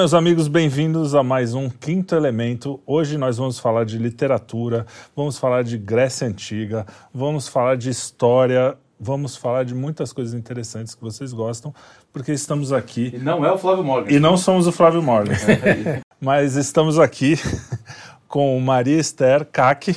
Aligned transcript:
Meus 0.00 0.14
amigos, 0.14 0.48
bem-vindos 0.48 1.14
a 1.14 1.22
mais 1.22 1.52
um 1.52 1.68
Quinto 1.68 2.14
Elemento. 2.14 2.80
Hoje 2.86 3.18
nós 3.18 3.36
vamos 3.36 3.58
falar 3.58 3.84
de 3.84 3.98
literatura, 3.98 4.86
vamos 5.14 5.36
falar 5.36 5.62
de 5.62 5.76
Grécia 5.76 6.26
Antiga, 6.26 6.86
vamos 7.12 7.48
falar 7.48 7.76
de 7.76 7.90
história, 7.90 8.78
vamos 8.98 9.36
falar 9.36 9.62
de 9.62 9.74
muitas 9.74 10.10
coisas 10.10 10.32
interessantes 10.32 10.94
que 10.94 11.02
vocês 11.02 11.34
gostam, 11.34 11.74
porque 12.10 12.32
estamos 12.32 12.72
aqui. 12.72 13.12
E 13.14 13.18
não 13.18 13.44
é 13.44 13.52
o 13.52 13.58
Flávio 13.58 13.84
Morgan. 13.84 14.10
E 14.10 14.18
não 14.18 14.38
somos 14.38 14.66
o 14.66 14.72
Flávio 14.72 15.02
Morgan. 15.02 15.34
mas 16.18 16.56
estamos 16.56 16.98
aqui 16.98 17.38
com 18.26 18.58
Maria 18.58 18.98
Esther 18.98 19.44
Cac 19.52 19.94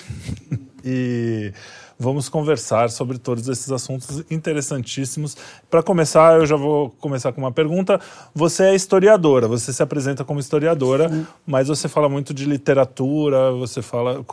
e 0.84 1.54
vamos 2.04 2.28
conversar 2.28 2.90
sobre 2.90 3.18
todos 3.18 3.48
esses 3.48 3.72
assuntos 3.72 4.24
interessantíssimos. 4.30 5.38
Para 5.70 5.82
começar, 5.82 6.38
eu 6.38 6.46
já 6.46 6.58
vou 6.58 6.90
começar 7.00 7.32
com 7.32 7.40
uma 7.40 7.52
pergunta. 7.52 8.00
Você 8.36 8.64
é 8.66 8.76
historiadora, 8.76 9.48
você 9.48 9.72
se 9.72 9.82
apresenta 9.82 10.26
como 10.26 10.40
historiadora, 10.40 11.10
Sim. 11.10 11.26
mas 11.46 11.70
você 11.70 11.88
fala 11.88 12.10
muito 12.10 12.34
de 12.34 12.46
literatura, 12.46 13.52
você 13.52 13.82
fala. 13.82 14.24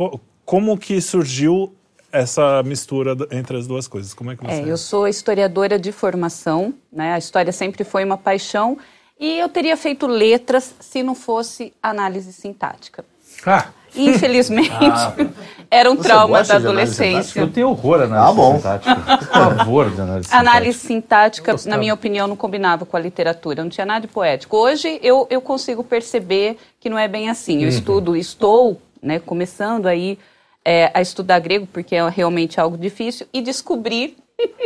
Como 0.45 0.77
que 0.77 1.01
surgiu 1.01 1.73
essa 2.11 2.61
mistura 2.65 3.17
entre 3.31 3.57
as 3.57 3.69
duas 3.69 3.87
coisas? 3.87 4.13
Como 4.13 4.33
é 4.33 4.37
que 4.37 4.45
você 4.45 4.53
é? 4.53 4.69
Eu 4.69 4.77
sou 4.77 5.07
historiadora 5.07 5.79
de 5.79 5.93
formação, 5.93 6.75
né? 6.93 7.15
A 7.15 7.19
história 7.19 7.53
sempre 7.53 7.85
foi 7.85 8.05
uma 8.05 8.19
paixão 8.19 8.77
e 9.19 9.39
eu 9.39 9.49
teria 9.49 9.77
feito 9.77 10.09
letras 10.09 10.75
se 10.81 11.05
não 11.05 11.15
fosse 11.15 11.73
análise 11.81 12.33
sintática. 12.33 13.05
Ah. 13.47 13.69
Infelizmente, 13.95 14.71
ah, 14.73 15.15
era 15.71 15.91
um 15.91 15.97
trauma 15.97 16.43
da 16.43 16.57
adolescência. 16.57 17.41
Eu 17.41 17.49
tenho 17.49 17.71
horror 17.71 18.01
à 18.01 18.05
análise 18.05 18.31
ah, 18.31 18.35
bom. 18.35 18.57
sintática. 18.57 18.97
Por 18.97 19.57
favor, 19.57 19.91
da 19.91 20.03
análise 20.03 20.29
sintática. 20.29 20.51
Análise 20.51 20.79
sintática, 20.79 21.57
na 21.67 21.79
minha 21.79 21.95
opinião, 21.95 22.27
não 22.27 22.37
combinava 22.37 22.85
com 22.85 22.97
a 22.97 23.01
literatura, 23.01 23.63
não 23.63 23.71
tinha 23.71 23.87
nada 23.87 24.07
de 24.07 24.13
poético. 24.13 24.57
Hoje 24.57 24.99
eu, 25.03 25.27
eu 25.31 25.41
consigo 25.41 25.83
perceber 25.83 26.57
que 26.79 26.89
não 26.89 26.99
é 26.99 27.09
bem 27.09 27.29
assim. 27.29 27.59
Eu 27.59 27.63
uhum. 27.63 27.69
estudo, 27.69 28.17
estou 28.17 28.81
né, 29.03 29.19
começando 29.19 29.87
aí 29.87 30.19
é, 30.65 30.91
a 30.93 31.01
estudar 31.01 31.39
grego, 31.39 31.67
porque 31.73 31.97
é 31.97 32.09
realmente 32.09 32.61
algo 32.61 32.77
difícil, 32.77 33.27
e 33.33 33.41
descobrir 33.41 34.17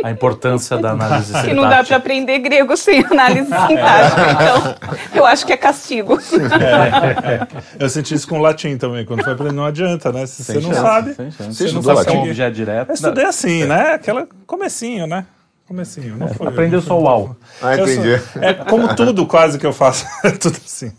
a 0.03 0.11
importância 0.11 0.77
da 0.77 0.91
análise 0.91 1.27
sintática. 1.27 1.49
Que 1.49 1.55
não 1.55 1.69
dá 1.69 1.83
para 1.83 1.97
aprender 1.97 2.39
grego 2.39 2.75
sem 2.77 3.03
análise 3.05 3.47
sintática. 3.67 4.31
Então, 4.31 4.75
eu 5.13 5.25
acho 5.25 5.45
que 5.45 5.53
é 5.53 5.57
castigo. 5.57 6.19
É, 6.59 7.33
é. 7.33 7.47
Eu 7.79 7.89
senti 7.89 8.13
isso 8.13 8.27
com 8.27 8.39
o 8.39 8.41
latim 8.41 8.77
também. 8.77 9.05
Quando 9.05 9.23
foi 9.23 9.33
aprender, 9.33 9.53
não 9.53 9.65
adianta, 9.65 10.11
né? 10.11 10.25
Se 10.25 10.43
você 10.43 10.59
não 10.59 10.73
sabe, 10.73 11.15
você 11.39 11.71
não 11.71 11.81
sabe 11.81 11.97
latim? 11.97 12.33
já 12.33 12.49
direto. 12.49 12.89
Eu 12.89 12.93
estudei 12.95 13.25
assim, 13.25 13.65
né? 13.65 13.93
Aquela 13.93 14.27
comecinho, 14.45 15.07
né? 15.07 15.25
Comecinho, 15.67 16.15
não 16.15 16.27
foi. 16.27 16.47
Aprendeu 16.47 16.79
só 16.79 16.99
o 16.99 17.03
UAU. 17.03 17.35
Ah, 17.59 17.73
entendi. 17.73 18.19
Sou, 18.19 18.41
é 18.41 18.53
como 18.53 18.95
tudo 18.95 19.25
quase 19.25 19.57
que 19.57 19.65
eu 19.65 19.73
faço. 19.73 20.05
É 20.23 20.29
tudo 20.31 20.57
assim. 20.63 20.91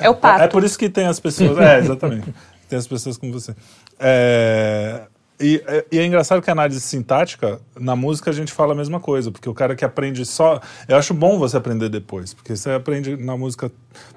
É 0.00 0.10
o 0.10 0.14
pato. 0.16 0.42
É 0.42 0.48
por 0.48 0.64
isso 0.64 0.76
que 0.76 0.88
tem 0.88 1.06
as 1.06 1.20
pessoas. 1.20 1.56
É, 1.58 1.78
exatamente. 1.78 2.34
Tem 2.68 2.78
as 2.78 2.86
pessoas 2.88 3.16
como 3.16 3.32
você. 3.32 3.54
É, 4.00 5.02
e, 5.40 5.62
e, 5.90 5.98
é 5.98 6.06
engraçado 6.06 6.40
que 6.40 6.48
a 6.48 6.52
análise 6.52 6.80
sintática, 6.80 7.60
na 7.78 7.96
música 7.96 8.30
a 8.30 8.32
gente 8.32 8.52
fala 8.52 8.72
a 8.72 8.76
mesma 8.76 9.00
coisa, 9.00 9.32
porque 9.32 9.48
o 9.48 9.54
cara 9.54 9.74
que 9.74 9.84
aprende 9.84 10.24
só. 10.24 10.60
Eu 10.86 10.96
acho 10.96 11.12
bom 11.12 11.38
você 11.38 11.56
aprender 11.56 11.88
depois, 11.88 12.32
porque 12.32 12.54
você 12.54 12.70
aprende 12.70 13.16
na 13.16 13.36
música 13.36 13.70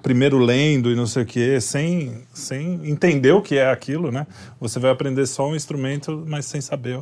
primeiro 0.03 0.37
lendo 0.37 0.91
e 0.91 0.95
não 0.95 1.07
sei 1.07 1.23
o 1.23 1.25
quê, 1.25 1.59
sem, 1.59 2.21
sem 2.33 2.87
entender 2.87 3.31
o 3.31 3.41
que 3.41 3.57
é 3.57 3.71
aquilo, 3.71 4.11
né? 4.11 4.27
Você 4.59 4.79
vai 4.79 4.91
aprender 4.91 5.25
só 5.25 5.49
um 5.49 5.55
instrumento, 5.55 6.23
mas 6.27 6.45
sem 6.45 6.61
saber 6.61 6.99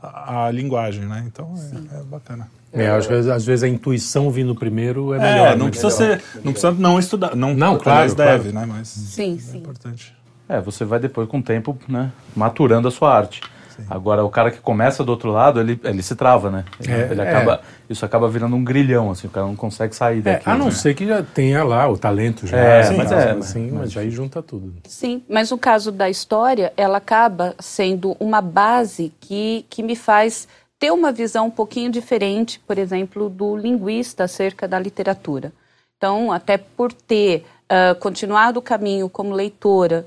a, 0.00 0.46
a 0.46 0.50
linguagem, 0.50 1.04
né? 1.04 1.24
Então 1.26 1.52
é, 1.92 1.98
é 1.98 2.02
bacana. 2.04 2.48
É, 2.72 2.88
às 2.88 3.06
vezes, 3.06 3.30
às 3.30 3.44
vezes 3.44 3.62
a 3.64 3.68
intuição 3.68 4.30
vindo 4.30 4.54
primeiro 4.54 5.12
é 5.12 5.18
melhor. 5.18 5.52
É, 5.52 5.56
não 5.56 5.70
precisa 5.70 5.90
ser, 5.90 6.22
não 6.44 6.52
precisa 6.52 6.72
não 6.72 6.98
estudar, 6.98 7.34
não, 7.34 7.54
não 7.54 7.78
claro, 7.78 8.14
deve, 8.14 8.52
claro. 8.52 8.66
né? 8.66 8.74
Mas 8.76 8.88
sim, 8.88 9.36
é 9.36 9.40
sim. 9.40 9.58
importante. 9.58 10.14
É, 10.48 10.60
você 10.60 10.84
vai 10.84 11.00
depois 11.00 11.28
com 11.28 11.38
o 11.38 11.42
tempo, 11.42 11.76
né, 11.88 12.12
maturando 12.34 12.86
a 12.86 12.90
sua 12.90 13.12
arte. 13.12 13.40
Agora, 13.88 14.24
o 14.24 14.30
cara 14.30 14.50
que 14.50 14.58
começa 14.58 15.04
do 15.04 15.10
outro 15.10 15.30
lado, 15.30 15.60
ele, 15.60 15.78
ele 15.84 16.02
se 16.02 16.14
trava, 16.14 16.50
né? 16.50 16.64
Ele, 16.80 16.92
é, 16.92 17.08
ele 17.10 17.20
acaba, 17.20 17.54
é. 17.54 17.92
Isso 17.92 18.04
acaba 18.04 18.28
virando 18.28 18.56
um 18.56 18.64
grilhão, 18.64 19.10
assim, 19.10 19.26
o 19.26 19.30
cara 19.30 19.46
não 19.46 19.56
consegue 19.56 19.94
sair 19.94 20.18
é, 20.18 20.22
daqui. 20.22 20.48
É, 20.48 20.52
a 20.52 20.56
não 20.56 20.66
né? 20.66 20.70
ser 20.72 20.94
que 20.94 21.06
já 21.06 21.22
tenha 21.22 21.62
lá 21.64 21.88
o 21.88 21.96
talento 21.96 22.46
já. 22.46 22.56
É, 22.56 22.80
assim, 22.80 22.96
mas 22.96 23.12
é. 23.12 23.30
Assim, 23.32 23.70
mas, 23.70 23.80
mas 23.80 23.96
aí 23.96 24.10
junta 24.10 24.42
tudo. 24.42 24.74
Sim, 24.84 25.22
mas 25.28 25.50
no 25.50 25.58
caso 25.58 25.92
da 25.92 26.08
história, 26.08 26.72
ela 26.76 26.98
acaba 26.98 27.54
sendo 27.58 28.16
uma 28.18 28.40
base 28.40 29.12
que, 29.20 29.64
que 29.68 29.82
me 29.82 29.96
faz 29.96 30.48
ter 30.78 30.90
uma 30.90 31.12
visão 31.12 31.46
um 31.46 31.50
pouquinho 31.50 31.90
diferente, 31.90 32.60
por 32.66 32.78
exemplo, 32.78 33.28
do 33.28 33.56
linguista 33.56 34.24
acerca 34.24 34.68
da 34.68 34.78
literatura. 34.78 35.52
Então, 35.96 36.30
até 36.30 36.58
por 36.58 36.92
ter 36.92 37.44
uh, 37.64 37.98
continuado 37.98 38.58
o 38.58 38.62
caminho 38.62 39.08
como 39.08 39.32
leitora, 39.32 40.06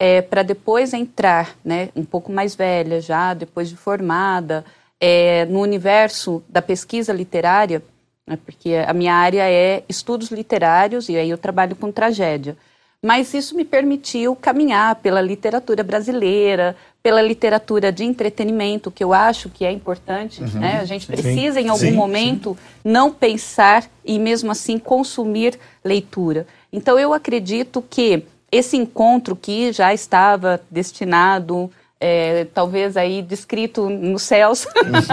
é, 0.00 0.22
para 0.22 0.42
depois 0.42 0.94
entrar, 0.94 1.54
né, 1.62 1.90
um 1.94 2.06
pouco 2.06 2.32
mais 2.32 2.54
velha 2.54 3.02
já, 3.02 3.34
depois 3.34 3.68
de 3.68 3.76
formada, 3.76 4.64
é, 4.98 5.44
no 5.44 5.60
universo 5.60 6.42
da 6.48 6.62
pesquisa 6.62 7.12
literária, 7.12 7.82
né, 8.26 8.38
porque 8.42 8.74
a 8.74 8.94
minha 8.94 9.14
área 9.14 9.46
é 9.46 9.84
estudos 9.90 10.30
literários 10.30 11.10
e 11.10 11.18
aí 11.18 11.28
eu 11.28 11.36
trabalho 11.36 11.76
com 11.76 11.92
tragédia. 11.92 12.56
Mas 13.02 13.32
isso 13.34 13.54
me 13.54 13.64
permitiu 13.64 14.34
caminhar 14.34 14.94
pela 14.96 15.20
literatura 15.20 15.82
brasileira, 15.82 16.76
pela 17.02 17.20
literatura 17.20 17.92
de 17.92 18.04
entretenimento, 18.04 18.90
que 18.90 19.02
eu 19.04 19.12
acho 19.12 19.48
que 19.48 19.64
é 19.64 19.72
importante. 19.72 20.42
Uhum, 20.42 20.60
né? 20.60 20.78
A 20.80 20.84
gente 20.84 21.06
sim, 21.06 21.12
precisa, 21.12 21.60
em 21.60 21.68
algum 21.68 21.78
sim, 21.78 21.92
momento, 21.92 22.58
sim. 22.58 22.90
não 22.90 23.10
pensar 23.10 23.86
e, 24.04 24.18
mesmo 24.18 24.50
assim, 24.50 24.78
consumir 24.78 25.58
leitura. 25.82 26.46
Então, 26.70 26.98
eu 26.98 27.14
acredito 27.14 27.82
que 27.88 28.22
esse 28.50 28.76
encontro 28.76 29.36
que 29.36 29.72
já 29.72 29.94
estava 29.94 30.60
destinado, 30.70 31.70
é, 32.00 32.46
talvez 32.54 32.96
aí 32.96 33.20
descrito 33.20 33.90
nos 33.90 34.22
céus, 34.22 34.66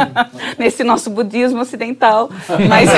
nesse 0.57 0.83
nosso 0.83 1.09
budismo 1.09 1.59
ocidental, 1.59 2.29
mas, 2.69 2.89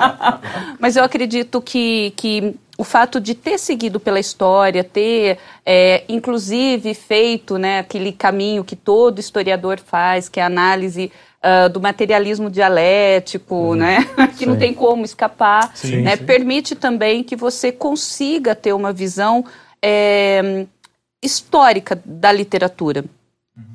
mas 0.78 0.96
eu 0.96 1.02
acredito 1.02 1.60
que, 1.60 2.12
que 2.16 2.54
o 2.78 2.84
fato 2.84 3.20
de 3.20 3.34
ter 3.34 3.58
seguido 3.58 3.98
pela 3.98 4.20
história, 4.20 4.84
ter 4.84 5.38
é, 5.66 6.04
inclusive 6.08 6.94
feito 6.94 7.58
né, 7.58 7.80
aquele 7.80 8.12
caminho 8.12 8.62
que 8.62 8.76
todo 8.76 9.18
historiador 9.18 9.80
faz, 9.84 10.28
que 10.28 10.38
é 10.38 10.44
a 10.44 10.46
análise 10.46 11.10
uh, 11.42 11.68
do 11.68 11.80
materialismo 11.80 12.48
dialético, 12.48 13.54
uhum. 13.56 13.74
né, 13.74 14.08
que 14.38 14.44
sim. 14.44 14.46
não 14.46 14.56
tem 14.56 14.72
como 14.72 15.04
escapar, 15.04 15.72
sim, 15.74 16.02
né, 16.02 16.16
sim. 16.16 16.24
permite 16.24 16.76
também 16.76 17.24
que 17.24 17.34
você 17.34 17.72
consiga 17.72 18.54
ter 18.54 18.72
uma 18.72 18.92
visão 18.92 19.44
é, 19.82 20.66
histórica 21.22 22.00
da 22.04 22.32
literatura. 22.32 23.04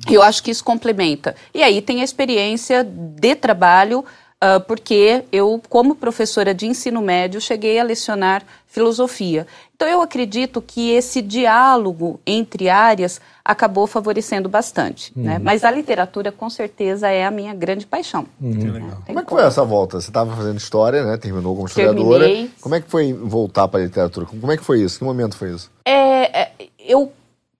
Eu 0.08 0.22
acho 0.22 0.42
que 0.42 0.50
isso 0.50 0.64
complementa. 0.64 1.36
E 1.52 1.62
aí 1.62 1.82
tem 1.82 2.00
a 2.00 2.04
experiência 2.04 2.82
de 2.82 3.34
trabalho 3.34 4.04
Uh, 4.44 4.60
porque 4.60 5.24
eu, 5.32 5.60
como 5.70 5.94
professora 5.94 6.52
de 6.52 6.66
ensino 6.66 7.00
médio, 7.00 7.40
cheguei 7.40 7.78
a 7.78 7.82
lecionar 7.82 8.42
filosofia. 8.66 9.46
Então, 9.74 9.88
eu 9.88 10.02
acredito 10.02 10.60
que 10.60 10.90
esse 10.90 11.22
diálogo 11.22 12.20
entre 12.26 12.68
áreas 12.68 13.20
acabou 13.44 13.86
favorecendo 13.86 14.48
bastante. 14.48 15.12
Uhum. 15.16 15.22
Né? 15.22 15.38
Mas 15.38 15.64
a 15.64 15.70
literatura, 15.70 16.30
com 16.30 16.50
certeza, 16.50 17.08
é 17.08 17.24
a 17.24 17.30
minha 17.30 17.54
grande 17.54 17.86
paixão. 17.86 18.26
Uhum. 18.40 18.50
Né? 18.50 18.96
Como 19.06 19.20
é 19.20 19.22
que 19.22 19.30
foi 19.30 19.42
essa 19.42 19.64
volta? 19.64 20.00
Você 20.00 20.10
estava 20.10 20.34
fazendo 20.36 20.58
história, 20.58 21.04
né? 21.04 21.16
terminou 21.16 21.54
como 21.54 21.66
historiadora. 21.66 22.24
Terminei. 22.24 22.50
Como 22.60 22.74
é 22.74 22.80
que 22.80 22.90
foi 22.90 23.12
voltar 23.12 23.68
para 23.68 23.80
a 23.80 23.84
literatura? 23.84 24.26
Como 24.26 24.52
é 24.52 24.56
que 24.56 24.64
foi 24.64 24.82
isso? 24.82 24.98
Que 24.98 25.04
momento 25.04 25.36
foi 25.36 25.52
isso? 25.52 25.70
É, 25.84 26.42
é 26.42 26.52
eu 26.78 27.10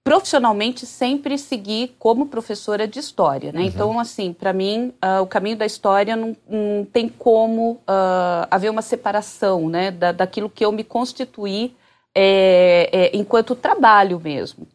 profissionalmente 0.05 0.85
sempre 0.85 1.39
segui 1.39 1.95
como 1.99 2.27
professora 2.27 2.87
de 2.87 2.99
história, 2.99 3.51
né? 3.51 3.61
Uhum. 3.61 3.67
Então, 3.67 3.99
assim, 3.99 4.35
para 4.35 4.53
mim, 4.53 4.93
uh, 5.03 5.23
o 5.23 5.27
caminho 5.27 5.56
da 5.56 5.65
história 5.65 6.15
não, 6.15 6.37
não 6.47 6.85
tem 6.85 7.09
como 7.09 7.73
uh, 7.73 8.47
haver 8.51 8.71
uma 8.71 8.83
separação, 8.83 9.71
né, 9.71 9.91
da, 9.91 10.12
daquilo 10.12 10.51
que 10.51 10.62
eu 10.62 10.71
me 10.71 10.85
constituí 10.85 11.75
é, 12.15 12.91
é, 12.93 13.17
enquanto 13.17 13.56
trabalho 13.56 14.21
mesmo. 14.21 14.69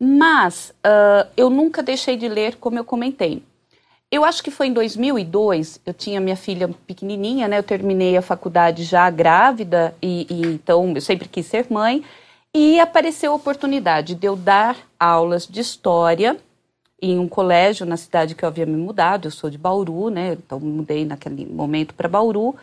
Mas 0.00 0.72
uh, 0.84 1.28
eu 1.36 1.50
nunca 1.50 1.82
deixei 1.82 2.16
de 2.16 2.26
ler, 2.26 2.56
como 2.56 2.78
eu 2.78 2.84
comentei. 2.84 3.42
Eu 4.10 4.24
acho 4.24 4.42
que 4.42 4.50
foi 4.50 4.66
em 4.66 4.72
2002, 4.72 5.80
eu 5.86 5.94
tinha 5.94 6.20
minha 6.20 6.36
filha 6.36 6.68
pequenininha, 6.86 7.46
né? 7.46 7.58
Eu 7.58 7.62
terminei 7.62 8.16
a 8.16 8.22
faculdade 8.22 8.84
já 8.84 9.08
grávida 9.08 9.94
e, 10.02 10.26
e 10.28 10.46
então 10.46 10.92
eu 10.94 11.00
sempre 11.00 11.28
quis 11.28 11.46
ser 11.46 11.66
mãe. 11.70 12.02
E 12.54 12.78
apareceu 12.78 13.32
a 13.32 13.36
oportunidade 13.36 14.14
de 14.14 14.26
eu 14.26 14.36
dar 14.36 14.76
aulas 15.00 15.46
de 15.46 15.60
história 15.60 16.36
em 17.00 17.18
um 17.18 17.26
colégio 17.26 17.86
na 17.86 17.96
cidade 17.96 18.34
que 18.34 18.44
eu 18.44 18.48
havia 18.48 18.66
me 18.66 18.76
mudado. 18.76 19.26
Eu 19.26 19.30
sou 19.30 19.48
de 19.48 19.56
Bauru, 19.56 20.10
né? 20.10 20.34
Então 20.34 20.60
mudei 20.60 21.04
naquele 21.04 21.46
momento 21.46 21.94
para 21.94 22.08
Bauru. 22.08 22.54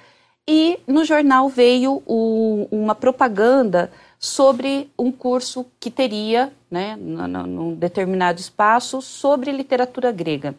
E 0.48 0.80
no 0.88 1.04
jornal 1.04 1.50
veio 1.50 2.04
o, 2.06 2.68
uma 2.72 2.96
propaganda 2.96 3.92
sobre 4.20 4.92
um 4.98 5.12
curso 5.12 5.66
que 5.80 5.90
teria, 5.90 6.52
né, 6.70 6.96
num 6.96 7.74
determinado 7.76 8.40
espaço, 8.40 9.02
sobre 9.02 9.52
literatura 9.52 10.12
grega. 10.12 10.56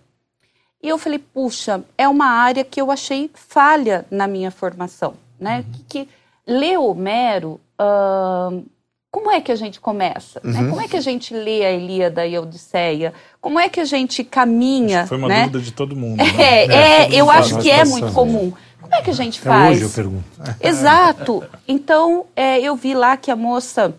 E 0.83 0.89
eu 0.89 0.97
falei, 0.97 1.19
puxa, 1.19 1.85
é 1.99 2.09
uma 2.09 2.27
área 2.27 2.65
que 2.65 2.81
eu 2.81 2.91
achei 2.91 3.31
falha 3.35 4.07
na 4.11 4.27
minha 4.27 4.51
formação, 4.51 5.15
né? 5.39 5.59
Uhum. 5.59 5.73
Que, 5.73 5.83
que 5.83 6.09
ler 6.47 6.79
Homero, 6.79 7.61
uh, 7.79 8.65
como 9.11 9.31
é 9.31 9.41
que 9.41 9.51
a 9.51 9.57
gente 9.57 9.81
começa? 9.81 10.41
Né? 10.43 10.59
Uhum. 10.59 10.65
Né? 10.65 10.71
Como 10.71 10.81
é 10.83 10.89
que 10.89 10.97
a 10.97 11.01
gente 11.01 11.35
lê 11.35 11.65
a 11.65 11.73
Ilíada 11.73 12.27
e 12.27 12.37
a 12.37 12.41
Odisseia? 12.41 13.13
Como 13.41 13.59
é 13.59 13.69
que 13.69 13.81
a 13.81 13.85
gente 13.85 14.23
caminha? 14.23 15.07
foi 15.07 15.19
uma 15.19 15.29
né? 15.29 15.43
dúvida 15.45 15.61
de 15.61 15.73
todo 15.73 15.97
mundo. 15.97 16.19
Né? 16.19 16.25
É, 16.39 16.67
é, 16.67 17.15
é 17.15 17.15
eu 17.15 17.31
acho 17.31 17.59
que 17.59 17.71
é 17.71 17.85
muito 17.85 18.13
comum. 18.13 18.53
Como 18.81 18.95
é 18.95 19.03
que 19.03 19.11
a 19.11 19.15
gente 19.15 19.41
Até 19.41 19.49
faz? 19.49 19.77
hoje 19.77 19.85
eu 19.85 19.91
pergunto. 19.91 20.25
Exato. 20.61 21.45
Então, 21.67 22.27
é, 22.37 22.61
eu 22.61 22.77
vi 22.77 22.95
lá 22.95 23.17
que 23.17 23.31
a 23.31 23.37
moça 23.37 23.95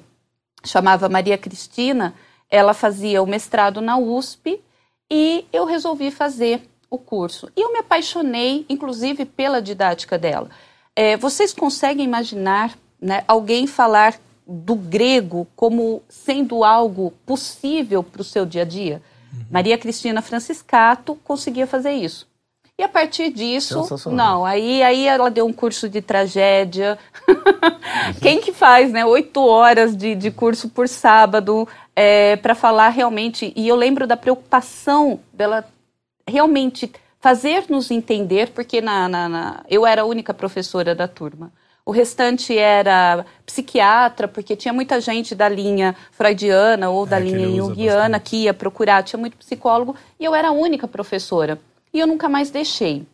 chamava 0.64 1.10
Maria 1.10 1.38
Cristina, 1.38 2.14
ela 2.50 2.74
fazia 2.74 3.22
o 3.22 3.28
mestrado 3.28 3.82
na 3.82 3.98
USP 3.98 4.62
e 5.10 5.46
eu 5.52 5.66
resolvi 5.66 6.10
fazer 6.12 6.62
o 6.90 6.98
curso. 6.98 7.50
E 7.56 7.62
eu 7.62 7.72
me 7.72 7.80
apaixonei, 7.80 8.66
inclusive, 8.70 9.26
pela 9.26 9.62
didática 9.62 10.18
dela. 10.18 10.50
É, 10.96 11.16
vocês 11.18 11.54
conseguem 11.54 12.06
imaginar 12.06 12.78
né, 13.02 13.24
alguém 13.28 13.66
falar 13.66 14.16
do 14.48 14.76
grego 14.76 15.48
como 15.56 16.02
sendo 16.10 16.64
algo 16.64 17.12
possível 17.26 18.04
para 18.04 18.22
o 18.22 18.26
seu 18.26 18.46
dia 18.46 18.64
a 18.64 18.66
dia? 18.66 19.02
Uhum. 19.34 19.46
Maria 19.50 19.78
Cristina 19.78 20.22
Franciscato 20.22 21.16
conseguia 21.24 21.68
fazer 21.68 21.92
isso. 21.92 22.30
E 22.78 22.84
a 22.84 22.90
partir 22.90 23.32
disso, 23.32 23.86
não, 24.10 24.44
aí, 24.44 24.82
aí 24.82 25.06
ela 25.06 25.30
deu 25.30 25.46
um 25.46 25.54
curso 25.54 25.88
de 25.88 26.02
tragédia. 26.02 26.98
Quem 28.20 28.42
que 28.42 28.52
faz, 28.52 28.92
né? 28.92 29.06
Oito 29.06 29.46
horas 29.46 29.96
de, 29.96 30.16
de 30.16 30.32
curso 30.32 30.68
por 30.68 30.90
sábado 30.90 31.68
é, 31.96 32.38
para 32.38 32.56
falar 32.56 32.90
realmente. 32.90 33.54
E 33.56 33.68
eu 33.68 33.76
lembro 33.76 34.08
da 34.08 34.18
preocupação 34.18 35.20
dela 35.32 35.64
realmente 36.28 36.92
fazer 37.20 37.66
nos 37.70 37.92
entender, 37.92 38.50
porque 38.50 38.82
na, 38.82 39.08
na, 39.08 39.30
na, 39.30 39.64
eu 39.70 39.86
era 39.86 40.02
a 40.02 40.06
única 40.06 40.34
professora 40.34 40.96
da 40.96 41.08
turma. 41.08 41.52
O 41.86 41.92
restante 41.92 42.58
era 42.58 43.26
psiquiatra, 43.46 44.28
porque 44.28 44.56
tinha 44.56 44.74
muita 44.74 45.02
gente 45.02 45.34
da 45.34 45.50
linha 45.50 45.96
freudiana 46.12 46.90
ou 46.90 47.06
da 47.06 47.18
é, 47.18 47.22
linha 47.22 47.48
junguiana 47.48 48.20
que 48.20 48.44
ia 48.44 48.54
procurar, 48.54 49.04
tinha 49.04 49.20
muito 49.20 49.38
psicólogo, 49.38 49.96
e 50.20 50.26
eu 50.26 50.36
era 50.36 50.50
a 50.50 50.52
única 50.52 50.88
professora 50.88 51.60
e 51.94 52.00
eu 52.00 52.08
nunca 52.08 52.30
mais 52.30 52.50
deixei. 52.50 53.06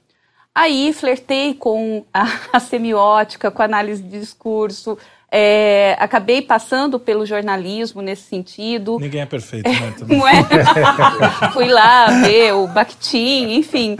Aí 0.53 0.91
flertei 0.91 1.53
com 1.53 2.03
a, 2.13 2.27
a 2.53 2.59
semiótica, 2.59 3.51
com 3.51 3.61
a 3.61 3.65
análise 3.65 4.01
de 4.01 4.19
discurso, 4.19 4.97
é, 5.29 5.95
acabei 5.99 6.41
passando 6.41 6.97
pelo 6.99 7.25
jornalismo 7.25 8.01
nesse 8.01 8.23
sentido. 8.23 8.97
Ninguém 8.99 9.21
é 9.21 9.25
perfeito, 9.25 9.69
né? 9.69 9.93
Não 10.07 10.27
é? 10.27 10.43
Fui 11.51 11.67
lá 11.67 12.07
ver 12.21 12.53
o 12.53 12.67
Bakhtin, 12.67 13.55
enfim. 13.55 13.97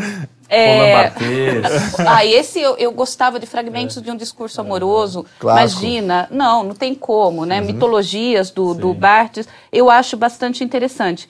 É, 0.49 1.11
ah, 2.07 2.25
esse 2.25 2.59
eu, 2.59 2.77
eu, 2.77 2.91
gostava 2.91 3.39
de 3.39 3.45
fragmentos 3.45 3.97
é. 3.97 4.01
de 4.01 4.09
um 4.09 4.15
discurso 4.15 4.61
amoroso. 4.61 5.25
Clássico. 5.39 5.81
Imagina, 5.83 6.27
não, 6.31 6.63
não 6.63 6.75
tem 6.75 6.95
como, 6.95 7.45
né? 7.45 7.59
Uhum. 7.59 7.67
Mitologias 7.67 8.49
do, 8.49 8.73
do 8.73 8.93
Barthes, 8.93 9.47
eu 9.71 9.89
acho 9.89 10.15
bastante 10.15 10.63
interessante. 10.63 11.27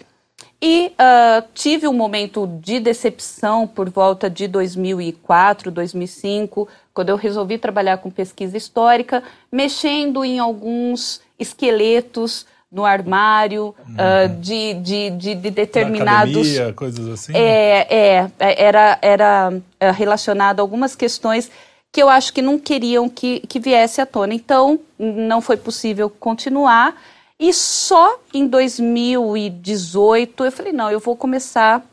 E 0.61 0.91
uh, 0.93 1.47
tive 1.53 1.87
um 1.87 1.93
momento 1.93 2.47
de 2.61 2.79
decepção 2.79 3.67
por 3.67 3.89
volta 3.89 4.27
de 4.27 4.47
2004, 4.47 5.69
2005, 5.69 6.67
quando 6.93 7.09
eu 7.09 7.15
resolvi 7.15 7.59
trabalhar 7.59 7.97
com 7.97 8.09
pesquisa 8.09 8.57
histórica, 8.57 9.21
mexendo 9.51 10.25
em 10.25 10.39
alguns 10.39 11.21
esqueletos 11.37 12.47
no 12.71 12.85
armário 12.85 13.73
uh, 13.79 14.27
de, 14.41 14.73
de, 14.75 15.09
de, 15.11 15.35
de, 15.35 15.51
determinados. 15.51 16.35
Academia, 16.35 16.73
coisas 16.73 17.07
assim? 17.07 17.33
É, 17.35 17.87
é, 17.89 18.31
é 18.39 18.63
era, 18.63 18.99
era 19.01 19.53
é, 19.79 19.91
relacionado 19.91 20.59
a 20.59 20.63
algumas 20.63 20.95
questões 20.95 21.49
que 21.91 22.01
eu 22.01 22.09
acho 22.09 22.33
que 22.33 22.41
não 22.41 22.59
queriam 22.59 23.09
que, 23.09 23.39
que 23.41 23.59
viesse 23.59 24.01
à 24.01 24.05
tona. 24.05 24.33
Então, 24.33 24.79
não 24.99 25.41
foi 25.41 25.57
possível 25.57 26.09
continuar. 26.09 26.95
E 27.39 27.53
só 27.53 28.19
em 28.33 28.47
2018 28.47 30.45
eu 30.45 30.51
falei: 30.51 30.73
não, 30.73 30.91
eu 30.91 30.99
vou 30.99 31.15
começar 31.15 31.83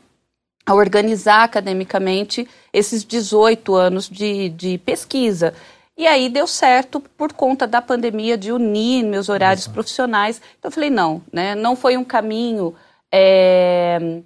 a 0.65 0.73
organizar 0.73 1.43
academicamente 1.43 2.47
esses 2.73 3.05
18 3.05 3.75
anos 3.75 4.09
de, 4.09 4.49
de 4.49 4.77
pesquisa. 4.79 5.53
E 5.97 6.05
aí 6.05 6.27
deu 6.27 6.45
certo 6.45 6.99
por 6.99 7.31
conta 7.31 7.65
da 7.65 7.81
pandemia 7.81 8.37
de 8.37 8.51
unir 8.51 9.03
meus 9.03 9.29
horários 9.29 9.67
profissionais. 9.67 10.41
Então 10.59 10.69
eu 10.69 10.73
falei, 10.73 10.89
não, 10.89 11.21
né? 11.31 11.55
Não 11.55 11.75
foi 11.75 11.95
um 11.95 12.03
caminho 12.03 12.75
é, 13.11 14.21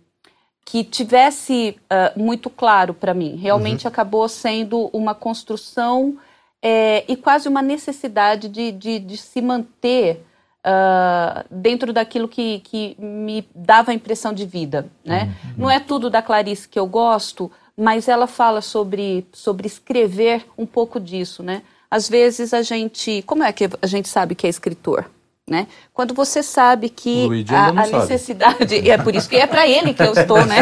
que 0.66 0.83
tivesse 0.83 1.80
uh, 1.86 2.19
muito 2.19 2.50
claro 2.50 2.94
para 2.94 3.13
mim. 3.13 3.36
Realmente 3.36 3.86
uhum. 3.86 3.89
acabou 3.89 4.27
sendo 4.27 4.89
uma 4.94 5.13
construção 5.13 6.18
é, 6.62 7.04
e 7.07 7.16
quase 7.16 7.48
uma 7.48 7.62
necessidade 7.62 8.50
de, 8.50 8.71
de, 8.71 9.00
de 9.00 9.18
se 9.18 9.42
manter 9.42 10.26
uh, 10.66 11.45
dentro 11.49 11.94
daquilo 11.94 12.28
que, 12.28 12.59
que 12.59 12.95
me 12.99 13.47
dava 13.54 13.92
a 13.92 13.94
impressão 13.94 14.33
de 14.33 14.45
vida, 14.45 14.88
né? 15.06 15.35
Uhum. 15.44 15.54
Não 15.57 15.69
é 15.69 15.80
tudo 15.80 16.09
da 16.09 16.21
Clarice 16.21 16.68
que 16.68 16.80
eu 16.80 16.88
gosto, 16.88 17.52
mas 17.80 18.07
ela 18.07 18.28
fala 18.28 18.62
sobre, 18.62 19.26
sobre 19.31 19.66
escrever 19.66 20.45
um 20.57 20.66
pouco 20.66 21.00
disso, 21.00 21.42
né? 21.42 21.62
Às 21.90 22.09
vezes 22.09 22.54
a 22.54 22.62
gente... 22.62 23.24
Como 23.26 23.44
é 23.44 23.52
que 23.54 23.69
a 23.81 23.88
gente 23.88 24.09
sabe 24.09 24.36
que 24.36 24.45
é 24.45 24.50
escritor? 24.50 25.09
Né? 25.50 25.66
Quando 25.92 26.14
você 26.14 26.44
sabe 26.44 26.90
que 26.90 27.28
a, 27.50 27.69
a 27.69 27.88
necessidade 27.88 28.76
e 28.76 28.92
é 28.92 29.00
por 29.00 29.16
isso 29.16 29.28
que 29.28 29.36
é 29.36 29.48
para 29.48 29.68
ele 29.68 29.95
que 29.95 30.04
eu 30.04 30.14
estou, 30.14 30.45
né? 30.45 30.57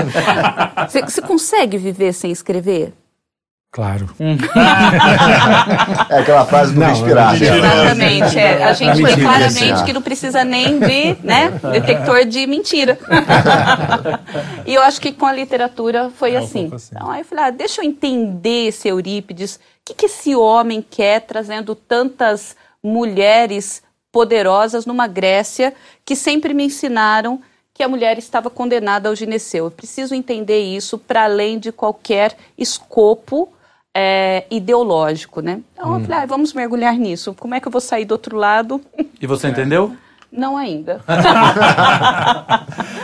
Você, 0.88 1.02
você 1.02 1.22
consegue 1.22 1.78
viver 1.78 2.14
sem 2.14 2.32
escrever? 2.32 2.94
Claro. 3.78 4.10
é 6.10 6.18
aquela 6.18 6.48
frase 6.48 6.74
do 6.74 6.82
respirar. 6.82 7.40
Né? 7.40 7.58
Exatamente. 7.60 8.40
É. 8.40 8.64
A 8.64 8.74
gente 8.74 9.04
vê 9.04 9.16
claramente 9.16 9.84
que 9.84 9.94
não 9.94 10.02
precisa 10.02 10.44
nem 10.44 10.80
de 10.80 11.16
né, 11.24 11.52
detector 11.72 12.26
de 12.26 12.48
mentira. 12.48 12.98
e 14.66 14.74
eu 14.74 14.82
acho 14.82 15.00
que 15.00 15.12
com 15.12 15.28
a 15.28 15.32
literatura 15.32 16.10
foi 16.10 16.34
é 16.34 16.40
um 16.40 16.44
assim. 16.44 16.72
assim. 16.74 16.90
Então 16.96 17.12
aí 17.12 17.22
eu 17.22 17.26
falei, 17.26 17.44
ah, 17.46 17.52
deixa 17.52 17.82
eu 17.82 17.86
entender 17.86 18.70
esse 18.70 18.88
Eurípides. 18.88 19.58
O 19.58 19.60
que, 19.86 19.94
que 19.94 20.08
esse 20.08 20.36
homem 20.36 20.82
quer 20.82 21.22
trazendo 21.22 21.76
tantas 21.76 22.56
mulheres 22.82 23.84
poderosas 24.12 24.88
numa 24.88 25.06
Grécia 25.06 25.72
que 26.04 26.16
sempre 26.16 26.52
me 26.52 26.64
ensinaram 26.64 27.40
que 27.76 27.84
a 27.84 27.88
mulher 27.88 28.18
estava 28.18 28.50
condenada 28.50 29.08
ao 29.08 29.16
gineceu. 29.16 29.66
Eu 29.66 29.72
preciso 29.72 30.16
entender 30.16 30.64
isso 30.64 30.98
para 30.98 31.26
além 31.26 31.60
de 31.60 31.72
qualquer 31.72 32.36
escopo 32.58 33.54
é, 34.00 34.46
ideológico, 34.52 35.42
né? 35.42 35.60
Então 35.74 35.90
hum. 35.90 35.96
eu 35.96 36.02
falei, 36.02 36.20
ah, 36.20 36.26
vamos 36.28 36.54
mergulhar 36.54 36.94
nisso. 36.94 37.34
Como 37.34 37.56
é 37.56 37.60
que 37.60 37.68
eu 37.68 37.72
vou 37.72 37.82
sair 37.82 38.06
do 38.06 38.12
outro 38.12 38.38
lado? 38.38 38.80
E 39.20 39.26
você 39.26 39.48
entendeu? 39.48 39.92
Não 40.32 40.58
ainda. 40.58 41.02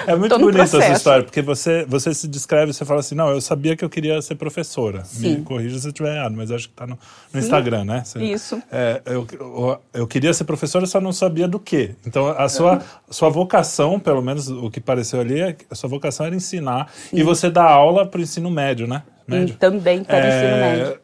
é 0.06 0.16
muito 0.16 0.38
bonita 0.38 0.64
essa 0.64 0.92
história, 0.92 1.24
porque 1.24 1.42
você, 1.42 1.86
você 1.86 2.14
se 2.14 2.28
descreve, 2.28 2.74
você 2.74 2.84
fala 2.84 3.00
assim, 3.00 3.16
não, 3.16 3.30
eu 3.30 3.40
sabia 3.40 3.76
que 3.76 3.84
eu 3.84 3.90
queria 3.90 4.22
ser 4.22 4.36
professora. 4.36 5.06
Sim. 5.06 5.38
Me 5.38 5.44
corrija 5.44 5.80
se 5.80 5.88
eu 5.88 5.92
estiver 5.92 6.18
errado, 6.18 6.36
mas 6.36 6.52
acho 6.52 6.68
que 6.68 6.74
está 6.74 6.86
no, 6.86 7.00
no 7.34 7.40
Instagram, 7.40 7.86
né? 7.86 8.04
Você, 8.04 8.20
Isso. 8.24 8.62
É, 8.72 9.02
eu, 9.06 9.26
eu, 9.40 9.80
eu, 9.94 10.08
queria 10.08 10.34
ser 10.34 10.44
professora, 10.44 10.86
só 10.86 11.00
não 11.00 11.14
sabia 11.14 11.48
do 11.48 11.60
quê. 11.60 11.96
Então, 12.06 12.28
a 12.28 12.50
sua, 12.50 12.82
sua 13.10 13.30
vocação, 13.30 14.00
pelo 14.00 14.22
menos 14.22 14.50
o 14.50 14.70
que 14.70 14.82
pareceu 14.82 15.22
ali, 15.22 15.40
é 15.40 15.56
a 15.72 15.76
sua 15.76 15.90
vocação 15.90 16.26
era 16.26 16.36
ensinar. 16.36 16.92
Sim. 17.10 17.20
E 17.20 17.24
você 17.24 17.50
dá 17.50 17.64
aula 17.64 18.06
para 18.06 18.20
o 18.20 18.22
ensino 18.22 18.52
médio, 18.52 18.86
né? 18.86 19.04
médio. 19.28 19.56
também 19.56 20.04
para 20.04 20.16
o 20.16 20.20
é, 20.20 20.28
ensino 20.28 20.58
médio. 20.58 21.03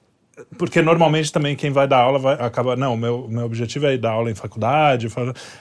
Porque 0.57 0.81
normalmente 0.81 1.31
também 1.31 1.55
quem 1.55 1.71
vai 1.71 1.87
dar 1.87 1.99
aula 1.99 2.19
vai, 2.19 2.35
acaba. 2.35 2.75
Não, 2.75 2.95
meu, 2.95 3.27
meu 3.27 3.45
objetivo 3.45 3.85
é 3.85 3.93
ir 3.93 3.97
dar 3.97 4.11
aula 4.11 4.31
em 4.31 4.35
faculdade. 4.35 5.07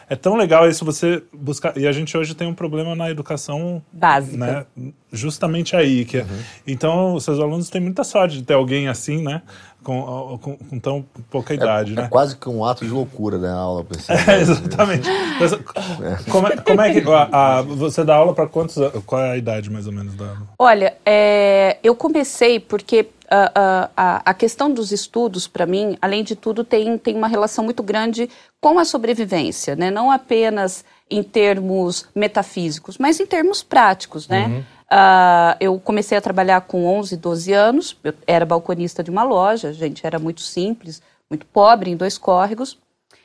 É 0.09 0.17
tão 0.17 0.37
legal 0.37 0.69
isso 0.69 0.85
você 0.85 1.23
buscar. 1.33 1.77
E 1.77 1.87
a 1.87 1.93
gente 1.93 2.17
hoje 2.17 2.35
tem 2.35 2.47
um 2.47 2.55
problema 2.55 2.95
na 2.95 3.11
educação 3.11 3.83
básica. 3.93 4.37
Né, 4.37 4.93
justamente 5.13 5.77
aí. 5.77 6.05
Que 6.05 6.19
é, 6.19 6.23
uhum. 6.23 6.39
Então, 6.67 7.15
os 7.15 7.25
seus 7.25 7.39
alunos 7.39 7.71
têm 7.71 7.81
muita 7.81 8.05
sorte 8.05 8.37
de 8.39 8.43
ter 8.43 8.55
alguém 8.55 8.89
assim, 8.89 9.23
né? 9.23 9.43
Com, 9.83 10.39
com, 10.43 10.57
com, 10.57 10.81
tão 10.81 11.05
pouca 11.31 11.55
idade, 11.55 11.93
é, 11.93 11.97
né? 11.97 12.03
É 12.03 12.09
quase 12.09 12.37
que 12.37 12.49
um 12.49 12.65
ato 12.65 12.85
de 12.85 12.91
loucura, 12.91 13.39
né? 13.39 13.49
A 13.49 13.55
aula 13.55 13.85
pra 13.85 13.97
é, 14.33 14.41
Exatamente. 14.41 15.09
é. 15.09 16.31
Como, 16.31 16.47
é, 16.49 16.57
como 16.57 16.81
é 16.83 16.93
que 16.93 17.11
a, 17.11 17.59
a, 17.59 17.63
você 17.63 18.05
dá 18.05 18.17
aula 18.17 18.35
para 18.35 18.47
quantos? 18.47 18.77
Qual 19.07 19.21
é 19.23 19.31
a 19.31 19.37
idade 19.37 19.71
mais 19.71 19.87
ou 19.87 19.93
menos 19.93 20.15
da 20.15 20.27
aula? 20.27 20.49
Olha, 20.59 20.97
é, 21.07 21.79
eu 21.83 21.95
comecei 21.95 22.59
porque 22.61 23.09
a, 23.31 23.91
a, 23.97 24.23
a 24.25 24.35
questão 24.35 24.73
dos 24.73 24.91
estudos, 24.91 25.47
para 25.47 25.67
mim, 25.67 25.99
além 26.01 26.25
de 26.25 26.35
tudo, 26.35 26.65
tem, 26.65 26.97
tem 26.97 27.15
uma 27.15 27.29
relação 27.29 27.65
muito 27.65 27.83
grande 27.83 28.29
com 28.61 28.79
a 28.79 28.85
sobrevivência, 28.85 29.77
né? 29.77 29.91
Não 29.91 30.11
apenas 30.11 30.85
em 31.11 31.23
termos 31.23 32.07
metafísicos, 32.15 32.97
mas 32.99 33.21
em 33.21 33.27
termos 33.27 33.63
práticos, 33.63 34.27
né? 34.29 34.47
Uhum. 34.47 34.61
Uh, 34.91 35.57
eu 35.61 35.79
comecei 35.79 36.17
a 36.17 36.21
trabalhar 36.21 36.63
com 36.63 36.87
11, 36.87 37.17
12 37.19 37.53
anos, 37.53 37.97
eu 38.03 38.15
era 38.27 38.47
balconista 38.47 39.03
de 39.03 39.11
uma 39.11 39.23
loja, 39.23 39.73
gente, 39.73 40.07
era 40.07 40.19
muito 40.19 40.41
simples, 40.41 41.03
muito 41.29 41.45
pobre, 41.45 41.91
em 41.91 41.97
dois 41.97 42.17
córregos, 42.17 42.79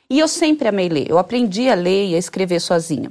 e 0.09 0.19
eu 0.19 0.27
sempre 0.27 0.67
amei 0.67 0.89
ler, 0.89 1.09
eu 1.09 1.17
aprendi 1.17 1.69
a 1.69 1.75
ler 1.75 2.09
e 2.09 2.15
a 2.15 2.17
escrever 2.17 2.59
sozinha. 2.59 3.09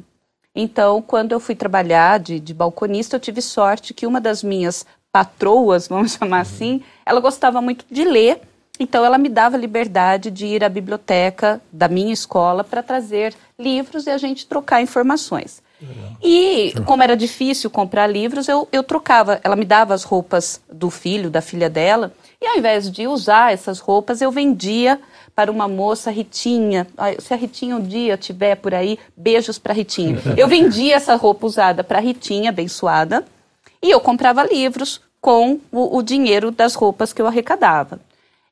Então, 0.54 1.00
quando 1.00 1.32
eu 1.32 1.40
fui 1.40 1.54
trabalhar 1.54 2.20
de, 2.20 2.38
de 2.38 2.52
balconista, 2.52 3.16
eu 3.16 3.20
tive 3.20 3.40
sorte 3.40 3.94
que 3.94 4.06
uma 4.06 4.20
das 4.20 4.42
minhas 4.42 4.84
patroas, 5.12 5.86
vamos 5.86 6.12
chamar 6.18 6.40
assim, 6.40 6.82
ela 7.06 7.20
gostava 7.20 7.60
muito 7.60 7.84
de 7.90 8.02
ler 8.02 8.40
Então 8.80 9.04
ela 9.04 9.18
me 9.18 9.28
dava 9.28 9.56
liberdade 9.56 10.30
de 10.30 10.46
ir 10.46 10.64
à 10.64 10.68
biblioteca 10.68 11.60
da 11.70 11.86
minha 11.86 12.12
escola 12.12 12.64
para 12.64 12.82
trazer 12.82 13.34
livros 13.58 14.06
e 14.06 14.10
a 14.10 14.18
gente 14.18 14.46
trocar 14.46 14.80
informações. 14.82 15.62
E 16.22 16.72
como 16.86 17.02
era 17.02 17.16
difícil 17.16 17.68
comprar 17.68 18.06
livros, 18.06 18.48
eu, 18.48 18.68
eu 18.70 18.82
trocava. 18.82 19.40
Ela 19.42 19.56
me 19.56 19.64
dava 19.64 19.94
as 19.94 20.04
roupas 20.04 20.60
do 20.72 20.90
filho, 20.90 21.28
da 21.28 21.40
filha 21.40 21.68
dela, 21.68 22.12
e 22.40 22.46
ao 22.46 22.56
invés 22.56 22.90
de 22.90 23.06
usar 23.06 23.52
essas 23.52 23.80
roupas, 23.80 24.20
eu 24.20 24.30
vendia 24.30 25.00
para 25.34 25.50
uma 25.50 25.66
moça 25.66 26.10
Ritinha. 26.10 26.86
Se 27.18 27.32
a 27.32 27.36
Ritinha 27.36 27.76
um 27.76 27.82
dia 27.82 28.16
tiver 28.16 28.56
por 28.56 28.74
aí, 28.74 28.98
beijos 29.16 29.58
para 29.58 29.72
Ritinha. 29.72 30.18
Eu 30.36 30.46
vendia 30.46 30.96
essa 30.96 31.14
roupa 31.16 31.46
usada 31.46 31.82
para 31.82 32.00
Ritinha, 32.00 32.50
abençoada, 32.50 33.24
e 33.82 33.90
eu 33.90 34.00
comprava 34.00 34.44
livros 34.44 35.00
com 35.20 35.60
o, 35.70 35.96
o 35.98 36.02
dinheiro 36.02 36.50
das 36.50 36.74
roupas 36.74 37.12
que 37.12 37.20
eu 37.20 37.26
arrecadava. 37.26 38.00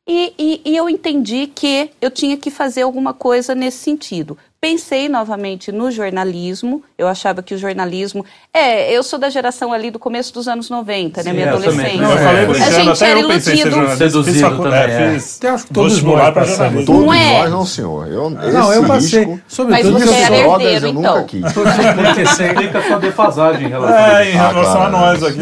E, 0.07 0.35
e, 0.39 0.61
e, 0.65 0.77
eu 0.77 0.89
entendi 0.89 1.47
que 1.47 1.91
eu 2.01 2.11
tinha 2.11 2.37
que 2.37 2.51
fazer 2.51 2.83
alguma 2.83 3.15
coisa 3.15 3.55
nesse 3.55 3.79
sentido. 3.79 4.37
Pensei 4.63 5.09
novamente 5.09 5.73
no 5.73 5.91
jornalismo. 5.91 6.83
Eu 6.99 7.09
achava 7.09 7.43
que 7.43 7.55
o 7.55 7.59
jornalismo. 7.59 8.27
É, 8.53 8.93
eu 8.95 9.03
sou 9.03 9.19
da 9.19 9.31
geração 9.31 9.73
ali 9.73 9.91
do 9.91 9.99
começo 9.99 10.35
dos 10.35 10.47
anos 10.47 10.69
90, 10.69 11.23
né? 11.23 11.33
Minha 11.33 11.49
adolescência. 11.49 11.97
Não, 12.03 12.11
eu 12.11 12.19
falei 12.19 12.45
brincando, 12.47 12.65
a 12.77 12.81
gente 12.95 13.05
era 13.05 13.21
iludido. 13.21 13.97
Seduzido 13.97 14.63
também. 14.63 14.79
É, 14.81 15.13
fiz 15.15 15.43
Eu 15.43 15.55
acho 15.55 15.67
que 15.67 15.73
todos 15.73 16.03
nós 16.03 16.35
passamos. 16.35 16.85
Todos 16.85 17.07
Não 17.07 17.15
é. 17.15 17.39
nós 17.39 17.51
não, 17.51 17.65
senhor. 17.65 18.07
Eu, 18.09 18.29
Não, 18.29 18.71
eu 18.75 18.85
passei. 18.85 19.21
risco, 19.25 19.41
Sobretudo 19.49 19.93
Mas 19.95 20.03
você 20.05 20.15
era 20.15 20.37
herdeiro, 20.37 20.87
eu 20.87 20.91
então. 20.91 21.15
nunca 21.15 21.25
quis. 21.25 21.53
Porque 21.55 22.27
você- 22.27 22.45
Explica 22.51 22.79
a 22.81 22.83
sua 22.83 22.99
defasagem 22.99 23.67
em 23.67 23.71
relação 23.71 23.97
É, 23.97 24.15
a 24.17 24.27
em 24.27 24.33
relação 24.33 24.73
claro, 24.75 24.83
a 24.83 24.91
nós 24.91 25.23
aqui. 25.23 25.39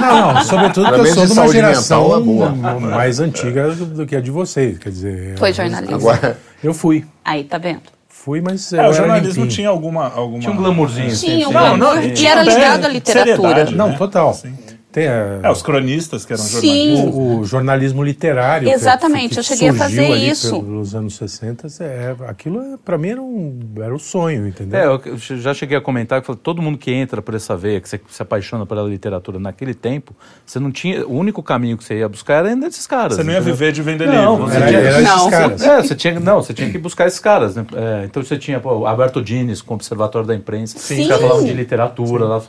Não, 0.00 0.32
não, 0.32 0.44
sobretudo 0.44 0.92
que 0.94 1.00
eu 1.00 1.06
sou 1.06 1.26
de 1.26 1.32
uma 1.32 1.48
geração 1.48 2.16
é 2.16 2.78
mais 2.80 3.20
antiga 3.20 3.70
do, 3.72 4.06
que 4.06 4.16
a 4.16 4.20
de 4.22 4.30
vocês. 4.30 4.78
Quer 4.78 4.88
dizer, 4.88 5.38
Foi 5.38 5.52
jornalismo. 5.52 5.96
Agora, 5.96 6.38
eu 6.64 6.72
fui. 6.72 7.04
Aí, 7.22 7.44
tá 7.44 7.58
vendo? 7.58 7.95
Fui, 8.26 8.40
mas 8.40 8.72
É, 8.72 8.88
o 8.88 8.92
jornalismo 8.92 9.44
limpinho. 9.44 9.46
tinha 9.48 9.68
alguma, 9.68 10.12
alguma... 10.12 10.40
Tinha 10.40 10.52
um 10.52 10.56
glamourzinho. 10.56 11.06
assim, 11.06 11.26
Tinha 11.26 11.48
um 11.48 11.56
assim. 11.56 11.68
Não, 11.68 11.76
não, 11.76 11.92
glamour. 11.92 12.12
E 12.18 12.26
era 12.26 12.42
ligado 12.42 12.84
à 12.84 12.88
literatura. 12.88 13.36
seriedade, 13.36 13.74
Não, 13.76 13.88
né? 13.90 13.96
total. 13.96 14.34
Sim. 14.34 14.52
Tem 14.96 15.08
a- 15.08 15.40
É, 15.42 15.50
os 15.50 15.60
cronistas 15.60 16.24
que 16.24 16.32
eram 16.32 16.42
Sim. 16.42 16.96
jornalistas. 16.96 17.14
o, 17.14 17.38
o 17.40 17.44
jornalismo 17.44 18.02
literário. 18.02 18.66
que- 18.66 18.74
Exatamente, 18.74 19.34
que 19.34 19.38
eu 19.40 19.42
cheguei 19.42 19.68
a 19.68 19.74
fazer 19.74 20.06
ali 20.10 20.30
isso. 20.30 20.58
Pelos 20.62 20.94
anos 20.94 21.16
60, 21.16 21.66
é, 21.80 22.16
aquilo 22.26 22.62
é, 22.62 22.76
pra 22.82 22.96
mim 22.96 23.10
era 23.10 23.20
um, 23.20 23.60
era 23.76 23.94
um 23.94 23.98
sonho, 23.98 24.48
entendeu? 24.48 24.78
É, 24.80 24.86
eu 25.10 25.18
já 25.18 25.52
cheguei 25.52 25.76
a 25.76 25.82
comentar 25.82 26.22
que 26.22 26.26
falei, 26.26 26.40
todo 26.42 26.62
mundo 26.62 26.78
que 26.78 26.90
entra 26.90 27.20
por 27.20 27.34
essa 27.34 27.54
veia, 27.54 27.78
que 27.78 27.86
você 27.90 28.00
se 28.08 28.22
apaixona 28.22 28.64
pela 28.64 28.84
literatura 28.88 29.38
naquele 29.38 29.74
tempo, 29.74 30.14
você 30.46 30.58
não 30.58 30.72
tinha. 30.72 31.06
O 31.06 31.12
único 31.12 31.42
caminho 31.42 31.76
que 31.76 31.84
você 31.84 31.98
ia 31.98 32.08
buscar 32.08 32.46
era 32.46 32.56
desses 32.56 32.86
caras. 32.86 33.16
Você 33.16 33.22
não 33.22 33.32
ia 33.32 33.38
entendeu? 33.38 33.54
viver 33.54 33.72
de 33.72 33.82
vender 33.82 34.06
Não, 34.08 34.36
livros. 34.36 34.50
você 34.50 34.56
era, 34.56 34.64
né? 34.64 34.70
tinha- 34.70 34.80
era 34.80 35.02
esses 35.02 35.14
Não. 35.14 35.30
caras. 35.30 35.62
É, 35.62 35.82
você 35.82 35.94
tinha, 35.94 36.20
não, 36.20 36.42
você 36.42 36.54
tinha 36.54 36.70
que 36.70 36.78
buscar 36.78 37.06
esses 37.06 37.20
caras, 37.20 37.54
né? 37.54 37.66
É, 37.74 38.04
então 38.06 38.22
você 38.22 38.38
tinha 38.38 38.58
pô, 38.60 38.74
o 38.78 38.86
Alberto 38.86 39.20
Dines 39.22 39.60
com 39.60 39.74
o 39.74 39.76
Observatório 39.76 40.26
da 40.26 40.34
Imprensa, 40.34 40.78
Sim. 40.78 41.02
os 41.02 41.08
caras 41.08 41.22
falavam 41.22 41.44
de 41.44 41.52
literatura, 41.52 42.24
lá, 42.24 42.40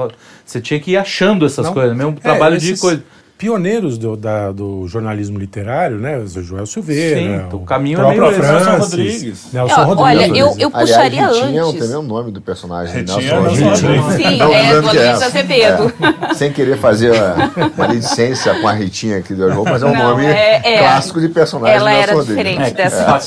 você 0.46 0.62
tinha 0.62 0.80
que 0.80 0.92
ir 0.92 0.98
achando 0.98 1.46
essas 1.46 1.66
Não. 1.66 1.74
coisas, 1.74 1.98
mesmo 1.98 2.16
É, 2.24 2.37
trabalho 2.38 2.58
de 2.58 2.66
esses 2.68 2.82
coisa. 2.82 3.04
Pioneiros 3.38 3.98
do, 4.00 4.18
da- 4.18 4.52
do 4.52 4.88
jornalismo 4.88 5.38
literário, 5.38 5.98
né? 6.00 6.18
O 6.18 6.28
Joel 6.28 6.66
Silveira. 6.66 7.18
Sim, 7.20 7.56
o 7.56 7.60
caminho 7.60 8.02
é 8.02 8.10
meio 8.10 8.30
esse. 8.32 8.40
Nelson 8.42 8.64
Francis, 8.66 8.80
Rodrigues. 8.92 9.54
Nelson 9.54 9.84
Rodrigues. 9.84 10.04
olha, 10.04 10.28
eu, 10.28 10.56
eu 10.58 10.72
aliás, 10.74 10.90
puxaria 10.90 11.28
Ritinha 11.28 11.62
não 11.62 11.68
antes. 11.70 11.80
tem 11.80 11.88
nem 11.90 11.98
o 11.98 12.02
nome 12.02 12.32
do 12.32 12.42
personagem. 12.42 12.96
Ritinha 12.96 13.18
Nelson 13.20 13.38
é 13.38 13.42
Nelson 13.42 13.66
Rodrigues. 13.70 13.82
Rodrigues. 14.02 14.28
Sim, 14.32 14.38
Não, 14.38 14.54
é 14.54 14.74
Luiz 14.74 15.22
Azevedo. 15.22 15.94
É, 16.30 16.34
sem 16.34 16.52
querer 16.52 16.78
fazer 16.78 17.12
uma 17.12 17.72
maledicência 17.78 18.56
com 18.60 18.68
a 18.68 18.74
Ritinha 18.74 19.18
aqui 19.20 19.34
do 19.36 19.48
Errol, 19.48 19.66
mas 19.66 19.84
é 19.84 19.86
um 19.86 19.94
Não, 19.94 20.10
nome 20.10 20.26
é- 20.26 20.62
é. 20.64 20.78
clássico 20.80 21.22
de 21.22 21.30
personagem 21.30 21.76
Ela 21.76 21.90
Nelson 21.92 22.04
era 22.04 22.14
Rodrigues. 22.14 22.38
diferente 22.46 22.76
dessa 22.76 23.20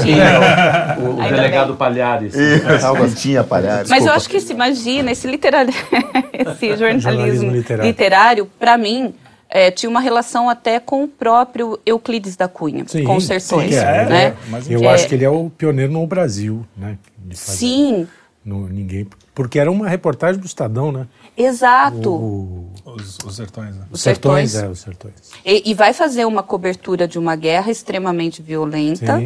o, 0.98 1.20
o 1.20 1.22
delegado. 1.28 1.74
Palhares. 1.76 2.34
Isso, 2.34 2.92
Ritinha, 2.94 3.44
Palhares. 3.44 3.88
Mas 3.88 4.04
eu 4.04 4.12
acho 4.12 4.28
que 4.28 4.40
se 4.40 4.52
imagina, 4.52 5.12
esse, 5.12 5.26
literar... 5.28 5.66
esse 6.32 6.68
jornalismo, 6.76 7.00
Jornalismo 7.00 7.50
literário. 7.52 7.86
literário, 7.88 8.50
para 8.58 8.76
mim, 8.76 9.14
é, 9.50 9.70
tinha 9.70 9.90
uma 9.90 10.00
relação 10.00 10.48
até 10.48 10.78
com 10.80 11.04
o 11.04 11.08
próprio 11.08 11.78
Euclides 11.84 12.36
da 12.36 12.46
Cunha, 12.48 12.84
Sim, 12.86 13.04
com 13.04 13.16
os 13.16 13.24
sertões. 13.26 13.70
sim, 13.74 13.80
é, 13.80 14.06
né? 14.08 14.24
é, 14.26 14.36
mas 14.48 14.70
Eu 14.70 14.84
É. 14.84 14.88
acho 14.88 15.08
que 15.08 15.14
ele 15.14 15.24
é 15.24 15.30
o 15.30 15.50
pioneiro 15.50 15.92
no 15.92 16.06
Brasil, 16.06 16.64
né? 16.76 16.96
de 17.18 17.36
fazer 17.36 17.58
Sim, 17.58 18.08
No, 18.44 18.68
ninguém, 18.68 19.06
porque 19.34 19.58
era 19.58 19.70
uma 19.70 19.86
reportagem 19.88 20.40
do 20.40 20.46
Estadão, 20.46 20.90
né? 20.92 21.06
exato. 21.36 22.10
O, 22.10 22.70
Os, 22.84 23.18
os 23.24 23.36
sertões, 23.36 23.74
né? 23.76 23.84
Os 23.90 24.00
sertões. 24.00 24.54
é, 24.54 24.68
os 24.68 24.78
sertões. 24.80 25.14
E, 25.44 25.70
e 25.70 25.74
vai 25.74 25.92
fazer 25.92 26.24
uma 26.26 26.42
cobertura 26.42 27.06
de 27.08 27.18
uma 27.18 27.34
guerra 27.36 27.70
extremamente 27.70 28.40
violenta 28.42 29.22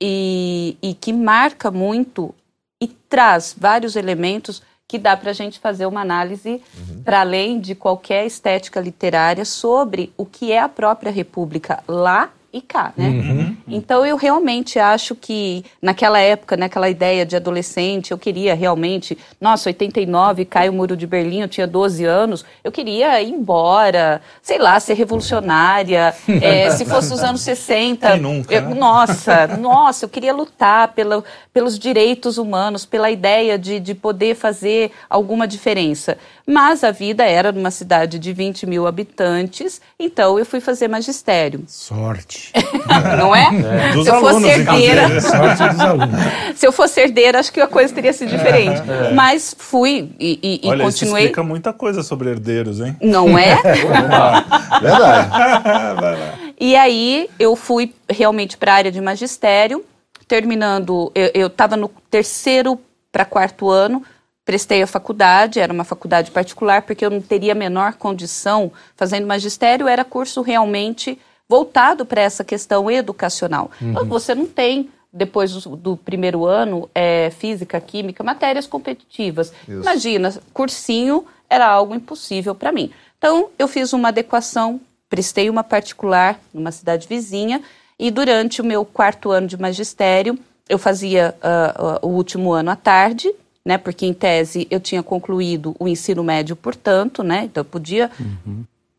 e, 0.00 0.76
e 0.82 0.94
que 0.94 1.12
marca 1.12 1.70
muito 1.70 2.34
e 2.82 2.88
traz 2.88 3.54
vários 3.58 3.96
elementos 3.96 4.62
que 4.90 4.98
dá 4.98 5.16
para 5.16 5.30
a 5.30 5.32
gente 5.32 5.60
fazer 5.60 5.86
uma 5.86 6.00
análise 6.00 6.60
para 7.04 7.20
além 7.20 7.60
de 7.60 7.76
qualquer 7.76 8.26
estética 8.26 8.80
literária 8.80 9.44
sobre 9.44 10.12
o 10.16 10.26
que 10.26 10.50
é 10.50 10.58
a 10.58 10.68
própria 10.68 11.12
República 11.12 11.80
lá 11.86 12.32
e 12.52 12.60
cá, 12.60 12.92
né? 12.96 13.54
Então 13.68 14.04
eu 14.04 14.16
realmente 14.16 14.78
acho 14.78 15.14
que 15.14 15.64
naquela 15.80 16.18
época, 16.18 16.56
naquela 16.56 16.88
ideia 16.90 17.24
de 17.24 17.36
adolescente, 17.36 18.10
eu 18.10 18.18
queria 18.18 18.54
realmente, 18.54 19.16
nossa, 19.40 19.68
89 19.68 20.44
cai 20.44 20.68
o 20.68 20.72
muro 20.72 20.96
de 20.96 21.06
Berlim, 21.06 21.42
eu 21.42 21.48
tinha 21.48 21.66
12 21.66 22.04
anos, 22.04 22.44
eu 22.64 22.72
queria 22.72 23.20
ir 23.22 23.30
embora, 23.30 24.20
sei 24.42 24.58
lá, 24.58 24.80
ser 24.80 24.94
revolucionária, 24.94 26.14
é, 26.40 26.70
se 26.76 26.84
fosse 26.84 27.12
os 27.12 27.20
anos 27.20 27.40
60, 27.42 28.10
Quem 28.12 28.20
nunca, 28.20 28.52
eu- 28.54 28.62
né? 28.62 28.74
nossa, 28.74 29.46
nossa, 29.56 30.04
eu 30.04 30.08
queria 30.08 30.32
lutar 30.34 30.88
pela, 30.88 31.22
pelos 31.52 31.78
direitos 31.78 32.38
humanos, 32.38 32.84
pela 32.84 33.10
ideia 33.10 33.58
de, 33.58 33.78
de 33.78 33.94
poder 33.94 34.34
fazer 34.34 34.90
alguma 35.08 35.46
diferença. 35.46 36.18
Mas 36.46 36.82
a 36.82 36.90
vida 36.90 37.24
era 37.24 37.52
numa 37.52 37.70
cidade 37.70 38.18
de 38.18 38.32
20 38.32 38.66
mil 38.66 38.86
habitantes, 38.86 39.80
então 39.98 40.36
eu 40.38 40.44
fui 40.44 40.58
fazer 40.60 40.88
magistério, 40.88 41.62
Sorte. 41.68 42.39
não 43.18 43.34
é? 43.34 43.92
Dos 43.92 44.04
Se 44.04 44.10
eu 44.10 44.20
fosse 44.20 44.46
herdeira, 44.46 45.02
inclusive. 45.04 45.20
Sorte 45.20 45.68
dos 45.68 45.80
alunos. 45.80 46.20
se 46.56 46.66
eu 46.66 46.72
fosse 46.72 47.00
herdeira, 47.00 47.38
acho 47.40 47.52
que 47.52 47.60
a 47.60 47.66
coisa 47.66 47.94
teria 47.94 48.12
sido 48.12 48.30
diferente. 48.30 48.80
Mas 49.14 49.54
fui 49.58 50.10
e, 50.18 50.38
e- 50.42 50.60
e 50.66 50.68
Olha, 50.68 50.84
isso 50.84 50.98
continuei. 51.00 51.22
explica 51.24 51.42
muita 51.42 51.72
coisa 51.72 52.02
sobre 52.02 52.30
herdeiros, 52.30 52.80
hein? 52.80 52.96
Não 53.00 53.38
é? 53.38 53.56
Verdade. 54.80 56.50
E 56.58 56.76
aí 56.76 57.28
eu 57.38 57.56
fui 57.56 57.94
realmente 58.08 58.56
para 58.56 58.72
a 58.72 58.76
área 58.76 58.92
de 58.92 59.00
magistério, 59.00 59.84
terminando, 60.28 61.10
eu 61.34 61.46
estava 61.48 61.76
no 61.76 61.88
terceiro 62.10 62.78
para 63.10 63.24
quarto 63.24 63.68
ano, 63.70 64.02
prestei 64.44 64.82
a 64.82 64.86
faculdade, 64.86 65.58
era 65.60 65.72
uma 65.72 65.84
faculdade 65.84 66.30
particular, 66.30 66.82
porque 66.82 67.04
eu 67.04 67.10
não 67.10 67.20
teria 67.20 67.52
a 67.52 67.54
menor 67.54 67.94
condição, 67.94 68.70
fazendo 68.96 69.26
magistério, 69.26 69.88
era 69.88 70.04
curso 70.04 70.42
realmente 70.42 71.18
voltado 71.50 72.06
para 72.06 72.20
essa 72.22 72.44
questão 72.44 72.88
educacional. 72.88 73.72
Então, 73.82 74.04
você 74.04 74.36
não 74.36 74.46
tem, 74.46 74.88
depois 75.12 75.52
do, 75.52 75.74
do 75.74 75.96
primeiro 75.96 76.46
ano, 76.46 76.88
é, 76.94 77.28
física, 77.30 77.80
química, 77.80 78.22
matérias 78.22 78.68
competitivas. 78.68 79.52
Isso. 79.66 79.80
Imagina, 79.82 80.32
cursinho 80.54 81.24
era 81.48 81.66
algo 81.66 81.92
impossível 81.92 82.54
para 82.54 82.70
mim. 82.70 82.92
Então, 83.18 83.48
eu 83.58 83.66
fiz 83.66 83.92
uma 83.92 84.10
adequação, 84.10 84.80
prestei 85.08 85.50
uma 85.50 85.64
particular 85.64 86.40
numa 86.54 86.70
cidade 86.70 87.08
vizinha, 87.08 87.60
e 87.98 88.12
durante 88.12 88.62
o 88.62 88.64
meu 88.64 88.84
quarto 88.84 89.32
ano 89.32 89.48
de 89.48 89.60
magistério, 89.60 90.38
eu 90.68 90.78
fazia 90.78 91.34
ah, 91.42 91.74
ah, 91.76 92.06
o 92.06 92.10
último 92.10 92.52
ano 92.52 92.70
à 92.70 92.76
tarde, 92.76 93.28
né, 93.64 93.76
porque 93.76 94.06
em 94.06 94.14
tese 94.14 94.68
eu 94.70 94.78
tinha 94.78 95.02
concluído 95.02 95.74
o 95.80 95.88
ensino 95.88 96.22
médio, 96.22 96.54
portanto, 96.54 97.24
né, 97.24 97.46
então 97.46 97.62
eu 97.62 97.64
podia 97.64 98.08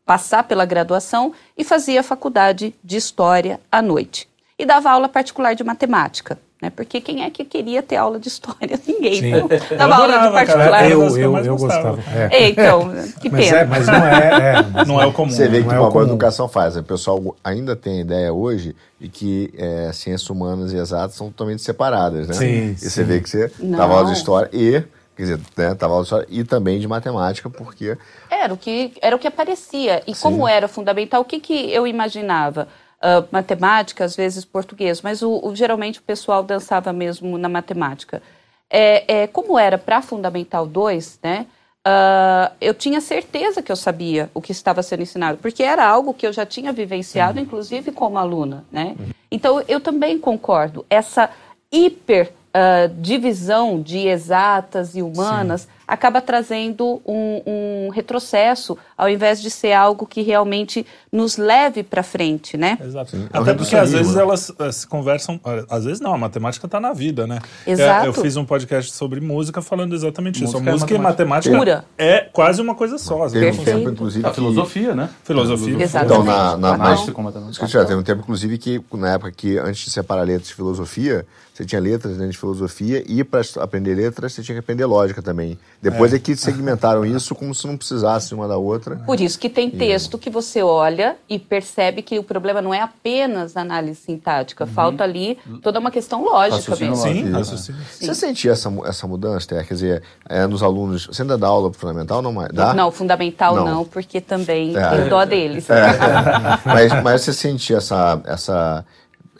passar 0.04 0.44
pela 0.44 0.64
graduação 0.64 1.32
e 1.56 1.64
fazia 1.64 2.00
a 2.00 2.02
faculdade 2.04 2.74
de 2.82 2.96
História 2.96 3.60
à 3.70 3.80
noite. 3.80 4.28
E 4.58 4.66
dava 4.66 4.90
aula 4.90 5.08
particular 5.08 5.54
de 5.54 5.64
matemática, 5.64 6.38
né? 6.60 6.70
Porque 6.70 7.00
quem 7.00 7.24
é 7.24 7.30
que 7.30 7.44
queria 7.44 7.82
ter 7.82 7.96
aula 7.96 8.20
de 8.20 8.28
História? 8.28 8.78
Ninguém. 8.86 9.14
Sim. 9.14 9.34
Então, 9.34 9.48
dava 9.76 9.94
aula 9.96 10.08
de 10.08 10.14
adorava, 10.14 10.22
cara. 10.22 10.46
particular. 10.46 10.84
Era 10.84 10.92
eu 10.92 11.02
eu 11.02 11.36
eu, 11.38 11.44
eu 11.44 11.56
gostava. 11.56 11.98
É. 12.30 12.36
É, 12.44 12.48
então, 12.50 12.90
que 13.20 13.28
Mas, 13.30 13.46
pena. 13.46 13.58
é, 13.58 13.64
mas 13.64 13.86
não 13.86 13.94
é. 14.06 14.28
é, 14.58 14.62
mas 14.72 14.88
Não 14.88 15.00
é 15.02 15.06
o 15.06 15.12
comum. 15.12 15.30
Você 15.30 15.48
vê 15.48 15.60
né? 15.60 15.68
que 15.68 15.74
é 15.74 15.78
uma 15.78 15.88
o 15.88 15.90
boa 15.92 16.04
educação 16.04 16.48
faz. 16.48 16.76
O 16.76 16.82
pessoal 16.84 17.36
ainda 17.42 17.74
tem 17.74 17.98
a 17.98 18.00
ideia 18.02 18.32
hoje 18.32 18.76
de 19.00 19.08
que 19.08 19.52
é, 19.56 19.90
ciências 19.92 20.28
humanas 20.30 20.72
e 20.72 20.76
exatas 20.76 21.16
são 21.16 21.28
totalmente 21.28 21.62
separadas, 21.62 22.28
né? 22.28 22.34
Sim, 22.34 22.70
E 22.72 22.76
você 22.78 22.90
sim. 22.90 23.04
vê 23.04 23.20
que 23.20 23.28
você 23.30 23.50
Não. 23.58 23.78
tava 23.78 23.94
aula 23.94 24.06
de 24.06 24.12
história 24.12 24.48
e, 24.52 24.82
quer 25.16 25.22
dizer, 25.22 25.40
né, 25.56 25.74
tava 25.74 25.94
aula 25.94 26.26
e 26.28 26.44
também 26.44 26.78
de 26.78 26.88
matemática, 26.88 27.48
porque 27.50 27.96
Era 28.30 28.54
o 28.54 28.56
que, 28.56 28.92
era 29.00 29.14
o 29.14 29.18
que 29.18 29.28
aparecia. 29.28 30.02
E 30.06 30.14
como 30.14 30.46
era 30.48 30.66
fundamental, 30.68 31.22
o 31.22 31.24
que, 31.24 31.38
que 31.40 31.72
eu 31.72 31.86
imaginava? 31.86 32.68
Ah, 33.02 33.24
matemática, 33.32 34.04
às 34.04 34.14
vezes 34.14 34.44
português, 34.44 35.02
mas 35.02 35.22
o, 35.22 35.40
o- 35.42 35.56
geralmente 35.56 35.98
o 35.98 36.02
pessoal 36.02 36.44
dançava 36.44 36.92
mesmo 36.92 37.36
na 37.36 37.48
matemática. 37.48 38.22
É, 38.70 39.22
é, 39.22 39.26
como 39.26 39.58
era 39.58 39.76
para 39.76 40.00
Fundamental 40.00 40.66
2, 40.66 41.18
né? 41.22 41.46
uh, 41.86 42.54
eu 42.60 42.72
tinha 42.72 43.00
certeza 43.00 43.60
que 43.60 43.72
eu 43.72 43.76
sabia 43.76 44.30
o 44.32 44.40
que 44.40 44.52
estava 44.52 44.82
sendo 44.82 45.02
ensinado, 45.02 45.38
porque 45.38 45.62
era 45.64 45.84
algo 45.84 46.14
que 46.14 46.26
eu 46.26 46.32
já 46.32 46.46
tinha 46.46 46.72
vivenciado, 46.72 47.38
uhum. 47.38 47.44
inclusive 47.44 47.90
como 47.90 48.18
aluna, 48.18 48.64
né? 48.70 48.94
Uhum. 48.98 49.10
Então, 49.30 49.62
eu 49.66 49.80
também 49.80 50.18
concordo. 50.18 50.86
Essa 50.88 51.28
hiper 51.72 52.32
uh, 52.54 52.94
divisão 53.00 53.80
de 53.80 54.06
exatas 54.06 54.94
e 54.94 55.02
humanas 55.02 55.62
Sim 55.62 55.81
acaba 55.92 56.22
trazendo 56.22 57.02
um, 57.04 57.42
um, 57.46 57.88
retrocesso, 57.90 58.78
ao 58.96 59.10
invés 59.10 59.42
de 59.42 59.50
ser 59.50 59.74
algo 59.74 60.06
que 60.06 60.22
realmente 60.22 60.86
nos 61.12 61.36
leve 61.36 61.82
para 61.82 62.02
frente, 62.02 62.56
né? 62.56 62.78
Exato. 62.82 63.10
Sim, 63.10 63.28
é 63.30 63.38
Até 63.38 63.52
porque 63.52 63.76
às 63.76 63.92
vezes 63.92 64.16
elas 64.16 64.48
uh, 64.48 64.72
se 64.72 64.86
conversam, 64.86 65.38
às 65.68 65.84
vezes 65.84 66.00
não, 66.00 66.14
a 66.14 66.16
matemática 66.16 66.64
está 66.64 66.80
na 66.80 66.94
vida, 66.94 67.26
né? 67.26 67.40
Exato. 67.66 68.06
É, 68.06 68.08
eu 68.08 68.14
fiz 68.14 68.38
um 68.38 68.44
podcast 68.46 68.90
sobre 68.92 69.20
música 69.20 69.60
falando 69.60 69.94
exatamente 69.94 70.40
música 70.40 70.58
isso. 70.58 70.66
A 70.66 70.72
música 70.72 70.94
é 70.94 70.96
e 70.96 70.98
matemática 70.98 71.58
Pura. 71.58 71.84
é 71.98 72.20
quase 72.20 72.62
uma 72.62 72.74
coisa 72.74 72.96
só. 72.96 73.28
Teve 73.28 73.60
um 73.60 73.62
tempo, 73.62 73.90
inclusive. 73.90 74.26
A 74.26 74.32
filosofia, 74.32 74.94
né? 74.94 75.10
Filosofia. 75.24 75.82
Exatamente. 75.82 76.22
Então, 76.22 76.24
na, 76.24 76.56
na, 76.56 76.78
na, 76.78 76.96
teve 76.96 77.94
um 77.96 78.02
tempo, 78.02 78.22
inclusive, 78.22 78.56
que 78.56 78.82
na 78.94 79.12
época 79.12 79.30
que 79.30 79.58
antes 79.58 79.84
de 79.84 79.90
separar 79.90 80.22
letras 80.22 80.48
de 80.48 80.54
filosofia, 80.54 81.26
você 81.52 81.66
tinha 81.66 81.80
letras 81.80 82.14
dentro 82.14 82.32
de 82.32 82.38
filosofia 82.38 83.04
e 83.06 83.22
para 83.22 83.42
aprender 83.60 83.94
letras 83.94 84.32
você 84.32 84.42
tinha 84.42 84.54
que 84.54 84.60
aprender 84.60 84.86
lógica 84.86 85.20
também. 85.20 85.58
Depois 85.82 86.12
é, 86.12 86.16
é 86.16 86.18
que 86.20 86.36
segmentaram 86.36 87.04
isso 87.04 87.34
como 87.34 87.52
se 87.52 87.66
não 87.66 87.76
precisasse 87.76 88.32
uma 88.32 88.46
da 88.46 88.56
outra. 88.56 88.96
Por 89.04 89.20
isso 89.20 89.36
que 89.36 89.50
tem 89.50 89.68
texto 89.68 90.16
que 90.16 90.30
você 90.30 90.62
olha 90.62 91.16
e 91.28 91.40
percebe 91.40 92.02
que 92.02 92.18
o 92.20 92.22
problema 92.22 92.62
não 92.62 92.72
é 92.72 92.80
apenas 92.80 93.56
análise 93.56 94.00
sintática, 94.00 94.64
uhum. 94.64 94.70
falta 94.70 95.02
ali 95.02 95.36
toda 95.60 95.80
uma 95.80 95.90
questão 95.90 96.24
lógica 96.24 96.76
mesmo. 96.76 96.96
Sim, 96.96 97.32
Sim. 97.44 98.06
Você 98.06 98.14
sentia 98.14 98.52
essa, 98.52 98.72
essa 98.84 99.06
mudança, 99.08 99.48
Ter? 99.48 99.66
Quer 99.66 99.74
dizer, 99.74 100.02
é, 100.28 100.46
nos 100.46 100.62
alunos, 100.62 101.06
você 101.06 101.22
ainda 101.22 101.36
dá 101.36 101.48
aula 101.48 101.68
pro 101.68 101.80
fundamental 101.80 102.22
não 102.22 102.32
mais? 102.32 102.50
Dá? 102.52 102.72
Não, 102.72 102.92
fundamental 102.92 103.56
não, 103.56 103.66
não 103.66 103.84
porque 103.84 104.20
também 104.20 104.76
é. 104.76 104.88
tem 104.88 105.08
dó 105.08 105.24
deles. 105.24 105.68
É. 105.68 105.82
mas, 106.64 107.02
mas 107.02 107.22
você 107.22 107.32
sentia 107.32 107.78
essa, 107.78 108.20
essa 108.24 108.84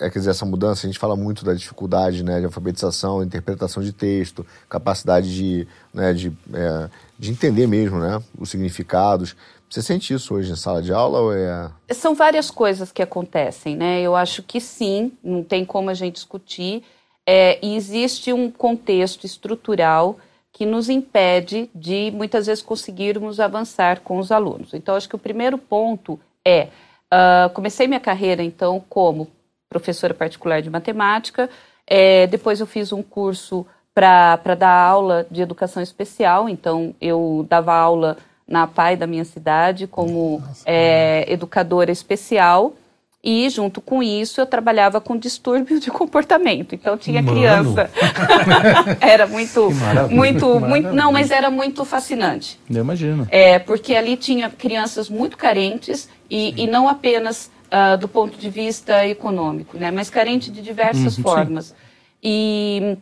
é, 0.02 0.11
quer 0.11 0.18
dizer, 0.18 0.30
essa 0.30 0.44
mudança, 0.44 0.87
a 0.87 0.90
gente 0.90 0.99
fala 0.99 1.14
muito 1.14 1.44
da 1.44 1.54
dificuldade 1.54 2.25
né, 2.25 2.40
de 2.40 2.47
alfabetização, 2.47 3.23
interpretação 3.23 3.82
de 3.82 3.92
texto, 3.92 4.44
capacidade 4.68 5.32
de, 5.32 5.68
né, 5.94 6.12
de, 6.12 6.33
é, 6.53 6.90
de 7.16 7.31
entender 7.31 7.68
mesmo 7.68 8.00
né, 8.00 8.20
os 8.37 8.50
significados. 8.50 9.37
Você 9.70 9.81
sente 9.81 10.12
isso 10.12 10.35
hoje 10.35 10.53
em 10.53 10.57
sala 10.57 10.83
de 10.83 10.92
aula 10.92 11.20
ou 11.20 11.33
é... 11.33 11.70
São 11.92 12.14
várias 12.14 12.50
coisas 12.50 12.90
que 12.90 13.00
acontecem, 13.00 13.74
né? 13.74 14.03
Eu 14.03 14.14
acho 14.14 14.42
que 14.42 14.61
sim, 14.61 15.12
não 15.24 15.42
tem 15.42 15.64
como 15.64 15.88
a 15.88 15.94
gente 15.94 16.16
discutir. 16.16 16.83
É, 17.27 17.59
e 17.64 17.74
existe 17.74 18.35
um 18.35 18.50
contexto 18.50 19.24
estrutural 19.24 20.18
que 20.53 20.66
nos 20.66 20.90
impede 20.90 21.70
de, 21.74 22.11
muitas 22.12 22.46
vezes, 22.46 22.62
conseguirmos 22.62 23.40
avançar 23.40 24.00
com 24.00 24.18
os 24.18 24.31
alunos. 24.31 24.74
Então, 24.74 24.94
acho 24.94 25.09
que 25.09 25.16
o 25.16 25.18
primeiro 25.18 25.57
ponto 25.57 26.20
é... 26.44 26.68
Uh, 27.12 27.48
comecei 27.53 27.87
minha 27.87 28.00
carreira, 28.00 28.42
então, 28.42 28.83
como 28.88 29.29
professora 29.72 30.12
particular 30.12 30.61
de 30.61 30.68
matemática. 30.68 31.48
É, 31.87 32.26
depois 32.26 32.61
eu 32.61 32.66
fiz 32.66 32.92
um 32.92 33.02
curso 33.02 33.66
para 33.94 34.54
dar 34.54 34.70
aula 34.70 35.26
de 35.30 35.40
educação 35.40 35.82
especial, 35.82 36.48
então 36.48 36.94
eu 37.00 37.46
dava 37.48 37.74
aula 37.74 38.18
na 38.46 38.66
PAI 38.66 38.96
da 38.96 39.06
minha 39.06 39.24
cidade 39.24 39.87
como 39.87 40.42
é, 40.66 41.24
educadora 41.26 41.90
especial. 41.90 42.74
E 43.24 43.48
junto 43.48 43.80
com 43.80 44.02
isso 44.02 44.40
eu 44.40 44.46
trabalhava 44.46 45.00
com 45.00 45.16
distúrbio 45.16 45.78
de 45.78 45.90
comportamento. 45.92 46.74
Então 46.74 46.98
tinha 46.98 47.22
Mano. 47.22 47.37
criança. 47.37 47.88
era 49.00 49.28
muito, 49.28 49.70
muito, 50.11 50.58
muito, 50.58 50.92
não, 50.92 51.12
mas 51.12 51.30
era 51.30 51.48
muito 51.48 51.85
fascinante. 51.85 52.58
Eu 52.68 52.82
imagino. 52.82 53.26
É 53.30 53.61
porque 53.61 53.94
ali 53.94 54.16
tinha 54.16 54.50
crianças 54.50 55.08
muito 55.08 55.37
carentes 55.37 56.08
e, 56.28 56.64
e 56.64 56.66
não 56.66 56.88
apenas 56.88 57.48
uh, 57.72 57.96
do 57.96 58.06
ponto 58.06 58.37
de 58.37 58.50
vista 58.50 59.06
econômico, 59.06 59.78
né? 59.78 59.90
mas 59.90 60.11
carente 60.11 60.50
de 60.50 60.61
diversas 60.61 61.16
uhum, 61.16 61.22
formas. 61.22 61.74
E, 62.22 62.96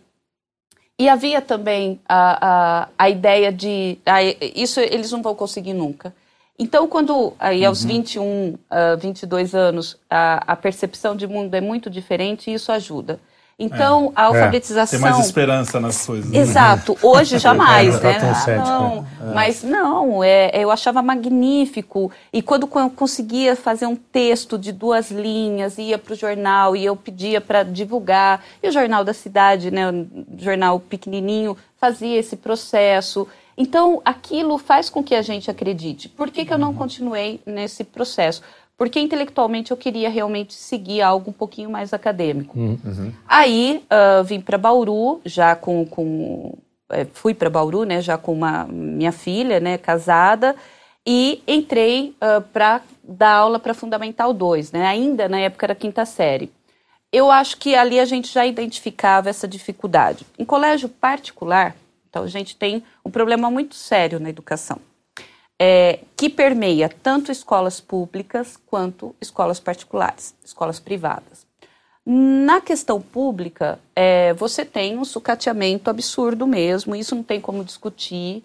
e 0.98 1.08
havia 1.08 1.42
também 1.42 2.00
a, 2.08 2.38
a, 2.40 2.88
a 2.96 3.10
ideia 3.10 3.52
de. 3.52 3.98
Ah, 4.06 4.22
isso 4.22 4.80
eles 4.80 5.10
não 5.10 5.20
vão 5.20 5.34
conseguir 5.34 5.74
nunca. 5.74 6.14
Então, 6.58 6.86
quando 6.86 7.32
aí 7.38 7.64
aos 7.64 7.82
uhum. 7.82 7.88
21, 7.88 8.54
uh, 8.54 8.98
22 8.98 9.54
anos, 9.54 9.98
a, 10.08 10.52
a 10.52 10.56
percepção 10.56 11.16
de 11.16 11.26
mundo 11.26 11.54
é 11.54 11.60
muito 11.60 11.88
diferente, 11.88 12.52
isso 12.52 12.70
ajuda. 12.70 13.18
Então, 13.62 14.06
é. 14.16 14.20
a 14.20 14.24
alfabetização. 14.24 14.98
É. 14.98 15.02
Tem 15.02 15.10
mais 15.10 15.26
esperança 15.26 15.78
nas 15.78 16.06
coisas. 16.06 16.30
Né? 16.30 16.38
Exato. 16.38 16.96
Hoje 17.06 17.38
jamais, 17.38 17.94
é, 17.96 18.02
né? 18.02 18.18
Tá 18.18 18.44
ah, 18.46 18.56
não, 18.56 19.06
é. 19.20 19.34
Mas 19.34 19.62
não, 19.62 20.24
é, 20.24 20.50
eu 20.54 20.70
achava 20.70 21.02
magnífico. 21.02 22.10
E 22.32 22.40
quando 22.40 22.66
eu 22.74 22.88
conseguia 22.88 23.54
fazer 23.54 23.84
um 23.84 23.94
texto 23.94 24.56
de 24.56 24.72
duas 24.72 25.10
linhas, 25.10 25.76
ia 25.76 25.98
para 25.98 26.14
o 26.14 26.16
jornal 26.16 26.74
e 26.74 26.86
eu 26.86 26.96
pedia 26.96 27.38
para 27.38 27.62
divulgar, 27.62 28.42
e 28.62 28.68
o 28.68 28.72
jornal 28.72 29.04
da 29.04 29.12
cidade, 29.12 29.70
né, 29.70 29.90
o 29.90 30.06
jornal 30.38 30.80
pequenininho, 30.80 31.54
fazia 31.78 32.18
esse 32.18 32.36
processo. 32.36 33.28
Então, 33.58 34.00
aquilo 34.06 34.56
faz 34.56 34.88
com 34.88 35.04
que 35.04 35.14
a 35.14 35.20
gente 35.20 35.50
acredite. 35.50 36.08
Por 36.08 36.30
que, 36.30 36.46
que 36.46 36.52
eu 36.54 36.56
não 36.56 36.72
continuei 36.72 37.42
nesse 37.44 37.84
processo? 37.84 38.40
Porque 38.80 38.98
intelectualmente 38.98 39.72
eu 39.72 39.76
queria 39.76 40.08
realmente 40.08 40.54
seguir 40.54 41.02
algo 41.02 41.28
um 41.28 41.34
pouquinho 41.34 41.68
mais 41.68 41.92
acadêmico. 41.92 42.58
Uhum. 42.58 43.12
Aí 43.28 43.84
uh, 43.92 44.24
vim 44.24 44.40
para 44.40 44.56
Bauru, 44.56 45.20
já 45.22 45.54
com, 45.54 45.84
com 45.84 46.56
é, 46.88 47.04
fui 47.12 47.34
para 47.34 47.50
Bauru, 47.50 47.84
né, 47.84 48.00
já 48.00 48.16
com 48.16 48.32
uma 48.32 48.64
minha 48.64 49.12
filha, 49.12 49.60
né, 49.60 49.76
casada, 49.76 50.56
e 51.06 51.42
entrei 51.46 52.16
uh, 52.22 52.40
para 52.40 52.80
dar 53.04 53.32
aula 53.32 53.58
para 53.58 53.74
Fundamental 53.74 54.32
2, 54.32 54.72
né, 54.72 54.86
ainda 54.86 55.28
na 55.28 55.40
época 55.40 55.66
era 55.66 55.74
quinta 55.74 56.06
série. 56.06 56.50
Eu 57.12 57.30
acho 57.30 57.58
que 57.58 57.74
ali 57.74 58.00
a 58.00 58.06
gente 58.06 58.32
já 58.32 58.46
identificava 58.46 59.28
essa 59.28 59.46
dificuldade. 59.46 60.24
Em 60.38 60.44
colégio 60.46 60.88
particular, 60.88 61.76
então 62.08 62.22
a 62.22 62.28
gente 62.28 62.56
tem 62.56 62.82
um 63.04 63.10
problema 63.10 63.50
muito 63.50 63.74
sério 63.74 64.18
na 64.18 64.30
educação 64.30 64.80
é, 65.62 66.00
que 66.16 66.30
permeia 66.30 66.88
tanto 66.88 67.30
escolas 67.30 67.80
públicas 67.80 68.58
quanto 68.66 69.14
escolas 69.20 69.60
particulares, 69.60 70.34
escolas 70.42 70.80
privadas. 70.80 71.46
Na 72.06 72.62
questão 72.62 72.98
pública, 72.98 73.78
é, 73.94 74.32
você 74.32 74.64
tem 74.64 74.96
um 74.96 75.04
sucateamento 75.04 75.90
absurdo 75.90 76.46
mesmo, 76.46 76.96
isso 76.96 77.14
não 77.14 77.22
tem 77.22 77.38
como 77.38 77.62
discutir. 77.62 78.42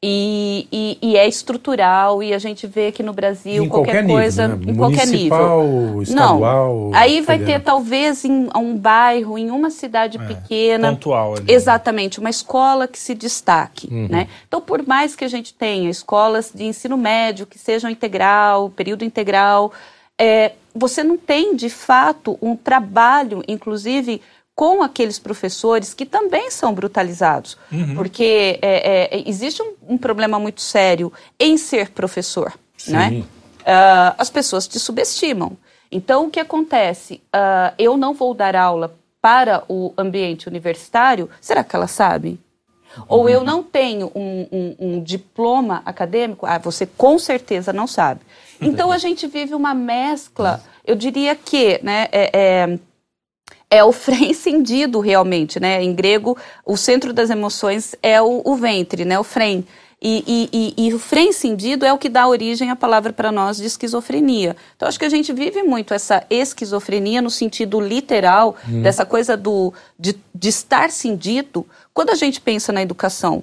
E, 0.00 0.68
e, 0.70 0.98
e, 1.02 1.16
é 1.16 1.26
estrutural 1.26 2.22
e 2.22 2.32
a 2.32 2.38
gente 2.38 2.68
vê 2.68 2.92
que 2.92 3.02
no 3.02 3.12
Brasil 3.12 3.64
em 3.64 3.68
qualquer, 3.68 4.04
qualquer 4.04 4.06
coisa 4.06 4.46
nível, 4.46 4.64
né? 4.64 4.72
em 4.72 4.76
qualquer 4.76 5.06
nível 5.08 6.02
estadual 6.02 6.90
não 6.90 6.94
aí 6.94 7.20
vai 7.20 7.40
ter 7.40 7.60
talvez 7.60 8.24
em 8.24 8.48
um 8.54 8.76
bairro 8.76 9.36
em 9.36 9.50
uma 9.50 9.70
cidade 9.70 10.16
é, 10.16 10.24
pequena 10.24 10.92
pontual 10.92 11.34
ali. 11.34 11.52
exatamente 11.52 12.20
uma 12.20 12.30
escola 12.30 12.86
que 12.86 12.96
se 12.96 13.12
destaque 13.12 13.88
uhum. 13.90 14.06
né 14.08 14.28
então 14.46 14.60
por 14.60 14.86
mais 14.86 15.16
que 15.16 15.24
a 15.24 15.28
gente 15.28 15.52
tenha 15.52 15.90
escolas 15.90 16.52
de 16.54 16.62
ensino 16.62 16.96
médio 16.96 17.44
que 17.44 17.58
sejam 17.58 17.90
integral 17.90 18.70
período 18.70 19.04
integral 19.04 19.72
é, 20.16 20.52
você 20.72 21.02
não 21.02 21.16
tem 21.16 21.56
de 21.56 21.68
fato 21.68 22.38
um 22.40 22.54
trabalho 22.54 23.42
inclusive 23.48 24.22
com 24.58 24.82
aqueles 24.82 25.20
professores 25.20 25.94
que 25.94 26.04
também 26.04 26.50
são 26.50 26.74
brutalizados. 26.74 27.56
Uhum. 27.70 27.94
Porque 27.94 28.58
é, 28.60 29.14
é, 29.14 29.22
existe 29.24 29.62
um, 29.62 29.74
um, 29.90 29.96
problema 29.96 30.36
muito 30.40 30.60
sério 30.60 31.12
em 31.38 31.56
ser 31.56 31.90
professor. 31.90 32.52
Né? 32.88 33.22
Uh, 33.60 34.14
as 34.18 34.28
pessoas 34.28 34.66
te 34.66 34.80
subestimam. 34.80 35.56
Então, 35.92 36.26
o 36.26 36.30
que 36.30 36.40
acontece? 36.40 37.22
Uh, 37.26 37.72
eu 37.78 37.96
não 37.96 38.12
vou 38.12 38.34
dar 38.34 38.56
aula 38.56 38.98
para 39.22 39.62
o 39.68 39.94
ambiente 39.96 40.48
universitário, 40.48 41.30
será 41.40 41.62
que 41.62 41.76
ela 41.76 41.86
sabe? 41.86 42.40
Uhum. 42.96 43.04
Ou 43.06 43.28
eu 43.28 43.44
não 43.44 43.62
tenho 43.62 44.10
um, 44.12 44.48
um, 44.50 44.76
um, 44.80 45.02
diploma 45.04 45.82
acadêmico? 45.86 46.46
Ah, 46.46 46.58
você 46.58 46.84
com 46.84 47.16
certeza 47.16 47.72
não 47.72 47.86
sabe. 47.86 48.22
Então 48.60 48.90
a 48.90 48.98
gente 48.98 49.24
vive 49.28 49.54
uma 49.54 49.72
mescla, 49.72 50.60
eu 50.84 50.96
diria 50.96 51.36
que 51.36 51.78
né, 51.80 52.08
é, 52.10 52.78
é 53.70 53.84
o 53.84 53.92
freio 53.92 54.30
incendido 54.30 55.00
realmente, 55.00 55.60
né? 55.60 55.82
Em 55.82 55.94
grego, 55.94 56.36
o 56.64 56.76
centro 56.76 57.12
das 57.12 57.30
emoções 57.30 57.94
é 58.02 58.20
o, 58.20 58.42
o 58.44 58.56
ventre, 58.56 59.04
né? 59.04 59.18
O 59.18 59.24
frem. 59.24 59.64
E, 60.00 60.22
e, 60.26 60.48
e, 60.52 60.86
e, 60.86 60.94
o 60.94 60.98
freio 60.98 61.30
incendido 61.30 61.84
é 61.84 61.92
o 61.92 61.98
que 61.98 62.08
dá 62.08 62.28
origem 62.28 62.70
à 62.70 62.76
palavra 62.76 63.12
para 63.12 63.32
nós 63.32 63.56
de 63.56 63.66
esquizofrenia. 63.66 64.56
Então, 64.76 64.86
acho 64.86 64.98
que 64.98 65.04
a 65.04 65.08
gente 65.08 65.32
vive 65.32 65.64
muito 65.64 65.92
essa 65.92 66.24
esquizofrenia 66.30 67.20
no 67.20 67.30
sentido 67.30 67.80
literal, 67.80 68.56
hum. 68.68 68.80
dessa 68.80 69.04
coisa 69.04 69.36
do, 69.36 69.74
de, 69.98 70.16
de 70.32 70.48
estar 70.48 70.92
cindido, 70.92 71.66
quando 71.92 72.10
a 72.10 72.14
gente 72.14 72.40
pensa 72.40 72.72
na 72.72 72.80
educação. 72.80 73.42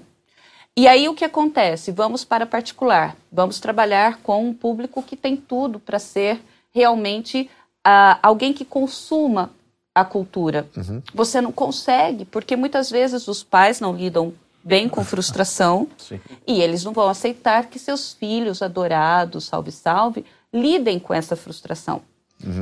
E 0.78 0.88
aí 0.88 1.10
o 1.10 1.14
que 1.14 1.26
acontece? 1.26 1.92
Vamos 1.92 2.24
para 2.24 2.46
particular, 2.46 3.18
vamos 3.30 3.60
trabalhar 3.60 4.20
com 4.24 4.46
um 4.46 4.54
público 4.54 5.04
que 5.04 5.18
tem 5.18 5.36
tudo 5.36 5.78
para 5.78 6.00
ser 6.00 6.40
realmente 6.74 7.50
uh, 7.86 8.20
alguém 8.22 8.52
que 8.52 8.66
consuma 8.66 9.52
a 9.96 10.04
cultura. 10.04 10.68
Uhum. 10.76 11.02
Você 11.14 11.40
não 11.40 11.54
consegue, 11.54 12.26
porque 12.26 12.58
muitas 12.58 12.92
vezes 12.92 13.28
os 13.28 13.42
pais 13.42 13.80
não 13.80 13.96
lidam 13.96 14.34
vêm 14.64 14.90
com 14.90 15.04
frustração 15.04 15.88
e 16.46 16.62
eles 16.62 16.84
não 16.84 16.92
vão 16.92 17.08
aceitar 17.08 17.68
que 17.68 17.80
seus 17.80 18.14
filhos 18.14 18.62
adorados, 18.62 19.46
salve, 19.46 19.72
salve, 19.72 20.26
lidem 20.54 21.00
com 21.00 21.14
essa 21.14 21.36
frustração. 21.36 22.02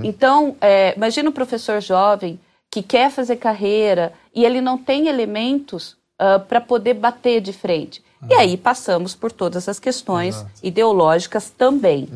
Então, 0.03 0.55
é, 0.61 0.95
imagina 0.95 1.29
um 1.29 1.33
professor 1.33 1.81
jovem 1.81 2.39
que 2.69 2.81
quer 2.81 3.11
fazer 3.11 3.35
carreira 3.35 4.13
e 4.33 4.45
ele 4.45 4.61
não 4.61 4.77
tem 4.77 5.07
elementos 5.07 5.97
para 6.47 6.61
poder 6.61 6.93
bater 6.93 7.41
de 7.41 7.51
frente. 7.51 8.01
E 8.29 8.33
aí 8.33 8.55
passamos 8.55 9.13
por 9.13 9.31
todas 9.31 9.67
as 9.67 9.79
questões 9.79 10.45
ideológicas 10.61 11.49
também. 11.49 12.07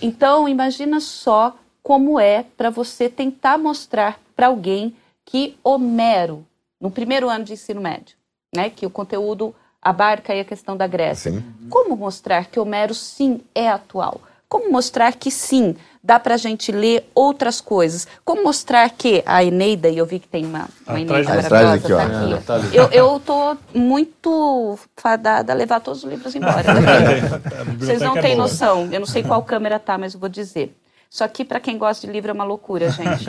Então, 0.00 0.48
imagina 0.48 1.00
só 1.00 1.56
como 1.86 2.18
é 2.18 2.44
para 2.56 2.68
você 2.68 3.08
tentar 3.08 3.56
mostrar 3.56 4.18
para 4.34 4.48
alguém 4.48 4.92
que 5.24 5.56
Homero, 5.62 6.44
no 6.80 6.90
primeiro 6.90 7.28
ano 7.28 7.44
de 7.44 7.52
ensino 7.52 7.80
médio, 7.80 8.16
né, 8.52 8.68
que 8.68 8.84
o 8.84 8.90
conteúdo 8.90 9.54
abarca 9.80 10.32
aí 10.32 10.40
a 10.40 10.44
questão 10.44 10.76
da 10.76 10.88
Grécia. 10.88 11.30
Sim. 11.30 11.44
Como 11.70 11.96
mostrar 11.96 12.46
que 12.46 12.58
Homero 12.58 12.92
sim 12.92 13.40
é 13.54 13.68
atual? 13.68 14.20
Como 14.48 14.72
mostrar 14.72 15.12
que 15.14 15.30
sim, 15.30 15.76
dá 16.02 16.18
para 16.18 16.34
a 16.34 16.36
gente 16.36 16.72
ler 16.72 17.08
outras 17.14 17.60
coisas? 17.60 18.04
Como 18.24 18.42
mostrar 18.42 18.90
que 18.90 19.22
a 19.24 19.44
Eneida, 19.44 19.88
e 19.88 19.96
eu 19.96 20.06
vi 20.06 20.18
que 20.18 20.26
tem 20.26 20.44
uma, 20.44 20.68
uma 20.88 21.00
Eneida 21.00 21.34
maravilhosa, 21.34 21.74
aqui, 21.74 21.92
ó. 21.92 21.96
tá 21.98 22.04
aqui. 22.04 22.32
É, 22.32 22.36
tá. 22.38 22.58
Eu, 22.74 22.90
eu 22.90 23.20
tô 23.20 23.56
muito 23.72 24.76
fadada 24.96 25.52
a 25.52 25.54
levar 25.54 25.78
todos 25.78 26.02
os 26.02 26.10
livros 26.10 26.34
embora. 26.34 26.64
daqui. 26.66 27.78
Vocês 27.78 28.00
não 28.00 28.16
é 28.16 28.22
têm 28.22 28.34
noção. 28.34 28.88
Eu 28.92 28.98
não 28.98 29.06
sei 29.06 29.22
qual 29.22 29.40
câmera 29.44 29.78
tá, 29.78 29.96
mas 29.96 30.14
eu 30.14 30.18
vou 30.18 30.28
dizer. 30.28 30.76
Isso 31.16 31.24
aqui, 31.24 31.46
para 31.46 31.58
quem 31.58 31.78
gosta 31.78 32.06
de 32.06 32.12
livro, 32.12 32.30
é 32.30 32.34
uma 32.34 32.44
loucura, 32.44 32.90
gente. 32.90 33.24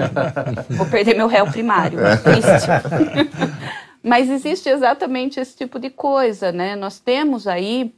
Vou 0.76 0.86
perder 0.88 1.16
meu 1.16 1.26
réu 1.26 1.48
primário. 1.50 1.98
Triste. 2.22 2.68
Mas 4.04 4.30
existe 4.30 4.68
exatamente 4.68 5.40
esse 5.40 5.56
tipo 5.56 5.80
de 5.80 5.90
coisa, 5.90 6.52
né? 6.52 6.76
Nós 6.76 7.00
temos 7.00 7.48
aí 7.48 7.96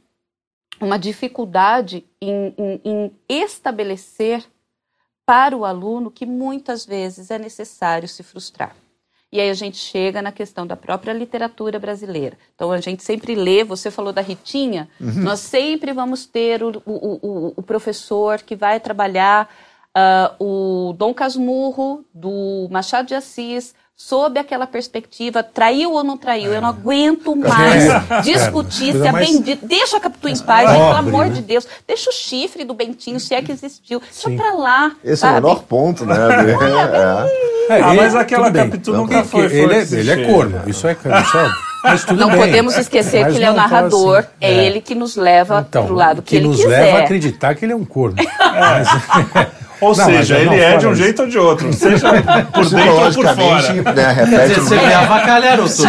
uma 0.80 0.96
dificuldade 0.96 2.04
em, 2.22 2.54
em- 2.56 2.80
em 2.84 3.12
estabelecer 3.28 4.44
para 5.26 5.56
o 5.56 5.64
aluno 5.64 6.08
que 6.08 6.24
muitas 6.24 6.86
vezes 6.86 7.28
é 7.28 7.36
necessário 7.38 8.06
se 8.06 8.22
frustrar. 8.22 8.76
E 9.32 9.40
aí 9.40 9.50
a 9.50 9.54
gente 9.54 9.76
chega 9.76 10.22
na 10.22 10.30
questão 10.30 10.64
da 10.66 10.76
própria 10.76 11.12
literatura 11.12 11.80
brasileira. 11.80 12.36
Então 12.54 12.70
a 12.70 12.80
gente 12.80 13.02
sempre 13.02 13.34
lê, 13.34 13.64
você 13.64 13.90
falou 13.90 14.12
da 14.12 14.20
Ritinha, 14.20 14.88
nós 15.00 15.40
sempre 15.40 15.92
vamos 15.92 16.26
ter 16.26 16.62
o, 16.62 16.80
o- 16.86 17.18
o- 17.22 17.52
o 17.56 17.62
professor 17.62 18.40
que 18.42 18.54
vai 18.54 18.78
trabalhar 18.78 19.48
ah, 19.94 20.32
o 20.38 20.94
Dom 20.96 21.12
Casmurro, 21.14 22.04
do 22.14 22.68
Machado 22.70 23.06
de 23.08 23.14
Assis, 23.14 23.74
sob 23.96 24.38
aquela 24.40 24.66
perspectiva, 24.66 25.42
traiu 25.42 25.92
ou 25.92 26.02
não 26.02 26.16
traiu? 26.16 26.52
Eu 26.54 26.60
não 26.62 26.68
aguento 26.70 27.36
mais 27.36 27.84
discutir 28.24 28.92
Coisa 28.92 29.02
se 29.02 29.08
é 29.08 29.12
mais- 29.12 29.28
bendito. 29.30 29.66
Deixa 29.66 29.96
a 29.98 30.00
Capitu 30.00 30.28
em 30.28 30.38
paz, 30.38 30.68
gente, 30.70 30.78
pelo 30.80 30.96
amor 30.96 31.26
né? 31.26 31.32
de 31.34 31.42
Deus. 31.42 31.66
Deixa 31.86 32.08
o 32.08 32.12
chifre 32.12 32.64
do 32.64 32.72
Bentinho, 32.72 33.20
se 33.20 33.34
é 33.34 33.42
que 33.42 33.52
existiu. 33.52 34.00
Deixa 34.00 34.30
Sim. 34.30 34.36
pra 34.36 34.52
lá. 34.54 34.92
Esse 35.04 35.12
é 35.12 35.16
sabe? 35.16 35.32
o 35.38 35.42
menor 35.42 35.62
ponto, 35.64 36.06
né? 36.06 36.14
É. 37.70 37.76
É, 37.78 37.82
Ah, 37.82 37.90
ele- 37.92 38.00
mas 38.00 38.14
aquela. 38.16 38.50
Capitu 38.50 38.90
Não, 38.92 39.00
nunca 39.02 39.22
porque 39.22 39.48
foi 39.48 39.58
Ele, 39.58 39.74
é, 39.74 39.82
ele 39.92 40.10
é 40.10 40.26
corno, 40.26 40.62
isso 40.66 40.88
é, 40.88 40.92
isso 40.92 41.38
é 41.38 41.50
mas 41.84 42.04
tudo 42.04 42.20
Não 42.20 42.28
bem. 42.30 42.38
podemos 42.40 42.76
esquecer 42.76 43.22
Mas 43.22 43.32
que 43.32 43.38
ele 43.38 43.44
é 43.46 43.50
o 43.50 43.54
não 43.54 43.62
narrador, 43.62 44.18
assim, 44.18 44.28
é, 44.40 44.66
ele 44.66 44.80
que 44.82 44.94
nos 44.94 45.16
leva 45.16 45.64
então, 45.66 45.86
pro 45.86 45.94
lado 45.94 46.20
que, 46.20 46.36
ele 46.36 46.46
nos 46.48 46.56
quiser. 46.56 46.68
leva 46.68 46.98
a 46.98 47.00
acreditar 47.04 47.54
que 47.54 47.64
ele 47.64 47.72
é 47.72 47.76
um 47.76 47.84
corno. 47.86 48.16
Ou 49.80 49.88
Não, 49.96 50.04
seja, 50.04 50.36
ele 50.38 50.54
é 50.56 50.76
de 50.76 50.86
um 50.86 50.92
isso. 50.92 51.02
jeito 51.02 51.22
ou 51.22 51.28
de 51.28 51.38
outro, 51.38 51.72
seja 51.72 52.08
por 52.10 52.14
dentro 52.22 52.36
ou 52.36 52.44
por 52.44 52.64
Psicologicamente, 52.64 53.82
fora. 53.82 53.92
né, 53.94 54.14
Quer 54.14 54.24
repete 54.24 54.48
dizer, 54.48 54.60
você 54.60 54.74
me 54.76 54.92
avacalharam 54.94 55.64
tudo. 55.66 55.82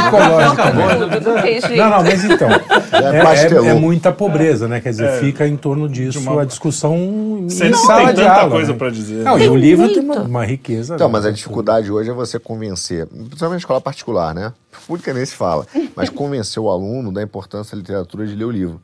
Não. 1.76 1.90
Não, 1.90 2.04
mas 2.04 2.24
então. 2.24 2.50
É 2.50 3.62
É, 3.62 3.66
é- 3.68 3.70
é 3.70 3.74
muita 3.74 4.12
pobreza, 4.12 4.68
né? 4.68 4.80
Quer 4.80 4.90
dizer, 4.92 5.20
fica 5.20 5.48
em 5.48 5.56
torno 5.58 5.88
disso 5.90 6.20
É. 6.20 6.22
uma- 6.22 6.42
a 6.42 6.46
discussão 6.46 6.96
em 7.42 7.50
Sendo 7.50 7.72
que 7.78 7.86
sala 7.86 8.06
tem 8.06 8.16
de 8.16 8.22
tanta 8.22 8.34
aula. 8.42 8.52
coisa 8.52 8.72
né? 8.72 8.78
pra 8.78 8.90
dizer. 8.90 9.24
Não, 9.24 9.38
né? 9.38 9.46
e 9.46 9.50
o 9.50 9.56
livro 9.56 9.86
muito. 9.86 10.00
tem 10.00 10.04
uma, 10.10 10.22
uma 10.22 10.46
riqueza. 10.46 10.96
Então, 10.96 11.08
né? 11.08 11.14
mas 11.14 11.26
a 11.26 11.32
dificuldade 11.32 11.92
hoje 11.92 12.10
é 12.10 12.14
você 12.14 12.40
convencer, 12.40 13.06
principalmente 13.08 13.52
na 13.52 13.58
escola 13.58 13.82
particular, 13.82 14.34
né? 14.34 14.52
Pública 14.88 15.14
nem 15.14 15.26
se 15.26 15.36
fala, 15.36 15.66
mas 15.96 16.10
convencer 16.10 16.62
o 16.62 16.70
aluno 16.70 17.12
da 17.12 17.22
importância 17.22 17.76
da 17.76 17.80
literatura 17.80 18.26
de 18.26 18.36
ler 18.36 18.46
o 18.46 18.52
livro. 18.52 18.82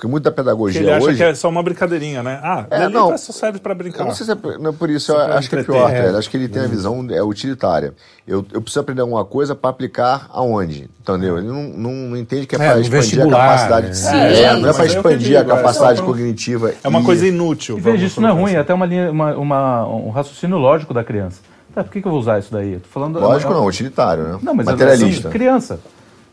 Porque 0.00 0.08
muito 0.10 0.24
da 0.24 0.30
pedagogia 0.30 0.80
ele 0.80 0.90
acha 0.90 1.04
hoje. 1.08 1.18
que 1.18 1.22
é 1.22 1.34
só 1.34 1.46
uma 1.50 1.62
brincadeirinha, 1.62 2.22
né? 2.22 2.40
Ah, 2.42 2.64
É, 2.70 2.88
não. 2.88 3.18
só 3.18 3.34
serve 3.34 3.58
pra 3.58 3.74
brincar. 3.74 4.00
Eu 4.00 4.06
não 4.06 4.14
sei 4.14 4.24
se 4.24 4.32
é, 4.32 4.34
por- 4.34 4.58
não 4.58 4.72
por 4.72 4.88
isso, 4.88 5.12
eu 5.12 5.18
acho 5.34 5.46
que 5.50 5.56
é 5.56 5.62
pior, 5.62 5.90
É. 5.90 6.04
cara. 6.04 6.16
Acho 6.18 6.30
que 6.30 6.38
ele 6.38 6.48
tem 6.48 6.62
a 6.62 6.66
visão 6.66 7.06
é, 7.10 7.22
utilitária. 7.22 7.92
Eu, 8.26 8.38
eu 8.50 8.62
preciso 8.62 8.80
aprender 8.80 9.02
alguma 9.02 9.26
coisa 9.26 9.54
para 9.54 9.68
aplicar 9.68 10.26
aonde, 10.32 10.88
entendeu? 11.02 11.36
Ele 11.36 11.48
não, 11.48 11.62
não, 11.64 11.92
não 11.92 12.16
entende 12.16 12.46
que 12.46 12.56
é, 12.56 12.58
É, 12.64 12.70
para 12.70 12.80
expandir 12.80 13.20
a 13.26 13.28
capacidade. 13.30 13.86
né? 13.88 13.92
Sim, 13.92 14.16
É, 14.16 14.56
não 14.56 14.70
é 14.70 14.72
para 14.72 14.86
expandir 14.86 15.36
a 15.36 15.42
digo, 15.42 15.50
só 15.50 15.56
capacidade 15.56 16.02
cognitiva. 16.02 16.72
É 16.82 16.88
uma 16.88 17.00
e- 17.00 17.04
coisa 17.04 17.26
inútil. 17.26 17.76
E 17.76 17.80
veja, 17.82 18.06
isso 18.06 18.22
não 18.22 18.30
é 18.30 18.32
ruim, 18.32 18.52
é 18.54 18.58
até 18.58 18.72
uma 18.72 18.86
linha, 18.86 19.10
uma, 19.10 19.34
uma- 19.36 19.86
um 19.86 20.08
raciocínio 20.08 20.56
lógico 20.56 20.94
da 20.94 21.04
criança. 21.04 21.42
Tá, 21.74 21.84
por 21.84 21.92
que, 21.92 22.00
que 22.00 22.06
eu 22.08 22.10
vou 22.10 22.20
usar 22.20 22.38
isso 22.38 22.50
daí? 22.50 22.72
Eu 22.72 22.80
tô 22.80 22.88
falando, 22.88 23.20
Lógico 23.20 23.52
não, 23.52 23.66
utilitário, 23.66 24.22
né? 24.24 24.38
Não, 24.42 24.54
mas 24.54 24.64
Materialista. 24.64 25.28
Assim, 25.28 25.38
criança. 25.38 25.78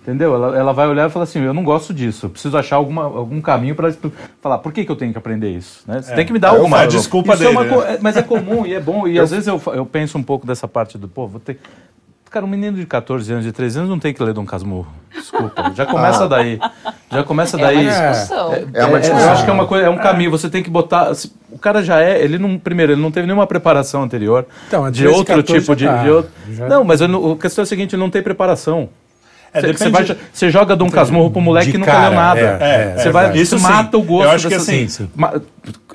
Entendeu? 0.07 0.33
Ela, 0.35 0.57
ela 0.57 0.71
vai 0.71 0.87
olhar 0.87 1.09
e 1.09 1.11
falar 1.11 1.23
assim: 1.23 1.41
eu 1.43 1.53
não 1.53 1.65
gosto 1.65 1.93
disso, 1.93 2.27
eu 2.27 2.29
preciso 2.29 2.57
achar 2.57 2.77
alguma, 2.77 3.03
algum 3.03 3.41
caminho 3.41 3.75
para 3.75 3.91
falar 4.41 4.57
por 4.59 4.71
que, 4.71 4.85
que 4.85 4.91
eu 4.91 4.95
tenho 4.95 5.11
que 5.11 5.17
aprender 5.17 5.49
isso. 5.49 5.81
Né? 5.85 6.01
Você 6.01 6.15
tem 6.15 6.25
que 6.25 6.31
me 6.31 6.39
dar 6.39 6.47
É, 6.47 6.51
eu 6.51 6.55
alguma 6.59 6.77
falo, 6.77 6.89
desculpa 6.89 7.33
isso 7.33 7.43
é 7.43 7.49
uma 7.49 7.63
dele, 7.65 7.75
co- 7.75 7.81
né? 7.81 7.93
é- 7.95 7.99
Mas 8.01 8.15
é 8.15 8.21
comum 8.21 8.65
e 8.65 8.73
é 8.73 8.79
bom. 8.79 9.05
E 9.05 9.19
às 9.19 9.31
vezes 9.31 9.47
eu, 9.47 9.61
eu 9.73 9.85
penso 9.85 10.17
um 10.17 10.23
pouco 10.23 10.47
dessa 10.47 10.65
parte 10.65 10.97
do 10.97 11.09
pô, 11.09 11.27
vou 11.27 11.41
ter. 11.41 11.59
Cara, 12.29 12.45
um 12.45 12.49
menino 12.49 12.77
de 12.77 12.85
14 12.85 13.31
anos, 13.33 13.45
de 13.45 13.51
13 13.51 13.79
anos, 13.79 13.89
não 13.89 13.99
tem 13.99 14.13
que 14.13 14.21
ler 14.23 14.33
Dom 14.33 14.45
Casmurro. 14.45 14.87
Desculpa. 15.13 15.71
Já 15.75 15.85
começa 15.87 16.23
Ah. 16.23 16.27
daí. 16.27 16.59
Já 17.11 17.23
começa 17.23 17.57
É 17.57 17.59
uma 17.59 17.67
daí. 17.67 17.85
discussão. 17.87 18.53
É 18.73 18.85
uma 18.85 18.97
É, 18.97 18.99
discussão. 19.01 19.25
eu 19.27 19.31
acho 19.33 19.43
que 19.43 19.49
é 19.49 19.53
uma 19.53 19.65
coisa, 19.67 19.85
é 19.87 19.89
um 19.89 19.97
caminho. 19.97 20.31
Você 20.31 20.49
tem 20.49 20.63
que 20.63 20.69
botar. 20.69 21.13
se- 21.15 21.31
O 21.51 21.57
cara 21.59 21.83
já 21.83 22.01
é. 22.01 22.21
Ele 22.21 22.37
não. 22.37 22.57
Primeiro, 22.57 22.93
ele 22.93 23.01
não 23.01 23.11
teve 23.11 23.27
nenhuma 23.27 23.47
preparação 23.47 24.03
anterior. 24.03 24.45
Então, 24.67 24.85
a 24.85 24.89
de 24.89 24.99
13, 25.03 25.17
outro 25.17 25.35
14 25.35 25.59
tipo 25.61 25.75
de. 25.75 25.83
já 25.85 25.97
tá. 25.97 26.03
de 26.03 26.09
outro- 26.11 26.31
Já- 26.51 26.67
Não, 26.69 26.83
mas 26.85 27.01
eu 27.01 27.31
a 27.33 27.37
questão 27.37 27.61
é 27.61 27.63
a 27.63 27.65
seguinte: 27.65 27.93
ele 27.95 28.01
não 28.01 28.09
tem 28.09 28.21
preparação. 28.23 28.87
É, 29.53 29.61
Você, 29.61 29.67
depende- 29.67 29.91
vai- 29.91 30.17
você 30.33 30.49
joga 30.49 30.75
Dom 30.75 30.89
Casmurro 30.89 31.31
pro 31.31 31.41
moleque 31.41 31.67
De 31.67 31.71
que 31.73 31.77
nunca 31.77 31.91
cara, 31.91 32.09
leu 32.09 32.15
nada. 32.19 32.39
é, 32.39 32.93
é, 32.95 32.95
você 32.97 33.07
é 33.07 33.11
vai, 33.11 33.37
isso 33.37 33.59
mata 33.59 33.97
o 33.97 34.03
gosto. 34.03 34.25
Eu 34.25 34.31
acho 34.31 34.47
que 34.47 34.53
assim- 34.55 34.87
Sim, 34.87 35.05
sim. 35.05 35.09
Ma- 35.15 35.33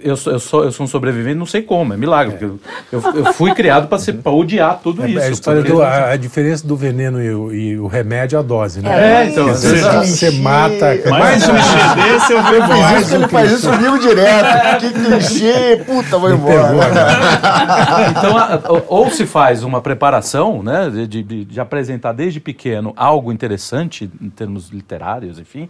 Eu 0.04 0.16
sou, 0.16 0.32
eu, 0.32 0.38
sou, 0.40 0.64
eu 0.64 0.72
sou 0.72 0.82
um 0.84 0.88
sobrevivente, 0.88 1.36
não 1.36 1.46
sei 1.46 1.62
como, 1.62 1.94
é 1.94 1.96
milagre. 1.96 2.32
porque 2.36 2.44
Eu, 2.92 3.00
eu, 3.24 3.32
fui 3.34 3.54
criado 3.54 3.86
para 3.86 4.32
odiar 4.32 4.80
tudo 4.82 5.06
isso. 5.06 5.18
É 5.20 5.26
a 5.26 5.30
história 5.30 5.60
porque- 5.60 5.72
do, 5.76 5.80
a, 5.80 6.10
a 6.10 6.16
diferença 6.16 6.66
do 6.66 6.74
veneno 6.74 7.22
e 7.22 7.32
o, 7.32 7.54
e 7.54 7.78
o 7.78 7.86
remédio 7.86 8.36
é 8.36 8.40
a 8.40 8.42
dose, 8.42 8.80
né? 8.82 9.22
É, 9.22 9.26
então, 9.28 9.46
vezes 9.46 9.62
exato. 9.78 10.04
você 10.06 10.30
mata. 10.32 10.98
Mais 11.08 11.48
um 11.48 11.52
clichê 11.54 12.10
desse 12.12 12.32
eu 12.32 12.42
fez 12.42 12.64
embora. 12.64 13.00
isso, 13.00 13.14
ele 13.14 13.28
faz 13.28 13.52
isso 13.52 13.70
comigo 13.70 13.98
direto. 14.00 14.78
que 14.80 14.90
clichê, 14.92 15.82
puta, 15.86 16.18
vou 16.18 16.32
embora. 16.32 16.64
pegou? 16.64 16.82
Então, 18.10 18.36
a- 18.36 18.60
ou- 18.68 18.84
ou 18.88 19.10
se 19.10 19.24
faz 19.26 19.62
uma 19.62 19.80
preparação, 19.80 20.62
né, 20.62 20.90
de, 21.06 21.22
de, 21.22 21.44
de 21.44 21.60
apresentar 21.60 22.12
desde 22.12 22.40
pequeno 22.40 22.92
algo 22.96 23.32
interessante 23.42 24.08
em 24.20 24.30
termos 24.30 24.68
literários, 24.68 25.38
enfim, 25.38 25.68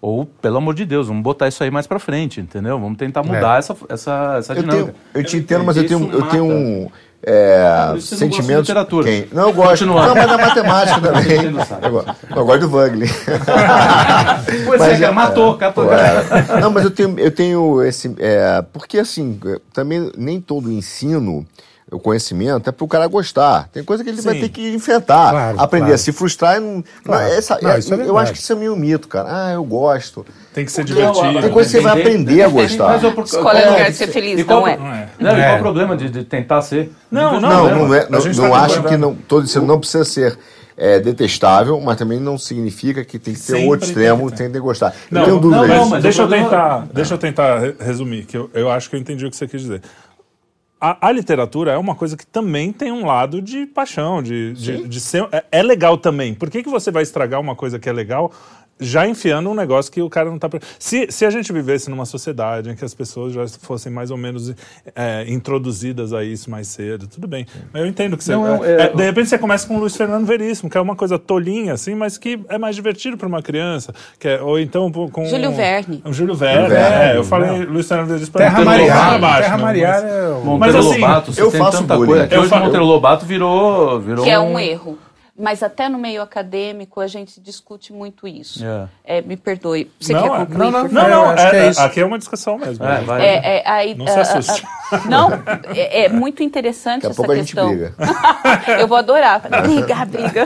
ou, 0.00 0.26
pelo 0.26 0.58
amor 0.58 0.74
de 0.74 0.84
Deus, 0.84 1.08
vamos 1.08 1.22
botar 1.22 1.48
isso 1.48 1.64
aí 1.64 1.70
mais 1.70 1.86
pra 1.86 1.98
frente, 1.98 2.38
entendeu? 2.38 2.78
Vamos 2.78 2.98
tentar 2.98 3.22
mudar 3.22 3.58
essa, 3.58 3.74
essa, 3.88 4.36
essa 4.38 4.52
Eu, 4.52 4.62
dinâmica. 4.62 4.84
tenho, 4.92 4.94
eu 5.14 5.24
te 5.24 5.36
entendo, 5.38 5.64
mas 5.64 5.76
eu 5.78 5.86
tenho, 5.86 6.12
eu 6.12 6.22
tenho 6.28 6.44
um. 6.44 6.90
É, 7.26 7.64
você 7.64 7.86
não 7.86 7.94
gosta 7.94 7.98
de 7.98 8.16
sentimentos. 8.18 8.68
literatura. 8.68 9.06
Quem? 9.06 9.26
Não, 9.32 9.44
eu 9.44 9.52
gosto. 9.54 9.70
Continua. 9.70 10.06
Não, 10.08 10.14
mas 10.14 10.26
da 10.26 10.36
matemática 10.36 11.00
também. 11.08 11.22
Enchendo 11.38 11.58
o 11.58 11.64
saco. 11.64 11.86
Eu 11.86 11.90
gosto, 11.90 12.16
eu 12.36 12.44
gosto 12.44 12.60
do 12.60 12.68
Wagner. 12.68 13.08
Pois 14.66 14.80
é, 14.80 14.88
Mas 14.88 15.00
cara, 15.00 15.12
matou, 15.12 15.56
catou. 15.56 15.86
Pô, 15.86 15.92
é. 15.94 16.60
Não, 16.60 16.70
mas 16.70 16.84
eu 16.84 16.90
tenho, 16.90 17.18
eu 17.18 17.30
tenho 17.30 17.82
esse. 17.82 18.14
é, 18.18 18.62
porque 18.74 18.98
assim, 18.98 19.40
é, 19.46 19.58
também 19.72 20.12
nem 20.18 20.38
todo 20.38 20.70
ensino, 20.70 21.46
o 21.94 21.98
conhecimento, 21.98 22.68
é 22.68 22.72
para 22.72 22.84
o 22.84 22.88
cara 22.88 23.06
gostar. 23.06 23.68
Tem 23.72 23.82
coisa 23.84 24.02
que 24.02 24.10
ele 24.10 24.20
vai 24.20 24.34
Sim. 24.34 24.40
ter 24.40 24.48
que 24.48 24.74
enfrentar. 24.74 25.30
Claro, 25.30 25.60
aprender 25.60 25.84
claro. 25.86 25.94
a 25.94 25.98
se 25.98 26.12
frustrar. 26.12 26.56
e 26.56 26.60
Não, 26.60 26.84
Claro. 27.04 27.24
não, 27.24 27.32
essa- 27.32 27.58
Não, 27.62 27.70
é- 27.70 27.78
isso 27.78 27.94
é 27.94 27.96
eu 28.06 28.18
acho 28.18 28.32
que 28.32 28.38
isso 28.38 28.52
é 28.52 28.56
meio 28.56 28.76
mito, 28.76 29.08
cara. 29.08 29.28
Ah, 29.30 29.52
eu 29.52 29.64
gosto. 29.64 30.26
Tem 30.52 30.64
que 30.64 30.72
ser 30.72 30.80
Não, 30.80 30.86
divertido. 30.86 31.40
Tem 31.40 31.50
coisa 31.50 31.70
que 31.70 31.76
você 31.76 31.80
vai 31.80 32.00
aprender 32.00 32.42
a 32.42 32.48
gostar. 32.48 32.88
Mas 32.88 33.02
eu- 33.02 33.12
por- 33.12 33.24
Escola 33.24 33.58
é 33.58 33.62
qual- 33.62 33.72
lugar 33.72 33.90
de 33.90 33.96
ser 33.96 34.06
feliz, 34.08 34.38
e 34.40 34.44
qual- 34.44 34.60
não 34.60 34.68
é? 34.68 34.76
Não 34.76 34.86
é. 34.86 35.08
Não, 35.18 35.30
e 35.30 35.34
qual 35.34 35.54
É. 35.54 35.56
o 35.56 35.58
problema 35.60 35.96
de, 35.96 36.08
de 36.10 36.24
tentar 36.24 36.62
ser? 36.62 36.92
Não, 37.10 37.40
Não, 37.40 37.50
problema. 37.50 37.88
não, 37.88 37.94
é, 37.94 38.06
não, 38.10 38.18
não 38.20 38.50
tá 38.50 38.60
acho 38.64 38.82
que 38.82 38.96
não, 38.96 39.14
todo 39.14 39.44
ensino 39.44 39.66
não 39.66 39.78
precisa 39.78 40.04
ser 40.04 40.38
é, 40.76 40.98
detestável, 40.98 41.80
mas 41.80 41.96
também 41.96 42.18
não 42.18 42.36
significa 42.36 43.04
que 43.04 43.16
tem 43.16 43.32
que 43.32 43.38
ter 43.38 43.46
Sempre 43.46 43.68
outro 43.68 43.86
extremo, 43.86 44.28
tem 44.28 44.38
tem 44.38 44.50
que 44.54 44.58
gostar. 44.58 44.92
Não, 45.08 45.20
eu 45.20 45.24
tenho 45.26 45.38
dúvida 45.38 45.60
não, 45.60 45.68
não, 45.68 45.78
disso. 45.78 45.90
mas 45.90 46.02
deixa 46.02 46.22
eu 46.22 46.28
tentar, 46.28 46.86
deixa 46.92 47.14
eu 47.14 47.18
tentar 47.18 47.58
re- 47.60 47.74
resumir, 47.78 48.24
que 48.24 48.36
eu, 48.36 48.50
eu 48.52 48.68
acho 48.68 48.90
que 48.90 48.96
eu 48.96 49.00
entendi 49.00 49.24
o 49.24 49.30
que 49.30 49.36
você 49.36 49.46
quis 49.46 49.60
dizer. 49.60 49.82
A, 50.84 51.08
a 51.08 51.10
literatura 51.10 51.72
é 51.72 51.78
uma 51.78 51.94
coisa 51.94 52.14
que 52.14 52.26
também 52.26 52.70
tem 52.70 52.92
um 52.92 53.06
lado 53.06 53.40
de 53.40 53.64
paixão, 53.64 54.22
de, 54.22 54.52
de, 54.52 54.86
de 54.86 55.00
ser. 55.00 55.26
É, 55.32 55.42
é 55.50 55.62
legal 55.62 55.96
também. 55.96 56.34
Por 56.34 56.50
que, 56.50 56.62
que 56.62 56.68
você 56.68 56.90
vai 56.90 57.02
estragar 57.02 57.40
uma 57.40 57.56
coisa 57.56 57.78
que 57.78 57.88
é 57.88 57.92
legal 57.92 58.30
já 58.80 59.06
enfiando 59.06 59.48
um 59.48 59.54
negócio 59.54 59.90
que 59.92 60.02
o 60.02 60.10
cara 60.10 60.28
não 60.28 60.36
está... 60.36 60.48
Se, 60.78 61.06
se 61.10 61.24
a 61.24 61.30
gente 61.30 61.52
vivesse 61.52 61.88
numa 61.88 62.04
sociedade 62.04 62.70
em 62.70 62.74
que 62.74 62.84
as 62.84 62.92
pessoas 62.92 63.32
já 63.32 63.46
fossem 63.60 63.92
mais 63.92 64.10
ou 64.10 64.16
menos 64.16 64.52
é, 64.96 65.24
introduzidas 65.28 66.12
a 66.12 66.24
isso 66.24 66.50
mais 66.50 66.68
cedo, 66.68 67.06
tudo 67.06 67.26
bem. 67.28 67.46
Mas 67.72 67.82
eu 67.82 67.88
entendo 67.88 68.16
que 68.16 68.24
você... 68.24 68.32
Não, 68.32 68.46
eu- 68.46 68.64
é, 68.64 68.70
é- 68.70 68.82
é, 68.86 68.88
de 68.88 69.02
repente 69.02 69.28
você 69.28 69.38
começa 69.38 69.66
com 69.66 69.76
o 69.76 69.80
Luiz 69.80 69.96
Fernando 69.96 70.26
Veríssimo, 70.26 70.68
que 70.68 70.76
é 70.76 70.80
uma 70.80 70.96
coisa 70.96 71.18
tolinha, 71.18 71.72
assim, 71.74 71.94
mas 71.94 72.18
que 72.18 72.40
é 72.48 72.58
mais 72.58 72.74
divertido 72.74 73.16
para 73.16 73.28
uma 73.28 73.42
criança. 73.42 73.94
Que 74.18 74.28
é, 74.28 74.42
ou 74.42 74.58
então 74.58 74.90
com... 74.90 75.24
Júlio 75.24 75.52
Verne. 75.52 76.02
O 76.04 76.12
Júlio 76.12 76.34
Verne, 76.34 76.62
Júlio 76.68 76.74
Verne, 76.76 77.04
é, 77.12 77.16
eu 77.16 77.24
falei 77.24 77.64
Luiz 77.64 77.86
Fernando 77.88 78.08
Veríssimo 78.08 78.32
para 78.32 78.44
Terra. 78.44 78.58
Lobato 78.60 79.14
abaixo, 79.14 79.42
Terra 79.42 79.56
não, 79.56 79.64
mas- 79.64 79.78
é 79.80 80.28
o- 80.28 80.44
Monteiro 80.44 80.58
Mas, 80.58 80.74
assim, 80.76 81.00
Lobato, 81.00 81.32
você 81.32 81.42
eu 81.42 81.50
tem 81.50 81.60
faço 81.60 81.78
tanta 81.78 81.94
bullying. 81.96 82.06
coisa. 82.10 82.26
Que 82.26 82.34
Eu 82.34 82.40
hoje 82.40 82.48
fa- 82.50 82.56
o 82.60 82.64
Monteiro 82.64 82.84
Lobato 82.84 83.24
virou, 83.26 84.00
virou 84.00 84.24
Que 84.24 84.30
é 84.30 84.38
um 84.40 84.58
erro. 84.58 84.98
Mas 85.36 85.64
até 85.64 85.88
no 85.88 85.98
meio 85.98 86.22
acadêmico 86.22 87.00
a 87.00 87.08
gente 87.08 87.40
discute 87.40 87.92
muito 87.92 88.28
isso. 88.28 88.64
É. 88.64 88.88
É, 89.18 89.20
me 89.22 89.36
perdoe. 89.36 89.90
Você 89.98 90.12
Não, 90.12 90.22
quer 90.22 90.28
é- 90.28 90.38
concluir, 90.46 90.58
não, 90.58 90.70
não, 90.70 90.88
Não, 90.88 91.08
não, 91.08 91.32
é- 91.32 91.66
é 91.66 91.70
aqui 91.80 92.00
é 92.00 92.04
uma 92.06 92.18
discussão 92.18 92.56
mesmo. 92.56 92.84
É. 92.84 93.26
É, 93.26 93.56
é, 93.58 93.68
aí, 93.68 93.94
Não 93.96 94.06
se 94.06 94.16
ah, 94.18 94.22
assuste. 94.22 94.62
ah, 94.64 94.68
ah, 94.92 95.08
não, 95.08 95.30
é, 95.74 96.04
é 96.04 96.08
muito 96.08 96.40
interessante 96.42 97.02
Daqui 97.02 97.06
a 97.06 97.10
essa 97.10 97.16
pouco 97.16 97.32
a 97.32 97.36
gente 97.36 97.46
questão. 97.46 97.68
briga. 97.68 97.94
eu 98.78 98.86
vou 98.86 98.96
adorar. 98.96 99.40
Briga, 99.40 100.04
briga. 100.04 100.44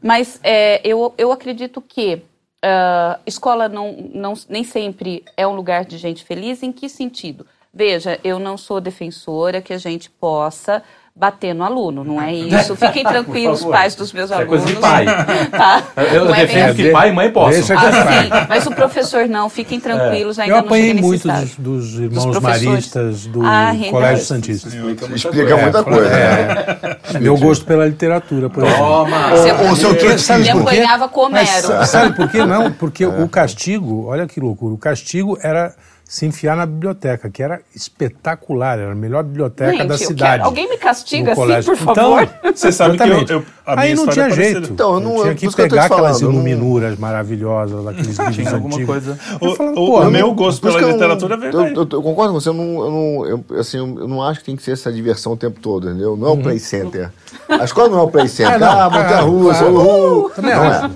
Mas 0.00 0.38
é, 0.44 0.80
eu, 0.84 1.12
eu 1.18 1.32
acredito 1.32 1.80
que 1.80 2.22
ah, 2.62 3.18
escola 3.26 3.68
não, 3.68 3.92
não, 4.14 4.34
nem 4.48 4.62
sempre 4.62 5.24
é 5.36 5.46
um 5.46 5.54
lugar 5.54 5.84
de 5.84 5.98
gente 5.98 6.24
feliz. 6.24 6.62
Em 6.62 6.70
que 6.70 6.88
sentido? 6.88 7.44
Veja, 7.72 8.18
eu 8.24 8.38
não 8.38 8.56
sou 8.56 8.80
defensora 8.80 9.62
que 9.62 9.72
a 9.72 9.78
gente 9.78 10.10
possa 10.10 10.82
bater 11.14 11.54
no 11.54 11.64
aluno, 11.64 12.02
não 12.02 12.20
é 12.22 12.32
isso. 12.34 12.74
Fiquem 12.76 13.02
tranquilos, 13.04 13.62
pais 13.64 13.94
dos 13.94 14.12
meus 14.12 14.30
Isso 14.30 14.34
é 14.40 14.42
alunos. 14.42 14.62
coisa 14.62 14.74
de 14.74 14.80
pai. 14.80 15.04
Tá? 15.50 15.82
Eu 16.12 16.24
Não 16.26 16.34
é 16.34 16.40
defendo 16.46 16.64
assim. 16.70 16.82
que 16.82 16.90
pai 16.90 17.08
e 17.10 17.12
mãe 17.12 17.30
possam. 17.30 17.50
Deixa 17.52 17.76
que- 17.76 17.84
Ah, 17.86 18.22
sim, 18.22 18.28
mas 18.48 18.66
o 18.66 18.70
professor 18.70 19.26
não, 19.28 19.48
fiquem 19.50 19.78
tranquilos, 19.80 20.38
ainda 20.38 20.54
Eu 20.54 20.58
apanhei 20.58 20.94
muito 20.94 21.26
dos, 21.28 21.54
dos 21.56 21.94
irmãos 22.00 22.24
professores. 22.38 22.64
maristas 22.64 23.26
do 23.26 23.42
Ah, 23.44 23.72
Colégio. 23.90 24.24
Santista. 24.24 24.68
Explica 25.14 25.56
muita 25.56 25.82
coisa, 25.82 26.08
né? 26.10 26.96
Meu 27.20 27.36
gosto 27.36 27.64
pela 27.64 27.84
literatura, 27.86 28.48
por 28.48 28.62
exemplo. 28.64 28.82
Toma! 28.84 29.28
Você, 29.30 29.52
Ou- 29.52 29.68
ou 29.68 29.76
seu 29.76 29.90
ele 29.90 29.98
trotismo. 29.98 30.60
apanhava 30.60 31.08
com 31.08 31.28
Mas 31.28 31.64
Homero. 31.64 31.86
sabe 31.86 32.16
por 32.16 32.30
quê? 32.30 32.44
Não, 32.44 32.70
porque 32.72 33.04
o 33.04 33.28
castigo, 33.28 34.06
olha 34.06 34.26
que 34.26 34.40
loucura, 34.40 34.74
o 34.74 34.78
castigo 34.78 35.36
era 35.42 35.74
se 36.12 36.26
enfiar 36.26 36.56
na 36.56 36.66
biblioteca, 36.66 37.30
que 37.30 37.40
era 37.40 37.60
espetacular, 37.72 38.80
era 38.80 38.90
a 38.90 38.94
melhor 38.96 39.22
biblioteca 39.22 39.70
Gente, 39.70 39.86
da 39.86 39.96
cidade. 39.96 40.32
quero- 40.32 40.44
Alguém 40.44 40.68
me 40.68 40.76
castiga 40.76 41.32
assim, 41.34 41.62
por 41.64 41.76
favor? 41.76 42.22
Então, 42.24 42.28
Você 42.52 42.72
sabe 42.72 42.96
que 42.96 43.02
eu- 43.04 43.06
exatamente. 43.06 43.32
eu- 43.32 43.44
a 43.64 43.76
minha 43.76 43.86
Aí 43.86 43.94
não 43.94 44.08
tinha 44.08 44.24
é 44.24 44.28
parecida. 44.28 44.58
jeito. 44.60 44.72
Então, 44.72 44.94
eu 44.94 45.00
não- 45.00 45.14
tinha 45.18 45.26
eu- 45.26 45.34
que 45.36 45.40
por 45.42 45.46
isso 45.46 45.56
que 45.56 45.62
pegar 45.62 45.84
aquelas 45.84 46.18
falando, 46.18 46.22
eu 46.22 46.28
não- 46.32 46.34
iluminuras 46.48 46.98
maravilhosas, 46.98 47.84
daqueles 47.84 48.18
livros 48.18 48.34
Tinha 48.34 48.50
alguma 48.50 48.74
antigos. 48.74 48.86
coisa. 48.86 49.18
O, 49.40 49.54
falava, 49.54 49.78
o- 49.80 49.90
o 49.98 50.02
eu 50.02 50.10
meu 50.10 50.26
não- 50.26 50.34
gosto 50.34 50.60
pela 50.62 50.80
que 50.80 50.84
literatura 50.84 51.36
veio 51.36 51.52
eu, 51.52 51.62
daí. 51.62 51.74
eu, 51.74 51.88
eu 51.92 52.02
concordo 52.02 52.32
com 52.34 52.40
você, 52.40 52.48
eu 52.48 52.54
não, 52.54 52.64
eu, 52.84 52.90
não, 52.90 53.26
eu, 53.26 53.44
assim, 53.60 53.76
eu 53.78 54.08
não 54.08 54.20
acho 54.20 54.40
que 54.40 54.46
tem 54.46 54.56
que 54.56 54.64
ser 54.64 54.72
essa 54.72 54.92
diversão 54.92 55.34
o 55.34 55.36
tempo 55.36 55.60
todo, 55.60 55.88
entendeu? 55.88 56.16
Não 56.16 56.26
é 56.26 56.30
o 56.32 56.36
play 56.38 56.58
center. 56.58 57.12
A 57.48 57.62
escola 57.64 57.88
não 57.88 58.00
é 58.00 58.02
o 58.02 58.08
play 58.08 58.26
center. 58.26 58.60
É, 58.60 58.64
ah, 58.64 58.84
montanha 58.90 59.08
claro, 59.10 59.30
russa, 59.30 59.58
claro. 59.60 59.74
uhul. 59.76 60.30
Também 60.30 60.54
Não 60.56 60.64
é. 60.64 60.86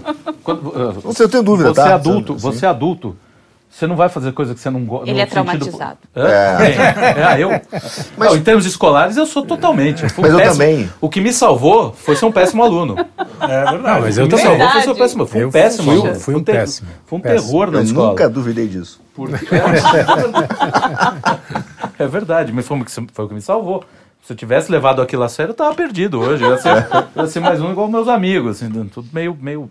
Uh, 0.44 1.00
Não 1.04 1.12
sei, 1.12 1.24
eu 1.26 1.28
tenho 1.30 1.42
dúvida, 1.44 1.68
você 1.68 1.80
tá? 1.80 1.88
é 1.90 1.92
adulto, 1.92 2.36
você 2.36 2.66
é 2.66 2.68
adulto. 2.68 3.16
Você 3.76 3.88
não 3.88 3.96
vai 3.96 4.08
fazer 4.08 4.30
coisa 4.32 4.54
que 4.54 4.60
você 4.60 4.70
não 4.70 4.84
gosta. 4.84 5.10
Ele 5.10 5.20
é 5.20 5.26
traumatizado. 5.26 5.98
É, 6.14 7.42
eu. 7.42 7.50
Não, 8.16 8.36
em 8.36 8.40
termos 8.40 8.64
escolares, 8.66 9.16
eu 9.16 9.26
sou 9.26 9.44
totalmente. 9.44 10.04
eu 10.04 10.10
fui 10.10 10.22
um 10.22 10.26
Mas 10.28 10.32
eu 10.32 10.38
péssimo- 10.38 10.58
também. 10.64 10.88
O 11.00 11.08
que 11.08 11.20
me 11.20 11.32
salvou 11.32 11.92
foi 11.92 12.14
ser 12.14 12.24
um 12.24 12.30
péssimo 12.30 12.62
aluno. 12.62 12.94
É 13.40 13.46
verdade. 13.64 13.82
Não, 13.82 14.00
mas 14.00 14.16
O 14.16 14.20
eu 14.20 14.28
que 14.28 14.36
me 14.36 14.42
também. 14.42 14.58
salvou 14.58 14.68
foi 14.70 14.80
ser 14.82 14.90
um 14.90 14.94
péssimo. 14.94 15.22
Eu 15.22 15.26
fui 15.26 15.40
um 15.40 15.42
Eu 15.42 15.50
péssimo 15.50 15.90
fui- 15.90 16.00
aluno. 16.00 16.14
fui 16.20 16.34
um 16.36 16.44
ter- 16.44 16.52
péssimo. 16.52 16.88
Foi 17.04 17.18
um 17.18 17.20
Péssimo. 17.20 17.50
terror 17.50 17.70
na 17.72 17.78
Eu 17.78 17.82
escola. 17.82 18.08
nunca 18.10 18.28
duvidei 18.28 18.68
disso. 18.68 19.00
Porque... 19.12 19.44
é 21.98 22.06
verdade, 22.06 22.52
mas 22.52 22.66
foi, 22.66 22.78
o 22.80 22.84
que- 22.84 22.90
foi 22.92 23.24
o 23.24 23.28
que 23.28 23.34
me 23.34 23.42
salvou. 23.42 23.84
Se 24.22 24.32
eu 24.32 24.36
tivesse 24.36 24.72
levado 24.72 25.02
aquilo 25.02 25.22
a 25.22 25.28
sério, 25.28 25.50
eu 25.50 25.54
tava 25.54 25.74
perdido 25.74 26.18
hoje. 26.20 26.42
Eu 26.42 26.52
ia 26.52 26.58
ser, 26.58 26.86
eu 27.14 27.22
ia 27.22 27.26
ser 27.28 27.40
mais 27.40 27.60
um 27.60 27.70
igual 27.70 27.88
meus 27.88 28.08
amigos, 28.08 28.56
assim, 28.62 28.70
tudo 28.88 29.08
meio, 29.12 29.36
meio 29.40 29.70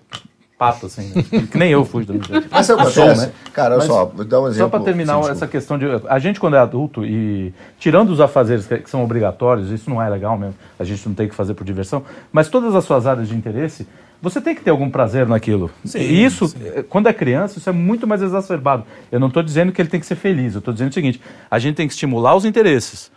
pato, 0.57 0.85
assim. 0.85 1.11
né? 1.13 1.23
Que 1.51 1.57
nem 1.57 1.71
eu 1.71 1.83
fui 1.85 2.05
do 2.05 2.13
jeito. 2.13 2.47
Mas 2.49 2.65
sabe 2.65 2.81
o 2.81 2.85
que 2.85 2.91
Sou, 2.91 3.03
acontece? 3.03 3.27
né? 3.27 3.33
Cara, 3.53 3.75
olha 3.75 3.77
Mas 3.79 3.87
só, 3.87 4.05
vou 4.05 4.25
dar 4.25 4.41
um 4.41 4.47
exemplo. 4.47 4.65
Só 4.65 4.69
para 4.69 4.83
terminar 4.83 5.23
Sim, 5.23 5.31
essa 5.31 5.47
questão 5.47 5.77
de. 5.77 5.85
A 6.07 6.19
gente, 6.19 6.39
quando 6.39 6.55
é 6.55 6.59
adulto, 6.59 7.05
e 7.05 7.53
tirando 7.79 8.09
os 8.09 8.21
afazeres 8.21 8.65
que, 8.65 8.77
que 8.77 8.89
são 8.89 9.03
obrigatórios, 9.03 9.71
isso 9.71 9.89
não 9.89 10.01
é 10.01 10.09
legal 10.09 10.37
mesmo, 10.37 10.55
a 10.79 10.83
gente 10.83 11.07
não 11.07 11.15
tem 11.15 11.27
que 11.27 11.35
fazer 11.35 11.53
por 11.53 11.63
diversão, 11.63 12.03
mas 12.31 12.49
todas 12.49 12.75
as 12.75 12.83
suas 12.85 13.05
áreas 13.05 13.27
de 13.27 13.35
interesse, 13.35 13.87
você 14.21 14.39
tem 14.39 14.55
que 14.55 14.61
ter 14.61 14.69
algum 14.69 14.89
prazer 14.89 15.27
naquilo. 15.27 15.69
Sim, 15.83 15.99
e 15.99 16.23
isso, 16.23 16.47
sim. 16.47 16.57
eh, 16.63 16.83
quando 16.87 17.07
é 17.07 17.13
criança, 17.13 17.59
isso 17.59 17.69
é 17.69 17.73
muito 17.73 18.07
mais 18.07 18.21
exacerbado. 18.21 18.85
Eu 19.11 19.19
não 19.19 19.27
estou 19.27 19.43
dizendo 19.43 19.73
que 19.73 19.81
ele 19.81 19.89
tem 19.89 19.99
que 19.99 20.05
ser 20.05 20.15
feliz, 20.15 20.53
eu 20.53 20.59
estou 20.59 20.73
dizendo 20.73 20.91
o 20.91 20.93
seguinte: 20.93 21.19
a 21.51 21.59
gente 21.59 21.75
tem 21.75 21.87
que 21.87 21.93
estimular 21.93 22.35
os 22.35 22.45
interesses. 22.45 23.11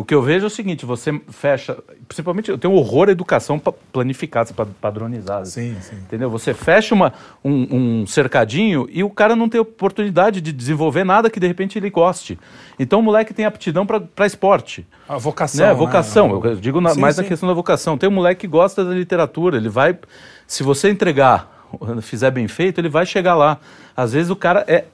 O 0.00 0.04
que 0.04 0.14
eu 0.14 0.22
vejo 0.22 0.44
é 0.44 0.46
o 0.46 0.50
seguinte: 0.50 0.84
você 0.86 1.20
fecha. 1.28 1.76
Principalmente, 2.08 2.50
eu 2.50 2.58
tenho 2.58 2.74
horror 2.74 3.08
à 3.08 3.12
educação 3.12 3.60
planificada, 3.92 4.52
pa- 4.52 4.66
padronizada. 4.80 5.44
Sim, 5.44 5.76
sim. 5.80 5.96
Entendeu? 5.96 6.28
Você 6.30 6.52
fecha 6.54 6.94
uma, 6.94 7.12
um, 7.44 8.00
um 8.02 8.06
cercadinho 8.06 8.88
e 8.90 9.04
o 9.04 9.10
cara 9.10 9.36
não 9.36 9.48
tem 9.48 9.60
oportunidade 9.60 10.40
de 10.40 10.52
desenvolver 10.52 11.04
nada 11.04 11.28
que 11.30 11.38
de 11.38 11.46
repente 11.46 11.78
ele 11.78 11.90
goste. 11.90 12.38
Então 12.78 13.00
o 13.00 13.02
moleque 13.02 13.34
tem 13.34 13.44
aptidão 13.44 13.86
para 13.86 14.26
esporte. 14.26 14.86
A 15.08 15.18
vocação. 15.18 15.66
Né? 15.66 15.72
né? 15.72 15.78
Vocação, 15.78 16.40
eu 16.44 16.56
digo 16.56 16.80
na- 16.80 16.90
Sim, 16.94 17.00
mais 17.00 17.16
sim. 17.16 17.22
a 17.22 17.24
questão 17.24 17.48
da 17.48 17.54
vocação. 17.54 17.98
Tem 17.98 18.08
um 18.08 18.12
moleque 18.12 18.40
que 18.42 18.46
gosta 18.48 18.84
da 18.84 18.92
literatura, 18.94 19.56
ele 19.56 19.68
vai. 19.68 19.98
Se 20.46 20.62
você 20.62 20.90
entregar, 20.90 21.68
fizer 22.02 22.30
bem 22.30 22.48
feito, 22.48 22.80
ele 22.80 22.88
vai 22.88 23.04
chegar 23.06 23.34
lá. 23.34 23.58
Às 23.96 24.12
vezes 24.12 24.30
o 24.30 24.36
cara 24.36 24.64
é 24.66 24.84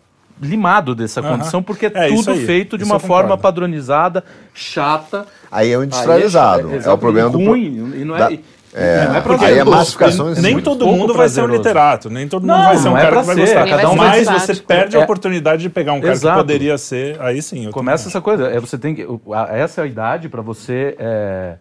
limado 0.41 0.95
dessa 0.95 1.23
condição 1.23 1.63
porque 1.63 1.87
é, 1.87 1.93
É, 1.95 2.09
tudo 2.09 2.33
aí. 2.33 2.45
feito 2.45 2.77
de 2.77 2.85
Isso 2.85 2.93
uma 2.93 2.99
forma 3.01 3.37
padronizada, 3.39 4.23
chata. 4.55 5.27
Aí 5.51 5.71
é 5.73 5.77
o 5.77 5.81
Aí 5.81 5.87
industrializado. 5.87 6.75
É, 6.75 6.81
chato, 6.83 6.95
o 6.95 6.99
problema 6.99 7.31
do. 7.31 7.39
ruim, 7.39 7.93
e 7.97 8.05
não 8.05 8.17
é, 8.17 8.19
da- 8.19 8.31
e- 8.33 8.45
é, 8.75 9.07
não 9.09 9.17
é 9.17 9.21
porque 9.23 9.39
prazeroso. 9.39 9.55
aí 9.55 9.59
a 9.61 9.65
massificação 9.65 10.33
E 10.35 10.41
nem 10.41 10.53
muito 10.53 10.65
todo 10.65 10.87
mundo 10.87 11.15
vai 11.15 11.29
ser 11.29 11.41
um 11.41 11.45
prazeroso. 11.45 11.57
literato, 11.57 12.11
nem 12.11 12.29
todo 12.29 12.43
mundo 12.43 12.51
Não, 12.57 12.65
vai 12.65 12.77
ser 12.77 12.89
um 12.89 12.97
é 12.99 13.01
cara 13.01 13.11
pra 13.13 13.21
que 13.21 13.27
vai 13.27 13.35
ser, 13.37 13.41
gostar. 13.55 13.69
cada 13.71 13.91
um 13.91 13.97
Mas 13.97 14.27
vai 14.27 14.39
você 14.41 14.55
perde 14.57 14.97
a 14.97 15.01
É. 15.01 15.03
oportunidade 15.05 15.63
de 15.63 15.71
pegar 15.71 15.93
um 15.95 16.01
cara 16.01 16.13
Exato. 16.13 16.37
que 16.37 16.43
poderia 16.43 16.77
ser. 16.77 17.21
Aí 17.23 17.41
sim. 17.41 17.65
eu 17.67 17.71
Começa 17.73 18.05
também 18.05 18.11
essa 18.11 18.21
coisa. 18.21 18.49
É, 18.49 18.61
você 18.61 18.77
tem 18.77 18.95
que, 18.95 19.07
a- 19.33 19.57
essa 19.57 19.81
é 19.81 19.85
a 19.85 19.87
idade 19.87 20.29
para 20.29 20.43
você 20.43 20.95
é, 20.99 21.55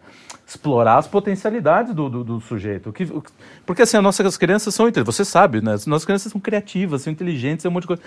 explorar 0.45 0.97
as 0.97 1.07
potencialidades 1.07 1.93
do, 1.93 2.09
do, 2.09 2.23
do 2.23 2.41
sujeito. 2.41 2.89
O 2.89 2.93
que, 2.93 3.03
o 3.03 3.21
que- 3.21 3.31
porque 3.65 3.83
assim, 3.83 3.95
as 3.97 4.03
nossas 4.03 4.35
crianças 4.35 4.73
são, 4.75 4.91
você 5.05 5.23
sabe, 5.23 5.61
né? 5.61 5.73
As 5.73 5.87
nossas 5.87 6.03
crianças 6.05 6.31
são 6.31 6.41
criativas, 6.41 7.03
são 7.03 7.13
inteligentes, 7.13 7.65
é 7.65 7.69
um 7.69 7.71
monte 7.71 7.83
de 7.83 7.87
coisa. 7.87 8.01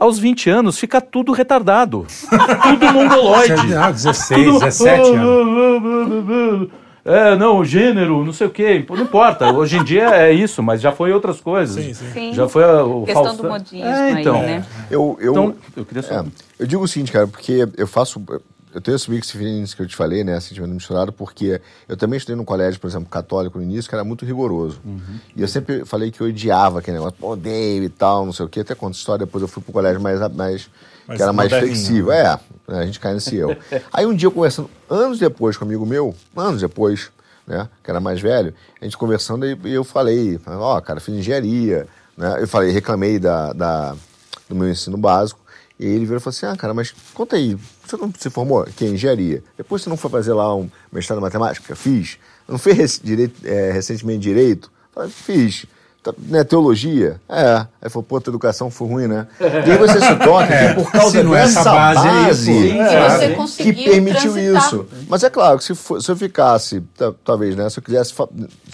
Aos 0.00 0.18
20 0.18 0.48
anos 0.48 0.78
fica 0.78 0.98
tudo 0.98 1.30
retardado. 1.30 2.06
tudo 2.62 2.92
mongoloide. 2.92 3.52
Ah, 3.76 3.90
16, 3.90 4.58
17 4.60 5.10
anos. 5.14 6.68
É, 7.02 7.34
não, 7.34 7.58
o 7.58 7.64
gênero, 7.64 8.22
não 8.22 8.32
sei 8.32 8.46
o 8.46 8.50
quê. 8.50 8.84
Não 8.88 9.00
importa. 9.00 9.50
Hoje 9.50 9.78
em 9.78 9.82
dia 9.82 10.10
é 10.14 10.32
isso, 10.32 10.62
mas 10.62 10.82
já 10.82 10.92
foi 10.92 11.10
outras 11.12 11.40
coisas. 11.40 11.82
Sim, 11.82 11.94
sim. 11.94 12.12
Sim. 12.12 12.34
Já 12.34 12.46
foi 12.46 12.62
a, 12.62 12.84
o 12.84 13.04
Questão 13.06 13.34
do 13.36 13.44
modismo 13.48 13.86
É, 13.86 14.12
aí, 14.12 14.20
então. 14.20 14.42
né? 14.42 14.62
Eu, 14.90 15.16
eu, 15.18 15.32
Então, 15.32 15.54
eu 15.78 15.84
queria 15.86 16.02
só... 16.02 16.14
É, 16.16 16.24
eu 16.58 16.66
digo 16.66 16.84
o 16.84 16.86
seguinte, 16.86 17.10
cara, 17.10 17.26
porque 17.26 17.66
eu 17.78 17.86
faço. 17.86 18.22
Eu 18.74 18.80
tenho 18.80 18.94
esse 18.94 19.10
mix 19.10 19.30
feelings 19.30 19.74
que 19.74 19.82
eu 19.82 19.86
te 19.86 19.96
falei, 19.96 20.22
né? 20.22 20.38
Sentimento 20.40 20.72
misturado, 20.72 21.12
porque 21.12 21.60
eu 21.88 21.96
também 21.96 22.16
estudei 22.16 22.36
num 22.36 22.44
colégio, 22.44 22.80
por 22.80 22.86
exemplo, 22.86 23.08
católico 23.08 23.58
no 23.58 23.64
início, 23.64 23.88
que 23.88 23.94
era 23.94 24.04
muito 24.04 24.24
rigoroso. 24.24 24.80
E 25.34 25.42
eu 25.42 25.48
sempre 25.48 25.84
falei 25.84 26.10
que 26.10 26.20
eu 26.20 26.28
odiava 26.28 26.78
aquele 26.78 26.98
negócio, 26.98 27.18
pô, 27.18 27.32
odeio 27.32 27.82
e 27.82 27.88
tal, 27.88 28.24
não 28.24 28.32
sei 28.32 28.46
o 28.46 28.48
quê. 28.48 28.60
Até 28.60 28.74
conta 28.74 28.96
história, 28.96 29.26
depois 29.26 29.42
eu 29.42 29.48
fui 29.48 29.62
pro 29.62 29.72
colégio 29.72 30.00
mais. 30.00 30.20
mais 30.34 30.70
que 31.16 31.20
era 31.20 31.32
mais 31.32 31.50
flexível. 31.52 32.12
É, 32.12 32.38
a 32.68 32.86
gente 32.86 33.00
cai 33.00 33.14
nesse 33.14 33.36
erro. 33.36 33.56
Aí 33.92 34.06
um 34.06 34.14
dia 34.14 34.28
eu 34.28 34.32
conversando, 34.32 34.70
anos 34.88 35.18
depois 35.18 35.56
com 35.56 35.64
um 35.64 35.68
amigo 35.68 35.84
meu, 35.84 36.14
anos 36.36 36.60
depois, 36.60 37.10
né? 37.46 37.68
Que 37.82 37.90
era 37.90 38.00
mais 38.00 38.20
velho, 38.20 38.54
a 38.80 38.84
gente 38.84 38.96
conversando 38.96 39.44
e 39.44 39.58
e 39.64 39.74
eu 39.74 39.82
falei, 39.82 40.40
ó, 40.46 40.80
cara, 40.80 41.00
fiz 41.00 41.14
engenharia, 41.14 41.88
né? 42.16 42.36
Eu 42.40 42.46
falei, 42.46 42.70
reclamei 42.70 43.18
da, 43.18 43.52
da, 43.52 43.96
do 44.48 44.54
meu 44.54 44.68
ensino 44.70 44.96
básico. 44.96 45.40
E 45.80 45.86
ele 45.86 46.04
virou 46.04 46.18
e 46.18 46.20
falou 46.20 46.36
assim: 46.36 46.44
Ah, 46.44 46.54
cara, 46.54 46.74
mas 46.74 46.94
conta 47.14 47.36
aí, 47.36 47.56
você 47.90 47.96
não 47.96 48.12
se 48.18 48.30
formou? 48.30 48.64
Que 48.64 48.84
é 48.84 48.88
engenharia. 48.88 49.42
Depois 49.56 49.82
você 49.82 49.90
não 49.90 49.96
foi 49.96 50.10
fazer 50.10 50.32
lá 50.32 50.54
um 50.54 50.70
mestrado 50.92 51.18
em 51.18 51.22
matemática? 51.22 51.74
Fiz. 51.76 52.18
Não 52.48 52.58
fez 52.58 52.76
rec- 52.78 53.00
direito, 53.04 53.40
é, 53.44 53.72
recentemente 53.72 54.20
direito? 54.20 54.70
Fiz. 55.08 55.66
Tá, 56.02 56.14
né, 56.18 56.42
teologia? 56.44 57.20
É. 57.28 57.66
Aí 57.82 57.90
falou, 57.90 58.02
pô, 58.02 58.18
tua 58.20 58.30
educação 58.30 58.70
foi 58.70 58.88
ruim, 58.88 59.06
né? 59.06 59.26
E 59.38 59.70
aí 59.70 59.76
você 59.76 60.00
se 60.00 60.16
toca 60.16 60.46
que 60.68 60.74
por 60.82 60.90
causa 60.90 61.10
Se 61.18 61.22
não 61.22 61.36
é 61.36 61.42
dessa 61.42 61.60
essa 61.60 61.70
base 61.70 62.08
aí, 62.08 62.78
base, 62.78 63.28
pô. 63.28 63.28
Que 63.28 63.36
você 63.36 63.62
que 63.64 63.84
permitiu 63.84 64.32
transitar. 64.32 64.66
isso. 64.66 64.86
Mas 65.08 65.22
é 65.22 65.28
claro 65.28 65.58
que 65.58 65.64
se, 65.64 65.74
for- 65.74 66.00
se 66.02 66.10
eu 66.10 66.16
ficasse, 66.16 66.80
ta- 66.96 67.12
talvez, 67.22 67.54
né? 67.54 67.68
Se 67.68 67.78
eu 67.80 67.82
quisesse, 67.82 68.14
se 68.14 68.26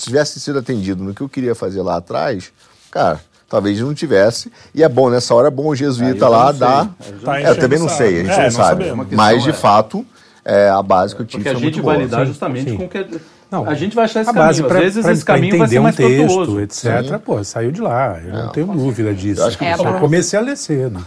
tivesse 0.06 0.38
sido 0.38 0.60
atendido 0.60 1.02
no 1.02 1.12
que 1.12 1.20
eu 1.20 1.28
queria 1.28 1.54
fazer 1.56 1.82
lá 1.82 1.96
atrás, 1.96 2.52
cara, 2.92 3.20
talvez 3.48 3.80
não 3.80 3.94
tivesse. 3.94 4.50
E 4.74 4.82
é 4.82 4.88
bom, 4.88 5.08
nessa 5.10 5.34
hora 5.34 5.48
é 5.48 5.50
bom 5.50 5.68
o 5.68 5.74
jesuíta 5.76 6.24
eu 6.24 6.30
lá 6.30 6.44
não 6.46 6.50
sei. 6.52 6.58
dar. 6.60 6.90
Eu 7.06 7.18
Tá 7.20 7.40
É, 7.40 7.50
eu 7.50 7.58
também 7.58 7.78
não 7.78 7.88
sei, 7.88 8.06
a 8.20 8.24
gente. 8.24 8.30
É, 8.32 8.36
não 8.36 8.42
não 8.44 8.50
sabe. 8.50 8.84
sabemos. 8.84 9.06
Mas, 9.12 9.42
de 9.42 9.50
é- 9.50 9.52
fato, 9.52 10.06
é, 10.44 10.68
a 10.68 10.82
base 10.82 11.14
que 11.14 11.22
eu 11.22 11.26
tive 11.26 11.44
Porque 11.44 11.56
a 11.56 11.60
gente 11.60 11.80
validar 11.80 12.20
Sim, 12.20 12.26
justamente 12.26 12.70
sim. 12.70 12.76
com 12.76 12.84
o 12.84 12.88
que 12.88 12.98
é, 12.98 13.06
Não, 13.50 13.64
A 13.68 13.74
gente 13.74 13.94
vai 13.94 14.06
achar 14.06 14.22
esse 14.22 14.30
a 14.30 14.32
base 14.32 14.60
caminho. 14.60 14.68
pra- 14.68 14.78
Às 14.78 14.84
vezes 14.84 15.02
pra- 15.04 15.12
esse 15.12 15.24
pra 15.24 15.34
caminho 15.36 15.58
vai 15.58 15.68
ser 15.68 15.78
um 15.78 15.82
mais 15.84 15.94
texto, 15.96 16.26
tortuoso. 16.34 16.60
etc. 16.60 16.82
Sim. 17.08 17.18
Pô, 17.24 17.44
saiu 17.44 17.70
de 17.70 17.80
lá. 17.80 18.18
Eu 18.24 18.32
não, 18.32 18.48
tenho 18.48 18.66
dúvida 18.66 19.14
disso. 19.14 19.40
Eu 19.40 19.46
acho 19.46 19.56
que 19.58 19.64
É, 19.64 19.76
Só 19.76 19.84
bom. 19.84 19.98
comecei 20.00 20.36
a 20.36 20.42
ler 20.42 20.56
cedo. 20.56 21.06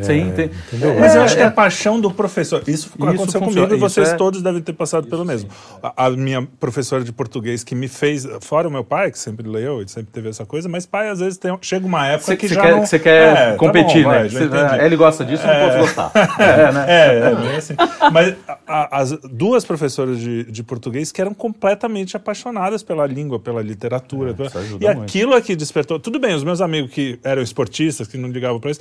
Sim, 0.00 0.32
tem. 0.34 0.50
entendeu? 0.68 0.98
Mas 0.98 1.14
eu 1.14 1.20
É, 1.20 1.24
acho 1.24 1.34
que 1.34 1.40
é. 1.42 1.44
é 1.44 1.48
a 1.48 1.50
paixão 1.50 2.00
do 2.00 2.10
professor. 2.10 2.62
Isso, 2.66 2.90
aconteceu 2.94 3.40
funciona, 3.40 3.66
comigo 3.66 3.72
e 3.74 3.76
isso 3.76 3.78
vocês 3.88 4.08
é- 4.10 4.16
todos 4.16 4.40
devem 4.40 4.62
ter 4.62 4.72
passado 4.72 5.06
pelo 5.06 5.24
mesmo. 5.24 5.50
A, 5.82 6.06
a 6.06 6.10
minha 6.10 6.46
professora 6.58 7.04
de 7.04 7.12
português 7.12 7.62
que 7.62 7.74
me 7.74 7.88
fez, 7.88 8.26
fora 8.40 8.66
o 8.68 8.70
meu 8.70 8.82
pai, 8.84 9.10
que 9.10 9.18
sempre 9.18 9.46
leu 9.46 9.82
e 9.82 9.88
sempre 9.88 10.10
teve 10.12 10.30
essa 10.30 10.46
coisa, 10.46 10.68
mas 10.68 10.86
pai 10.86 11.08
às 11.10 11.18
vezes 11.20 11.36
tem, 11.36 11.54
chega 11.60 11.84
uma 11.86 12.06
época 12.06 12.24
Você, 12.26 12.36
que 12.36 12.48
você 12.48 12.54
já 12.54 12.62
quer, 12.62 12.70
não... 12.72 12.86
você 12.86 12.98
quer 12.98 13.32
É, 13.36 13.50
tá 13.52 13.56
competir, 13.58 14.04
bom, 14.04 14.10
né? 14.10 14.28
vai, 14.28 14.86
ele 14.86 14.96
gosta 14.96 15.24
disso, 15.24 15.44
não 15.46 15.54
posso 15.68 15.78
gostar. 15.78 16.12
É, 16.42 16.72
né? 16.72 16.84
É, 16.88 17.18
é, 17.30 17.34
bem 17.34 17.56
assim. 17.56 17.74
Mas 18.12 18.34
a- 18.66 18.98
as 18.98 19.10
duas 19.30 19.64
professoras 19.64 20.18
de, 20.18 20.44
de 20.44 20.62
português 20.62 21.12
que 21.12 21.20
eram 21.20 21.34
completamente 21.34 22.16
apaixonadas 22.16 22.82
pela 22.82 23.06
língua, 23.06 23.38
pela 23.38 23.60
literatura. 23.62 24.32
pela- 24.32 24.48
isso 24.48 24.78
E 24.80 24.84
muito. 24.86 25.02
aquilo 25.02 25.34
aqui 25.34 25.54
despertou. 25.54 26.00
Tudo 26.00 26.18
bem, 26.18 26.34
os 26.34 26.44
meus 26.44 26.60
amigos 26.60 26.90
que 26.92 27.18
eram 27.22 27.42
esportistas, 27.42 28.08
que 28.08 28.16
não 28.16 28.28
ligavam 28.30 28.58
para 28.58 28.70
isso, 28.70 28.80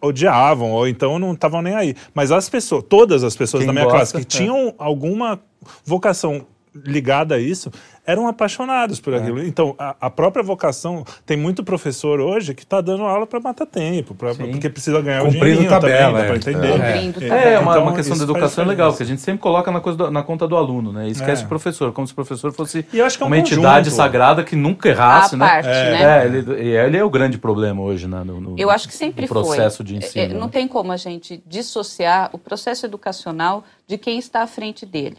odiavam, 0.00 0.70
ou 0.70 0.86
então 0.86 1.18
não 1.18 1.32
estavam 1.32 1.62
nem 1.62 1.74
aí. 1.74 1.94
Mas 2.14 2.30
as 2.30 2.48
pessoas, 2.48 2.84
todas 2.88 3.24
as 3.24 3.36
pessoas 3.36 3.62
Quem 3.62 3.66
da 3.66 3.72
minha 3.72 3.84
gosta, 3.84 3.98
classe 3.98 4.12
que 4.14 4.20
é. 4.20 4.24
tinham 4.24 4.74
alguma 4.78 5.40
vocação 5.84 6.46
ligada 6.84 7.34
a 7.34 7.38
isso, 7.38 7.70
eram 8.06 8.26
apaixonados 8.26 8.98
É. 8.98 9.02
por 9.02 9.14
aquilo. 9.14 9.42
Então, 9.42 9.74
a, 9.78 9.94
a 10.00 10.10
própria 10.10 10.42
vocação, 10.42 11.04
tem 11.26 11.36
muito 11.36 11.62
professor 11.62 12.20
hoje 12.20 12.54
que 12.54 12.62
está 12.62 12.80
dando 12.80 13.02
aula 13.04 13.26
para 13.26 13.38
matar 13.40 13.66
tempo, 13.66 14.14
pra, 14.14 14.34
porque 14.34 14.68
precisa 14.70 15.00
ganhar 15.02 15.20
o 15.22 15.24
Cumprindo 15.26 15.44
dinheirinho 15.44 15.68
tabela, 15.70 16.06
também, 16.12 16.22
é. 16.22 16.26
para 16.26 16.36
entender. 16.36 16.72
Cumprindo 16.72 17.24
É, 17.24 17.28
tabela. 17.28 17.60
uma, 17.60 17.72
Então, 17.72 17.82
uma 17.82 17.94
questão 17.94 18.16
da 18.16 18.24
educação 18.24 18.48
diferença. 18.48 18.70
legal, 18.70 18.94
que 18.96 19.02
a 19.02 19.06
gente 19.06 19.20
sempre 19.20 19.40
coloca 19.40 19.70
na, 19.70 19.80
coisa 19.80 19.98
do- 19.98 20.10
na 20.10 20.22
conta 20.22 20.48
do 20.48 20.56
aluno, 20.56 20.92
né? 20.92 21.08
E 21.08 21.10
esquece 21.10 21.42
É. 21.42 21.44
o 21.44 21.48
professor, 21.48 21.92
como 21.92 22.06
se 22.06 22.12
o 22.12 22.16
professor 22.16 22.52
fosse 22.52 22.86
E 22.92 22.98
eu 22.98 23.04
acho 23.06 23.16
que 23.18 23.22
é 23.22 23.26
um 23.26 23.28
uma 23.28 23.36
entidade 23.38 23.90
sagrada 23.90 24.42
que 24.42 24.56
nunca 24.56 24.88
errasse, 24.88 25.34
À 25.34 25.38
né? 25.38 25.46
parte, 25.46 25.68
é, 25.68 25.90
né? 25.92 26.22
É, 26.22 26.26
ele, 26.26 26.62
e 26.62 26.68
ele 26.76 26.96
é 26.96 27.04
o 27.04 27.10
grande 27.10 27.36
problema 27.38 27.82
hoje 27.82 28.06
né, 28.08 28.22
no, 28.24 28.40
no- 28.40 28.54
Eu 28.58 28.70
acho 28.70 28.88
que 28.88 28.94
sempre 28.94 29.22
no 29.22 29.28
processo 29.28 29.78
foi. 29.78 29.86
de 29.86 29.94
É, 29.94 29.98
ensino. 29.98 30.24
é, 30.24 30.28
não 30.38 30.46
né? 30.46 30.52
tem 30.52 30.66
como 30.66 30.92
a 30.92 30.96
gente 30.96 31.42
dissociar 31.46 32.30
o 32.32 32.38
processo 32.38 32.86
educacional 32.86 33.64
de 33.86 33.98
quem 33.98 34.18
está 34.18 34.42
à 34.42 34.46
frente 34.46 34.86
dele. 34.86 35.16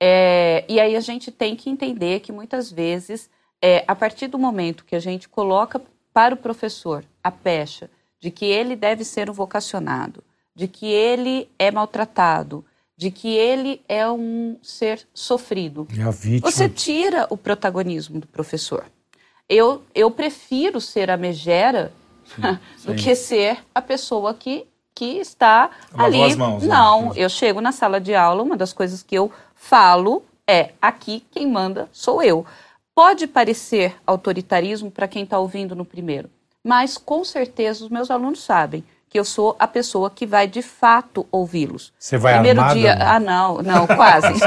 É, 0.00 0.64
e 0.68 0.80
aí 0.80 0.96
a 0.96 1.00
gente 1.00 1.30
tem 1.30 1.54
que 1.54 1.68
entender 1.68 2.20
que 2.20 2.32
muitas 2.32 2.72
vezes, 2.72 3.28
é, 3.62 3.84
a 3.86 3.94
partir 3.94 4.28
do 4.28 4.38
momento 4.38 4.84
que 4.84 4.96
a 4.96 5.00
gente 5.00 5.28
coloca 5.28 5.80
para 6.12 6.34
o 6.34 6.38
professor 6.38 7.04
a 7.22 7.30
pecha 7.30 7.90
de 8.18 8.30
que 8.30 8.46
ele 8.46 8.74
deve 8.74 9.04
ser 9.04 9.28
um 9.28 9.32
vocacionado, 9.32 10.24
de 10.54 10.66
que 10.66 10.86
ele 10.86 11.48
é 11.58 11.70
maltratado, 11.70 12.64
de 12.96 13.10
que 13.10 13.28
ele 13.28 13.80
é 13.88 14.08
um 14.10 14.58
ser 14.62 15.06
sofrido, 15.14 15.86
É 16.46 16.50
você 16.50 16.68
tira 16.68 17.26
o 17.30 17.36
protagonismo 17.36 18.20
do 18.20 18.26
professor. 18.26 18.84
Eu, 19.48 19.82
eu 19.94 20.10
prefiro 20.10 20.80
ser 20.80 21.10
a 21.10 21.16
megera 21.16 21.92
do 22.84 22.94
que 22.94 23.14
ser 23.14 23.58
a 23.74 23.80
pessoa 23.80 24.34
que, 24.34 24.66
que 25.00 25.16
está 25.18 25.70
Lavou 25.94 26.04
ali. 26.04 26.22
as 26.24 26.36
mãos, 26.36 26.62
né? 26.62 26.68
Não, 26.68 27.14
eu 27.14 27.30
chego 27.30 27.62
na 27.62 27.72
sala 27.72 27.98
de 27.98 28.14
aula, 28.14 28.42
uma 28.42 28.54
das 28.54 28.70
coisas 28.70 29.02
que 29.02 29.14
eu 29.14 29.32
falo 29.54 30.22
é: 30.46 30.72
aqui 30.80 31.24
quem 31.30 31.50
manda 31.50 31.88
sou 31.90 32.22
eu. 32.22 32.44
Pode 32.94 33.26
parecer 33.26 33.96
autoritarismo 34.06 34.90
para 34.90 35.08
quem 35.08 35.22
está 35.22 35.38
ouvindo 35.38 35.74
no 35.74 35.86
primeiro, 35.86 36.28
mas 36.62 36.98
com 36.98 37.24
certeza 37.24 37.82
os 37.82 37.88
meus 37.90 38.10
alunos 38.10 38.42
sabem 38.42 38.84
que 39.10 39.18
eu 39.18 39.24
sou 39.24 39.56
a 39.58 39.66
pessoa 39.66 40.08
que 40.08 40.24
vai 40.24 40.46
de 40.46 40.62
fato 40.62 41.26
ouvi-los. 41.32 41.92
Você 41.98 42.16
vai 42.16 42.34
Primeiro 42.34 42.60
armada, 42.60 42.78
dia, 42.78 42.94
não? 42.94 43.06
ah 43.06 43.20
não, 43.20 43.62
não, 43.62 43.86
quase. 43.88 44.28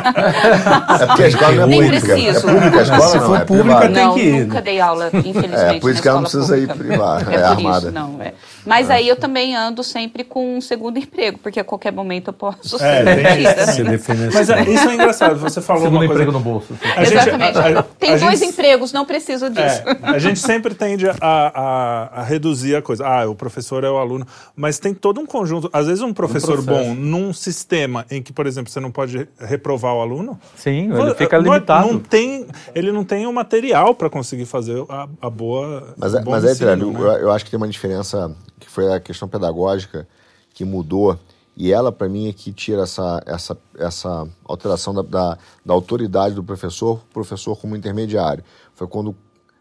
É 1.02 1.06
porque 1.06 1.24
a 1.24 1.28
escola 1.28 1.52
não 1.56 1.64
é 1.64 1.68
Nem 1.68 1.82
pública. 1.84 2.08
preciso. 2.14 2.50
É 2.50 2.54
pública 2.54 2.80
a 2.80 2.82
escola, 2.84 3.08
Se 3.10 3.18
não, 3.18 3.26
for 3.26 3.36
é 3.36 3.46
pública, 3.46 3.64
privada. 3.80 3.94
tem 3.94 4.04
não, 4.06 4.14
que 4.14 4.22
ir, 4.22 4.40
nunca 4.44 4.56
né? 4.56 4.62
dei 4.62 4.80
aula, 4.80 5.08
infelizmente. 5.14 5.54
É, 5.56 5.80
por 5.80 5.90
isso 5.92 5.98
na 5.98 6.02
que 6.02 6.08
ela 6.08 6.22
não 6.22 6.28
escola 6.28 6.44
precisa 6.46 6.58
ir 6.58 6.68
pública. 6.68 6.88
privar, 6.88 7.22
É, 7.30 7.36
é 7.36 7.38
por 7.40 7.46
armada. 7.46 7.78
isso, 7.88 7.92
não. 7.92 8.22
É. 8.22 8.34
Mas 8.66 8.90
aí 8.90 9.08
eu 9.10 9.16
também 9.18 9.54
ando 9.56 9.84
sempre 9.84 10.24
com 10.24 10.56
um 10.58 10.62
segundo 10.62 10.98
emprego, 10.98 11.38
porque 11.40 11.60
a 11.60 11.64
qualquer 11.66 11.92
momento 11.92 12.30
eu 12.30 12.34
posso 12.34 12.78
ser 12.80 12.86
É. 12.86 13.66
Você 13.66 13.84
defende 13.84 14.34
Mas 14.34 14.50
é, 14.50 14.62
isso 14.64 14.90
é 14.90 14.94
engraçado, 14.94 15.38
você 15.38 15.62
falou 15.62 15.84
Segundo 15.84 15.98
uma 16.00 16.08
coisa... 16.08 16.24
emprego 16.24 16.32
no 16.32 16.40
bolso. 16.40 16.74
A 16.96 17.04
gente- 17.04 17.18
Exatamente. 17.18 17.58
a- 17.58 17.80
a- 17.80 17.84
Tem 17.84 18.14
a 18.14 18.18
dois 18.18 18.40
gente- 18.40 18.52
empregos, 18.54 18.94
não 18.94 19.06
preciso 19.06 19.50
disso. 19.50 19.82
É, 19.86 19.98
a 20.04 20.18
gente 20.20 20.40
sempre 20.40 20.74
tende 20.74 21.10
a, 21.10 21.16
a- 21.22 22.10
a 22.22 22.24
reduzir 22.24 22.76
a 22.78 22.82
coisa. 22.82 23.06
Ah, 23.06 23.28
o 23.30 23.36
professor 23.36 23.84
é 23.84 23.90
o 23.90 23.98
aluno. 23.98 24.26
Mas 24.56 24.78
tem 24.78 24.94
todo 24.94 25.20
um 25.20 25.26
conjunto. 25.26 25.68
Às 25.74 25.88
vezes, 25.88 26.04
um 26.04 26.14
professor 26.14 26.62
processo. 26.64 26.90
bom 26.90 26.94
num 26.94 27.34
sistema 27.34 28.06
em 28.12 28.22
que, 28.22 28.32
por 28.32 28.46
exemplo, 28.46 28.72
você 28.72 28.80
não 28.80 28.92
pode 28.92 29.28
reprovar 29.40 29.96
o 29.96 30.02
aluno. 30.02 30.40
Sim, 30.56 30.92
ele 30.94 31.16
fica 31.16 31.42
não- 31.42 31.54
limitado. 31.54 31.88
Não 31.92 32.00
tem, 32.00 32.46
ele 32.76 32.92
não 32.92 33.04
tem 33.04 33.26
o 33.26 33.34
material 33.34 33.96
para 33.96 34.12
conseguir 34.12 34.46
fazer 34.46 34.86
a, 34.90 35.10
a 35.20 35.30
boa. 35.30 35.96
Mas, 35.98 36.14
o 36.14 36.18
é- 36.18 36.24
mas 36.24 36.44
é, 36.44 36.52
ensino, 36.52 36.68
Trélio, 36.68 36.92
né? 36.92 37.00
eu, 37.00 37.06
eu 37.06 37.32
acho 37.32 37.44
que 37.46 37.50
tem 37.50 37.58
uma 37.58 37.68
diferença 37.68 38.36
que 38.60 38.70
foi 38.70 38.94
a 38.94 39.00
questão 39.00 39.28
pedagógica 39.28 40.08
que 40.54 40.64
mudou. 40.64 41.18
E 41.58 41.72
ela, 41.72 41.92
para 41.92 42.08
mim, 42.10 42.30
é 42.30 42.34
que 42.34 42.52
tira 42.52 42.84
essa, 42.84 43.24
essa, 43.26 43.58
essa 43.78 44.28
alteração 44.46 44.94
da, 44.94 45.02
da, 45.02 45.38
da 45.66 45.74
autoridade 45.74 46.36
do 46.36 46.44
professor, 46.44 47.00
professor 47.12 47.56
como 47.60 47.76
intermediário. 47.76 48.44
Foi 48.76 48.88
quando 48.88 49.16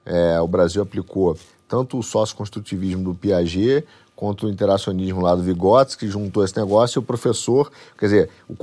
é, 0.05 0.41
o 0.41 0.47
Brasil 0.49 0.83
aplicou 0.83 1.37
tanto 1.69 1.99
o 1.99 2.03
sócio-construtivismo 2.03 3.05
do 3.05 3.15
Piaget 3.15 3.87
quanto 4.23 4.47
o 4.47 4.49
interacionismo 4.49 5.21
lá 5.21 5.35
do 5.35 5.43
Vygotsky, 5.43 6.07
que 6.07 6.13
juntou 6.13 6.45
esse 6.45 6.57
negócio, 6.57 6.97
e 6.97 7.01
o 7.01 7.03
professor, 7.03 7.73
quer 7.99 8.07
dizer, 8.07 8.31
o, 8.49 8.55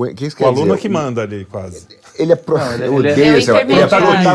O 0.46 0.48
aluno 0.48 0.68
dizer? 0.68 0.78
é 0.78 0.82
que 0.82 0.88
manda 0.88 1.22
ali, 1.22 1.44
quase. 1.44 1.86
Ele 2.20 2.34
é, 2.34 2.36
pro... 2.36 2.58
ele- 2.58 2.84
eu 2.86 3.00
ele 3.00 3.08
é- 3.08 3.12
odeio 3.14 3.28
É 3.28 3.34
o 3.34 3.38
esse 3.38 3.48
negócio. 3.48 3.72
Ele 3.72 3.80
é 3.80 3.88
protagonista 3.88 4.30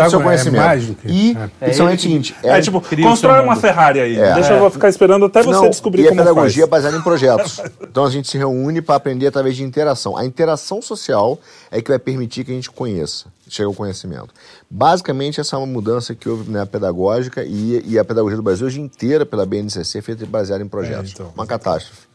É, 0.00 0.04
do 0.04 0.10
seu 0.10 0.20
é 0.20 0.22
conhecimento. 0.24 0.64
mais 0.64 0.86
do 0.86 0.94
que- 0.94 1.08
E, 1.08 1.36
é. 1.36 1.48
principalmente 1.60 1.98
o 1.98 2.02
seguinte, 2.02 2.36
É, 2.42 2.60
tipo, 2.60 2.82
constrói 3.02 3.40
uma. 3.44 3.54
Ferrari 3.56 4.00
aí. 4.00 4.18
É. 4.18 4.34
Deixa 4.34 4.54
eu 4.54 4.58
vou 4.60 4.70
ficar 4.70 4.88
esperando 4.88 5.26
até 5.26 5.42
você 5.42 5.50
Não, 5.60 5.68
descobrir 5.70 6.02
e 6.04 6.08
como 6.08 6.20
a 6.20 6.24
pedagogia 6.24 6.64
é 6.64 6.66
faz. 6.66 6.70
baseada 6.82 6.96
em 6.96 7.02
projetos. 7.02 7.60
Então 7.82 8.04
a 8.06 8.10
gente 8.10 8.28
se 8.28 8.38
reúne 8.38 8.80
para 8.80 8.94
aprender 8.96 9.26
através 9.26 9.54
de 9.56 9.62
interação. 9.62 10.16
A 10.16 10.24
interação 10.24 10.80
social 10.80 11.38
é 11.70 11.82
que 11.82 11.90
vai 11.90 11.98
permitir 11.98 12.44
que 12.44 12.50
a 12.50 12.54
gente 12.54 12.70
conheça, 12.70 13.26
chegue 13.48 13.66
ao 13.66 13.74
conhecimento. 13.74 14.28
Basicamente, 14.70 15.38
essa 15.40 15.54
é 15.54 15.58
uma 15.58 15.66
mudança 15.66 16.14
que 16.14 16.28
houve 16.28 16.50
na 16.50 16.64
pedagógica 16.64 17.44
e, 17.44 17.82
e 17.86 17.98
a 17.98 18.04
pedagogia 18.04 18.36
do 18.36 18.42
Brasil 18.42 18.66
hoje 18.66 18.80
inteira 18.80 19.26
pela 19.26 19.44
BNCC 19.44 19.98
é 19.98 20.02
feita 20.02 20.24
e 20.24 20.26
baseada 20.26 20.64
em 20.64 20.68
projetos. 20.68 21.10
É, 21.10 21.14
então. 21.14 21.30
uma 21.34 21.46
catástrofe. 21.46 22.06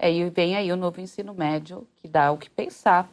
É, 0.00 0.10
e 0.12 0.30
vem 0.30 0.56
aí 0.56 0.70
o 0.72 0.76
novo 0.76 1.00
ensino 1.00 1.34
médio, 1.34 1.84
que 2.00 2.08
dá 2.08 2.30
o 2.32 2.36
que 2.38 2.48
pensar, 2.48 3.08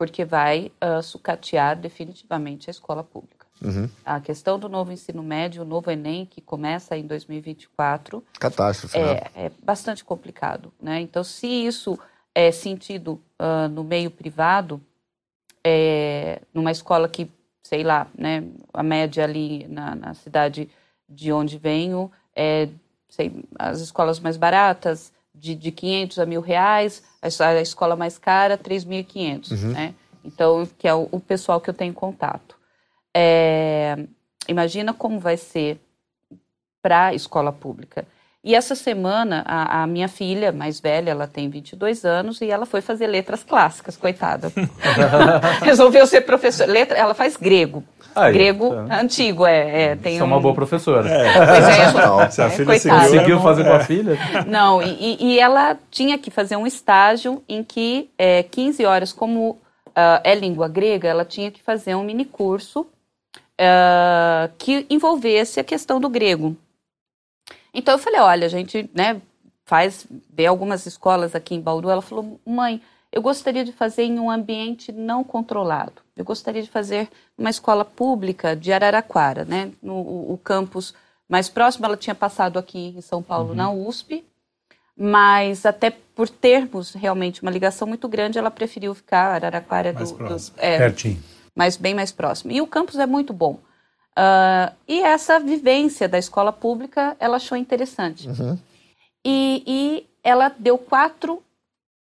porque 0.00 0.24
vai 0.24 0.72
ah, 0.80 1.02
sucatear 1.02 1.76
definitivamente 1.76 2.70
a 2.70 2.72
escola 2.72 3.04
pública. 3.04 3.46
Uhum. 3.62 3.86
A 4.02 4.18
questão 4.18 4.58
do 4.58 4.66
novo 4.66 4.90
ensino 4.90 5.22
médio, 5.22 5.60
o 5.60 5.66
novo 5.66 5.90
Enem, 5.90 6.24
que 6.24 6.40
começa 6.40 6.96
em 6.96 7.06
2024, 7.06 8.24
Catástrofe, 8.38 8.98
né? 8.98 9.20
é, 9.34 9.44
é 9.44 9.52
bastante 9.62 10.02
complicado. 10.02 10.72
Né? 10.80 11.02
Então, 11.02 11.22
se 11.22 11.46
isso 11.46 11.98
é 12.34 12.50
sentido 12.50 13.20
ah, 13.38 13.68
no 13.68 13.84
meio 13.84 14.10
privado, 14.10 14.80
é, 15.62 16.40
numa 16.54 16.70
escola 16.70 17.06
que, 17.06 17.30
sei 17.62 17.82
lá, 17.82 18.06
né, 18.16 18.42
a 18.72 18.82
média 18.82 19.22
ali 19.22 19.68
na, 19.68 19.94
na 19.94 20.14
cidade 20.14 20.70
de 21.06 21.30
onde 21.30 21.58
venho, 21.58 22.10
é, 22.34 22.70
sei, 23.06 23.44
as 23.58 23.80
escolas 23.80 24.18
mais 24.18 24.38
baratas, 24.38 25.12
de, 25.40 25.54
de 25.54 25.72
500 25.72 26.18
a 26.18 26.26
mil 26.26 26.40
reais, 26.40 27.02
a, 27.22 27.46
a 27.46 27.60
escola 27.60 27.96
mais 27.96 28.18
cara, 28.18 28.58
3.500, 28.58 29.50
né? 29.72 29.94
Então, 30.22 30.68
que 30.78 30.86
é 30.86 30.94
o, 30.94 31.08
o 31.10 31.18
pessoal 31.18 31.60
que 31.60 31.70
eu 31.70 31.74
tenho 31.74 31.94
contato. 31.94 32.56
É, 33.16 33.96
imagina 34.46 34.92
como 34.92 35.18
vai 35.18 35.36
ser 35.36 35.80
para 36.82 37.06
a 37.06 37.14
escola 37.14 37.50
pública. 37.52 38.06
E 38.42 38.54
essa 38.54 38.74
semana, 38.74 39.44
a, 39.46 39.82
a 39.82 39.86
minha 39.86 40.08
filha 40.08 40.50
mais 40.50 40.80
velha, 40.80 41.10
ela 41.10 41.26
tem 41.26 41.50
22 41.50 42.06
anos 42.06 42.40
e 42.40 42.50
ela 42.50 42.64
foi 42.64 42.80
fazer 42.80 43.06
letras 43.06 43.44
clássicas, 43.44 43.98
coitada. 43.98 44.50
Resolveu 45.62 46.06
ser 46.06 46.22
professora. 46.22 46.72
Letra, 46.72 46.96
ela 46.96 47.12
faz 47.12 47.36
grego. 47.36 47.84
Aí, 48.14 48.32
grego 48.32 48.70
tá. 48.74 49.00
antigo, 49.00 49.46
é. 49.46 49.82
é 49.82 49.96
tem 49.96 50.14
Você 50.14 50.22
é 50.22 50.24
um... 50.24 50.26
uma 50.26 50.40
boa 50.40 50.54
professora. 50.54 51.02
Pois 51.02 51.68
é, 51.68 51.92
Não, 52.06 52.30
se 52.30 52.40
a 52.40 52.46
é, 52.46 52.50
filha 52.50 52.66
coitada. 52.66 52.80
seguiu, 52.80 53.10
Conseguiu 53.10 53.36
não- 53.36 53.42
fazer 53.42 53.64
com 53.64 53.70
é. 53.70 53.76
a 53.76 53.80
filha? 53.80 54.18
Não, 54.46 54.82
e, 54.82 55.16
e- 55.20 55.38
ela 55.38 55.78
tinha 55.90 56.18
que 56.18 56.30
fazer 56.30 56.56
um 56.56 56.66
estágio 56.66 57.42
em 57.46 57.62
que 57.62 58.08
é, 58.18 58.42
15 58.42 58.84
horas, 58.86 59.12
como 59.12 59.58
ah, 59.94 60.20
é 60.24 60.34
língua 60.34 60.66
grega, 60.66 61.08
ela 61.08 61.26
tinha 61.26 61.50
que 61.50 61.62
fazer 61.62 61.94
um 61.94 62.02
mini 62.02 62.24
curso 62.24 62.86
ah, 63.58 64.48
que 64.58 64.86
envolvesse 64.88 65.60
a 65.60 65.64
questão 65.64 66.00
do 66.00 66.08
grego. 66.08 66.56
Então 67.72 67.94
eu 67.94 67.98
falei, 67.98 68.20
olha, 68.20 68.46
a 68.46 68.50
gente 68.50 68.88
né, 68.94 69.20
faz, 69.64 70.06
vê 70.32 70.46
algumas 70.46 70.86
escolas 70.86 71.34
aqui 71.34 71.54
em 71.54 71.60
Bauru. 71.60 71.90
Ela 71.90 72.02
falou, 72.02 72.40
mãe, 72.44 72.82
eu 73.12 73.20
gostaria 73.20 73.64
de 73.64 73.72
fazer 73.72 74.02
em 74.02 74.18
um 74.18 74.30
ambiente 74.30 74.92
não 74.92 75.24
controlado. 75.24 76.02
Eu 76.16 76.24
gostaria 76.24 76.62
de 76.62 76.70
fazer 76.70 77.08
uma 77.36 77.50
escola 77.50 77.84
pública 77.84 78.54
de 78.54 78.72
Araraquara, 78.72 79.44
né? 79.44 79.72
No 79.82 79.94
o, 79.94 80.32
o 80.34 80.38
campus 80.38 80.94
mais 81.28 81.48
próximo, 81.48 81.86
ela 81.86 81.96
tinha 81.96 82.14
passado 82.14 82.58
aqui 82.58 82.94
em 82.96 83.00
São 83.00 83.22
Paulo, 83.22 83.54
na 83.54 83.70
USP, 83.70 84.24
mas 84.96 85.64
até 85.64 85.90
por 85.90 86.28
termos 86.28 86.92
realmente 86.92 87.40
uma 87.40 87.50
ligação 87.50 87.86
muito 87.86 88.08
grande, 88.08 88.38
ela 88.38 88.50
preferiu 88.50 88.94
ficar 88.94 89.36
Araraquara 89.36 89.92
Mais 89.92 90.10
do, 90.10 90.18
do, 90.18 90.36
é, 90.58 90.78
Pertinho. 90.78 91.22
mas 91.54 91.76
bem 91.76 91.94
mais 91.94 92.10
próximo. 92.10 92.50
E 92.50 92.60
o 92.60 92.66
campus 92.66 92.96
é 92.96 93.06
muito 93.06 93.32
bom. 93.32 93.60
Uh, 94.20 94.76
e 94.86 95.00
essa 95.00 95.40
vivência 95.40 96.06
da 96.06 96.18
escola 96.18 96.52
pública, 96.52 97.16
ela 97.18 97.36
achou 97.36 97.56
interessante. 97.56 98.28
Uhum. 98.28 98.58
E, 99.24 99.62
e 99.66 100.06
ela 100.22 100.54
deu 100.58 100.76
quatro 100.76 101.42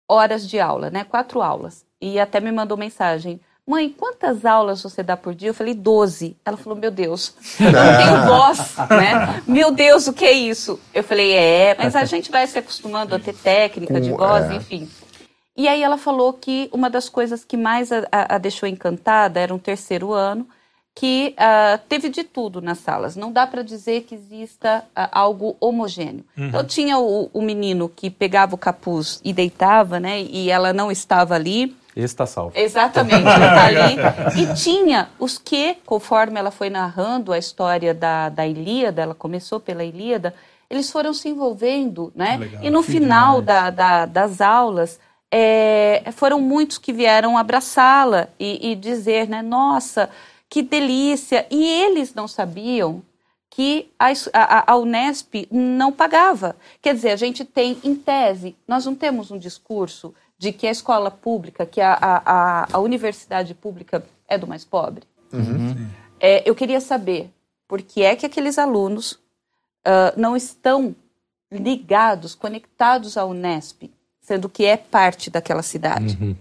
horas 0.07 0.47
de 0.47 0.59
aula, 0.59 0.91
né? 0.91 1.03
Quatro 1.03 1.41
aulas. 1.41 1.83
E 1.99 2.19
até 2.19 2.39
me 2.39 2.51
mandou 2.51 2.77
mensagem. 2.77 3.41
Mãe, 3.65 3.89
quantas 3.89 4.45
aulas 4.45 4.83
você 4.83 5.01
dá 5.01 5.17
por 5.17 5.33
dia? 5.33 5.49
Eu 5.49 5.53
falei, 5.55 5.73
12. 5.73 6.37
Ela 6.45 6.57
falou, 6.57 6.77
meu 6.77 6.91
Deus, 6.91 7.33
eu 7.59 7.71
não 7.71 7.97
tenho 7.97 8.25
voz, 8.27 8.75
né? 8.89 9.41
Meu 9.47 9.71
Deus, 9.71 10.05
o 10.05 10.13
que 10.13 10.25
é 10.25 10.33
isso? 10.33 10.79
Eu 10.93 11.03
falei, 11.03 11.31
é, 11.33 11.75
mas 11.75 11.95
a 11.95 12.05
gente 12.05 12.29
vai 12.29 12.45
se 12.45 12.59
acostumando 12.59 13.15
a 13.15 13.19
ter 13.19 13.33
técnica 13.33 13.99
de 13.99 14.11
voz, 14.11 14.51
é. 14.51 14.55
enfim. 14.55 14.87
E 15.55 15.67
aí 15.67 15.81
ela 15.81 15.97
falou 15.97 16.33
que 16.33 16.69
uma 16.71 16.89
das 16.89 17.09
coisas 17.09 17.43
que 17.43 17.57
mais 17.57 17.91
a, 17.91 18.05
a, 18.11 18.35
a 18.35 18.37
deixou 18.37 18.69
encantada 18.69 19.39
era 19.39 19.53
um 19.53 19.59
terceiro 19.59 20.11
ano, 20.11 20.47
que 20.95 21.35
uh, 21.37 21.79
teve 21.89 22.09
de 22.09 22.23
tudo 22.23 22.61
nas 22.61 22.77
salas. 22.77 23.15
Não 23.15 23.31
dá 23.31 23.47
para 23.47 23.63
dizer 23.63 24.01
que 24.01 24.15
exista 24.15 24.85
uh, 24.89 25.09
algo 25.11 25.57
homogêneo. 25.59 26.23
Uhum. 26.37 26.47
Então 26.47 26.63
tinha 26.63 26.99
o, 26.99 27.29
o, 27.33 27.41
menino 27.41 27.89
que 27.89 28.09
pegava 28.09 28.53
o 28.53 28.57
capuz 28.57 29.19
e 29.23 29.33
deitava, 29.33 29.99
né? 29.99 30.21
E 30.21 30.51
ela 30.51 30.71
não 30.71 30.91
estava 30.91 31.33
ali. 31.33 31.75
Esse 31.95 32.13
está 32.13 32.25
salvo. 32.25 32.53
Exatamente, 32.55 33.27
está 33.27 33.65
ali. 33.65 33.95
E 34.37 34.53
tinha 34.53 35.09
os 35.19 35.37
que, 35.37 35.77
conforme 35.85 36.39
ela 36.39 36.51
foi 36.51 36.69
narrando 36.69 37.33
a 37.33 37.37
história 37.37 37.93
da, 37.93 38.29
da 38.29 38.45
Ilíada, 38.45 39.01
ela 39.01 39.15
começou 39.15 39.59
pela 39.59 39.83
Ilíada, 39.83 40.33
eles 40.69 40.91
foram 40.91 41.13
se 41.13 41.29
envolvendo, 41.29 42.11
né? 42.15 42.37
Legal, 42.37 42.63
e 42.63 42.69
no 42.69 42.81
final 42.81 43.41
da, 43.41 43.69
da, 43.69 44.05
das 44.05 44.41
aulas, 44.41 44.99
é, 45.31 46.03
foram 46.13 46.39
muitos 46.39 46.77
que 46.77 46.93
vieram 46.93 47.37
abraçá-la 47.37 48.27
e, 48.39 48.71
e 48.71 48.75
dizer, 48.75 49.27
né? 49.27 49.41
Nossa, 49.41 50.09
que 50.53 50.61
delícia! 50.61 51.47
E 51.49 51.67
eles 51.67 52.13
não 52.13 52.27
sabiam 52.27 53.01
que 53.49 53.91
a, 53.97 54.11
a, 54.33 54.71
a, 54.71 54.77
Unesp 54.77 55.47
não 55.49 55.91
pagava. 55.91 56.55
Quer 56.79 56.93
dizer, 56.93 57.09
a 57.09 57.15
gente 57.15 57.43
tem, 57.43 57.79
em 57.83 57.95
tese, 57.95 58.55
nós 58.67 58.85
não 58.85 58.93
temos 58.93 59.31
um 59.31 59.39
discurso 59.39 60.13
de 60.37 60.53
que 60.53 60.67
a 60.67 60.71
escola 60.71 61.09
pública, 61.09 61.65
que 61.65 61.81
a, 61.81 61.97
a, 61.99 62.67
a 62.71 62.79
universidade 62.79 63.55
pública 63.55 64.05
é 64.27 64.37
do 64.37 64.45
mais 64.45 64.63
pobre. 64.63 65.01
Uhum. 65.33 65.87
É, 66.19 66.47
eu 66.47 66.53
queria 66.53 66.79
saber 66.79 67.31
por 67.67 67.81
que 67.81 68.03
é 68.03 68.15
que 68.15 68.27
aqueles 68.27 68.59
alunos 68.59 69.13
uh, 69.13 70.13
não 70.15 70.37
estão 70.37 70.95
ligados, 71.51 72.35
conectados 72.35 73.17
à 73.17 73.25
Unesp, 73.25 73.89
sendo 74.21 74.47
que 74.47 74.65
é 74.65 74.77
parte 74.77 75.31
daquela 75.31 75.63
cidade. 75.63 76.15
Uhum. 76.21 76.35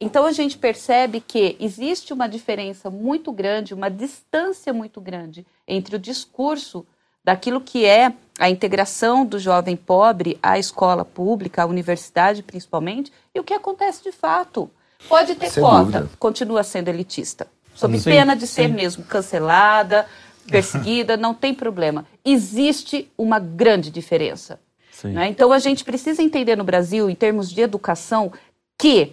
Então 0.00 0.24
a 0.24 0.32
gente 0.32 0.56
percebe 0.56 1.20
que 1.20 1.56
existe 1.58 2.12
uma 2.12 2.28
diferença 2.28 2.88
muito 2.88 3.32
grande, 3.32 3.74
uma 3.74 3.90
distância 3.90 4.72
muito 4.72 5.00
grande 5.00 5.44
entre 5.66 5.96
o 5.96 5.98
discurso 5.98 6.86
daquilo 7.24 7.60
que 7.60 7.84
é 7.84 8.12
a 8.38 8.48
integração 8.48 9.26
do 9.26 9.38
jovem 9.38 9.76
pobre 9.76 10.38
à 10.42 10.58
escola 10.58 11.04
pública, 11.04 11.64
à 11.64 11.66
universidade 11.66 12.42
principalmente, 12.42 13.12
e 13.34 13.40
o 13.40 13.44
que 13.44 13.52
acontece 13.52 14.02
de 14.04 14.12
fato. 14.12 14.70
Pode 15.08 15.34
ter 15.34 15.50
Sem 15.50 15.62
cota, 15.62 15.84
dúvida. 15.84 16.10
continua 16.18 16.62
sendo 16.62 16.88
elitista, 16.88 17.48
sob 17.74 17.98
Sim, 17.98 18.10
pena 18.10 18.34
de 18.34 18.46
ser 18.46 18.68
sim. 18.68 18.74
mesmo 18.74 19.04
cancelada, 19.04 20.06
perseguida, 20.48 21.16
não 21.16 21.34
tem 21.34 21.52
problema. 21.52 22.06
Existe 22.24 23.10
uma 23.18 23.38
grande 23.38 23.90
diferença. 23.90 24.58
Né? 25.04 25.28
Então 25.28 25.52
a 25.52 25.58
gente 25.58 25.84
precisa 25.84 26.22
entender 26.22 26.56
no 26.56 26.64
Brasil, 26.64 27.10
em 27.10 27.14
termos 27.14 27.50
de 27.50 27.60
educação, 27.60 28.32
que 28.76 29.12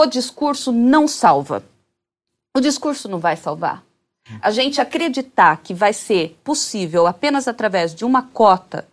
o 0.00 0.06
discurso 0.06 0.72
não 0.72 1.06
salva. 1.06 1.62
O 2.56 2.60
discurso 2.60 3.08
não 3.08 3.18
vai 3.18 3.36
salvar. 3.36 3.82
A 4.40 4.50
gente 4.50 4.80
acreditar 4.80 5.58
que 5.62 5.74
vai 5.74 5.92
ser 5.92 6.38
possível 6.44 7.06
apenas 7.06 7.48
através 7.48 7.94
de 7.94 8.04
uma 8.04 8.22
cota 8.22 8.86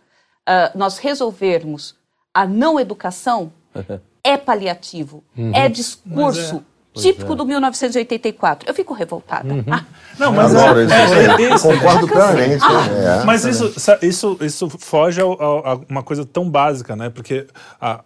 ah, 0.46 0.72
nós 0.74 0.98
resolvermos 0.98 1.94
a 2.34 2.46
não 2.46 2.78
educação 2.78 3.52
é 4.24 4.36
paliativo, 4.36 5.24
é 5.54 5.68
discurso 5.68 6.64
típico 6.92 7.34
do 7.34 7.46
1984. 7.46 8.68
Eu 8.68 8.74
fico 8.74 8.92
revoltada. 8.92 9.48
Ah, 9.70 9.84
Não, 10.18 10.32
mas 10.32 10.54
Adoro 10.54 10.80
é, 10.80 10.84
isso. 10.84 10.94
é, 10.94 11.42
é 11.42 11.54
isso. 11.54 11.68
Concordo 11.68 12.08
plenamente. 12.08 12.64
né? 12.64 13.20
É. 13.20 13.24
Mas 13.24 13.44
isso, 13.44 13.72
isso, 14.02 14.38
isso 14.40 14.68
foge 14.70 15.20
a 15.20 15.24
uma 15.88 16.02
coisa 16.02 16.26
tão 16.26 16.50
básica, 16.50 16.96
né? 16.96 17.08
Porque 17.08 17.46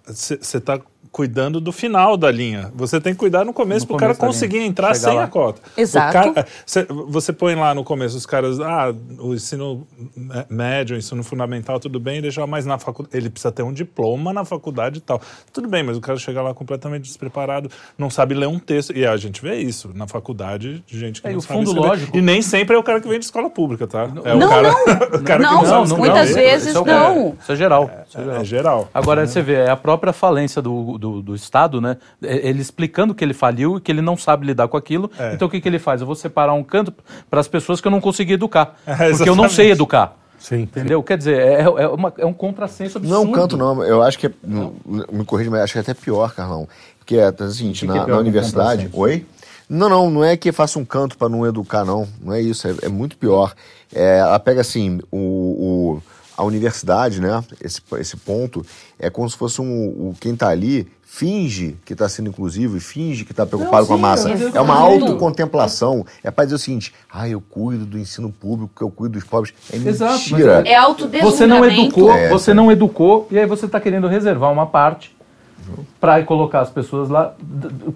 você 0.07 0.35
está 0.59 0.79
cuidando 1.15 1.61
do 1.61 1.71
final 1.71 2.17
da 2.17 2.29
linha. 2.29 2.73
Você 2.75 3.01
tem 3.01 3.13
que 3.13 3.21
cuidar 3.21 3.45
no 3.45 3.53
começo 3.53 3.87
para 3.87 3.95
o 3.95 3.99
cara 3.99 4.15
conseguir 4.17 4.57
linha. 4.57 4.67
entrar 4.69 4.93
Chegar 4.97 5.09
sem 5.11 5.17
lá. 5.19 5.23
a 5.25 5.29
cota. 5.29 5.63
Exato. 5.77 6.09
O 6.31 6.35
cara- 6.35 6.47
cê- 6.67 6.87
você 7.07 7.33
põe 7.33 7.55
lá 7.55 7.73
no 7.73 7.85
começo 7.85 8.17
os 8.17 8.27
caras, 8.27 8.59
ah, 8.59 8.93
o 9.21 9.33
ensino 9.33 9.87
é, 10.33 10.45
médio, 10.51 10.97
o 10.97 10.99
ensino 10.99 11.23
fundamental, 11.23 11.79
tudo 11.79 12.01
bem, 12.01 12.21
deixa 12.21 12.45
mas 12.49 12.67
na 12.67 12.79
faculdade. 12.81 13.17
Ele 13.17 13.31
precisa 13.31 13.53
ter 13.53 13.63
um 13.63 13.73
diploma 13.73 14.33
na 14.33 14.45
faculdade 14.45 14.99
e 14.99 15.01
tal. 15.01 15.21
Tudo 15.53 15.69
bem, 15.69 15.85
mas 15.85 15.97
o 15.97 16.01
cara 16.01 16.19
chega 16.19 16.43
lá 16.43 16.53
completamente 16.53 17.03
despreparado, 17.05 17.71
não 17.97 18.11
sabe 18.11 18.35
ler 18.35 18.49
um 18.49 18.59
texto. 18.59 18.93
E 18.97 19.07
a 19.07 19.17
gente 19.17 19.41
vê 19.41 19.55
isso 19.55 19.93
na 19.95 20.09
faculdade, 20.09 20.83
de 20.85 20.99
gente 20.99 21.23
que 21.23 21.29
É, 21.29 21.31
não 21.31 21.39
o 21.39 21.43
sabe 21.43 21.55
fundo 21.61 21.69
escrever. 21.71 21.89
lógico- 21.89 22.17
E 22.17 22.21
nem 22.21 22.43
sempre 22.43 22.75
é 22.75 22.79
o 22.79 22.83
cara 22.83 23.01
que 23.01 23.07
vem 23.07 23.21
de 23.21 23.25
escola 23.25 23.49
pública, 23.49 23.87
tá? 23.87 24.09
É 24.25 24.35
Não, 24.35 24.47
o 24.49 24.51
cara, 24.51 24.63
não. 24.73 25.19
o 25.21 25.23
cara 25.23 25.43
Não, 25.43 25.59
que 25.61 25.67
não 25.71 25.87
sabe 25.87 26.01
muitas 26.01 26.29
escrever. 26.31 26.51
vezes 26.51 26.69
Isso 26.71 26.79
é 26.79 26.81
o- 26.81 26.85
não. 26.87 27.37
Isso 27.41 27.53
é 27.53 27.57
geral. 27.57 27.91
Isso 28.09 28.19
é 28.19 28.25
geral. 28.25 28.41
É 28.41 28.45
geral. 28.45 28.89
Agora, 28.93 29.25
você 29.27 29.41
vê, 29.41 29.55
é 29.55 29.71
a 29.71 29.77
própria 29.77 30.13
falência 30.13 30.61
do, 30.61 30.99
do, 30.99 31.04
do 31.23 31.35
Estado, 31.35 31.81
né? 31.81 31.97
É- 32.23 32.49
Ele 32.49 32.61
explicando 32.61 33.15
que 33.15 33.25
ele 33.25 33.35
faliu 33.35 33.77
e 33.77 33.81
que 33.81 33.91
ele 33.91 34.03
não 34.03 34.17
sabe 34.17 34.47
lidar 34.47 34.69
com 34.69 34.77
aquilo. 34.77 35.11
É. 35.19 35.35
Então, 35.35 35.49
o 35.49 35.51
que, 35.51 35.61
que 35.61 35.69
ele 35.69 35.79
faz? 35.79 36.01
Eu 36.01 36.07
vou 36.07 36.17
separar 36.17 36.53
um 36.55 36.63
canto 36.65 36.93
para 37.31 37.41
as 37.41 37.49
pessoas 37.49 37.81
que 37.81 37.87
eu 37.87 37.93
não 37.93 38.01
consegui 38.01 38.33
educar. 38.35 38.77
É, 38.87 39.11
porque 39.11 39.29
eu 39.29 39.37
não 39.37 39.49
sei 39.49 39.71
educar. 39.71 40.17
Sim. 40.39 40.63
Entendeu? 40.63 41.03
Quer 41.03 41.17
dizer, 41.17 41.39
é, 41.39 41.61
é, 41.63 41.89
uma- 41.89 42.13
é 42.19 42.27
um 42.27 42.33
contrassenso 42.35 42.99
absurdo. 42.99 43.15
Não 43.19 43.25
é 43.25 43.29
um 43.29 43.33
canto, 43.33 43.57
não. 43.57 43.83
Eu 43.83 44.03
acho 44.03 44.19
que 44.19 44.27
é. 44.27 44.31
não, 44.43 44.75
Me 44.85 45.25
corrija, 45.25 45.51
mas 45.51 45.61
acho 45.63 45.73
que 45.73 45.79
é 45.79 45.83
até 45.83 45.95
pior, 45.95 46.35
Carlão. 46.35 46.69
Porque 46.99 47.17
é 47.17 47.29
o 47.31 47.51
seguinte, 47.51 47.81
que 47.81 47.87
na, 47.87 47.97
é 47.97 48.05
pior 48.05 48.09
na 48.09 48.15
que 48.17 48.21
universidade. 48.21 48.91
Oi? 48.93 49.25
Não, 49.69 49.89
não, 49.89 50.11
não 50.11 50.23
é 50.25 50.37
que 50.37 50.53
faça 50.53 50.79
um 50.79 50.85
canto 50.85 51.17
para 51.17 51.29
não 51.31 51.47
educar, 51.47 51.85
não. 51.85 52.07
Não 52.21 52.35
é 52.35 52.41
isso, 52.43 52.69
é, 52.69 52.75
é 52.83 52.89
muito 52.89 53.17
pior. 53.17 53.55
É, 53.95 54.19
ela 54.19 54.39
pega 54.39 54.61
assim, 54.61 55.01
o, 55.11 55.17
o- 55.19 56.03
a 56.37 56.45
universidade, 56.45 57.21
né? 57.21 57.43
Esse, 57.61 57.81
esse 57.99 58.17
ponto, 58.17 58.65
é 58.99 59.09
como 59.11 59.29
se 59.29 59.37
fosse 59.37 59.61
um. 59.61 59.87
O, 59.87 60.15
quem 60.19 60.35
tá 60.35 60.49
ali 60.49 60.89
finge 61.03 61.77
que 61.85 61.93
está 61.93 62.09
sendo 62.09 62.29
inclusivo 62.29 62.77
e 62.77 62.81
finge 62.81 63.25
que 63.25 63.31
está 63.31 63.47
preocupado 63.47 63.83
Não, 63.83 63.87
com 63.87 63.95
a 63.95 63.97
sim, 64.17 64.31
massa. 64.33 64.51
É 64.53 64.61
uma 64.61 64.75
autocontemplação. 64.75 66.05
É 66.23 66.31
para 66.31 66.45
dizer 66.45 66.57
o 66.57 66.59
seguinte: 66.59 66.93
ah, 67.13 67.29
eu 67.29 67.41
cuido 67.41 67.85
do 67.87 67.99
ensino 67.99 68.31
público, 68.31 68.83
eu 68.83 68.91
cuido 68.91 69.15
dos 69.19 69.25
pobres. 69.25 69.55
É 69.73 69.77
Exato, 69.77 70.19
mentira. 70.19 70.63
É 70.67 70.75
autodeslumbramento. 70.75 71.37
Você 71.37 71.47
não 71.47 71.65
educou, 71.65 72.13
É, 72.13 72.29
você 72.29 72.51
sim. 72.51 72.57
não 72.57 72.73
educou, 72.73 73.29
e 73.31 73.39
aí 73.39 73.47
você 73.47 73.67
está 73.67 73.81
querendo 73.81 74.09
reservar 74.09 74.53
uma 74.53 74.67
parte 74.67 75.15
para 76.01 76.23
colocar 76.25 76.61
as 76.61 76.71
pessoas 76.71 77.09
lá, 77.09 77.33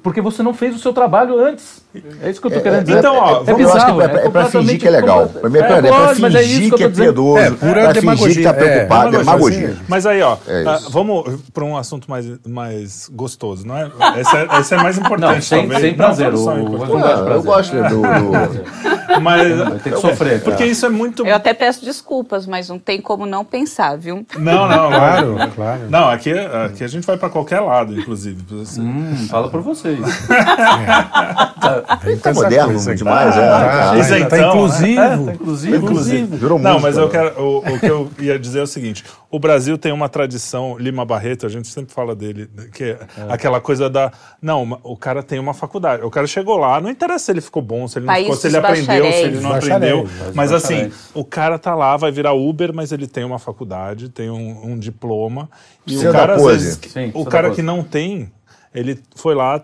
porque 0.02 0.20
você 0.20 0.42
não 0.42 0.54
fez 0.54 0.74
o 0.74 0.78
seu 0.78 0.92
trabalho 0.92 1.38
antes. 1.38 1.82
É 2.22 2.30
isso 2.30 2.40
que 2.40 2.46
eu 2.46 2.50
tô 2.50 2.60
querendo 2.60 2.84
dizer. 2.84 2.98
então, 2.98 3.16
ó, 3.16 3.42
é, 3.42 3.44
que 3.44 3.54
bizarro, 3.54 4.00
é, 4.02 4.08
pra- 4.08 4.20
é 4.22 4.28
pra 4.30 4.44
fingir 4.46 4.78
que 4.80 4.86
é 4.86 4.90
legal. 4.90 5.22
é, 5.24 5.26
pra, 5.28 5.48
é 5.48 5.92
mas 6.18 6.34
é 6.34 6.42
fingir 6.42 6.74
que 6.74 6.84
é 6.84 6.88
piedoso. 6.88 7.38
É, 7.38 7.50
pura 7.50 7.92
pra 7.92 7.94
fingir 8.16 8.36
que 8.36 8.42
tá. 8.42 8.50
É, 8.50 8.52
preocupado. 8.52 9.16
É, 9.16 9.18
demagogia. 9.18 9.76
Mas 9.88 10.06
aí, 10.06 10.22
ó, 10.22 10.36
É 10.46 10.62
isso. 10.76 10.90
vamos 10.90 11.40
para 11.52 11.64
um 11.64 11.76
assunto 11.76 12.08
mais, 12.10 12.26
mais 12.46 13.08
gostoso, 13.12 13.66
não 13.66 13.76
é? 13.76 13.90
Esse 14.20 14.36
é, 14.36 14.60
esse 14.60 14.74
é 14.74 14.76
mais 14.76 14.96
importante 14.98 15.34
Não, 15.34 15.42
sem, 15.42 15.60
talvez. 15.60 15.80
sem 15.80 15.94
prazer. 15.94 16.34
o- 16.34 16.44
não 16.54 16.64
gosto 16.78 16.96
de 16.96 17.02
Ah, 17.02 17.26
eu 17.34 17.42
gosto 17.42 17.72
do. 17.76 17.88
do- 17.88 18.88
Mas 19.22 19.82
Tem 19.82 19.92
que 19.92 20.00
sofrer. 20.00 20.40
porque 20.42 20.64
isso 20.64 20.84
é 20.86 20.88
muito 20.88 21.26
Eu 21.26 21.34
até 21.34 21.52
peço 21.54 21.84
desculpas, 21.84 22.46
mas 22.46 22.68
não 22.68 22.78
tem 22.78 23.00
como 23.00 23.26
não 23.26 23.44
pensar, 23.44 23.96
viu? 23.96 24.24
Não, 24.38 24.68
não, 24.68 24.88
Claro, 24.90 25.36
claro. 25.56 25.80
Não, 25.88 26.08
aqui, 26.10 26.32
aqui 26.32 26.84
a 26.84 26.88
gente 26.88 27.06
vai 27.06 27.16
para 27.16 27.28
qualquer 27.30 27.57
lado, 27.60 27.98
inclusive. 27.98 28.42
Hum, 28.78 29.26
fala 29.28 29.48
por 29.48 29.60
vocês. 29.62 29.98
Tá 31.60 32.30
essa 32.30 32.32
moderno 32.32 32.68
coisa 32.72 32.94
demais, 32.94 33.36
é. 33.36 33.40
Tá, 33.40 33.58
Tá, 33.58 33.88
tá, 33.90 33.98
isentão, 33.98 34.28
tá 34.28 34.36
né? 34.36 34.48
inclusivo. 34.48 35.00
É, 35.00 35.08
tá 35.16 35.32
inclusive. 35.34 35.76
Inclusive. 35.76 36.36
Virou 36.36 36.58
Não, 36.58 36.72
música, 36.80 36.88
mas 36.88 36.96
eu 36.96 37.04
né? 37.06 37.10
quero. 37.10 37.42
O, 37.42 37.58
o 37.58 37.78
que 37.78 37.86
eu 37.86 38.10
ia 38.20 38.38
dizer 38.38 38.60
é 38.60 38.62
o 38.62 38.66
seguinte: 38.66 39.04
o 39.30 39.38
Brasil 39.38 39.76
tem 39.76 39.92
uma 39.92 40.08
tradição, 40.08 40.78
Lima 40.78 41.04
Barreto, 41.04 41.44
a 41.44 41.48
gente 41.50 41.68
sempre 41.68 41.92
fala 41.92 42.14
dele, 42.14 42.48
que 42.72 42.84
é, 42.84 42.98
aquela 43.28 43.60
coisa 43.60 43.88
da. 43.90 44.10
Não, 44.40 44.78
o 44.82 44.96
cara 44.96 45.22
tem 45.22 45.38
uma 45.38 45.52
faculdade. 45.52 46.02
O 46.02 46.10
cara 46.10 46.26
chegou 46.26 46.56
lá, 46.56 46.80
não 46.80 46.88
interessa 46.90 47.26
se 47.26 47.32
ele 47.32 47.40
ficou 47.42 47.62
bom, 47.62 47.86
se 47.86 47.98
ele 47.98 48.06
não 48.06 48.14
País 48.14 48.24
ficou, 48.24 48.36
se 48.36 48.46
ele 48.46 48.56
aprendeu, 48.56 49.12
se 49.12 49.18
ele 49.18 49.40
não 49.40 49.52
aprendeu. 49.52 50.08
mas 50.34 50.48
Mas 50.48 50.52
assim, 50.52 50.90
o 51.12 51.24
cara 51.24 51.58
tá 51.58 51.74
lá, 51.74 51.96
vai 51.96 52.10
virar 52.10 52.32
Uber, 52.32 52.72
mas 52.72 52.90
ele 52.90 53.06
tem 53.06 53.22
uma 53.22 53.38
faculdade, 53.38 54.08
tem 54.08 54.30
um, 54.30 54.72
um 54.72 54.78
diploma. 54.78 55.50
E 55.86 55.98
o 55.98 56.02
da 56.04 56.12
cara, 56.12 56.34
às 56.34 56.42
vezes, 56.44 56.80
Sim, 56.88 57.10
o 57.12 57.24
cara 57.26 57.50
que 57.50 57.60
não 57.60 57.82
tem, 57.82 58.32
ele 58.74 58.98
foi 59.16 59.34
lá. 59.34 59.62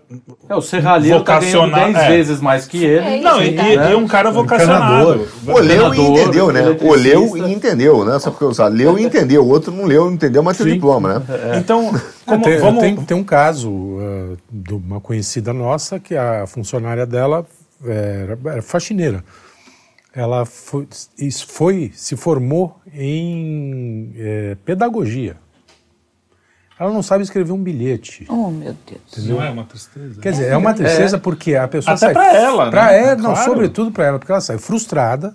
É, 0.49 0.55
o 0.55 0.61
serralheiro 0.63 1.23
tá 1.23 1.39
ganhando 1.39 1.67
Vocacional- 1.67 1.93
10 1.93 1.97
é. 2.05 2.09
vezes 2.09 2.41
mais 2.41 2.67
que 2.67 2.85
ele. 2.85 3.19
É 3.19 3.21
Não, 3.21 3.43
e, 3.43 3.51
Né? 3.53 3.93
e 3.93 3.95
um 3.95 4.07
cara 4.07 4.31
vocacionado. 4.31 4.95
encanador. 5.13 5.29
Pô, 5.45 5.59
leu 5.61 5.95
e 5.95 6.01
entendeu, 6.01 6.53
né? 6.53 6.61
O 6.63 6.65
eletricista. 6.95 6.97
leu 6.97 7.37
e 7.37 7.53
entendeu, 7.53 8.05
né? 8.05 8.19
Só 8.19 8.31
porque 8.31 8.45
eu 8.45 8.55
sabe, 8.55 8.77
leu 8.77 8.99
e 8.99 9.03
entendeu. 9.05 9.45
O 9.45 9.49
outro 9.49 9.73
não 9.73 9.85
leu, 9.85 10.07
não 10.07 10.13
entendeu, 10.15 10.43
mas 10.43 10.57
tem 10.57 10.67
diploma, 10.73 11.19
né? 11.19 11.27
Então, 11.59 11.93
como, 12.27 12.43
tem, 12.43 12.59
vamos. 12.59 12.81
tem, 12.81 12.97
tem 12.97 13.17
um 13.17 13.25
caso 13.25 13.71
uh, 13.71 14.37
de 14.51 14.75
uma 14.75 15.01
conhecida 15.01 15.53
nossa 15.53 16.01
que 16.01 16.17
a 16.17 16.47
funcionária 16.47 17.05
dela 17.07 17.47
era, 17.85 18.39
era 18.53 18.63
faxineira. 18.63 19.23
Ela 20.17 20.47
foi, 20.47 20.87
foi, 21.49 21.91
se 21.95 22.17
formou 22.17 22.77
em 22.93 24.15
é, 24.17 24.57
pedagogia. 24.65 25.37
Ela 26.79 26.91
não 26.93 27.03
sabe 27.03 27.23
escrever 27.23 27.53
um 27.53 27.63
bilhete. 27.63 28.27
Oh, 28.29 28.51
meu 28.51 28.75
Deus. 28.87 29.27
Não 29.29 29.43
é 29.43 29.49
uma 29.49 29.65
tristeza? 29.65 30.21
Quer 30.21 30.33
dizer, 30.33 30.49
é 30.49 30.57
uma 30.57 30.75
tristeza 30.75 31.19
porque 31.19 31.55
a 31.55 31.69
pessoa 31.69 31.95
Até 31.95 32.07
sai. 32.07 32.13
pra 32.13 32.35
ela, 32.37 32.71
pra 32.71 32.87
né? 32.87 32.99
ela, 32.99 33.17
não, 33.17 33.33
Claro. 33.33 33.45
sobretudo 33.51 33.91
para 33.93 34.05
ela, 34.07 34.19
porque 34.19 34.33
ela 34.33 34.41
sai 34.41 34.59
frustrada, 34.59 35.35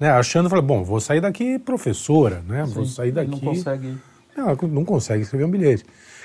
né, 0.00 0.10
achando, 0.10 0.48
fala, 0.50 0.62
bom, 0.62 0.82
vou 0.82 0.98
sair 1.00 1.20
daqui 1.20 1.58
professora, 1.60 2.42
né, 2.48 2.64
vou 2.66 2.84
sair 2.86 3.12
daqui. 3.12 3.30
Não 3.30 3.38
consegue. 3.38 3.94
Ela 4.36 4.56
não 4.62 4.84
consegue 4.84 5.22
escrever 5.22 5.44
um 5.44 5.50
bilhete. 5.50 5.84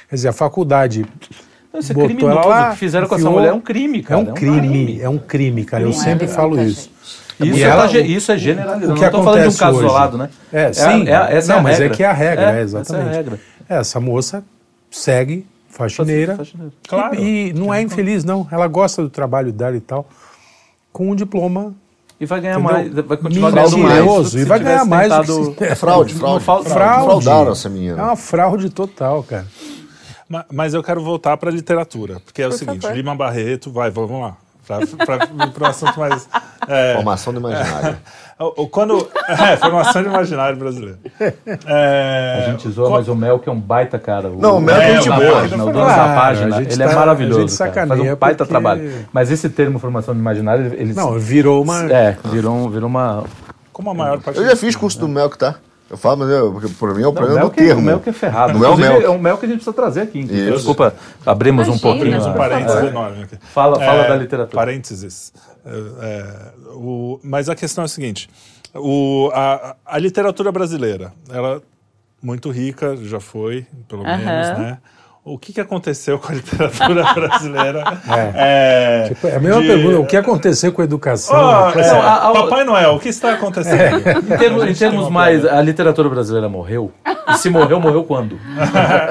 Quer 0.09 0.16
dizer, 0.16 0.30
a 0.30 0.34
faculdade 0.34 1.05
é 1.74 1.93
botou 1.93 2.05
criminoso. 2.05 2.32
ela 2.32 2.45
lá, 2.45 2.70
que 2.72 2.78
fizeram 2.78 3.07
com 3.07 3.16
essa 3.16 3.22
enfiou- 3.24 3.38
mulher 3.39 3.49
é 3.49 3.53
um 3.53 3.61
crime, 3.61 4.01
cara. 4.01 4.20
É 4.20 4.24
um 4.24 4.34
crime, 4.34 4.99
é 5.01 5.09
um 5.09 5.18
crime, 5.20 5.63
cara. 5.66 5.84
Eu 5.84 5.89
Não 5.89 5.95
é 5.95 5.99
sempre 5.99 6.26
legal 6.26 6.36
falo 6.49 6.61
isso. 6.61 6.89
Isso, 7.39 7.57
E 7.59 7.63
é, 7.63 7.68
ela- 7.68 7.88
ge- 7.88 7.99
isso 8.01 8.32
é 8.32 8.38
generalizado. 8.38 8.86
o 8.86 8.89
Não 8.89 8.95
que 8.95 9.03
estou 9.05 9.24
falando 9.24 9.41
de 9.49 9.55
um 9.55 9.57
caso 9.59 9.78
hoje? 9.78 9.86
isolado, 9.86 10.18
né? 10.18 10.30
É, 10.53 10.72
sim. 10.74 11.07
É, 11.07 11.11
é, 11.11 11.36
essa 11.38 11.49
não, 11.49 11.55
é 11.57 11.59
a 11.59 11.63
mas 11.63 11.78
regra. 11.80 11.93
é 11.93 11.97
que 11.97 12.03
é 12.03 12.07
a 12.07 12.13
regra, 12.13 12.43
É, 12.43 12.45
é, 12.45 12.61
essa 12.63 12.76
é 12.78 12.78
a 12.78 12.82
exatamente. 12.82 13.13
regra. 13.16 13.39
Essa 13.68 13.99
moça 13.99 14.43
segue 14.99 15.45
faxineira. 15.69 16.35
Faxineira. 16.37 16.71
Claro. 16.87 17.15
E, 17.15 17.49
e 17.49 17.53
não 17.53 17.73
é 17.73 17.81
infeliz, 17.81 18.23
não. 18.23 18.47
Ela 18.51 18.67
gosta 18.67 19.01
do 19.01 19.09
trabalho 19.09 19.51
dela 19.51 19.75
e 19.75 19.81
tal. 19.81 20.07
Com 20.93 21.11
um 21.11 21.15
diploma. 21.15 21.73
E 22.19 22.25
vai 22.25 22.39
ganhar 22.39 22.59
Entendeu? 22.59 22.71
mais, 22.73 22.93
vai 23.07 23.17
continuar 23.17 23.51
ganhando 23.51 23.77
mais. 23.77 24.33
E 24.33 24.45
vai 24.45 24.59
ganhar 24.59 24.85
mais 24.85 25.09
do 25.09 25.17
que 25.17 25.25
tentado- 25.25 25.55
se- 25.57 25.63
É 25.65 25.75
fraude, 25.75 26.13
fraude. 26.13 26.45
fal- 26.45 26.63
Fraude. 26.63 27.05
Fraudaram 27.23 27.51
essa 27.51 27.67
menina. 27.67 27.99
É 27.99 28.03
uma 28.03 28.15
fraude 28.15 28.69
total, 28.69 29.21
cara. 29.23 29.45
Ma- 30.29 30.45
Mas 30.51 30.73
eu 30.73 30.81
quero 30.81 31.03
voltar 31.03 31.35
para 31.35 31.49
a 31.49 31.53
literatura, 31.53 32.21
porque 32.23 32.41
é 32.41 32.47
o 32.47 32.51
Por 32.51 32.57
seguinte, 32.57 32.81
favor. 32.83 32.95
Lima 32.95 33.13
Barreto, 33.15 33.69
vai, 33.69 33.91
vamos 33.91 34.21
lá, 34.21 34.37
para 34.66 35.63
o 35.63 35.66
assunto 35.68 35.99
mais... 35.99 36.28
é, 36.68 36.95
Formação 36.95 37.34
do 37.34 37.39
imaginário. 37.39 37.97
quando, 38.72 39.07
é, 39.30 39.55
formação 39.57 40.03
de 40.03 40.09
imaginário 40.09 40.57
brasileiro. 40.57 40.97
É, 41.66 42.45
A 42.47 42.51
gente 42.51 42.70
zoa, 42.70 42.88
co- 42.88 42.93
mas 42.95 43.07
o 43.07 43.16
Mel 43.16 43.39
que 43.39 43.47
é 43.47 43.51
um 43.51 43.59
baita 43.59 43.97
cara. 43.97 44.28
O, 44.30 44.39
Não, 44.41 44.57
o 44.57 44.61
Mel 44.61 44.76
é 44.76 44.88
dono 44.88 45.01
gente 45.01 45.09
boa. 45.09 45.32
página, 45.41 45.63
o 45.63 45.72
dono 45.72 45.86
da 45.86 45.95
página, 46.16 46.61
ele 46.61 46.74
é 46.84 46.86
tá- 46.88 46.91
a 46.91 46.95
maravilhoso. 46.95 47.57
cara. 47.57 47.88
Faz 47.88 47.99
um 48.01 48.16
baita 48.16 48.38
porque- 48.39 48.45
trabalho. 48.49 49.05
Mas 49.13 49.32
esse 49.32 49.49
termo 49.49 49.80
formação 49.80 50.13
de 50.13 50.20
imaginário, 50.20 50.66
ele 50.74 50.93
Não, 50.93 51.18
virou 51.18 51.63
uma. 51.63 51.86
é, 51.91 52.18
virou, 52.26 52.53
um- 52.55 52.70
virou 52.70 52.89
uma. 52.89 53.24
como 53.72 53.89
a 53.89 53.93
maior 53.93 54.20
parte... 54.20 54.38
Eu 54.39 54.45
já 54.49 54.55
fiz 54.55 54.76
curso 54.76 54.99
do 54.99 55.07
Melk, 55.07 55.38
tá? 55.38 55.55
Eu 55.89 55.97
falo, 55.97 56.17
mas 56.17 56.29
eu, 56.29 56.51
porque 56.51 56.67
por 56.69 56.95
mim 56.95 57.03
é 57.03 57.07
o 57.07 57.11
Não, 57.11 57.11
o 57.11 57.13
problema 57.13 57.41
do 57.41 57.51
que, 57.51 57.61
o 57.61 57.65
termo. 57.67 57.81
Mel 57.83 57.99
que 57.99 58.09
é 58.09 58.13
ferrado. 58.13 58.57
Não 58.57 58.65
é 58.65 58.69
o 58.69 58.77
Mel. 58.77 59.01
É 59.01 59.09
um 59.09 59.19
Mel 59.19 59.38
que 59.38 59.45
a 59.45 59.47
gente 59.49 59.57
precisa 59.57 59.75
trazer 59.75 60.01
aqui. 60.01 60.23
Desculpa, 60.23 60.95
abrimos 61.25 61.67
um 61.67 61.71
Imagina, 61.73 61.81
pouquinho. 61.91 62.11
Temos 62.11 62.25
um 62.27 62.33
parênteses 62.33 62.73
favor. 62.73 62.89
enorme 62.89 63.23
aqui. 63.23 63.38
Fala- 63.53 63.79
fala 63.79 64.07
da 64.07 64.15
literatura. 64.15 64.55
Parênteses. 64.55 65.31
É, 65.63 65.69
é, 65.69 66.51
o- 66.73 67.19
mas 67.23 67.49
a 67.49 67.55
questão 67.55 67.83
é 67.83 67.86
a 67.86 67.88
seguinte: 67.88 68.27
o, 68.73 69.29
a, 69.33 69.75
a 69.86 69.97
literatura 69.99 70.51
brasileira, 70.51 71.13
ela 71.29 71.61
muito 72.21 72.49
rica, 72.49 72.97
já 72.97 73.19
foi, 73.19 73.67
pelo 73.88 74.01
Aham. 74.03 74.17
menos, 74.17 74.57
né? 74.57 74.77
O 75.28 75.39
que, 75.39 75.51
que 75.51 75.59
aconteceu 75.59 76.19
com 76.19 76.32
a 76.32 76.36
literatura 76.36 77.03
brasileira? 77.15 77.84
É, 78.36 79.05
Tipo, 79.09 79.28
é 79.28 79.36
a 79.36 79.39
mesma 79.39 79.59
de- 79.59 79.67
pergunta: 79.67 79.99
o 79.99 80.05
que 80.05 80.15
aconteceu 80.15 80.71
com 80.71 80.82
a 80.82 80.86
educação? 80.86 81.36
Ó, 81.36 81.71
Com 81.71 81.80
é, 81.80 81.82
essa- 81.82 81.95
a- 81.97 82.30
a- 82.30 82.32
Papai 82.32 82.63
Noel, 82.63 82.91
o 82.93 82.99
que 82.99 83.09
está 83.09 83.34
acontecendo? 83.34 83.97
Em 84.32 84.38
termos, 84.38 84.61
A 84.61 84.69
em 84.69 84.73
termos 84.76 85.09
mais, 85.09 85.41
piada. 85.41 85.57
a 85.57 85.61
literatura 85.63 86.09
brasileira 86.09 86.47
morreu? 86.47 86.91
E 87.28 87.38
se 87.39 87.49
morreu, 87.49 87.80
morreu 87.80 88.03
quando? 88.03 88.38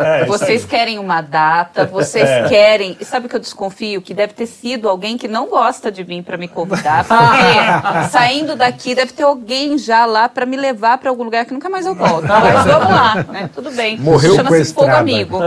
É, 0.05 0.25
Vocês 0.27 0.63
aí. 0.63 0.69
querem 0.69 0.99
uma 1.01 1.21
data, 1.21 1.85
vocês 1.85 2.29
É. 2.29 2.45
querem. 2.49 2.97
E 3.01 3.05
sabe 3.05 3.27
o 3.27 3.29
que 3.29 3.35
eu 3.35 3.41
desconfio? 3.41 4.01
Que 4.01 4.15
deve 4.15 4.33
ter 4.35 4.47
sido 4.47 4.89
alguém 4.89 5.19
que 5.19 5.27
não 5.27 5.49
gosta 5.49 5.91
de 5.91 6.05
mim 6.05 6.23
para 6.23 6.37
me 6.37 6.47
convidar, 6.47 7.05
porque 7.05 8.09
saindo 8.11 8.55
daqui 8.55 8.95
deve 8.95 9.13
ter 9.13 9.25
alguém 9.25 9.77
já 9.77 10.07
lá 10.07 10.29
para 10.29 10.47
me 10.47 10.57
levar 10.57 10.99
para 10.99 11.11
algum 11.11 11.25
lugar 11.25 11.45
que 11.45 11.53
nunca 11.53 11.69
mais 11.69 11.85
eu 11.87 11.95
volto. 11.97 12.25
Mas 12.29 12.65
vamos 12.65 12.89
lá, 12.89 13.15
né? 13.33 13.51
Tudo 13.53 13.73
bem. 13.73 13.99
Morreu 13.99 14.37
Chama-se 14.37 14.73
fogo 14.73 14.87
sequestrada. 14.87 14.99
amigo. 15.01 15.39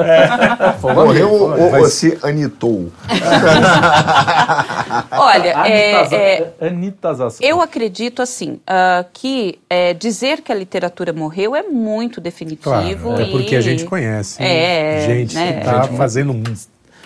Morreu 0.82 1.32
ou, 1.32 1.52
ou 1.60 1.72
Vai- 1.72 1.86
se 1.86 2.18
anitou? 2.24 2.92
Olha, 5.12 5.68
é, 5.68 6.16
é, 6.16 6.54
eu 7.42 7.62
acredito 7.62 8.22
assim 8.22 8.60
ah, 8.66 9.06
que 9.14 9.60
é, 9.70 9.94
dizer 9.94 10.42
que 10.42 10.52
a 10.52 10.56
literatura 10.56 11.14
morreu 11.14 11.56
é 11.56 11.64
muito 11.64 12.20
definitivo. 12.22 12.64
Claro, 12.72 13.22
é 13.22 13.24
e- 13.24 13.32
porque 13.32 13.56
a 13.56 13.62
gente 13.62 13.86
conhece 13.86 14.42
É, 14.42 15.04
gente 15.06 15.36
né? 15.36 15.54
que 15.60 15.66
tá 15.66 15.84
Gente- 15.84 15.98
fazendo 15.98 16.34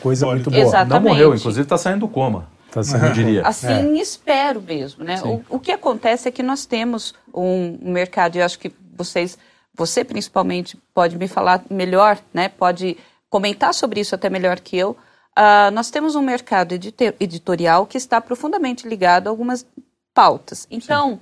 coisa 0.01 0.25
muito 0.27 0.49
boa. 0.49 0.61
Exato. 0.61 0.89
Não 0.89 0.97
Exatamente. 0.97 1.13
morreu, 1.13 1.35
inclusive 1.35 1.63
está 1.63 1.77
saindo 1.77 2.01
do 2.01 2.07
coma. 2.07 2.47
Tá 2.71 2.81
sendo 2.83 3.05
Eu 3.05 3.11
diria. 3.11 3.41
Assim, 3.45 3.99
espero 3.99 4.61
mesmo, 4.61 5.03
né? 5.03 5.19
O, 5.25 5.41
o 5.49 5.59
que 5.59 5.73
acontece 5.73 6.29
é 6.29 6.31
que 6.31 6.41
nós 6.41 6.65
temos 6.65 7.13
um, 7.33 7.77
um 7.83 7.91
mercado, 7.91 8.37
e 8.37 8.39
eu 8.39 8.45
acho 8.45 8.57
que 8.57 8.71
vocês, 8.95 9.37
você 9.75 10.05
principalmente, 10.05 10.77
pode 10.93 11.17
me 11.17 11.27
falar 11.27 11.61
melhor, 11.69 12.17
né? 12.33 12.47
Pode 12.47 12.95
comentar 13.31 13.73
sobre 13.73 14.01
isso 14.01 14.13
até 14.13 14.29
melhor 14.29 14.59
que 14.59 14.77
eu. 14.77 14.95
Ah, 15.35 15.71
nós 15.71 15.89
temos 15.89 16.15
um 16.15 16.21
mercado 16.21 16.75
editorial 17.19 17.87
que 17.87 17.97
está 17.97 18.19
profundamente 18.19 18.87
ligado 18.87 19.27
a 19.27 19.29
algumas 19.29 19.65
pautas. 20.13 20.67
Então, 20.69 21.19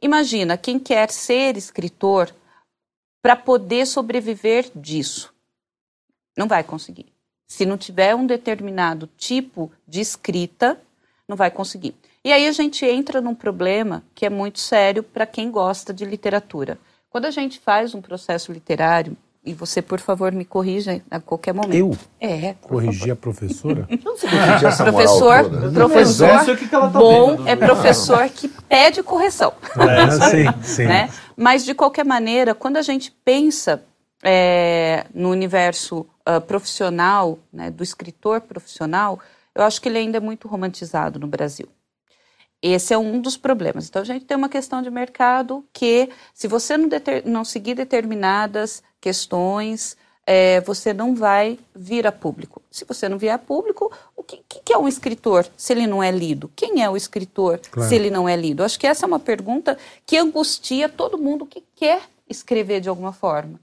imagina 0.00 0.56
quem 0.56 0.78
quer 0.78 1.10
ser 1.10 1.56
escritor 1.56 2.32
para 3.20 3.34
poder 3.34 3.84
sobreviver 3.86 4.70
disso. 4.74 5.34
Não 6.36 6.46
vai 6.46 6.62
conseguir. 6.62 7.12
Se 7.48 7.66
não 7.66 7.76
tiver 7.76 8.14
um 8.14 8.24
determinado 8.24 9.08
tipo 9.16 9.72
de 9.86 10.00
escrita, 10.00 10.80
não 11.26 11.36
vai 11.36 11.50
conseguir. 11.50 11.96
E 12.24 12.32
aí 12.32 12.46
a 12.46 12.52
gente 12.52 12.86
entra 12.86 13.20
num 13.20 13.34
problema 13.34 14.04
que 14.14 14.24
é 14.24 14.30
muito 14.30 14.60
sério 14.60 15.02
para 15.02 15.26
quem 15.26 15.50
gosta 15.50 15.92
de 15.92 16.04
literatura. 16.04 16.78
Quando 17.10 17.24
a 17.24 17.30
gente 17.32 17.58
faz 17.58 17.94
um 17.94 18.02
processo 18.02 18.52
literário, 18.52 19.16
e 19.48 19.54
você, 19.54 19.80
por 19.80 19.98
favor, 19.98 20.30
me 20.32 20.44
corrija 20.44 21.00
a 21.10 21.18
qualquer 21.18 21.54
momento. 21.54 21.74
Eu 21.74 21.96
É, 22.20 22.54
corrigir 22.60 23.12
a 23.12 23.16
professora? 23.16 23.88
Tinha 23.88 24.68
essa 24.68 24.84
moral 24.84 24.92
Professor, 24.92 25.42
toda. 25.44 25.70
Professor 25.70 26.40
sei 26.44 26.54
o 26.54 26.56
que 26.56 26.68
que 26.68 26.74
ela 26.74 26.90
tá 26.90 26.98
bom 26.98 27.36
vendo. 27.36 27.48
é 27.48 27.56
professor 27.56 28.28
que 28.28 28.48
pede 28.68 29.02
correção. 29.02 29.52
É, 29.78 30.10
sim, 30.10 30.62
sim. 30.62 30.84
né? 30.84 31.08
Mas, 31.34 31.64
de 31.64 31.74
qualquer 31.74 32.04
maneira, 32.04 32.54
quando 32.54 32.76
a 32.76 32.82
gente 32.82 33.10
pensa 33.24 33.82
é, 34.22 35.06
no 35.14 35.30
universo 35.30 36.04
ah, 36.26 36.40
profissional, 36.40 37.38
né, 37.50 37.70
do 37.70 37.82
escritor 37.82 38.42
profissional, 38.42 39.18
eu 39.54 39.62
acho 39.62 39.80
que 39.80 39.88
ele 39.88 39.96
ainda 39.96 40.18
é 40.18 40.20
muito 40.20 40.46
romantizado 40.46 41.18
no 41.18 41.26
Brasil. 41.26 41.66
Esse 42.60 42.92
é 42.92 42.98
um 42.98 43.20
dos 43.20 43.36
problemas. 43.36 43.88
Então, 43.88 44.02
a 44.02 44.04
gente 44.04 44.24
tem 44.24 44.36
uma 44.36 44.48
questão 44.48 44.82
de 44.82 44.90
mercado 44.90 45.64
que, 45.72 46.08
se 46.34 46.48
você 46.48 46.76
não, 46.76 46.88
deter- 46.88 47.22
não 47.24 47.44
seguir 47.44 47.74
determinadas 47.74 48.82
questões, 49.00 49.96
é, 50.26 50.60
você 50.62 50.92
não 50.92 51.14
vai 51.14 51.58
vir 51.74 52.06
a 52.06 52.12
público. 52.12 52.60
Se 52.70 52.84
você 52.84 53.08
não 53.08 53.16
vier 53.16 53.32
a 53.34 53.38
público, 53.38 53.90
o 54.16 54.22
que, 54.22 54.42
que- 54.64 54.72
é 54.72 54.76
um 54.76 54.86
escritor 54.88 55.46
se 55.56 55.72
ele 55.72 55.86
não 55.86 56.02
é 56.02 56.10
lido? 56.10 56.50
Quem 56.54 56.82
é 56.82 56.90
o 56.90 56.96
escritor 56.96 57.58
Claro. 57.70 57.88
se 57.88 57.94
ele 57.94 58.10
não 58.10 58.28
é 58.28 58.36
lido? 58.36 58.62
Acho 58.62 58.78
que 58.78 58.86
essa 58.86 59.06
é 59.06 59.08
uma 59.08 59.18
pergunta 59.20 59.78
que 60.04 60.18
angustia 60.18 60.88
todo 60.88 61.16
mundo 61.16 61.46
que 61.46 61.64
quer 61.74 62.02
escrever 62.28 62.80
de 62.80 62.88
alguma 62.88 63.12
forma. 63.12 63.58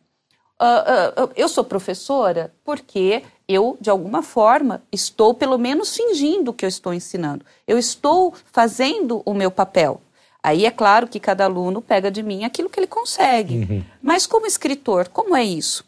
Ah, 0.57 1.13
ah, 1.15 1.29
eu 1.35 1.49
sou 1.49 1.63
professora 1.63 2.53
porque 2.63 3.23
eu, 3.47 3.77
de 3.79 3.89
alguma 3.89 4.21
forma, 4.21 4.81
estou 4.91 5.33
pelo 5.33 5.57
menos 5.57 5.95
fingindo 5.95 6.53
que 6.53 6.65
eu 6.65 6.69
estou 6.69 6.93
ensinando. 6.93 7.45
Eu 7.67 7.77
estou 7.77 8.33
fazendo 8.51 9.21
o 9.25 9.33
meu 9.33 9.51
papel. 9.51 10.01
Aí 10.41 10.65
é 10.65 10.71
claro 10.71 11.07
que 11.07 11.19
cada 11.19 11.45
aluno 11.45 11.81
pega 11.81 12.09
de 12.11 12.21
mim 12.21 12.43
aquilo 12.43 12.69
que 12.69 12.79
ele 12.79 12.87
consegue. 12.87 13.83
Mas 14.01 14.25
como 14.25 14.45
escritor, 14.45 15.09
como 15.09 15.35
é 15.35 15.43
isso? 15.43 15.83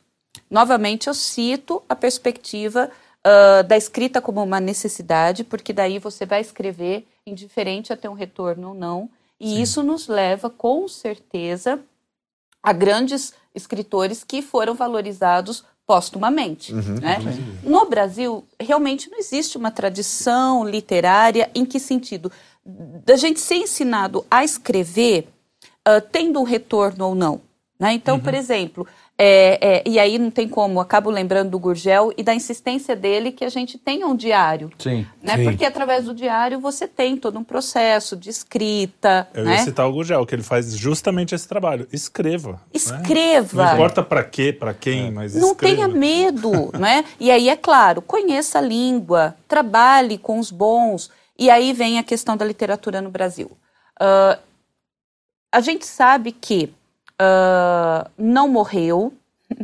Novamente, 0.50 1.08
eu 1.08 1.14
cito 1.14 1.82
a 1.88 1.96
perspectiva 1.96 2.90
ah, 3.24 3.62
da 3.62 3.76
escrita 3.76 4.22
como 4.22 4.42
uma 4.42 4.60
necessidade, 4.60 5.44
porque 5.44 5.74
daí 5.74 6.00
você 6.00 6.26
vai 6.26 6.42
escrever 6.42 7.06
indiferente 7.26 7.92
a 7.92 7.98
ter 7.98 8.08
um 8.08 8.14
retorno 8.14 8.70
ou 8.70 8.74
não. 8.74 9.10
E 9.40 9.62
isso 9.62 9.84
nos 9.84 10.08
leva, 10.08 10.50
com 10.50 10.88
certeza, 10.88 11.80
a 12.68 12.74
grandes 12.74 13.34
escritores 13.56 14.26
que 14.26 14.42
foram 14.42 14.76
valorizados 14.76 15.64
póstumamente. 15.86 16.74
né? 16.74 17.18
No 17.64 17.86
Brasil, 17.86 18.44
realmente 18.60 19.10
não 19.10 19.18
existe 19.18 19.58
uma 19.58 19.72
tradição 19.72 20.68
literária 20.68 21.50
em 21.56 21.64
que 21.66 21.80
sentido? 21.80 22.30
Da 22.66 23.16
gente 23.16 23.40
ser 23.40 23.56
ensinado 23.56 24.26
a 24.30 24.44
escrever 24.44 25.30
ah, 25.86 26.02
tendo 26.02 26.42
um 26.42 26.44
retorno 26.44 27.06
ou 27.08 27.16
não. 27.16 27.40
Né? 27.80 27.94
Então, 27.94 28.20
por 28.20 28.34
exemplo, 28.34 28.86
é, 29.20 29.78
é, 29.78 29.84
e 29.84 29.98
aí 29.98 30.20
não 30.20 30.30
tem 30.30 30.48
como, 30.48 30.80
acabo 30.80 31.10
lembrando 31.10 31.50
do 31.50 31.58
Gurgel 31.58 32.14
e 32.16 32.22
da 32.22 32.36
insistência 32.36 32.96
dele 32.96 33.32
que 33.32 33.44
a 33.44 33.50
gente 33.50 33.76
tenha 33.76 34.06
um 34.06 34.16
diário. 34.16 34.70
Sim. 34.78 35.08
Né? 35.24 35.38
Sim. 35.38 35.44
Porque 35.44 35.66
através 35.66 36.06
do 36.06 36.14
diário 36.14 36.60
você 36.60 36.88
tem 36.88 37.18
todo 37.18 37.40
um 37.40 37.44
processo 37.44 38.16
de 38.16 38.30
escrita. 38.30 39.28
Eu 39.34 39.44
né? 39.44 39.56
ia 39.56 39.64
citar 39.64 39.88
o 39.88 39.92
Gugel, 39.92 40.24
que 40.24 40.36
ele 40.36 40.44
faz 40.44 40.72
justamente 40.78 41.34
esse 41.34 41.48
trabalho. 41.48 41.88
Escreva. 41.92 42.52
né? 42.52 42.60
Escreva. 42.72 43.66
Não 43.66 43.74
importa 43.74 44.04
pra 44.04 44.24
quê, 44.24 44.54
pra 44.54 44.74
quem, 44.76 45.10
mas 45.10 45.34
Não 45.34 45.52
escreva. 45.52 45.76
tenha 45.76 45.88
medo, 45.88 46.72
né? 46.78 47.04
E 47.20 47.32
aí, 47.32 47.50
é 47.50 47.56
claro, 47.56 48.04
conheça 48.04 48.60
a 48.60 48.62
língua, 48.62 49.36
trabalhe 49.48 50.20
com 50.20 50.38
os 50.38 50.52
bons. 50.52 51.10
E 51.40 51.50
aí 51.50 51.74
vem 51.74 51.98
a 51.98 52.04
questão 52.04 52.38
da 52.38 52.46
literatura 52.46 53.02
no 53.02 53.10
Brasil. 53.10 53.50
Uh, 54.00 54.38
a 55.52 55.60
gente 55.60 55.88
sabe 55.88 56.32
que 56.32 56.72
uh, 57.22 58.10
não 58.18 58.48
morreu, 58.48 59.14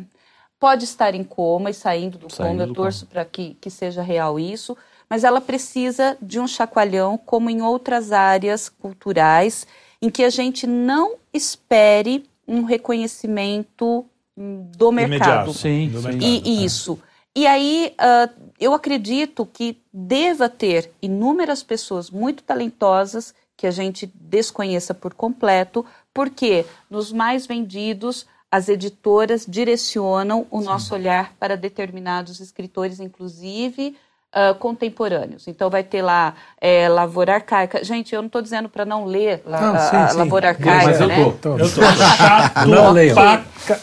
pode 0.60 0.86
estar 0.86 1.14
em 1.14 1.24
coma 1.24 1.70
e 1.70 1.74
saindo 1.74 2.18
do 2.18 2.34
saindo 2.34 2.60
coma, 2.60 2.64
eu 2.70 2.74
torço 2.74 3.06
para 3.06 3.26
que, 3.26 3.56
que 3.60 3.70
seja 3.70 4.01
real 4.01 4.39
isso, 4.39 4.78
mas 5.10 5.24
ela 5.24 5.41
precisa 5.41 6.18
de 6.22 6.39
um 6.39 6.47
chacoalhão, 6.47 7.18
como 7.18 7.49
em 7.49 7.62
outras 7.62 8.12
áreas 8.12 8.70
culturais, 8.70 9.68
em 10.01 10.10
que 10.10 10.24
a 10.24 10.30
gente 10.30 10.66
não 10.66 11.16
espere 11.34 12.26
um 12.47 12.64
reconhecimento 12.64 14.06
hum, 14.38 14.70
do 14.76 14.91
mercado. 14.91 15.54
Sim, 15.54 15.89
do 15.89 16.01
mercado. 16.01 16.24
E, 16.24 16.41
e 16.43 16.66
isso. 16.66 16.99
E 17.36 17.47
aí, 17.47 17.95
uh, 17.99 18.51
eu 18.60 18.74
acredito 18.74 19.45
que 19.45 19.78
deva 19.91 20.47
ter 20.47 20.91
inúmeras 21.01 21.64
pessoas 21.64 22.10
muito 22.10 22.43
talentosas 22.43 23.34
que 23.56 23.66
a 23.66 23.72
gente 23.72 24.12
desconheça 24.14 24.93
por 24.93 25.14
completo, 25.14 25.86
porque 26.14 26.66
nos 26.89 27.11
mais 27.11 27.45
vendidos 27.47 28.26
as 28.51 28.70
editoras 28.70 29.45
direcionam 29.47 30.45
o 30.51 30.59
Sim. 30.59 30.66
nosso 30.66 30.93
olhar 30.93 31.34
para 31.39 31.57
determinados 31.57 32.39
escritores, 32.39 32.99
inclusive 32.99 33.95
uh, 34.34 34.55
contemporâneos. 34.55 35.47
Então 35.47 35.70
vai 35.70 35.84
ter 35.84 36.01
lá 36.01 36.34
é, 36.59 36.89
Lavoura 36.89 37.36
Arcaica. 37.36 37.84
Gente, 37.84 38.14
eu 38.14 38.22
não 38.22 38.28
estou 38.28 38.41
dizendo 38.41 38.68
para 38.68 38.86
não 38.86 39.05
ler 39.05 39.41
la, 39.45 39.61
não, 39.61 39.80
sim, 39.80 39.95
a, 39.95 40.07
sim. 40.09 40.18
Lavoura 40.18 40.49
Arcaica, 40.49 40.86
Mas 40.86 41.01
eu 41.01 41.07
né? 41.07 41.34
tô. 41.41 41.57
Eu 41.57 41.74
tô 41.74 41.82
chato. 41.82 42.68
não 42.68 42.91
leio. 42.91 43.16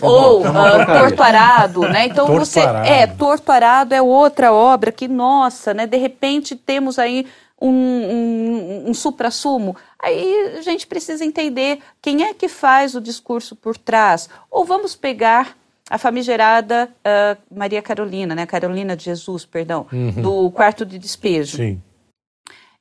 Ou 0.00 0.42
uh, 0.42 0.86
Torto 0.86 1.22
Arado, 1.22 1.80
né? 1.82 2.06
Então 2.06 2.26
torto 2.26 2.44
você... 2.44 2.60
Arado. 2.60 2.86
É, 2.86 3.06
Torto 3.06 3.50
Arado 3.52 3.94
é 3.94 4.02
outra 4.02 4.52
obra 4.52 4.92
que, 4.92 5.08
nossa, 5.08 5.72
né? 5.72 5.86
De 5.86 5.96
repente 5.96 6.54
temos 6.54 6.98
aí 6.98 7.26
um, 7.60 7.70
um, 7.70 8.90
um 8.90 8.94
supra-sumo. 8.94 9.76
Aí 9.98 10.56
a 10.58 10.62
gente 10.62 10.86
precisa 10.86 11.24
entender 11.24 11.80
quem 12.00 12.24
é 12.24 12.32
que 12.32 12.48
faz 12.48 12.94
o 12.94 13.00
discurso 13.00 13.54
por 13.54 13.76
trás. 13.76 14.28
Ou 14.50 14.64
vamos 14.64 14.94
pegar 14.94 15.56
a 15.90 15.98
famigerada 15.98 16.88
uh, 17.00 17.54
Maria 17.54 17.82
Carolina, 17.82 18.34
né? 18.34 18.46
Carolina 18.46 18.96
de 18.96 19.04
Jesus, 19.04 19.44
perdão, 19.44 19.86
uhum. 19.92 20.22
do 20.22 20.50
quarto 20.52 20.86
de 20.86 20.98
despejo. 20.98 21.56
Sim. 21.56 21.82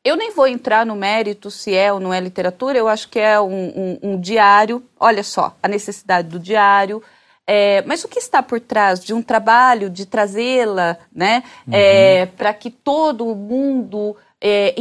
Eu 0.03 0.15
nem 0.15 0.31
vou 0.31 0.47
entrar 0.47 0.85
no 0.85 0.95
mérito 0.95 1.51
se 1.51 1.75
é 1.75 1.91
ou 1.91 1.99
não 1.99 2.13
é 2.13 2.19
literatura, 2.21 2.77
eu 2.77 2.87
acho 2.87 3.09
que 3.09 3.19
é 3.19 3.39
um, 3.39 3.49
um, 3.51 3.99
um 4.01 4.19
diário. 4.19 4.81
Olha 4.97 5.23
só, 5.23 5.55
a 5.61 5.67
necessidade 5.67 6.29
do 6.29 6.39
diário. 6.39 7.03
É, 7.45 7.81
mas 7.81 8.03
o 8.03 8.07
que 8.07 8.19
está 8.19 8.43
por 8.43 8.61
trás 8.61 9.03
de 9.03 9.11
um 9.11 9.23
trabalho 9.23 9.89
de 9.89 10.05
trazê-la 10.05 10.97
né, 11.11 11.43
uhum. 11.67 11.73
é, 11.73 12.27
para 12.27 12.53
que 12.53 12.69
todo 12.69 13.35
mundo 13.35 14.15
é, 14.41 14.73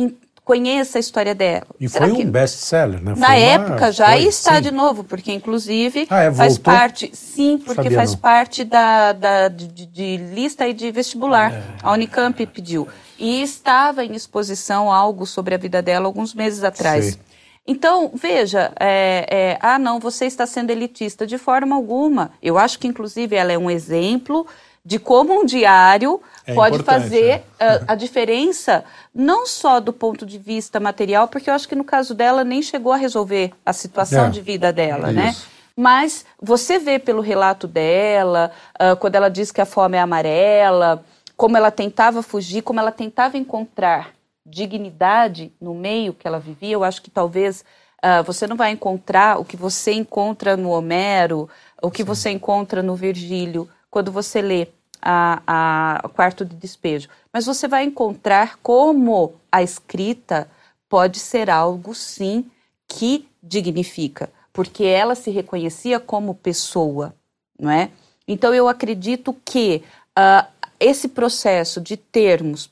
conheça 0.49 0.97
a 0.97 1.01
história 1.01 1.35
dela. 1.35 1.67
E 1.79 1.87
Será 1.91 2.07
foi 2.07 2.17
que... 2.17 2.25
um 2.25 2.31
best-seller, 2.31 3.03
né? 3.03 3.13
Foi 3.15 3.21
Na 3.21 3.29
uma... 3.29 3.37
época 3.37 3.93
já 3.93 4.13
foi, 4.13 4.23
está 4.23 4.55
sim. 4.55 4.63
de 4.63 4.71
novo, 4.71 5.05
porque 5.05 5.31
inclusive 5.31 6.07
ah, 6.09 6.23
é, 6.23 6.33
faz 6.33 6.57
parte, 6.57 7.11
sim, 7.15 7.59
porque 7.59 7.83
Sabia 7.83 7.99
faz 7.99 8.13
não. 8.13 8.19
parte 8.19 8.65
da, 8.65 9.13
da 9.13 9.49
de, 9.49 9.85
de, 9.85 10.17
lista 10.17 10.67
e 10.67 10.73
de 10.73 10.91
vestibular. 10.91 11.53
É. 11.53 11.63
A 11.83 11.93
Unicamp 11.93 12.47
pediu. 12.47 12.89
E 13.19 13.43
estava 13.43 14.03
em 14.03 14.15
exposição 14.15 14.91
algo 14.91 15.27
sobre 15.27 15.55
a 15.55 15.59
vida 15.59 15.83
dela 15.83 16.07
alguns 16.07 16.33
meses 16.33 16.65
atrás. 16.65 17.05
Sim. 17.05 17.19
Então, 17.67 18.11
veja, 18.15 18.73
é, 18.81 19.27
é, 19.29 19.59
ah, 19.61 19.79
não, 19.79 20.01
você 20.01 20.25
está 20.25 20.47
sendo 20.47 20.71
elitista 20.71 21.27
de 21.27 21.37
forma 21.37 21.77
alguma. 21.77 22.31
Eu 22.43 22.57
acho 22.57 22.79
que, 22.79 22.89
inclusive, 22.89 23.37
ela 23.37 23.53
é 23.53 23.59
um 23.59 23.71
exemplo 23.71 24.47
de 24.85 24.99
como 24.99 25.33
um 25.33 25.45
diário 25.45 26.21
é 26.47 26.55
pode 26.55 26.83
fazer 26.83 27.45
a, 27.59 27.65
é. 27.65 27.85
a, 27.89 27.95
diferença, 27.95 28.85
não 29.15 29.47
só 29.47 29.81
do 29.81 29.93
ponto 29.93 30.25
de 30.25 30.39
vista 30.39 30.81
material, 30.81 31.29
porque 31.29 31.51
eu 31.51 31.55
acho 31.55 31.69
que 31.69 31.75
no 31.75 31.85
caso 31.85 32.15
dela 32.15 32.43
nem 32.43 32.63
chegou 32.63 32.93
a 32.93 32.97
resolver 32.97 33.53
a 33.65 33.73
situação 33.73 34.27
é. 34.27 34.31
de 34.31 34.41
vida 34.41 34.73
dela, 34.73 35.13
né? 35.13 35.37
Mas 35.77 36.27
você 36.43 36.79
vê 36.79 36.99
pelo 36.99 37.21
relato 37.21 37.69
dela, 37.69 38.51
uh, 38.81 38.97
quando 38.97 39.15
ela 39.15 39.29
diz 39.29 39.53
que 39.53 39.61
a 39.61 39.67
fome 39.67 39.97
é 39.97 40.01
amarela, 40.01 41.05
como 41.37 41.57
ela 41.57 41.71
tentava 41.71 42.21
fugir, 42.21 42.63
como 42.63 42.81
ela 42.81 42.91
tentava 42.91 43.39
encontrar 43.39 44.11
dignidade 44.45 45.53
no 45.61 45.75
meio 45.75 46.13
que 46.13 46.27
ela 46.27 46.41
vivia, 46.41 46.73
eu 46.73 46.83
acho 46.83 47.01
que 47.01 47.11
talvez 47.11 47.65
uh, 48.05 48.25
você 48.25 48.47
não 48.47 48.57
vai 48.57 48.73
encontrar 48.73 49.39
o 49.39 49.45
que 49.45 49.57
você 49.57 49.93
encontra 49.93 50.57
no 50.57 50.71
Homero, 50.71 51.49
o 51.81 51.91
que 51.91 52.03
Sim. 52.03 52.07
você 52.07 52.31
encontra 52.31 52.83
no 52.83 52.97
Virgílio, 52.97 53.69
quando 53.91 54.13
você 54.13 54.41
lê 54.41 54.69
a, 55.01 56.01
a 56.05 56.09
quarto 56.09 56.45
de 56.45 56.57
despejo. 56.57 57.09
Mas 57.33 57.47
você 57.47 57.69
vai 57.69 57.85
encontrar 57.85 58.59
como 58.63 59.35
a 59.51 59.63
escrita 59.63 60.51
pode 60.89 61.19
ser 61.19 61.51
algo, 61.51 61.95
sim, 61.95 62.51
que 62.87 63.29
dignifica, 63.43 64.31
porque 64.53 64.85
ela 64.85 65.15
se 65.15 65.31
reconhecia 65.31 66.01
como 66.01 66.35
pessoa, 66.35 67.15
não 67.59 67.71
é? 67.71 67.91
Então 68.27 68.55
eu 68.55 68.69
acredito 68.69 69.35
que 69.45 69.83
uh, 70.19 70.47
esse 70.81 71.09
processo 71.09 71.81
de 71.81 71.97
termos 71.97 72.71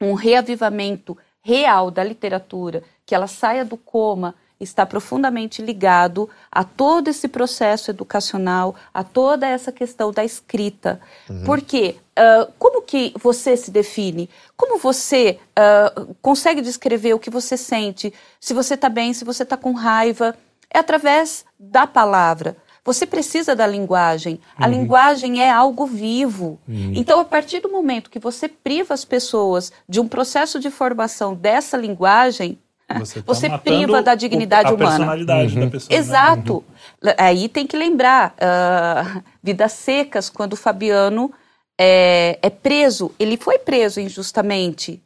um 0.00 0.14
reavivamento 0.14 1.16
real 1.42 1.90
da 1.90 2.04
literatura, 2.04 2.82
que 3.04 3.14
ela 3.14 3.26
saia 3.26 3.64
do 3.64 3.76
coma 3.76 4.34
está 4.58 4.86
profundamente 4.86 5.60
ligado 5.60 6.28
a 6.50 6.64
todo 6.64 7.08
esse 7.08 7.28
processo 7.28 7.90
educacional, 7.90 8.74
a 8.92 9.04
toda 9.04 9.46
essa 9.46 9.70
questão 9.70 10.10
da 10.10 10.24
escrita. 10.24 11.00
Uhum. 11.28 11.44
Porque 11.44 11.96
uh, 12.18 12.50
como 12.58 12.82
que 12.82 13.12
você 13.20 13.56
se 13.56 13.70
define? 13.70 14.30
Como 14.56 14.78
você 14.78 15.38
uh, 15.58 16.14
consegue 16.22 16.62
descrever 16.62 17.14
o 17.14 17.18
que 17.18 17.30
você 17.30 17.56
sente? 17.56 18.12
Se 18.40 18.54
você 18.54 18.74
está 18.74 18.88
bem, 18.88 19.12
se 19.12 19.24
você 19.24 19.42
está 19.42 19.56
com 19.56 19.72
raiva? 19.72 20.34
É 20.72 20.78
através 20.78 21.44
da 21.58 21.86
palavra. 21.86 22.56
Você 22.86 23.04
precisa 23.04 23.56
da 23.56 23.66
linguagem. 23.66 24.40
A 24.56 24.66
uhum. 24.66 24.70
linguagem 24.70 25.42
é 25.42 25.50
algo 25.50 25.86
vivo. 25.86 26.58
Uhum. 26.68 26.92
Então, 26.94 27.18
a 27.18 27.24
partir 27.24 27.58
do 27.58 27.68
momento 27.68 28.08
que 28.08 28.20
você 28.20 28.48
priva 28.48 28.94
as 28.94 29.04
pessoas 29.04 29.72
de 29.88 30.00
um 30.00 30.06
processo 30.06 30.60
de 30.60 30.70
formação 30.70 31.34
dessa 31.34 31.76
linguagem, 31.76 32.56
você, 32.94 33.20
tá 33.20 33.24
você 33.26 33.58
priva 33.58 34.02
da 34.02 34.14
dignidade 34.14 34.70
o, 34.70 34.72
a 34.72 34.74
humana. 34.74 34.90
personalidade 34.90 35.54
uhum. 35.54 35.64
da 35.64 35.70
pessoa. 35.70 35.90
Né? 35.90 35.96
Exato. 35.96 36.64
Né? 37.02 37.10
Uhum. 37.10 37.16
Aí 37.18 37.48
tem 37.48 37.66
que 37.66 37.76
lembrar, 37.76 38.34
uh, 38.34 39.22
Vidas 39.42 39.72
Secas, 39.72 40.30
quando 40.30 40.52
o 40.52 40.56
Fabiano 40.56 41.32
é, 41.78 42.38
é, 42.40 42.50
preso, 42.50 43.12
ele 43.18 43.36
foi 43.36 43.58
preso 43.58 44.00
injustamente. 44.00 45.02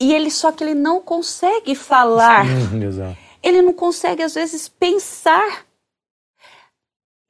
E 0.00 0.12
ele 0.12 0.30
só 0.30 0.52
que 0.52 0.62
ele 0.62 0.74
não 0.74 1.00
consegue 1.00 1.74
falar. 1.74 2.44
Sim, 2.44 3.16
ele 3.42 3.62
não 3.62 3.72
consegue, 3.72 4.22
às 4.22 4.34
vezes, 4.34 4.68
pensar. 4.68 5.64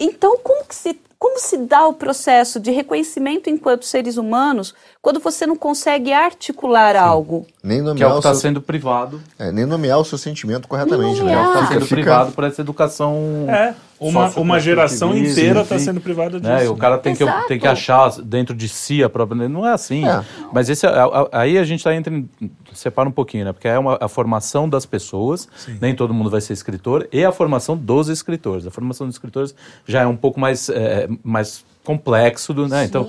Então, 0.01 0.39
como 0.39 0.65
que 0.65 0.75
se 0.75 0.99
como 1.19 1.39
se 1.39 1.57
dá 1.57 1.87
o 1.87 1.93
processo 1.93 2.61
de 2.61 2.71
reconhecimento 2.71 3.49
enquanto 3.49 3.85
seres 3.85 4.17
humanos 4.17 4.75
quando 5.01 5.21
você 5.21 5.47
não 5.47 5.57
consegue 5.57 6.13
articular 6.13 6.95
Sim. 6.95 7.01
algo? 7.01 7.47
Nem 7.63 7.81
nomear 7.81 7.97
que 7.97 8.03
é 8.03 8.07
o 8.07 8.13
que 8.13 8.19
está 8.19 8.35
seu... 8.35 8.41
sendo 8.43 8.61
privado. 8.61 9.21
É, 9.39 9.51
nem 9.51 9.65
nomear 9.65 9.99
o 9.99 10.05
seu 10.05 10.19
sentimento 10.19 10.69
corretamente. 10.69 11.23
Né? 11.23 11.33
É 11.33 11.39
o 11.39 11.43
que 11.43 11.49
está 11.49 11.67
sendo 11.69 11.85
fica... 11.87 11.95
privado 11.95 12.33
por 12.33 12.45
essa 12.45 12.61
educação. 12.61 13.47
É, 13.49 13.75
uma, 13.99 14.29
uma 14.31 14.61
geração 14.61 15.17
inteira 15.17 15.63
está 15.63 15.79
sendo 15.79 16.01
privada 16.01 16.39
disso. 16.39 16.53
Né? 16.53 16.69
O 16.69 16.77
cara 16.77 16.99
tem 16.99 17.15
que, 17.15 17.25
tem 17.49 17.59
que 17.59 17.67
achar 17.67 18.11
dentro 18.23 18.55
de 18.55 18.69
si 18.69 19.03
a 19.03 19.09
própria. 19.09 19.49
Não 19.49 19.67
é 19.67 19.73
assim. 19.73 20.07
É. 20.07 20.25
Mas 20.53 20.69
esse, 20.69 20.87
aí 21.33 21.59
a 21.59 21.65
gente 21.65 21.81
está 21.81 21.95
entre. 21.95 22.27
Separa 22.73 23.09
um 23.09 23.13
pouquinho, 23.13 23.47
né? 23.47 23.53
Porque 23.53 23.69
é 23.69 23.79
uma, 23.79 23.97
a 24.01 24.09
formação 24.09 24.69
das 24.69 24.85
pessoas, 24.85 25.49
Sim. 25.57 25.79
nem 25.81 25.95
todo 25.95 26.13
mundo 26.13 26.29
vai 26.29 26.41
ser 26.41 26.53
escritor, 26.53 27.09
e 27.11 27.25
a 27.25 27.33
formação 27.33 27.77
dos 27.77 28.09
escritores. 28.09 28.67
A 28.67 28.71
formação 28.71 29.07
dos 29.07 29.17
escritores 29.17 29.55
já 29.87 30.03
é 30.03 30.07
um 30.07 30.17
pouco 30.17 30.39
mais. 30.39 30.69
É, 30.69 31.09
mais 31.23 31.65
complexo, 31.87 32.53
do, 32.53 32.67
né? 32.67 32.85
Então, 32.85 33.09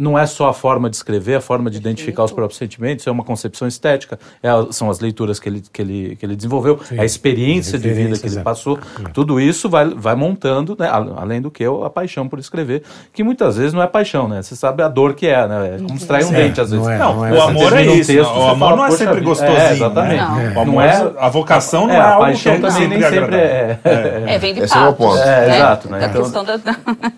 não 0.00 0.18
é 0.18 0.24
só 0.24 0.48
a 0.48 0.54
forma 0.54 0.88
de 0.88 0.96
escrever, 0.96 1.36
a 1.36 1.40
forma 1.40 1.70
de 1.70 1.76
identificar 1.76 2.24
os 2.24 2.32
próprios 2.32 2.58
sentimentos, 2.58 3.06
é 3.06 3.10
uma 3.10 3.22
concepção 3.22 3.68
estética, 3.68 4.18
é, 4.42 4.48
são 4.70 4.90
as 4.90 4.98
leituras 4.98 5.38
que 5.38 5.48
ele, 5.48 5.62
que 5.72 5.82
ele, 5.82 6.16
que 6.16 6.24
ele 6.24 6.34
desenvolveu, 6.34 6.80
Sim. 6.82 6.98
a 6.98 7.04
experiência 7.04 7.78
de 7.78 7.90
vida 7.90 8.18
que 8.18 8.26
ele 8.26 8.38
é. 8.38 8.42
passou, 8.42 8.78
é. 9.04 9.08
tudo 9.10 9.38
isso 9.38 9.68
vai, 9.68 9.88
vai 9.90 10.14
montando, 10.14 10.74
né, 10.78 10.88
além 11.16 11.40
do 11.40 11.50
que 11.50 11.64
a 11.64 11.90
paixão 11.90 12.26
por 12.26 12.38
escrever, 12.38 12.82
que 13.12 13.22
muitas 13.22 13.56
vezes 13.56 13.74
não 13.74 13.82
é 13.82 13.86
paixão, 13.86 14.26
né? 14.26 14.40
Você 14.40 14.56
sabe 14.56 14.82
a 14.82 14.88
dor 14.88 15.14
que 15.14 15.26
é, 15.26 15.46
né? 15.46 15.74
É 15.74 15.78
como 15.78 15.94
extrair 15.94 16.24
um 16.24 16.32
dente, 16.32 16.60
às 16.60 16.70
vezes. 16.70 16.86
Não, 16.86 16.92
é, 16.92 16.98
não, 16.98 17.16
não 17.16 17.26
é, 17.26 17.32
o 17.32 17.42
amor 17.42 17.72
é 17.76 17.82
isso, 17.84 18.12
texto, 18.12 18.30
o 18.30 18.48
amor 18.48 18.76
não 18.76 18.86
é 18.86 18.90
sempre 18.92 19.20
gostosinho. 19.20 19.58
É, 19.58 19.72
exatamente. 19.72 20.24
Né? 20.24 20.52
O 20.56 20.60
amor, 20.60 20.84
é, 20.84 21.12
a 21.18 21.28
vocação 21.28 21.86
não 21.86 21.94
é, 21.94 22.00
a 22.00 22.16
paixão 22.16 22.60
também 22.60 22.88
nem 22.88 23.02
sempre 23.02 23.36
é. 23.36 23.78
É, 23.84 24.38
vem 24.38 24.54
de 24.54 24.66
patos. 24.66 25.18
É, 25.20 25.56
exato, 25.56 25.90
né? 25.90 26.10
Então, 26.10 26.44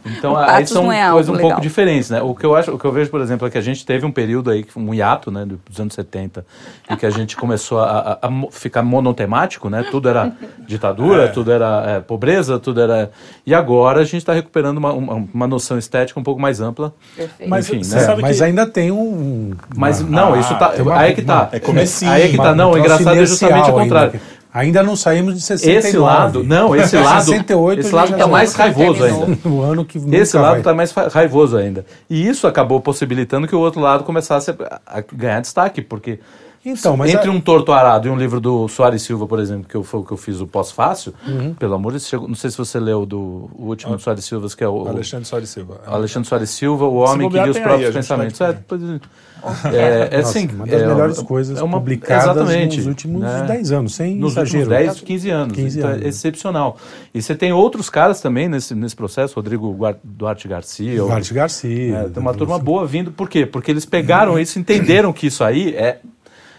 então 0.19 0.37
aí 0.37 0.67
são 0.67 0.87
coisas 0.87 1.29
um 1.29 1.39
pouco 1.39 1.61
diferentes, 1.61 2.11
né? 2.11 2.21
O 2.21 2.35
que 2.35 2.45
eu 2.45 2.57
acho 2.57 2.72
o 2.73 2.79
que 2.79 2.85
eu 2.85 2.93
vejo, 2.93 3.11
por 3.11 3.21
exemplo, 3.21 3.47
é 3.47 3.51
que 3.51 3.59
a 3.59 3.61
gente 3.61 3.85
teve 3.85 4.05
um 4.07 4.11
período 4.11 4.51
aí, 4.51 4.65
um 4.77 4.93
hiato, 4.95 5.31
né, 5.31 5.45
dos 5.69 5.79
anos 5.81 5.95
70, 5.95 6.45
em 6.91 6.97
que 6.97 7.05
a 7.07 7.11
gente 7.11 7.37
começou 7.37 7.81
a, 7.81 8.19
a- 8.23 8.29
a 8.29 8.31
ficar 8.51 8.83
monotemático, 8.83 9.69
né? 9.69 9.85
Tudo 9.91 10.09
era 10.09 10.33
ditadura, 10.67 11.29
tudo 11.29 11.51
era 11.53 11.85
é, 11.87 12.01
pobreza, 12.01 12.59
tudo 12.59 12.81
era... 12.81 13.11
E 13.47 13.55
agora 13.55 14.01
a 14.01 14.05
gente 14.05 14.19
está 14.19 14.33
recuperando 14.33 14.79
uma, 14.79 14.93
uma, 14.93 15.15
uma 15.33 15.47
noção 15.47 15.77
estética 15.79 16.19
um 16.19 16.23
pouco 16.23 16.41
mais 16.41 16.61
ampla. 16.61 16.93
Perfeito. 17.17 17.49
Mas 17.51 17.69
Enfim, 17.69 17.83
você 17.83 17.97
né? 17.97 18.01
sabe 18.03 18.23
mas 18.23 18.39
que... 18.39 18.45
ainda 18.45 18.67
tem 18.67 18.91
um. 18.91 19.53
Mas 19.77 20.01
uma- 20.01 20.11
não, 20.11 20.39
isso 20.41 20.57
tá... 20.59 20.73
uma- 20.79 20.99
aí 20.99 21.13
é 21.13 21.15
que 21.15 21.23
tá. 21.23 21.49
É 21.53 21.61
comecinho. 21.61 22.11
Aí 22.11 22.23
é 22.23 22.29
que 22.29 22.37
tá. 22.37 22.43
uma- 22.45 22.55
Não, 22.55 22.71
o 22.71 22.73
troço 22.75 22.85
engraçado 22.87 23.17
é 23.19 23.27
justamente 23.27 23.71
o 23.71 23.73
contrário. 23.75 24.13
Ainda, 24.15 24.25
Ainda 24.55 24.83
não 24.83 24.95
saímos 24.95 25.35
de 25.35 25.41
69. 25.41 25.79
Esse 25.79 25.97
lado, 25.97 26.45
não, 26.45 26.77
esse 26.77 26.95
lado, 26.97 27.25
68 27.25 27.81
esse 27.81 27.95
lado 27.95 28.09
já 28.09 28.19
tá 28.19 28.27
mais 28.27 28.55
raivoso 28.55 29.03
ainda. 29.03 29.39
No 29.45 29.63
ano 29.63 29.85
que 29.85 29.99
Esse 30.15 30.37
lado 30.37 30.59
está 30.59 30.75
mais 30.75 30.93
raivoso 30.93 31.57
ainda. 31.57 31.87
E 32.09 32.29
isso 32.29 32.47
acabou 32.47 32.79
possibilitando 32.79 33.49
que 33.49 33.57
o 33.57 33.59
outro 33.59 33.81
lado 33.81 34.05
começasse 34.05 34.51
a, 34.51 34.81
a 34.87 35.01
ganhar 35.01 35.41
destaque, 35.41 35.81
porque 35.81 36.21
Então, 36.65 36.97
mas 36.97 37.13
entre 37.13 37.29
a- 37.29 37.33
um 37.33 37.41
torto 37.41 37.73
arado 37.73 38.07
e 38.07 38.11
um 38.11 38.17
livro 38.17 38.41
do 38.41 38.69
Soares 38.69 39.03
Silva, 39.03 39.27
por 39.27 39.41
exemplo, 39.41 39.65
que 39.69 39.75
eu, 39.75 39.83
foi 39.83 40.01
o 40.01 40.05
que 40.05 40.13
eu 40.13 40.17
fiz 40.17 40.41
o 40.41 40.47
pós-fácil, 40.47 41.13
Uhum. 41.27 41.55
pelo 41.55 41.75
amor 41.75 41.93
de 41.93 41.99
Deus, 41.99 42.09
chegou- 42.09 42.29
não 42.29 42.35
sei 42.37 42.51
se 42.51 42.57
você 42.59 42.79
leu 42.79 43.05
do, 43.05 43.51
o 43.57 43.65
último 43.67 43.97
do 43.97 44.01
Soares 44.03 44.25
Silva, 44.25 44.47
que 44.57 44.63
é 44.63 44.69
o, 44.69 44.85
o 44.85 44.89
Alexandre 44.89 45.27
Soares 45.27 45.49
Silva. 45.51 45.81
Alexandre 45.87 46.29
Soares 46.29 46.51
Silva, 46.51 46.85
o 46.85 46.95
homem 46.99 47.29
que 47.29 47.35
lia 47.39 47.51
os 47.51 47.59
próprios 47.59 47.89
aí, 47.89 47.93
pensamentos. 47.93 48.41
É, 48.41 48.53
depois- 48.53 48.83
é, 48.83 50.09
é 50.13 50.17
Nossa, 50.19 50.39
assim, 50.39 50.49
uma 50.55 50.67
das 50.67 50.83
é, 50.83 50.87
melhores 50.87 51.19
é 51.19 51.25
coisas 51.25 51.61
uma- 51.61 51.79
publicadas 51.79 52.37
exatamente, 52.37 52.77
nos 52.77 52.87
últimos 52.87 53.23
né? 53.23 53.45
10 53.49 53.73
anos, 53.73 53.95
sem 53.97 54.15
nos 54.15 54.33
exagero. 54.35 54.59
últimos 54.71 54.79
10, 54.87 55.01
15 55.01 55.31
anos. 55.31 55.53
15 55.57 55.79
então, 55.79 55.91
anos. 55.91 56.05
É 56.05 56.09
excepcional. 56.09 56.77
E 57.13 57.21
você 57.21 57.35
tem 57.35 57.53
outros 57.53 57.91
caras 57.91 58.21
também 58.21 58.49
nesse, 58.49 58.73
nesse 58.73 58.95
processo, 58.95 59.35
Rodrigo 59.35 59.73
Guar- 59.73 59.97
Duarte 60.05 60.47
Garcia. 60.47 60.97
Duarte 60.97 61.35
Garcia. 61.35 61.97
é, 61.97 62.09
tem 62.09 62.23
uma 62.23 62.33
turma 62.35 62.57
boa 62.57 62.87
vindo. 62.87 63.11
Por 63.11 63.29
quê? 63.29 63.45
Porque 63.45 63.71
eles 63.73 63.85
pegaram 63.85 64.39
isso, 64.39 64.61
entenderam 64.61 65.13
que 65.13 65.27
isso 65.27 65.43
aí 65.43 65.75
é. 65.75 65.99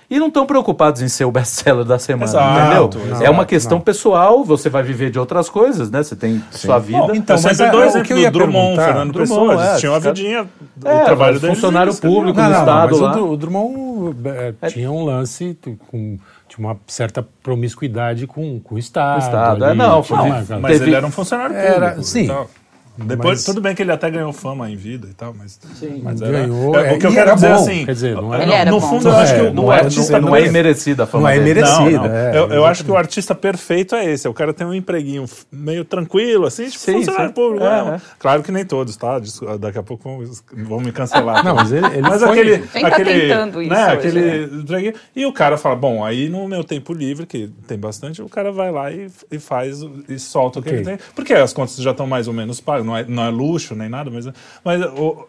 E 0.10 0.20
não 0.20 0.28
estão 0.28 0.46
preocupados 0.46 1.02
em 1.02 1.08
ser 1.08 1.26
o 1.26 1.32
best-seller 1.32 1.84
da 1.86 1.98
semana, 1.98 2.26
Exato, 2.26 2.98
entendeu? 2.98 3.08
exato, 3.08 3.24
é 3.24 3.30
uma 3.30 3.46
questão 3.46 3.80
pessoal, 3.80 4.44
você 4.44 4.70
vai 4.70 4.84
viver 4.84 5.10
de 5.10 5.18
outras 5.18 5.50
coisas, 5.50 5.90
né? 5.90 6.04
Você 6.04 6.16
tem 6.16 6.44
sua 6.52 6.78
vida. 6.78 7.00
Bom, 7.00 7.16
Então, 7.16 7.36
mas 7.42 7.60
é- 7.60 7.72
dou 7.72 7.82
é 7.84 7.88
o 7.88 8.04
que 8.04 8.14
eu 8.14 8.18
do 8.18 8.22
ia 8.22 8.30
Drummond. 8.32 8.76
Fernando 8.76 9.12
Drummond, 9.14 9.30
Pessoa, 9.50 9.66
é, 9.66 9.70
eles 9.70 9.80
tinham 9.80 9.96
a 9.96 10.00
vidinha, 10.00 10.44
o 10.44 10.88
É, 10.88 11.04
trabalho 11.06 11.34
mas 11.34 11.42
deles. 11.42 11.56
funcionário 11.56 11.90
escreviam. 11.92 12.20
público, 12.20 12.38
Não, 12.40 12.46
no 12.46 12.52
não, 12.54 12.60
Estado 12.60 12.92
mas 12.92 13.00
o 13.00 13.04
lá. 13.04 13.22
O 13.32 13.38
Drummond 13.38 14.16
é, 14.62 14.70
tinha 14.70 14.92
um 14.92 15.04
lance 15.04 15.58
com 15.90 16.18
tinha 16.48 16.68
uma 16.68 16.78
certa 16.86 17.26
promiscuidade 17.42 18.28
com, 18.28 18.60
com 18.60 18.76
o 18.76 18.78
Estado. 18.78 19.16
O 19.16 19.20
Estado, 19.26 19.66
ali, 19.66 19.74
é, 19.74 19.76
não, 19.76 20.02
não, 20.02 20.02
uma- 20.02 20.60
Mas 20.60 20.74
Teve- 20.74 20.86
ele 20.90 20.96
era 20.96 21.06
um 21.08 21.12
funcionário 21.12 21.56
Era- 21.56 21.88
público. 21.90 22.04
sim. 22.04 22.26
e 22.26 22.28
tal. 22.28 22.50
Depois, 22.96 23.40
Mas- 23.40 23.44
tudo 23.46 23.60
bem 23.60 23.74
que 23.74 23.82
ele 23.82 23.92
até 23.92 24.10
ganhou 24.12 24.32
fama 24.32 24.70
em 24.70 24.76
vida 24.76 25.08
e 25.10 25.14
tal, 25.16 25.34
mas, 25.36 25.60
mas 26.04 26.22
era, 26.22 26.32
Ganhou, 26.32 26.76
é, 26.80 26.94
o 26.94 27.00
que 27.00 27.08
eu 27.08 27.12
quero 27.12 27.22
era 27.30 27.34
dizer 27.34 27.48
bom, 27.50 27.54
assim. 27.56 27.86
quer 27.86 27.94
dizer, 27.94 28.16
não 28.16 28.36
Ele 28.36 28.52
era 28.54 28.70
no 28.70 28.80
bom. 28.80 28.88
fundo, 28.88 29.08
eu 29.08 29.16
acho 29.16 29.34
que 29.34 29.42
o, 29.42 29.54
não, 29.54 29.66
o 29.66 29.74
é, 29.74 29.80
artista 29.80 30.20
não, 30.22 30.28
não 30.30 30.36
é 30.36 30.46
imerecida 30.46 31.04
a 31.04 31.08
fama 31.08 31.24
Não 31.24 31.30
é 31.30 31.54
não. 31.56 32.06
é, 32.06 32.38
eu, 32.38 32.48
eu 32.50 32.66
acho 32.66 32.86
que 32.86 32.92
o 32.92 32.96
artista 32.96 33.34
perfeito 33.34 33.96
é 33.96 34.06
esse. 34.06 34.28
O 34.28 34.34
cara 34.34 34.54
tem 34.54 34.68
um 34.68 34.74
empreguinho 34.76 35.26
meio 35.52 35.84
tranquilo, 35.84 36.46
assim, 36.46 36.66
tipo 36.66 36.78
Sim, 36.80 36.94
funcionário 36.94 37.30
sim. 37.30 37.34
público. 37.34 37.66
É, 37.66 37.84
né? 37.84 37.96
é. 37.96 38.02
Claro 38.20 38.44
que 38.44 38.52
nem 38.52 38.64
todos, 38.64 38.96
tá? 38.96 39.20
Daqui 39.60 39.80
a 39.80 39.84
pouco 39.84 40.04
vão, 40.04 40.24
vão 40.66 40.80
me 40.80 40.92
cancelar. 40.92 41.42
Não, 41.44 41.56
mas 41.56 41.72
ele- 41.72 41.88
ele 41.88 42.02
mas 42.02 42.22
foi- 42.22 42.30
aquele, 42.32 42.60
Quem 42.60 42.82
tá 42.84 42.88
aquele, 42.90 43.22
tentando 43.22 43.62
isso 43.62 43.74
né, 43.74 43.86
hoje, 43.88 43.94
aquele 43.96 44.46
empreguinho. 44.62 44.94
E 45.16 45.26
o 45.26 45.34
cara 45.34 45.58
fala, 45.58 45.76
bom, 45.76 46.06
aí 46.06 46.30
no 46.30 46.48
meu 46.48 46.64
tempo 46.64 46.94
livre, 46.94 47.26
que 47.26 47.50
tem 47.68 47.78
bastante, 47.78 48.22
o 48.22 48.30
cara 48.30 48.52
vai 48.52 48.72
lá 48.72 48.92
e, 48.92 49.08
e 49.32 49.40
faz, 49.40 49.80
e 50.08 50.20
solta 50.20 50.60
o 50.60 50.62
que 50.62 50.70
ele 50.70 50.84
tem. 50.84 51.00
Porque 51.16 51.34
as 51.34 51.52
contas 51.54 51.76
já 51.78 51.90
estão 51.92 52.06
mais 52.06 52.28
ou 52.28 52.34
menos 52.34 52.62
pagas, 52.62 52.83
não 52.84 52.96
é, 52.98 53.04
não 53.06 53.24
é 53.24 53.30
luxo 53.30 53.76
nem 53.76 53.90
nada, 53.90 54.10
mas, 54.12 54.28
mas 54.64 54.82
o- 54.98 55.28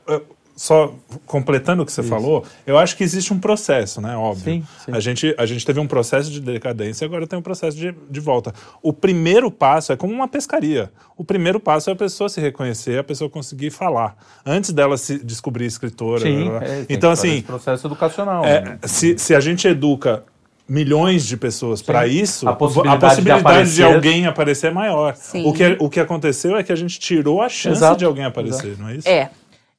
só 0.56 0.94
completando 1.26 1.82
o 1.82 1.86
que 1.86 1.90
você 1.90 2.02
falou, 2.02 2.44
eu 2.64 2.78
acho 2.78 2.96
que 2.96 3.02
existe 3.02 3.32
um 3.32 3.40
processo, 3.40 4.00
né? 4.00 4.16
Óbvio. 4.16 4.54
Sim, 4.54 4.64
sim. 4.84 4.92
A, 4.92 5.00
gente, 5.00 5.34
a 5.36 5.44
gente 5.46 5.66
teve 5.66 5.80
um 5.80 5.86
processo 5.88 6.30
de 6.30 6.40
decadência, 6.40 7.04
agora 7.04 7.26
tem 7.26 7.36
um 7.36 7.42
processo 7.42 7.76
de, 7.76 7.92
de 8.08 8.20
volta. 8.20 8.54
O 8.80 8.92
primeiro 8.92 9.50
passo 9.50 9.92
é 9.92 9.96
como 9.96 10.12
uma 10.12 10.28
pescaria. 10.28 10.92
O 11.16 11.24
primeiro 11.24 11.58
passo 11.58 11.90
é 11.90 11.92
a 11.92 11.96
pessoa 11.96 12.28
se 12.28 12.40
reconhecer, 12.40 12.98
a 12.98 13.02
pessoa 13.04 13.28
conseguir 13.28 13.70
falar. 13.70 14.16
Antes 14.46 14.70
dela 14.70 14.96
se 14.96 15.18
descobrir 15.24 15.64
escritora. 15.66 16.20
Sim, 16.20 16.48
é, 16.62 16.86
então, 16.88 17.10
assim, 17.10 17.42
processo 17.42 17.88
educacional. 17.88 18.44
é, 18.44 18.60
né? 18.60 18.78
se, 18.84 19.18
se 19.18 19.34
a 19.34 19.40
gente 19.40 19.66
educa 19.66 20.22
milhões 20.66 21.26
de 21.26 21.36
pessoas 21.36 21.82
para 21.82 22.06
isso, 22.06 22.48
A 22.48 22.54
possibilidade 22.54 22.98
de 23.00 23.06
possibilidade 23.06 23.42
de, 23.42 23.82
aparecer- 23.82 23.84
alguém 23.94 24.26
aparecer 24.26 24.66
é 24.68 24.70
maior. 24.70 25.14
Sim. 25.14 25.46
O 25.46 25.52
que, 25.52 25.76
o 25.78 25.90
que 25.90 26.00
aconteceu 26.00 26.56
é 26.56 26.62
que 26.62 26.72
a 26.72 26.76
gente 26.76 26.98
tirou 26.98 27.42
a 27.42 27.48
chance 27.48 27.78
Exato, 27.78 27.98
de 27.98 28.04
alguém 28.04 28.24
aparecer, 28.24 28.78
não 28.78 28.88
é 28.88 28.96
isso? 28.96 29.08
É, 29.08 29.30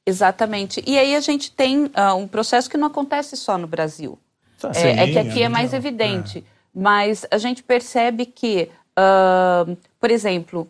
exatamente. 0.04 0.82
E 0.86 0.98
aí 0.98 1.14
a 1.16 1.20
gente 1.20 1.50
tem 1.50 1.90
ah, 1.94 2.14
um 2.14 2.28
processo 2.28 2.70
que 2.70 2.76
não 2.76 2.86
acontece 2.86 3.36
só 3.36 3.58
no 3.58 3.66
Brasil. 3.66 4.18
Sim, 4.58 4.68
É, 4.74 5.02
é 5.02 5.06
que 5.12 5.18
aqui 5.18 5.42
é 5.42 5.46
é 5.46 5.48
mais 5.48 5.72
evidente. 5.74 6.44
Mas 6.74 7.26
a 7.30 7.38
gente 7.38 7.62
percebe 7.62 8.26
que, 8.26 8.68
ah, 8.96 9.66
por 10.00 10.10
exemplo, 10.10 10.68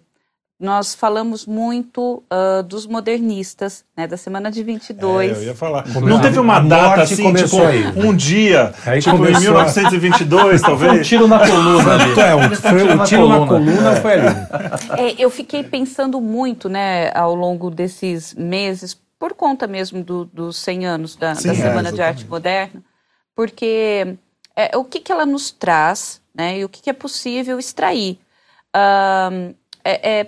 nós 0.59 0.95
falamos 0.95 1.45
muito 1.47 2.23
ah, 2.31 2.63
dos 2.63 2.87
modernistas, 2.87 3.85
né, 3.97 4.07
da 4.07 4.17
semana 4.17 4.51
de 4.51 4.63
22. 4.63 5.31
É, 5.37 5.41
eu 5.41 5.47
ia 5.49 5.55
falar. 5.55 5.83
Come- 5.93 6.09
Não 6.11 6.19
teve 6.21 6.39
uma 6.41 6.57
a 6.57 6.61
data 6.61 7.03
assim, 7.03 7.23
começou 7.23 7.61
tipo, 7.71 7.99
aí. 7.99 8.07
um 8.07 8.15
dia, 8.17 8.73
Aí 8.87 9.01
tipo 9.01 9.17
em 9.17 9.19
começou 9.19 9.37
a- 9.59 9.65
1922, 9.65 10.61
Foi 10.63 10.73
um 10.75 10.79
talvez. 10.79 11.07
tiro 11.07 11.29
na 11.29 11.39
coluna 11.47 11.95
ali. 11.95 12.21
É, 12.21 12.35
um- 12.35 12.55
foi, 12.55 12.95
na 12.95 13.05
tiro 13.05 13.29
na 13.29 13.47
coluna. 13.47 13.47
coluna 13.77 13.97
foi 13.97 14.13
ali. 14.15 14.27
É, 14.99 15.15
eu 15.19 15.29
fiquei 15.31 15.63
pensando 15.63 16.21
muito, 16.23 16.69
né, 16.71 17.11
ao 17.15 17.35
longo 17.35 17.71
desses 17.71 18.33
meses, 18.35 18.99
por 19.19 19.35
conta 19.35 19.67
mesmo 19.67 20.03
do- 20.03 20.25
dos 20.27 20.57
100 20.59 20.87
anos 20.87 21.17
da, 21.17 21.35
Sim, 21.35 21.49
da 21.49 21.55
é, 21.55 21.57
Semana 21.57 21.93
de. 21.93 22.01
Arte 22.03 22.27
Moderna, 22.27 22.83
porque 23.35 24.17
é, 24.57 24.75
o 24.77 24.85
que, 24.85 25.01
que 25.01 25.13
ela 25.13 25.27
nos 25.27 25.51
traz, 25.51 26.21
né, 26.35 26.59
e 26.59 26.65
o 26.65 26.69
que, 26.69 26.81
que 26.83 26.89
é 26.89 26.95
possível 26.95 27.59
extrair. 27.59 28.19
É- 29.89 30.21
é, 30.21 30.27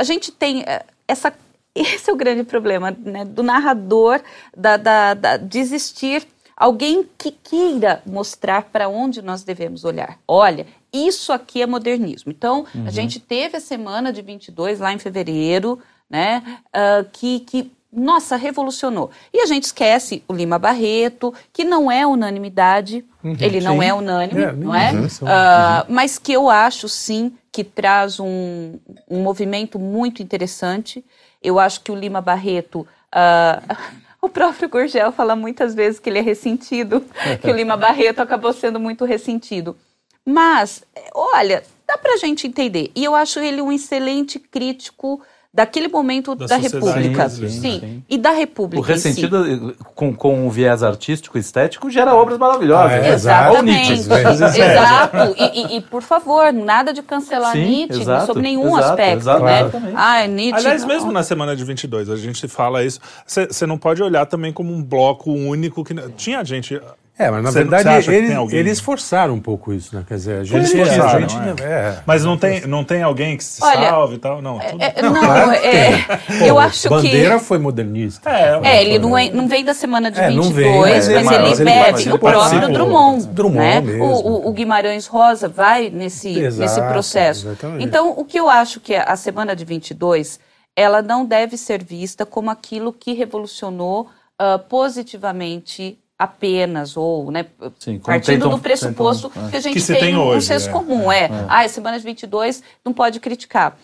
a 0.00 0.02
gente 0.02 0.32
tem 0.32 0.62
é, 0.62 0.84
essa. 1.06 1.32
Esse 1.72 2.10
é 2.10 2.12
o 2.12 2.16
grande 2.16 2.42
problema, 2.42 2.90
né, 2.90 3.24
do 3.24 3.44
narrador, 3.44 4.20
da, 4.56 4.76
da, 4.76 5.14
da, 5.14 5.36
de 5.36 5.60
existir 5.60 6.26
alguém 6.56 7.08
que 7.16 7.30
queira 7.30 8.02
mostrar 8.04 8.64
para 8.64 8.88
onde 8.88 9.22
nós 9.22 9.44
devemos 9.44 9.84
olhar. 9.84 10.18
Olha, 10.26 10.66
isso 10.92 11.32
aqui 11.32 11.62
é 11.62 11.66
modernismo. 11.66 12.32
Então, 12.32 12.66
a 12.84 12.90
gente 12.90 13.20
teve 13.20 13.56
a 13.56 13.60
semana 13.60 14.12
de 14.12 14.20
22 14.20 14.80
lá 14.80 14.92
em 14.92 14.98
fevereiro, 14.98 15.78
né, 16.10 16.42
ah, 16.72 17.04
que, 17.12 17.38
que, 17.40 17.72
nossa, 17.92 18.36
revolucionou. 18.36 19.10
E 19.32 19.40
a 19.40 19.46
gente 19.46 19.64
esquece 19.64 20.22
o 20.28 20.32
Lima 20.32 20.58
Barreto, 20.58 21.34
que 21.52 21.64
não 21.64 21.90
é 21.90 22.06
unanimidade, 22.06 23.04
ele 23.40 23.60
não 23.60 23.80
sim. 23.80 23.84
é 23.88 23.92
unânime, 23.94 24.42
É, 24.42 24.52
não 24.52 24.74
é? 24.74 24.92
uhum, 24.92 25.08
são- 25.08 25.28
Ah, 25.28 25.84
mas 25.88 26.18
que 26.18 26.32
eu 26.32 26.48
acho, 26.48 26.88
sim, 26.88 27.32
que 27.52 27.64
traz 27.64 28.20
um, 28.20 28.78
um 29.08 29.22
movimento 29.22 29.78
muito 29.78 30.22
interessante. 30.22 31.04
Eu 31.42 31.58
acho 31.58 31.80
que 31.80 31.90
o 31.90 31.94
Lima 31.96 32.20
Barreto. 32.20 32.86
ah, 33.10 33.60
o 34.22 34.28
próprio 34.28 34.68
Gurgel 34.68 35.10
fala 35.12 35.34
muitas 35.34 35.74
vezes 35.74 35.98
que 35.98 36.08
ele 36.10 36.18
é 36.18 36.22
ressentido, 36.22 37.02
que 37.40 37.50
o 37.50 37.54
Lima 37.54 37.76
Barreto 37.76 38.20
acabou 38.20 38.52
sendo 38.52 38.78
muito 38.78 39.04
ressentido. 39.04 39.76
Mas, 40.24 40.84
olha, 41.14 41.62
dá 41.88 41.96
pra 41.98 42.16
gente 42.18 42.46
entender. 42.46 42.92
E 42.94 43.02
eu 43.04 43.14
acho 43.16 43.40
ele 43.40 43.60
um 43.62 43.72
excelente 43.72 44.38
crítico 44.38 45.20
daquele 45.52 45.88
momento 45.88 46.34
Da 46.36 46.46
da, 46.46 46.56
República. 46.56 47.10
brasileira. 47.10 47.54
Sim, 47.60 47.80
Sim. 47.80 48.04
e 48.08 48.16
da 48.16 48.30
República. 48.30 48.80
O 48.80 48.84
em 48.84 48.86
si. 48.98 49.08
ressentido, 49.08 49.74
com, 49.94 50.14
com 50.14 50.46
um 50.46 50.48
viés 50.48 50.82
artístico 50.82 51.36
e 51.36 51.40
estético, 51.40 51.90
gera 51.90 52.14
obras 52.14 52.38
maravilhosas. 52.38 52.92
Ah, 52.92 52.96
é, 52.96 53.00
né? 53.00 53.08
exato. 53.12 53.56
Ou 53.56 53.62
Nietzsche. 53.62 53.92
Exatamente. 53.94 54.60
Exato. 54.60 55.34
E, 55.36 55.44
e- 55.60 55.76
e, 55.76 55.80
por 55.80 56.02
favor, 56.02 56.52
nada 56.52 56.92
de 56.92 57.02
cancelar 57.02 57.52
Sim, 57.52 57.64
Nietzsche 57.66 58.00
exato, 58.02 58.26
sob 58.26 58.40
nenhum 58.40 58.68
exato, 58.68 58.84
aspecto, 58.90 59.18
exato, 59.18 59.44
né? 59.44 59.60
exatamente. 59.62 59.94
Ah, 59.96 60.26
Nietzsche. 60.26 60.58
Aliás, 60.60 60.82
não. 60.82 60.88
mesmo 60.88 61.12
na 61.12 61.22
semana 61.24 61.56
de 61.56 61.64
22, 61.64 62.08
a 62.10 62.16
gente 62.16 62.46
fala 62.46 62.84
isso. 62.84 63.00
Você 63.26 63.66
não 63.66 63.76
pode 63.76 64.02
olhar 64.02 64.26
também 64.26 64.52
como 64.52 64.72
um 64.72 64.82
bloco 64.82 65.32
único 65.32 65.84
que 65.84 65.94
tinha 66.16 66.44
gente. 66.44 66.80
É, 67.20 67.30
mas 67.30 67.42
na 67.42 67.50
Você- 67.50 67.58
verdade 67.58 67.82
você 67.82 67.88
acha 67.90 68.10
que 68.10 68.16
eles, 68.16 68.28
tem 68.30 68.36
alguém? 68.38 68.58
eles 68.58 68.80
forçaram 68.80 69.34
um 69.34 69.40
pouco 69.40 69.72
isso, 69.72 69.94
né? 69.94 70.02
Quer 70.08 70.14
dizer, 70.14 70.40
a 70.40 70.44
gente, 70.44 70.56
Eles 70.56 70.74
a 70.74 70.76
forçaram, 70.96 71.28
gente 71.28 71.62
é. 71.62 71.64
é. 71.64 71.98
Mas 72.06 72.24
não 72.24 72.36
tem, 72.38 72.66
não 72.66 72.82
tem 72.82 73.02
alguém 73.02 73.36
que 73.36 73.44
se 73.44 73.62
Olha, 73.62 73.90
salve 73.90 74.14
e 74.14 74.18
tal? 74.18 74.40
Não. 74.40 74.58
tudo- 74.58 74.82
É, 74.82 75.02
não, 75.02 75.50
que 75.50 75.66
é, 75.66 75.98
Pô, 76.38 76.44
eu 76.46 76.58
acho 76.58 76.88
Bandeira 76.88 77.38
que. 77.38 77.44
foi 77.44 77.58
modernista. 77.58 78.30
É, 78.30 78.60
É, 78.64 78.82
ele 78.84 78.98
não, 78.98 79.16
é- 79.18 79.30
não 79.30 79.46
vem 79.46 79.64
da 79.64 79.74
semana 79.74 80.10
de 80.10 80.18
É, 80.18 80.30
não 80.30 80.44
22, 80.44 80.54
vem, 80.54 80.80
mas, 80.80 80.88
mas 80.88 81.08
ele, 81.08 81.18
ele- 81.18 81.24
mas 81.48 81.60
ele- 81.60 81.70
bebe 81.70 81.92
mas 81.92 82.06
o 82.06 82.18
próprio. 82.18 82.72
Drummond. 82.72 83.26
Drummond 83.28 83.58
né? 83.58 83.80
mesmo. 83.82 84.04
O, 84.04 84.28
o- 84.46 84.48
o 84.48 84.52
Guimarães 84.52 85.06
Rosa 85.06 85.46
vai 85.48 85.90
nesse, 85.90 86.38
Exato, 86.38 86.60
nesse 86.62 86.80
processo. 86.92 87.48
exatamente. 87.48 87.84
Então, 87.84 88.14
o 88.16 88.24
que 88.24 88.40
eu 88.40 88.48
acho 88.48 88.80
que 88.80 88.94
a 88.94 89.14
semana 89.16 89.54
de 89.54 89.64
22, 89.64 90.40
ela 90.74 91.02
não 91.02 91.26
deve 91.26 91.58
ser 91.58 91.84
vista 91.84 92.24
como 92.24 92.50
aquilo 92.50 92.92
que 92.92 93.12
revolucionou 93.12 94.08
ah, 94.38 94.58
positivamente 94.58 95.98
apenas, 96.20 96.96
ou 96.98 97.30
né, 97.30 97.46
Sim, 97.78 97.98
partindo 97.98 98.34
tentam- 98.34 98.50
do 98.50 98.58
pressuposto 98.58 99.30
tentam, 99.30 99.48
é. 99.48 99.50
que 99.50 99.56
a 99.56 99.60
gente 99.60 99.80
Que 99.80 99.86
tem, 99.86 100.00
tem 100.00 100.16
um 100.16 100.26
hoje, 100.26 100.46
senso 100.46 100.68
é. 100.68 100.72
comum. 100.72 101.10
É, 101.10 101.30
ah, 101.48 101.66
semana 101.66 101.98
de 101.98 102.04
22 102.04 102.62
não 102.84 102.92
pode 102.92 103.18
criticar. 103.20 103.78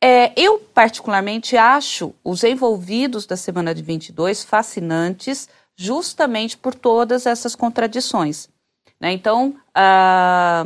É, 0.00 0.32
eu, 0.40 0.60
particularmente, 0.72 1.56
acho 1.56 2.14
os 2.24 2.44
envolvidos 2.44 3.26
da 3.26 3.36
semana 3.36 3.74
de 3.74 3.82
22 3.82 4.44
fascinantes, 4.44 5.48
justamente 5.76 6.56
por 6.56 6.74
todas 6.74 7.26
essas 7.26 7.54
contradições. 7.56 8.48
Né? 9.00 9.12
Então, 9.12 9.56
ah, 9.74 10.64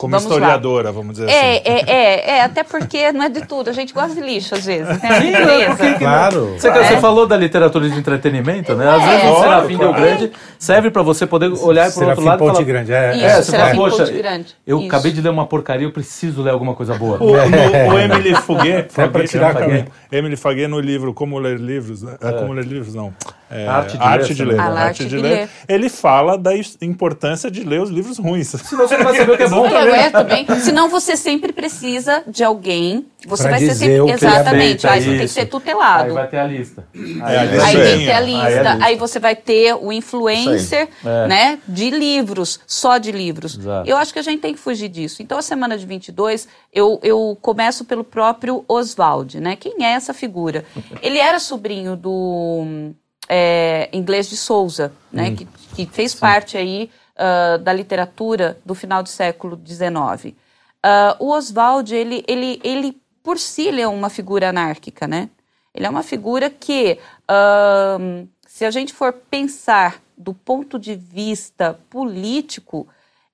Como 0.00 0.12
vamos 0.12 0.24
lá. 0.30 0.36
historiadora, 0.36 0.90
vamos 0.92 1.12
dizer 1.18 1.28
É, 1.28 1.50
assim. 1.58 1.62
é, 1.66 1.90
é, 1.92 2.30
é, 2.38 2.42
até 2.42 2.64
porque 2.64 3.12
não 3.12 3.22
é 3.24 3.28
de 3.28 3.42
tudo. 3.46 3.68
A 3.68 3.72
gente 3.74 3.92
gosta 3.92 4.14
de 4.14 4.20
lixo 4.22 4.54
às 4.54 4.64
vezes. 4.64 4.88
Né? 5.02 5.20
Sim, 5.20 5.90
não? 5.90 5.98
Claro. 5.98 6.54
Você, 6.58 6.70
você 6.70 6.96
falou 6.96 7.26
da 7.26 7.36
literatura 7.36 7.86
de 7.88 7.98
entretenimento, 7.98 8.74
né? 8.74 8.88
Às 8.88 9.02
É. 9.02 9.06
vezes 9.06 9.24
o 9.24 9.34
Claro, 9.34 9.40
Serafim 9.42 9.76
Del 9.76 9.88
claro. 9.88 10.02
Grande 10.02 10.32
serve 10.58 10.90
para 10.90 11.02
você 11.02 11.26
poder 11.26 11.52
olhar 11.52 11.92
para 11.92 12.04
o 12.04 12.08
outro 12.08 12.24
lado 12.24 12.36
e 12.36 12.38
Ponte 12.46 12.52
falar... 12.54 12.64
Grande. 12.64 12.92
É, 12.92 13.16
Isso, 13.16 13.24
É, 13.26 13.42
você 13.42 13.56
fala, 13.58 13.74
poxa, 13.74 13.96
Ponte 14.06 14.12
Grande. 14.18 14.56
eu 14.66 14.78
Isso. 14.78 14.86
acabei 14.88 15.12
de 15.12 15.20
ler 15.20 15.28
uma 15.28 15.46
porcaria, 15.46 15.86
eu 15.86 15.92
preciso 15.92 16.42
ler 16.42 16.50
alguma 16.50 16.74
coisa 16.74 16.94
boa. 16.94 17.18
O, 17.22 17.26
no- 17.36 17.94
o 17.94 17.98
Emily 18.00 18.34
Faguet, 18.34 18.88
tirar 19.28 19.52
Faguet. 19.52 19.86
Emily 20.10 20.36
Faguet 20.36 20.66
no 20.68 20.80
livro 20.80 21.12
Como 21.12 21.38
Ler 21.38 21.58
Livros, 21.60 22.02
né? 22.02 22.16
é. 22.22 22.32
Como 22.32 22.52
Ler 22.54 22.64
Livros, 22.64 22.94
não. 22.94 23.12
É, 23.50 23.66
Arte 23.66 23.98
de 23.98 24.02
Arte 24.04 24.28
Ler, 24.28 24.34
de 24.34 24.44
né? 24.44 24.50
Ler. 24.52 24.60
Ah, 24.60 24.64
Arte 24.64 24.78
Arte 25.02 25.04
de 25.06 25.16
Ler. 25.16 25.30
Ler. 25.32 25.48
Ele 25.68 25.88
fala 25.88 26.38
da 26.38 26.52
importância 26.80 27.50
de 27.50 27.64
ler 27.64 27.80
os 27.80 27.90
livros 27.90 28.16
ruins. 28.18 28.46
Senão 28.48 28.86
você 28.86 28.96
não 28.96 29.04
vai 29.04 29.16
saber 29.16 29.32
o 29.32 29.36
que 29.36 29.42
é 29.42 29.48
bom. 29.50 29.66
É, 29.66 30.00
é, 30.06 30.10
também. 30.10 30.46
Senão 30.60 30.88
você 30.88 31.16
sempre 31.16 31.52
precisa 31.52 32.22
de 32.28 32.44
alguém. 32.44 33.04
Você 33.26 33.42
Pra 33.42 33.50
vai 33.52 33.60
ser 33.60 33.74
sempre. 33.74 33.94
que 33.96 34.00
ele 34.00 34.12
Exatamente. 34.12 34.86
Aí 34.86 35.00
você 35.02 35.10
tem 35.10 35.18
que 35.20 35.28
ser 35.28 35.46
tutelado. 35.46 36.04
Aí 36.04 36.12
vai 36.12 36.28
ter 36.28 36.38
a 36.38 36.44
lista. 36.46 36.86
É, 36.94 36.98
a 36.98 37.40
Aí 37.40 37.48
listinha. 37.48 37.84
tem 37.84 37.98
que 37.98 38.04
ter 38.06 38.12
a 38.12 38.16
Aí 38.18 38.24
lista. 38.24 38.46
Aí 38.46 38.54
é 38.54 38.66
a 38.68 38.72
Aí, 38.72 38.78
lista. 38.92 38.98
você 39.08 39.18
vai 39.18 39.34
ter 39.36 39.74
o 39.74 39.92
influencer, 39.92 40.88
É. 41.04 41.26
né? 41.26 41.58
De 41.66 41.90
livros, 41.90 42.60
só 42.66 42.98
de 42.98 43.10
livros. 43.12 43.58
Exato. 43.58 43.88
Eu 43.90 43.96
acho 43.96 44.12
que 44.12 44.18
a 44.18 44.22
gente 44.22 44.40
tem 44.40 44.54
que 44.54 44.60
fugir 44.60 44.88
disso. 44.88 45.22
Então, 45.22 45.36
a 45.38 45.42
semana 45.42 45.76
de 45.76 45.84
22, 45.86 46.46
eu, 46.72 46.98
eu 47.02 47.36
começo 47.42 47.84
pelo 47.84 48.04
próprio 48.04 48.64
Oswald, 48.68 49.40
né? 49.40 49.56
Quem 49.56 49.84
é 49.84 49.90
essa 49.92 50.14
figura? 50.14 50.64
Ele 51.02 51.18
era 51.18 51.38
sobrinho 51.38 51.96
do 51.96 52.92
é, 53.32 53.88
Inglês 53.92 54.28
de 54.28 54.36
Souza, 54.36 54.92
né? 55.12 55.30
Que, 55.36 55.44
que 55.76 55.86
fez 55.86 56.12
parte 56.14 56.58
aí 56.58 56.90
ah, 57.16 57.58
da 57.58 57.72
literatura 57.72 58.58
do 58.64 58.74
final 58.74 59.02
do 59.04 59.08
século 59.08 59.56
XIX. 59.64 60.34
Ah, 60.82 61.16
o 61.20 61.30
Oswald, 61.30 61.94
ele, 61.94 62.24
ele, 62.26 62.60
ele, 62.64 63.00
por 63.22 63.38
si, 63.38 63.68
ele 63.68 63.80
é 63.80 63.86
uma 63.86 64.10
figura 64.10 64.48
anárquica, 64.48 65.06
né? 65.06 65.30
Ele 65.72 65.86
é 65.86 65.90
uma 65.90 66.02
figura 66.02 66.50
que, 66.50 66.98
ahn, 67.28 68.26
se 68.48 68.64
a 68.64 68.70
gente 68.72 68.92
for 68.92 69.12
pensar 69.12 70.02
do 70.18 70.34
ponto 70.34 70.76
de 70.78 70.96
vista 70.96 71.78
político, 71.88 72.88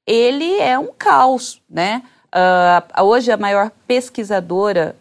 ele 0.07 0.59
é 0.61 0.78
um 0.78 0.92
caos, 0.92 1.62
né? 1.70 2.03
Ah, 2.30 3.03
hoje 3.03 3.32
a 3.32 3.36
maior 3.38 3.70
pesquisadora 3.86 4.94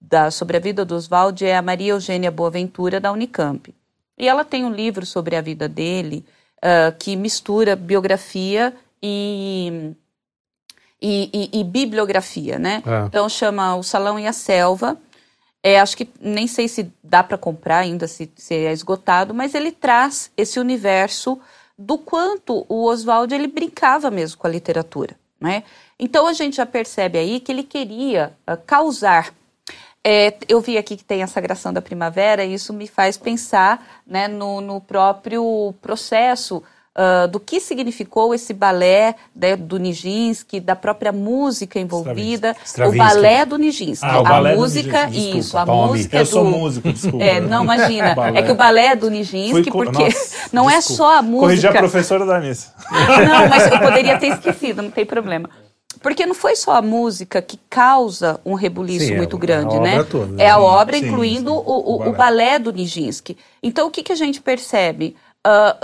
da- 0.00 0.30
sobre 0.30 0.56
a 0.56 0.60
vida 0.60 0.86
do 0.86 0.94
Oswald 0.96 1.44
é 1.44 1.54
a 1.54 1.60
Maria 1.60 1.90
Eugênia 1.92 2.30
Boaventura, 2.30 2.98
da 2.98 3.12
Unicamp. 3.12 3.74
E 4.18 4.28
ela 4.28 4.44
tem 4.44 4.64
um 4.64 4.72
livro 4.72 5.06
sobre 5.06 5.36
a 5.36 5.40
vida 5.40 5.68
dele 5.68 6.24
ah, 6.60 6.92
que 6.98 7.14
mistura 7.16 7.76
biografia 7.76 8.74
e, 9.02 9.92
e, 11.00 11.30
e- 11.52 11.60
e 11.60 11.64
bibliografia, 11.64 12.58
né? 12.58 12.82
Ah. 12.86 13.04
Então 13.08 13.28
chama 13.28 13.76
O 13.76 13.82
Salão 13.82 14.18
e 14.18 14.26
a 14.26 14.32
Selva. 14.32 14.98
É, 15.62 15.80
acho 15.80 15.96
que 15.96 16.08
nem 16.20 16.46
sei 16.46 16.68
se 16.68 16.90
dá 17.02 17.22
para 17.22 17.36
comprar 17.36 17.78
ainda, 17.78 18.06
se, 18.06 18.30
se 18.36 18.54
é 18.54 18.72
esgotado, 18.72 19.34
mas 19.34 19.54
ele 19.54 19.72
traz 19.72 20.30
esse 20.36 20.58
universo 20.60 21.38
do 21.76 21.98
quanto 21.98 22.64
o 22.68 22.84
Oswald 22.84 23.32
ele 23.34 23.48
brincava 23.48 24.10
mesmo 24.10 24.38
com 24.38 24.46
a 24.46 24.50
literatura, 24.50 25.16
né? 25.40 25.64
Então 25.98 26.26
a 26.28 26.32
gente 26.32 26.56
já 26.56 26.66
percebe 26.66 27.18
aí 27.18 27.40
que 27.40 27.50
ele 27.50 27.64
queria 27.64 28.32
ah, 28.46 28.56
causar 28.56 29.34
é, 30.08 30.34
eu 30.48 30.60
vi 30.60 30.78
aqui 30.78 30.96
que 30.96 31.04
tem 31.04 31.22
a 31.22 31.26
Sagração 31.26 31.72
da 31.72 31.82
Primavera 31.82 32.44
e 32.44 32.54
isso 32.54 32.72
me 32.72 32.86
faz 32.86 33.16
pensar 33.16 33.84
né, 34.06 34.26
no, 34.28 34.60
no 34.60 34.80
próprio 34.80 35.74
processo 35.82 36.62
ah, 37.00 37.28
do 37.28 37.38
que 37.38 37.60
significou 37.60 38.34
esse 38.34 38.52
balé 38.52 39.14
né, 39.32 39.54
do 39.54 39.78
Nijinsky, 39.78 40.58
da 40.58 40.74
própria 40.74 41.12
música 41.12 41.78
envolvida, 41.78 42.56
Stravinsky. 42.64 43.00
o 43.00 43.06
balé 43.06 43.46
do 43.46 43.56
Nijinsky. 43.56 44.04
Ah, 44.04 44.18
a 44.18 44.22
balé 44.24 44.54
do 44.54 44.60
música, 44.60 45.06
Nijinsky, 45.06 45.20
desculpa, 45.20 45.38
isso, 45.38 45.58
a 45.58 45.66
Palme. 45.66 45.88
música 45.92 46.18
Eu 46.18 46.26
sou 46.26 46.42
do... 46.42 46.50
músico, 46.50 46.92
desculpa. 46.92 47.24
É, 47.24 47.40
não, 47.40 47.62
imagina. 47.62 48.16
É 48.34 48.42
que 48.42 48.50
o 48.50 48.56
balé 48.56 48.86
é 48.86 48.96
do 48.96 49.08
Nijinsky, 49.08 49.70
porque 49.70 50.02
Nossa, 50.02 50.34
não 50.52 50.68
é 50.68 50.78
desculpa. 50.78 50.96
só 50.96 51.18
a 51.18 51.22
Corrigi 51.22 51.36
música. 51.46 51.68
a 51.70 51.72
professora 51.74 52.26
da 52.26 52.36
Anissa. 52.36 52.74
Não, 52.90 53.48
mas 53.48 53.70
eu 53.70 53.78
poderia 53.78 54.18
ter 54.18 54.32
esquecido, 54.32 54.82
não 54.82 54.90
tem 54.90 55.06
problema. 55.06 55.48
Porque 56.02 56.24
não 56.26 56.34
foi 56.34 56.54
só 56.56 56.72
a 56.72 56.82
música 56.82 57.40
que 57.42 57.58
causa 57.68 58.40
um 58.44 58.54
rebuliço 58.54 59.06
Sim, 59.06 59.14
é 59.14 59.16
muito 59.16 59.36
a 59.36 59.40
grande, 59.40 59.76
obra 59.76 59.80
né? 59.98 60.04
toda, 60.04 60.42
é 60.42 60.48
a 60.48 60.54
sim. 60.54 60.60
obra, 60.60 60.96
incluindo 60.98 61.50
sim. 61.50 61.56
O, 61.66 61.96
o- 61.96 62.08
O 62.08 62.12
balé 62.12 62.58
do 62.58 62.72
Nijinsky. 62.72 63.36
Então, 63.62 63.88
o 63.88 63.90
que, 63.90 64.02
que 64.02 64.12
a 64.12 64.16
gente 64.16 64.40
percebe? 64.40 65.16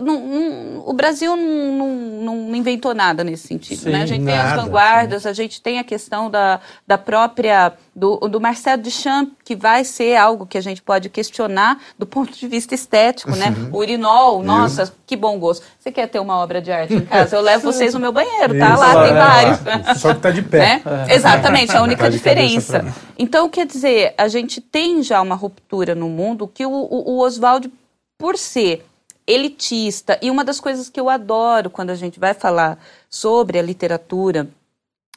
Não- 0.03 0.21
não- 0.21 0.83
o 0.87 0.93
Brasil 0.93 1.35
não, 1.37 2.55
inventou 2.55 2.95
nada 2.95 3.25
nesse 3.25 3.47
sentido, 3.47 3.83
Sim, 3.83 3.91
né? 3.91 4.03
A 4.03 4.07
gente 4.07 4.25
tem 4.25 4.37
as 4.37 4.51
nada, 4.51 4.63
vanguardas, 4.63 5.27
a 5.27 5.33
gente 5.33 5.61
tem 5.63 5.79
a 5.79 5.85
questão 5.85 6.31
da, 6.31 6.61
da 6.87 6.99
própria... 6.99 7.73
Do, 7.97 8.17
do 8.17 8.41
Marcel 8.41 8.77
Duchamp, 8.77 9.31
que 9.45 9.55
vai 9.55 9.85
ser 9.85 10.17
algo 10.17 10.47
que 10.47 10.59
a 10.59 10.61
gente 10.61 10.83
pode 10.83 11.09
questionar 11.09 11.81
do 11.97 12.05
ponto 12.05 12.37
de 12.37 12.49
vista 12.49 12.75
estético, 12.75 13.31
né? 13.37 13.55
O 13.73 13.79
urinol, 13.79 14.43
nossa, 14.43 14.93
que 15.07 15.17
bom 15.17 15.39
gosto. 15.39 15.65
Você 15.79 15.93
quer 15.93 16.09
ter 16.09 16.19
uma 16.19 16.37
obra 16.39 16.61
de 16.61 16.73
arte 16.73 16.95
em 16.95 17.01
casa? 17.03 17.37
Eu 17.37 17.41
levo 17.41 17.73
vocês 17.73 17.95
no 17.95 18.01
meu 18.01 18.11
banheiro, 18.11 18.59
tá? 18.59 18.71
Isso, 18.71 18.81
Lá 18.81 19.05
tem 19.05 19.13
é, 19.13 19.15
vários. 19.15 20.01
Só 20.01 20.13
que 20.13 20.21
tá 20.21 20.31
de 20.33 20.43
pé. 20.43 20.83
Né? 20.85 21.07
Exatamente, 21.11 21.73
é 21.73 21.79
a 21.79 21.83
única 21.83 22.03
Tá 22.03 22.09
de 22.09 22.19
cabeça 22.19 22.41
diferença. 22.59 22.95
Então, 23.17 23.49
quer 23.49 23.65
dizer, 23.65 24.13
a 24.19 24.27
gente 24.27 24.61
tem 24.61 25.03
já 25.03 25.23
uma 25.23 25.37
ruptura 25.37 25.95
no 25.95 26.09
mundo 26.09 26.49
que 26.53 26.67
o, 26.67 26.71
o, 26.73 27.13
o 27.13 27.19
Oswald, 27.21 27.71
por 28.19 28.37
ser 28.37 28.85
elitista, 29.27 30.19
e 30.21 30.31
uma 30.31 30.45
das 30.45 30.61
coisas 30.61 30.89
que 30.89 31.01
eu 31.01 31.09
adoro 31.09 31.71
quando 31.71 31.91
a 31.91 31.95
gente 31.95 32.19
vai 32.21 32.35
falar 32.35 32.79
sobre 33.09 33.59
a 33.59 33.63
literatura 33.63 34.49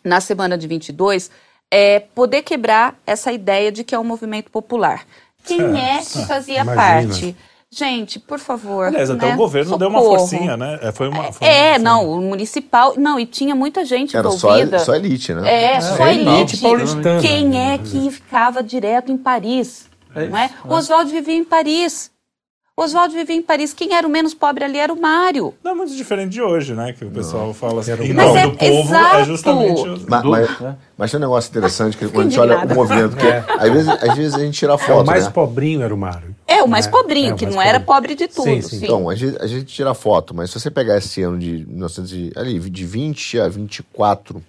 na 0.04 0.22
semana 0.22 0.58
de 0.58 0.68
22 0.68 1.30
é 1.70 2.00
poder 2.00 2.44
quebrar 2.44 2.96
essa 3.06 3.32
ideia 3.32 3.72
de 3.72 3.84
que 3.84 3.94
é 3.94 4.00
um 4.00 4.04
movimento 4.04 4.50
popular. 4.50 5.06
Quem 5.44 5.60
é 5.80 6.00
que 6.00 6.26
fazia 6.26 6.62
Imagina. 6.62 6.76
parte? 6.76 7.36
Gente, 7.70 8.18
por 8.18 8.40
favor. 8.40 8.86
Aliás, 8.88 9.10
até 9.10 9.28
né? 9.28 9.34
o 9.34 9.38
governo 9.38 9.78
deu 9.78 9.90
uma 9.90 10.00
Socorro. 10.00 10.20
forcinha, 10.20 10.56
né? 10.56 10.80
É, 10.82 10.92
Foi 10.94 11.10
uma, 11.10 11.34
foi 11.34 11.46
É, 11.46 11.72
uma- 11.72 11.80
não, 11.80 12.10
o 12.10 12.22
municipal. 12.22 12.94
Não, 12.98 13.20
e 13.20 13.26
tinha 13.26 13.54
muita 13.54 13.84
gente 13.84 14.16
Era 14.16 14.32
só, 14.32 14.52
envolvida. 14.56 14.80
só 14.80 14.96
elite, 14.96 15.34
né? 15.34 15.74
É, 15.76 15.82
só 15.82 16.08
é 16.08 16.14
elite. 16.14 16.30
elite 16.30 16.58
paulistana. 16.62 17.22
Quem 17.22 17.60
é 17.74 17.78
que 17.78 18.10
ficava 18.10 18.64
direto 18.64 19.12
em 19.12 19.18
Paris? 19.18 19.90
É 20.16 20.28
não 20.28 20.38
é? 20.38 20.46
isso, 20.46 20.56
O 20.66 20.74
Oswaldo 20.74 21.12
vivia 21.12 21.36
em 21.36 21.44
Paris. 21.44 22.10
Oswaldo 22.80 23.12
vivia 23.16 23.36
em 23.36 23.42
Paris. 23.42 23.74
Quem 23.74 23.96
era 23.96 24.06
o 24.06 24.10
menos 24.10 24.36
pobre 24.36 24.64
ali 24.64 24.78
era 24.78 24.94
o 24.94 25.02
Mário. 25.02 25.52
Não 25.64 25.72
é 25.72 25.74
muito 25.74 25.96
diferente 25.96 26.34
de 26.34 26.42
hoje, 26.44 26.76
né? 26.76 26.94
Que 26.94 27.04
o 27.06 27.10
pessoal 27.10 27.52
fala 27.52 27.82
assim, 27.82 27.90
Era 27.92 28.02
nome 28.02 28.14
Mas 28.14 28.36
é 28.36 28.42
do 28.44 28.52
povo, 28.56 28.90
exato. 28.90 29.16
é 29.16 29.26
justamente... 29.26 29.82
o- 29.82 30.06
Ma- 30.08 30.22
Do- 30.22 30.30
mas, 30.30 30.60
né? 30.60 30.76
mas 30.96 31.10
tem 31.10 31.18
um 31.18 31.22
negócio 31.22 31.50
interessante 31.50 31.98
que 31.98 32.08
quando 32.08 32.28
a 32.28 32.30
gente 32.30 32.40
olha 32.40 32.60
o 32.66 32.76
movimento, 32.76 33.18
que 33.18 33.26
às, 33.28 33.72
vezes, 33.74 33.90
às 33.90 34.16
vezes 34.16 34.34
a 34.36 34.40
gente 34.40 34.60
tira 34.60 34.74
É, 34.74 34.76
o 34.76 34.78
foto, 34.78 35.08
mais 35.08 35.26
né? 35.26 35.32
pobrinho 35.32 35.82
era 35.82 35.92
o 35.92 35.98
Mário. 35.98 36.36
É, 36.46 36.62
o 36.62 36.68
mais 36.68 36.86
É, 36.86 36.92
pobrinho, 36.92 37.32
é, 37.32 37.34
o 37.34 37.36
que 37.36 37.46
mais 37.46 37.56
não 37.56 37.62
era 37.64 37.80
pobrinho. 37.80 37.86
pobre 37.96 38.16
de 38.16 38.28
tudo. 38.28 38.44
Sim, 38.44 38.62
Sim, 38.62 38.78
sim. 38.78 38.86
Então, 38.86 39.10
a 39.10 39.16
gente, 39.16 39.42
a 39.42 39.48
gente 39.48 39.66
tira 39.66 39.96
foto, 39.96 40.36
mas 40.36 40.52
se 40.52 40.60
você 40.60 40.70
pegar 40.70 40.98
esse 41.00 41.24
ano 41.24 41.40
de 41.40 41.66
1900 41.68 42.14
e- 42.14 42.32
ali, 42.36 42.60
de 42.60 42.86
20 42.86 43.40
a 43.40 43.50
24, 43.50 44.40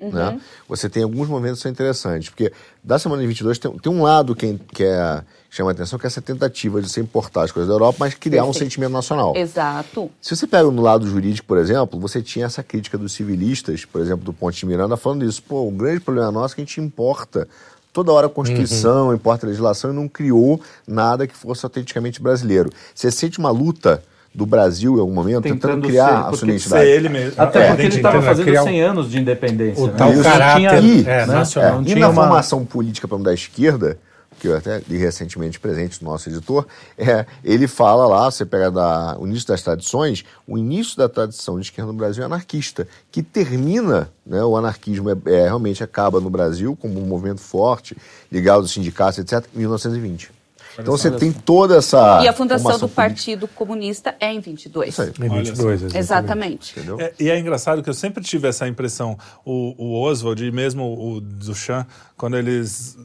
Uhum. 0.00 0.10
né, 0.12 0.40
você 0.68 0.88
tem 0.88 1.02
alguns 1.02 1.28
momentos 1.28 1.58
que 1.58 1.64
são 1.64 1.72
interessantes. 1.72 2.30
Porque 2.30 2.50
da 2.82 2.98
semana 2.98 3.20
de 3.20 3.28
22 3.28 3.58
tem, 3.58 3.70
tem 3.78 3.92
um 3.92 4.02
lado 4.02 4.34
que, 4.34 4.58
que 4.72 4.82
é, 4.84 5.22
chama 5.56 5.70
a 5.70 5.72
atenção, 5.72 5.98
que 5.98 6.06
é 6.06 6.08
essa 6.08 6.20
tentativa 6.20 6.80
de 6.82 6.88
você 6.88 7.00
importar 7.00 7.44
as 7.44 7.50
coisas 7.52 7.68
da 7.68 7.74
Europa, 7.74 7.96
mas 8.00 8.14
criar 8.14 8.42
um 8.42 8.46
Perfeito. 8.46 8.64
sentimento 8.64 8.92
nacional. 8.92 9.32
Exato. 9.34 10.10
Se 10.20 10.36
você 10.36 10.46
pega 10.46 10.70
no 10.70 10.82
lado 10.82 11.06
jurídico, 11.06 11.46
por 11.48 11.58
exemplo, 11.58 11.98
você 11.98 12.22
tinha 12.22 12.46
essa 12.46 12.62
crítica 12.62 12.98
dos 12.98 13.12
civilistas, 13.12 13.84
por 13.84 14.00
exemplo, 14.00 14.24
do 14.24 14.32
Ponte 14.32 14.58
de 14.60 14.66
Miranda, 14.66 14.96
falando 14.96 15.24
isso. 15.24 15.42
Pô, 15.42 15.66
o 15.66 15.70
grande 15.70 16.00
problema 16.00 16.30
nosso 16.30 16.54
é 16.54 16.56
que 16.56 16.60
a 16.62 16.64
gente 16.64 16.80
importa 16.80 17.48
toda 17.92 18.12
hora 18.12 18.26
a 18.26 18.30
Constituição, 18.30 19.14
importa 19.14 19.46
a 19.46 19.48
legislação 19.48 19.90
e 19.90 19.94
não 19.94 20.06
criou 20.06 20.60
nada 20.86 21.26
que 21.26 21.34
fosse 21.34 21.64
autenticamente 21.64 22.20
brasileiro. 22.20 22.70
Você 22.94 23.10
sente 23.10 23.38
uma 23.38 23.50
luta 23.50 24.02
do 24.34 24.44
Brasil 24.44 24.98
em 24.98 25.00
algum 25.00 25.14
momento 25.14 25.44
tentando, 25.44 25.60
Tentando 25.62 25.86
criar 25.88 26.08
ser, 26.08 26.14
a 26.14 26.20
porque 26.24 26.36
sua 26.36 26.48
identidade. 26.48 26.84
Ser 26.84 26.90
ele 26.90 27.08
mesmo. 27.08 27.32
Até 27.42 27.58
É, 27.62 27.68
porque 27.68 27.82
ele 27.84 27.96
estava 27.96 28.20
fazendo 28.20 28.44
criar 28.44 28.62
um- 28.62 28.66
100 28.66 28.82
anos 28.82 29.10
de 29.10 29.18
independência. 29.18 29.82
O 29.82 29.86
né? 29.86 29.94
tal 29.96 30.12
Isso. 30.12 30.22
caráter 30.22 30.84
E- 30.84 31.00
é, 31.00 31.26
né? 31.26 31.26
nacional. 31.26 31.70
É, 31.70 31.74
Não 31.76 31.80
e 31.82 31.84
tinha 31.86 31.98
na 32.00 32.08
uma... 32.10 32.22
formação 32.22 32.62
política 32.66 33.08
para 33.08 33.16
da 33.16 33.32
esquerda, 33.32 33.98
que 34.46 34.52
eu 34.52 34.56
até 34.56 34.82
li 34.88 34.96
recentemente 34.96 35.58
presente 35.58 35.98
do 35.98 36.04
nosso 36.04 36.28
editor, 36.28 36.66
é, 36.96 37.26
ele 37.42 37.66
fala 37.66 38.06
lá, 38.06 38.30
você 38.30 38.44
pega 38.46 38.70
da, 38.70 39.16
o 39.18 39.26
início 39.26 39.48
das 39.48 39.62
tradições, 39.62 40.24
o 40.46 40.56
início 40.56 40.96
da 40.96 41.08
tradição 41.08 41.56
de 41.56 41.66
esquerda 41.66 41.90
no 41.90 41.98
Brasil 41.98 42.22
é 42.22 42.26
anarquista, 42.26 42.86
que 43.10 43.22
termina, 43.22 44.10
né, 44.24 44.42
o 44.44 44.56
anarquismo 44.56 45.10
é, 45.10 45.16
é, 45.26 45.44
realmente 45.44 45.82
acaba 45.82 46.20
no 46.20 46.30
Brasil 46.30 46.76
como 46.76 47.00
um 47.00 47.06
movimento 47.06 47.40
forte, 47.40 47.96
ligado 48.30 48.60
aos 48.60 48.70
sindicatos, 48.70 49.18
etc., 49.18 49.44
em 49.54 49.60
1920. 49.60 50.36
Então 50.78 50.94
você 50.94 51.10
tem 51.10 51.32
toda 51.32 51.78
essa. 51.78 52.22
e 52.22 52.28
a 52.28 52.34
fundação 52.34 52.72
do 52.72 52.80
política. 52.80 52.94
Partido 52.94 53.48
Comunista 53.48 54.14
é 54.20 54.30
em 54.30 54.40
22. 54.40 54.90
Isso 54.90 55.00
aí. 55.00 55.08
Em 55.08 55.28
22, 55.30 55.82
exatamente. 55.84 55.96
Exatamente. 55.96 56.78
Entendeu? 56.78 57.00
É, 57.00 57.12
e 57.18 57.30
é 57.30 57.38
engraçado 57.38 57.82
que 57.82 57.88
eu 57.88 57.94
sempre 57.94 58.22
tive 58.22 58.46
essa 58.46 58.68
impressão, 58.68 59.18
o, 59.42 59.74
o 59.78 59.98
Oswald 60.02 60.44
e 60.44 60.52
mesmo 60.52 60.84
o 60.84 61.18
Duchamp, 61.18 61.88
quando 62.14 62.36
eles 62.36 62.98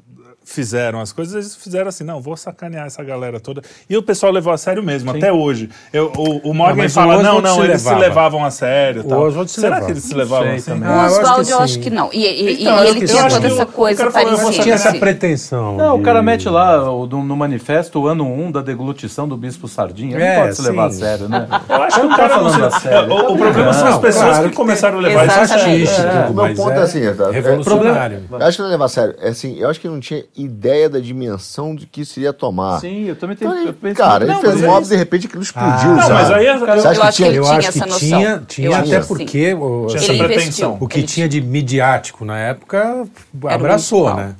fizeram 0.43 0.99
as 0.99 1.13
coisas, 1.13 1.33
eles 1.35 1.55
fizeram 1.55 1.87
assim, 1.87 2.03
não, 2.03 2.19
vou 2.19 2.35
sacanear 2.35 2.85
essa 2.87 3.03
galera 3.03 3.39
toda. 3.39 3.61
E 3.89 3.95
o 3.95 4.03
pessoal 4.03 4.31
levou 4.31 4.51
a 4.51 4.57
sério 4.57 4.81
mesmo, 4.83 5.11
até 5.11 5.31
hoje. 5.31 5.69
Eu, 5.93 6.11
o, 6.17 6.49
o 6.49 6.53
Morgan 6.53 6.75
mas 6.83 6.91
o 6.91 6.95
fala, 6.95 7.13
não, 7.21 7.37
Oswald 7.37 7.43
não, 7.43 7.55
se 7.55 7.61
eles 7.61 7.81
se 7.81 7.87
levava. 7.87 8.01
levavam 8.07 8.45
a 8.45 8.51
sério. 8.51 9.01
O 9.01 9.03
tal. 9.05 9.21
Oswald 9.21 9.51
se 9.51 9.61
Será 9.61 9.75
levava. 9.75 9.85
que 9.85 9.91
eles 9.93 10.03
se 10.03 10.13
levavam 10.13 10.45
sei 10.47 10.55
assim? 10.55 10.71
também. 10.71 10.89
O 10.89 10.91
eu 10.91 10.99
acho 10.99 11.15
que 11.15 11.21
Oswald, 11.21 11.51
eu 11.51 11.59
acho 11.59 11.73
sim. 11.75 11.79
que 11.81 11.89
não. 11.89 12.09
E, 12.11 12.25
e- 12.25 12.61
Então, 12.61 12.83
e 12.83 12.87
ele 12.87 13.07
tinha 13.07 13.29
toda 13.29 13.47
o- 13.47 13.51
essa 13.51 13.63
o 13.63 13.67
coisa 13.67 14.11
parecida. 14.11 14.51
Tinha 14.63 14.75
essa 14.75 14.89
assim. 14.89 14.99
pretensão. 14.99 15.77
Não, 15.77 15.95
o 15.99 16.01
cara 16.03 16.21
mete 16.21 16.49
lá 16.49 16.91
o- 16.91 17.05
no, 17.07 17.23
no 17.23 17.35
manifesto 17.37 17.99
o 18.01 18.07
ano 18.07 18.25
1 18.25 18.51
da 18.51 18.61
deglutição 18.61 19.27
do 19.27 19.37
Bispo 19.37 19.67
Sardinha. 19.67 20.17
É, 20.17 20.35
não 20.37 20.43
pode 20.43 20.55
se 20.55 20.61
levar 20.63 20.85
a 20.87 20.91
sim. 20.91 20.99
sério, 20.99 21.29
né? 21.29 21.47
Eu 21.69 21.83
acho 21.83 21.99
que 21.99 22.05
o 22.05 22.09
Não 22.09 22.17
tá 22.17 22.17
cara 22.17 22.37
não 22.41 22.49
falando 22.51 22.65
a 22.65 22.71
se... 22.71 22.81
sério. 22.81 22.97
É, 23.11 23.13
o, 23.13 23.31
o 23.33 23.37
problema 23.37 23.73
são 23.73 23.87
as 23.87 23.93
Não, 23.93 24.01
pessoas 24.01 24.39
que 24.39 24.49
começaram 24.55 24.97
a 24.97 25.01
levar 25.01 25.27
isso 25.27 25.39
a 25.39 25.47
sério. 25.47 25.63
Artístico, 25.63 26.07
O 26.07 26.33
meu 26.33 26.33
mas 26.33 26.57
ponto 26.57 26.71
é 26.71 26.81
assim? 26.81 26.99
É- 27.05 27.31
revolucionário. 27.31 28.23
Eu 28.29 28.37
acho 28.45 28.57
que 28.57 28.61
não 28.63 28.69
é 28.69 28.71
levar 28.71 28.85
a 28.85 28.89
sério. 28.89 29.15
É 29.19 29.29
assim, 29.29 29.57
eu 29.59 29.69
acho 29.69 29.79
que 29.79 29.87
não 29.87 29.99
tinha 29.99 30.23
ideia 30.35 30.89
da 30.89 30.99
dimensão 30.99 31.75
de 31.75 31.85
que 31.85 32.01
isso 32.01 32.19
iria 32.19 32.31
tomar. 32.33 32.79
Sim, 32.79 33.05
eu 33.05 33.15
também 33.15 33.35
tenho. 33.35 33.51
Então, 33.51 33.61
eu 33.61 33.67
ele- 33.69 33.77
penso- 33.79 33.95
cara, 33.95 34.23
ele 34.23 34.33
Não, 34.33 34.41
fez 34.41 34.53
mas 34.53 34.63
um 34.63 34.65
é 34.65 34.69
óbvio 34.69 34.89
de 34.89 34.95
repente 34.95 35.27
aquilo 35.27 35.43
explodiu. 35.43 35.69
Ah, 35.91 35.95
Não, 35.95 36.01
sabe? 36.01 36.13
mas 36.13 36.31
aí... 36.31 36.45
Eu, 36.47 36.59
Você 36.59 36.65
eu 36.65 36.73
acha 36.73 36.89
acho 36.89 37.01
que 37.09 37.11
tinha- 37.15 37.27
ele 37.29 37.37
Eu 37.37 37.43
tinha 37.43 37.57
acho 37.57 37.67
essa 37.69 37.83
que 37.83 37.89
noção. 37.89 37.99
tinha, 38.07 38.43
tinha 38.47 38.67
Eu 38.67 38.73
até 38.75 39.01
sim. 39.01 39.07
porque 39.07 39.53
o, 39.53 39.87
Tinha 39.87 39.97
Ele 39.99 40.03
essa 40.03 40.13
investiu. 40.13 40.25
pretensão. 40.27 40.77
o 40.79 40.87
que 40.87 40.99
Ele 40.99 41.07
tinha 41.07 41.29
de 41.29 41.41
midiático 41.41 42.23
na 42.25 42.37
época 42.39 43.07
abraçou, 43.49 43.99
municipal. 44.09 44.15
né? 44.27 44.35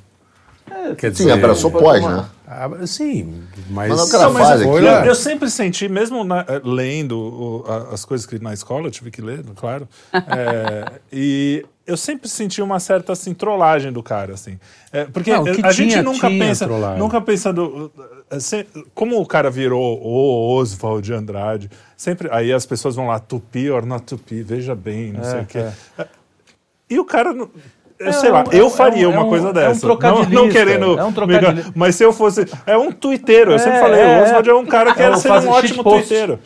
Quer 0.98 1.14
Sim, 1.14 1.30
abraçou 1.30 1.70
pós, 1.70 2.02
né? 2.04 2.24
Sim, 2.86 3.42
mas, 3.70 3.88
Mas 3.90 4.10
cara 4.10 4.24
Não, 4.24 4.32
mas 4.32 4.48
faz 4.48 4.60
eu, 4.60 4.78
eu- 4.78 5.04
eu 5.04 5.14
sempre 5.14 5.48
senti, 5.48 5.88
mesmo 5.88 6.22
na- 6.24 6.44
eh, 6.48 6.60
lendo 6.64 7.12
o- 7.18 7.64
a- 7.66 7.94
as 7.94 8.04
coisas 8.04 8.26
que 8.26 8.38
na 8.42 8.52
escola, 8.52 8.86
eu 8.86 8.90
tive 8.90 9.10
que 9.10 9.22
ler, 9.22 9.42
claro, 9.56 9.88
é, 10.12 10.84
e 11.12 11.64
eu 11.86 11.96
sempre 11.96 12.28
senti 12.28 12.62
uma 12.62 12.78
certa 12.78 13.12
assim, 13.12 13.34
trollagem 13.34 13.90
do 13.92 14.02
cara, 14.02 14.34
assim. 14.34 14.58
É, 14.92 15.04
porque 15.06 15.30
Não, 15.32 15.44
a 15.64 15.72
gente 15.72 15.90
tinha- 15.90 16.02
nunca 16.02 16.28
tinha 16.28 16.38
pensa, 16.46 16.64
trollagem. 16.66 16.98
nunca 16.98 17.20
pensando, 17.20 17.92
uh, 18.30 18.40
se- 18.40 18.66
como 18.94 19.20
o 19.20 19.26
cara 19.26 19.50
virou 19.50 20.00
o 20.00 20.54
Oswald 20.56 21.02
de 21.04 21.12
Andrade, 21.12 21.70
sempre, 21.96 22.28
aí 22.30 22.52
as 22.52 22.64
pessoas 22.66 22.94
vão 22.94 23.06
lá, 23.08 23.18
tupi 23.18 23.68
or 23.70 23.84
not 23.84 24.04
tupi, 24.04 24.42
veja 24.42 24.74
bem, 24.74 25.12
não 25.12 25.24
sei 25.24 25.40
o 25.40 25.46
quê. 25.46 25.68
E 26.88 26.98
o 26.98 27.04
cara... 27.04 27.34
Eu 28.02 28.08
É 28.08 28.12
sei 28.12 28.30
lá, 28.30 28.44
é 28.50 28.60
eu 28.60 28.68
faria 28.68 29.04
é 29.04 29.08
um- 29.08 29.12
uma 29.12 29.20
é 29.20 29.24
um- 29.24 29.28
coisa 29.28 29.46
é 29.46 29.50
um 29.50 29.52
dessa. 29.52 29.86
não, 29.86 30.24
não 30.28 30.48
querendo. 30.48 30.98
é 30.98 31.04
um 31.04 31.12
trocadilho. 31.12 31.72
mas 31.74 31.94
se 31.94 32.04
eu 32.04 32.12
fosse. 32.12 32.44
É 32.66 32.76
um 32.76 32.90
tuiteiro, 32.90 33.52
eu 33.52 33.58
sempre 33.58 33.78
falei, 33.78 34.00
é, 34.00 34.18
o 34.20 34.22
Oswald 34.24 34.50
é 34.50 34.54
um 34.54 34.66
cara 34.66 34.94
que 34.94 35.02
é 35.02 35.04
era 35.06 35.16
ser 35.16 35.30
um 35.30 35.48
ótimo 35.48 35.60
shitpost. 35.68 36.08
tuiteiro. 36.08 36.38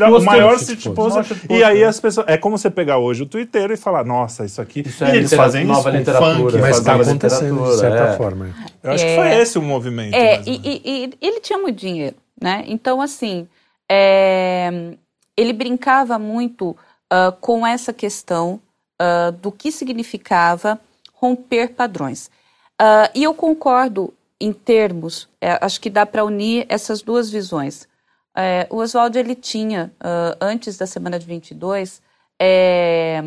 É 0.00 0.08
o 0.08 0.22
maior. 0.24 0.58
Shitposter, 0.58 1.26
E 1.50 1.62
aí 1.64 1.82
é. 1.82 1.86
as 1.86 1.98
pessoas. 2.00 2.26
É 2.28 2.36
como 2.36 2.56
você 2.56 2.70
pegar 2.70 2.98
hoje 2.98 3.22
o 3.22 3.26
tuiteiro 3.26 3.72
e 3.72 3.76
falar, 3.76 4.04
nossa, 4.04 4.44
isso 4.44 4.60
aqui. 4.60 4.80
Isso 4.86 5.02
e 5.04 5.06
é 5.06 5.10
eles 5.16 5.30
litera- 5.30 5.42
fazem 5.42 5.62
isso 5.64 5.72
nova 5.72 5.90
literatura. 5.90 6.34
funk. 6.50 6.58
mas 6.58 6.76
fazia 6.80 6.92
acontecendo 7.12 7.64
de 7.64 7.76
certa 7.78 8.04
é. 8.04 8.12
forma. 8.16 8.48
Eu 8.82 8.92
acho 8.92 9.04
que 9.04 9.14
foi 9.16 9.34
esse 9.34 9.58
o 9.58 9.62
movimento. 9.62 10.14
É, 10.14 10.40
e, 10.46 10.60
e- 10.64 11.10
e 11.20 11.26
ele 11.26 11.40
tinha 11.40 11.58
muito 11.58 11.76
dinheiro, 11.78 12.16
né? 12.40 12.62
Então, 12.66 13.00
assim, 13.00 13.46
é, 13.90 14.92
ele 15.36 15.52
brincava 15.52 16.18
muito 16.18 16.76
ah, 17.10 17.32
com 17.40 17.66
essa 17.66 17.92
questão 17.92 18.60
ah, 18.98 19.30
do 19.30 19.50
que 19.52 19.70
significava 19.72 20.80
romper 21.14 21.70
padrões. 21.74 22.30
Ah, 22.78 23.10
e 23.14 23.22
eu 23.24 23.34
concordo 23.34 24.12
em 24.40 24.52
termos, 24.52 25.28
é, 25.40 25.58
acho 25.64 25.80
que 25.80 25.88
dá 25.88 26.04
para 26.04 26.24
unir 26.24 26.66
essas 26.68 27.00
duas 27.02 27.30
visões. 27.30 27.88
É, 28.36 28.66
o 28.70 28.76
Oswaldo, 28.76 29.18
ele 29.18 29.34
tinha, 29.34 29.92
ah, 30.00 30.36
antes 30.40 30.76
da 30.76 30.86
semana 30.86 31.18
de 31.18 31.26
22, 31.26 32.02
é, 32.38 33.22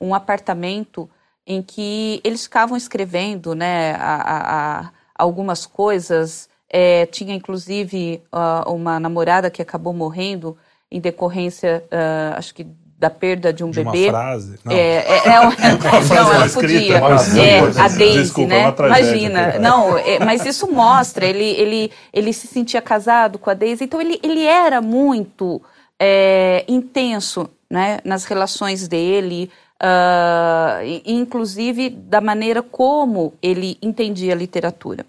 um 0.00 0.14
apartamento 0.14 1.08
em 1.46 1.60
que 1.62 2.20
eles 2.24 2.44
ficavam 2.44 2.76
escrevendo 2.76 3.54
né, 3.54 3.94
a- 3.94 4.22
a- 4.22 4.80
a- 4.86 4.92
algumas 5.16 5.66
coisas. 5.66 6.48
É, 6.74 7.04
tinha, 7.06 7.34
inclusive, 7.34 8.22
ah, 8.32 8.64
uma 8.70 8.98
namorada 9.00 9.50
que 9.50 9.60
acabou 9.60 9.92
morrendo 9.92 10.56
em 10.90 11.00
decorrência, 11.00 11.84
ah, 11.90 12.34
acho 12.38 12.54
que, 12.54 12.66
da 13.02 13.10
perda 13.10 13.52
de 13.52 13.64
um 13.64 13.70
De 13.72 13.80
uma 13.80 13.90
bebê. 13.90 14.08
frase. 14.10 14.60
Não. 14.64 14.72
É, 14.72 14.78
é, 14.78 15.16
é 15.26 15.76
frase 15.76 16.14
não, 16.14 16.32
ela 16.32 16.46
escrita, 16.46 17.00
podia. 17.00 17.00
mas- 17.00 17.36
É, 17.36 17.58
a 17.58 17.88
Daisy, 17.88 18.42
é 18.42 18.46
né? 18.46 18.68
uma. 18.78 18.86
Imagina. 18.86 19.58
Não, 19.58 19.98
é, 19.98 20.20
mas 20.20 20.46
isso 20.46 20.70
mostra, 20.70 21.26
ele, 21.26 21.44
ele, 21.44 21.90
ele 22.12 22.32
se 22.32 22.46
sentia 22.46 22.80
casado 22.80 23.40
com 23.40 23.50
a 23.50 23.54
Daisy, 23.54 23.82
então 23.82 24.00
ele, 24.00 24.20
ele 24.22 24.44
era 24.44 24.80
muito 24.80 25.60
é, 25.98 26.64
intenso 26.68 27.50
né, 27.68 27.98
nas 28.04 28.24
relações 28.24 28.86
dele, 28.86 29.50
e- 30.84 31.02
inclusive 31.14 31.90
da 31.90 32.20
maneira 32.20 32.62
como 32.62 33.34
ele 33.42 33.76
entendia 33.82 34.32
a 34.32 34.36
literatura. 34.36 35.04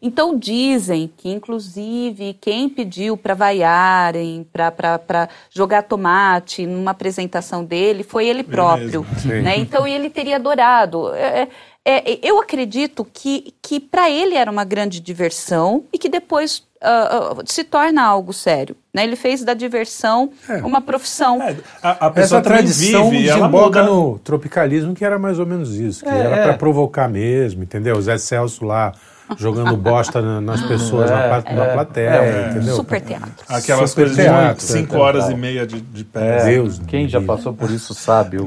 Então 0.00 0.38
dizem 0.38 1.10
que, 1.16 1.28
inclusive, 1.28 2.36
quem 2.40 2.68
pediu 2.68 3.16
para 3.16 3.34
vaiarem, 3.34 4.46
para 4.52 5.28
jogar 5.50 5.82
tomate 5.82 6.66
numa 6.66 6.90
apresentação 6.90 7.64
dele, 7.64 8.02
foi 8.02 8.26
ele 8.26 8.42
próprio. 8.42 9.06
Né? 9.24 9.58
Então 9.58 9.86
ele 9.86 10.10
teria 10.10 10.36
adorado. 10.36 11.14
É, 11.14 11.48
é, 11.84 12.12
é, 12.12 12.18
eu 12.22 12.40
acredito 12.40 13.06
que, 13.12 13.54
que 13.62 13.78
para 13.78 14.10
ele 14.10 14.34
era 14.34 14.50
uma 14.50 14.64
grande 14.64 14.98
diversão 15.00 15.84
e 15.92 15.98
que 15.98 16.08
depois 16.08 16.64
ah, 16.82 17.34
ah, 17.38 17.42
se 17.46 17.64
torna 17.64 18.02
algo 18.02 18.32
sério. 18.32 18.76
Né? 18.92 19.04
Ele 19.04 19.16
fez 19.16 19.42
da 19.44 19.54
diversão 19.54 20.30
É. 20.48 20.56
uma 20.58 20.80
profissão. 20.80 21.40
É, 21.40 21.56
a, 21.82 22.06
a 22.06 22.10
pessoa 22.10 22.40
Essa 22.40 22.42
tradição 22.42 23.10
vive, 23.10 23.24
desemboca 23.24 23.82
no 23.82 24.18
tropicalismo, 24.18 24.94
que 24.94 25.04
era 25.04 25.18
mais 25.18 25.38
ou 25.38 25.46
menos 25.46 25.74
isso, 25.74 26.04
que 26.04 26.10
É, 26.10 26.18
era 26.18 26.36
é. 26.36 26.42
para 26.42 26.54
provocar 26.54 27.08
mesmo, 27.08 27.62
entendeu? 27.62 27.96
O 27.96 28.02
Zé 28.02 28.18
Celso 28.18 28.64
lá 28.64 28.92
jogando 29.36 29.76
bosta 29.76 30.20
na- 30.22 30.40
nas 30.40 30.62
pessoas 30.62 31.10
na, 31.10 31.20
É, 31.20 31.54
na 31.54 31.64
é. 31.64 31.72
plateia, 31.72 32.08
É, 32.10 32.50
entendeu? 32.50 32.76
Super 32.76 33.00
teatro. 33.00 33.30
Aquelas 33.48 33.90
Super 33.90 34.02
coisas 34.02 34.16
de 34.16 34.22
teatro, 34.22 34.62
cinco 34.64 34.94
é, 34.94 34.98
horas 34.98 35.28
e 35.30 35.34
meia 35.34 35.66
de, 35.66 35.80
de 35.80 36.04
pé. 36.04 36.38
É, 36.38 36.44
Deus 36.44 36.80
quem 36.86 37.08
já 37.08 37.18
me 37.20 37.26
passou 37.26 37.52
por 37.52 37.70
isso 37.70 37.92
sabe. 37.94 38.38
o- 38.38 38.46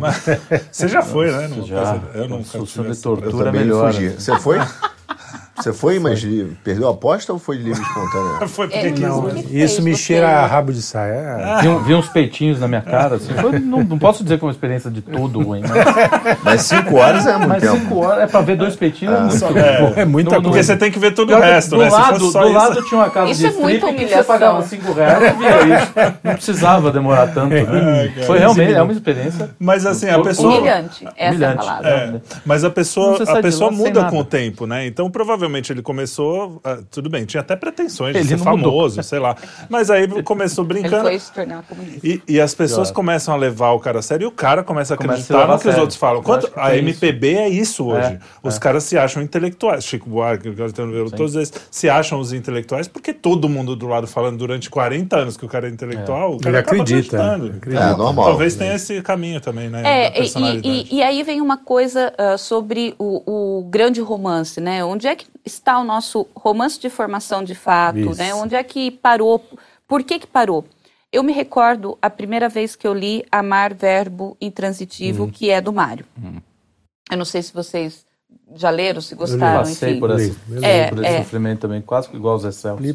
Você 0.71 0.87
já 0.87 1.01
foi, 1.01 1.31
né? 1.31 1.47
Numa 1.47 1.65
Já. 1.67 1.75
coisa- 1.75 2.01
Eu 2.13 2.29
nunca 2.29 2.59
tive 2.65 2.89
de 2.91 2.97
tortura 3.01 3.51
melhor. 3.51 3.91
fugi. 3.93 4.09
Você 4.09 4.37
foi? 4.39 4.57
Você 5.59 5.73
foi, 5.73 5.99
mas 5.99 6.25
perdeu 6.63 6.87
a 6.87 6.91
aposta 6.91 7.33
ou 7.33 7.39
foi 7.39 7.57
de 7.57 7.63
livre 7.63 7.81
espontânea? 7.81 8.47
Foi 8.47 8.67
porque 8.67 8.87
É, 8.87 8.91
quis, 8.91 8.99
não, 9.01 9.23
né? 9.23 9.41
que 9.41 9.47
fez 9.49 9.71
Isso 9.71 9.81
me 9.81 9.95
cheira 9.95 10.27
né? 10.27 10.33
a 10.33 10.45
rabo 10.45 10.71
de 10.71 10.81
saia. 10.81 11.59
Vi, 11.61 11.67
um- 11.67 11.79
vi 11.83 11.93
uns 11.93 12.07
peitinhos 12.07 12.59
na 12.59 12.67
minha 12.67 12.81
cara. 12.81 13.15
Assim, 13.17 13.33
foi- 13.33 13.59
não, 13.59 13.83
não 13.83 13.99
posso 13.99 14.23
dizer 14.23 14.35
que 14.35 14.39
foi 14.39 14.47
uma 14.47 14.53
experiência 14.53 14.89
de 14.89 15.01
tudo 15.01 15.41
ruim, 15.41 15.61
mas, 15.61 16.37
Mas 16.43 16.61
cinco 16.63 16.95
horas 16.97 17.25
é 17.27 17.33
muito 17.37 17.47
mas 17.49 17.61
tempo. 17.61 17.77
cinco 17.77 17.99
horas 17.99 18.23
é 18.23 18.27
pra 18.27 18.41
ver 18.41 18.55
dois 18.55 18.75
peitinhos. 18.75 19.13
é 19.41 19.45
muito 19.49 19.57
é, 19.57 20.01
É 20.01 20.05
muita 20.05 20.29
Não- 20.31 20.37
não- 20.37 20.43
Porque 20.49 20.63
você 20.63 20.77
tem 20.77 20.91
que 20.91 20.97
ver 20.99 21.13
todo 21.13 21.33
o 21.33 21.39
resto, 21.39 21.71
do 21.71 21.77
né? 21.83 21.89
Lado, 21.89 22.17
do 22.19 22.25
isso- 22.27 22.37
lado 22.39 22.81
tinha 22.83 22.99
uma 23.01 23.09
casa 23.09 23.31
Isso 23.31 23.41
de 23.41 23.45
é 23.47 23.49
strip 23.49 23.95
que 23.95 24.07
você 24.07 24.23
pagava 24.23 24.61
5 24.63 24.93
reais 24.93 25.33
e 25.33 25.37
via 25.37 25.77
isso. 25.77 25.91
Não 26.23 26.33
precisava 26.33 26.91
demorar 26.91 27.27
tanto. 27.27 27.49
Né? 27.49 27.65
cara. 28.15 28.25
Foi 28.25 28.39
realmente 28.39 28.73
é 28.73 28.81
uma 28.81 28.93
experiência 28.93 29.49
Mas 29.59 29.85
assim, 29.85 30.09
a 30.09 30.19
pessoa. 30.19 30.57
Humilhante, 30.57 31.05
essa 31.05 31.13
é 31.17 31.27
a 31.27 31.29
Humilhante. 31.31 31.57
palavra. 31.57 31.89
É, 31.89 32.13
mas 32.45 32.63
a 32.63 32.67
Não 32.67 32.73
pessoa, 32.73 33.23
a 33.27 33.41
pessoa 33.41 33.71
muda 33.71 34.05
com 34.05 34.19
o 34.19 34.23
tempo, 34.23 34.65
né? 34.65 34.85
Então, 34.87 35.09
provavelmente 35.11 35.48
ele 35.57 35.81
começou. 35.81 36.59
ah, 36.63 36.77
tudo 36.91 37.09
bem, 37.09 37.25
tinha 37.25 37.41
até 37.41 37.55
pretensões 37.55 38.13
de 38.13 38.19
Ele 38.19 38.29
ser 38.29 38.37
não 38.37 38.57
mudou. 38.57 38.71
famoso, 38.71 39.03
sei 39.03 39.19
lá. 39.19 39.35
Mas 39.69 39.89
aí 39.89 40.07
começou 40.23 40.63
Ele 40.65 40.73
brincando. 40.73 41.03
foi 41.03 41.19
se 41.19 41.31
tornar 41.33 41.63
comunista. 41.63 42.05
E, 42.07 42.21
e 42.27 42.39
as 42.39 42.53
pessoas 42.53 42.89
Pior. 42.89 42.95
começar 42.95 43.33
a 43.33 43.35
levar 43.35 43.71
o 43.71 43.79
cara 43.79 43.99
a 43.99 44.01
sério 44.01 44.25
e 44.25 44.27
o 44.27 44.31
cara 44.31 44.63
começa 44.63 44.93
a 44.93 44.97
Começa 44.97 45.13
a 45.13 45.15
acreditar 45.15 45.37
levar 45.39 45.47
no 45.47 45.53
a 45.55 45.59
que 45.59 45.69
os 45.69 45.77
outros 45.77 45.97
falam. 45.97 46.21
Quanto 46.21 46.51
a 46.55 46.75
MPB 46.77 47.35
é 47.35 47.49
isso 47.49 47.85
hoje. 47.87 48.07
É, 48.13 48.19
os 48.43 48.57
caras 48.59 48.83
se 48.83 48.97
acham 48.97 49.21
intelectuais. 49.23 49.83
Chico 49.83 50.09
Buarque, 50.09 50.49
todos 51.15 51.35
eles 51.35 51.51
se 51.71 51.89
acham 51.89 52.19
os 52.19 52.33
intelectuais 52.33 52.87
porque 52.87 53.13
todo 53.13 53.47
mundo 53.49 53.75
do 53.75 53.87
lado 53.87 54.07
falando 54.07 54.37
durante 54.37 54.69
40 54.69 55.15
anos 55.17 55.37
que 55.37 55.45
o 55.45 55.47
cara 55.49 55.67
é 55.67 55.71
intelectual, 55.71 56.35
o 56.35 56.37
cara 56.39 56.49
Ele 56.49 56.57
acaba 56.57 56.81
acredita, 56.81 57.37
né? 57.37 57.51
É, 57.67 57.95
normal. 57.95 58.25
Talvez 58.25 58.55
tenha 58.55 58.75
esse 58.75 59.01
caminho 59.01 59.39
também, 59.41 59.69
né? 59.69 59.81
É, 59.85 60.21
e- 60.21 60.29
e, 60.63 60.95
e, 60.97 61.03
aí 61.03 61.23
vem 61.23 61.41
uma 61.41 61.57
coisa 61.57 62.13
ah, 62.17 62.37
sobre 62.37 62.93
o, 62.99 63.59
o 63.59 63.63
grande 63.69 64.01
romance, 64.01 64.59
né? 64.59 64.83
Onde 64.83 65.07
é 65.07 65.15
que 65.15 65.25
está 65.53 65.79
o 65.79 65.83
nosso 65.83 66.27
romance 66.35 66.79
de 66.79 66.89
formação 66.89 67.43
de 67.43 67.55
fato, 67.55 68.15
né? 68.15 68.33
Onde 68.33 68.55
é 68.55 68.63
que 68.63 68.91
parou? 68.91 69.43
Por 69.87 70.03
que 70.03 70.19
que 70.19 70.27
parou? 70.27 70.65
Eu 71.11 71.23
me 71.23 71.33
recordo 71.33 71.97
a 72.01 72.09
primeira 72.09 72.47
vez 72.47 72.75
que 72.75 72.87
eu 72.87 72.93
li 72.93 73.25
Amar 73.31 73.73
Verbo 73.73 74.37
Intransitivo, 74.39 75.23
Uhum. 75.23 75.29
que 75.31 75.49
é 75.49 75.59
do 75.59 75.73
Mário. 75.73 76.05
Eu 77.11 77.17
não 77.17 77.25
sei 77.25 77.41
se 77.41 77.51
vocês 77.51 78.05
já 78.55 78.69
leram, 78.69 79.01
se 79.01 79.13
Eu 79.13 79.17
gostaram, 79.17 79.59
passei 79.59 79.91
enfim. 79.91 79.99
por 79.99 80.11
esse, 80.11 80.35
Li, 80.47 80.63
É, 80.65 80.87
por 80.89 81.03
esse 81.03 81.13
é. 81.13 81.17
sofrimento 81.19 81.61
também, 81.61 81.81
quase 81.81 82.09
igual 82.13 82.35
o 82.35 82.39
Zé 82.39 82.49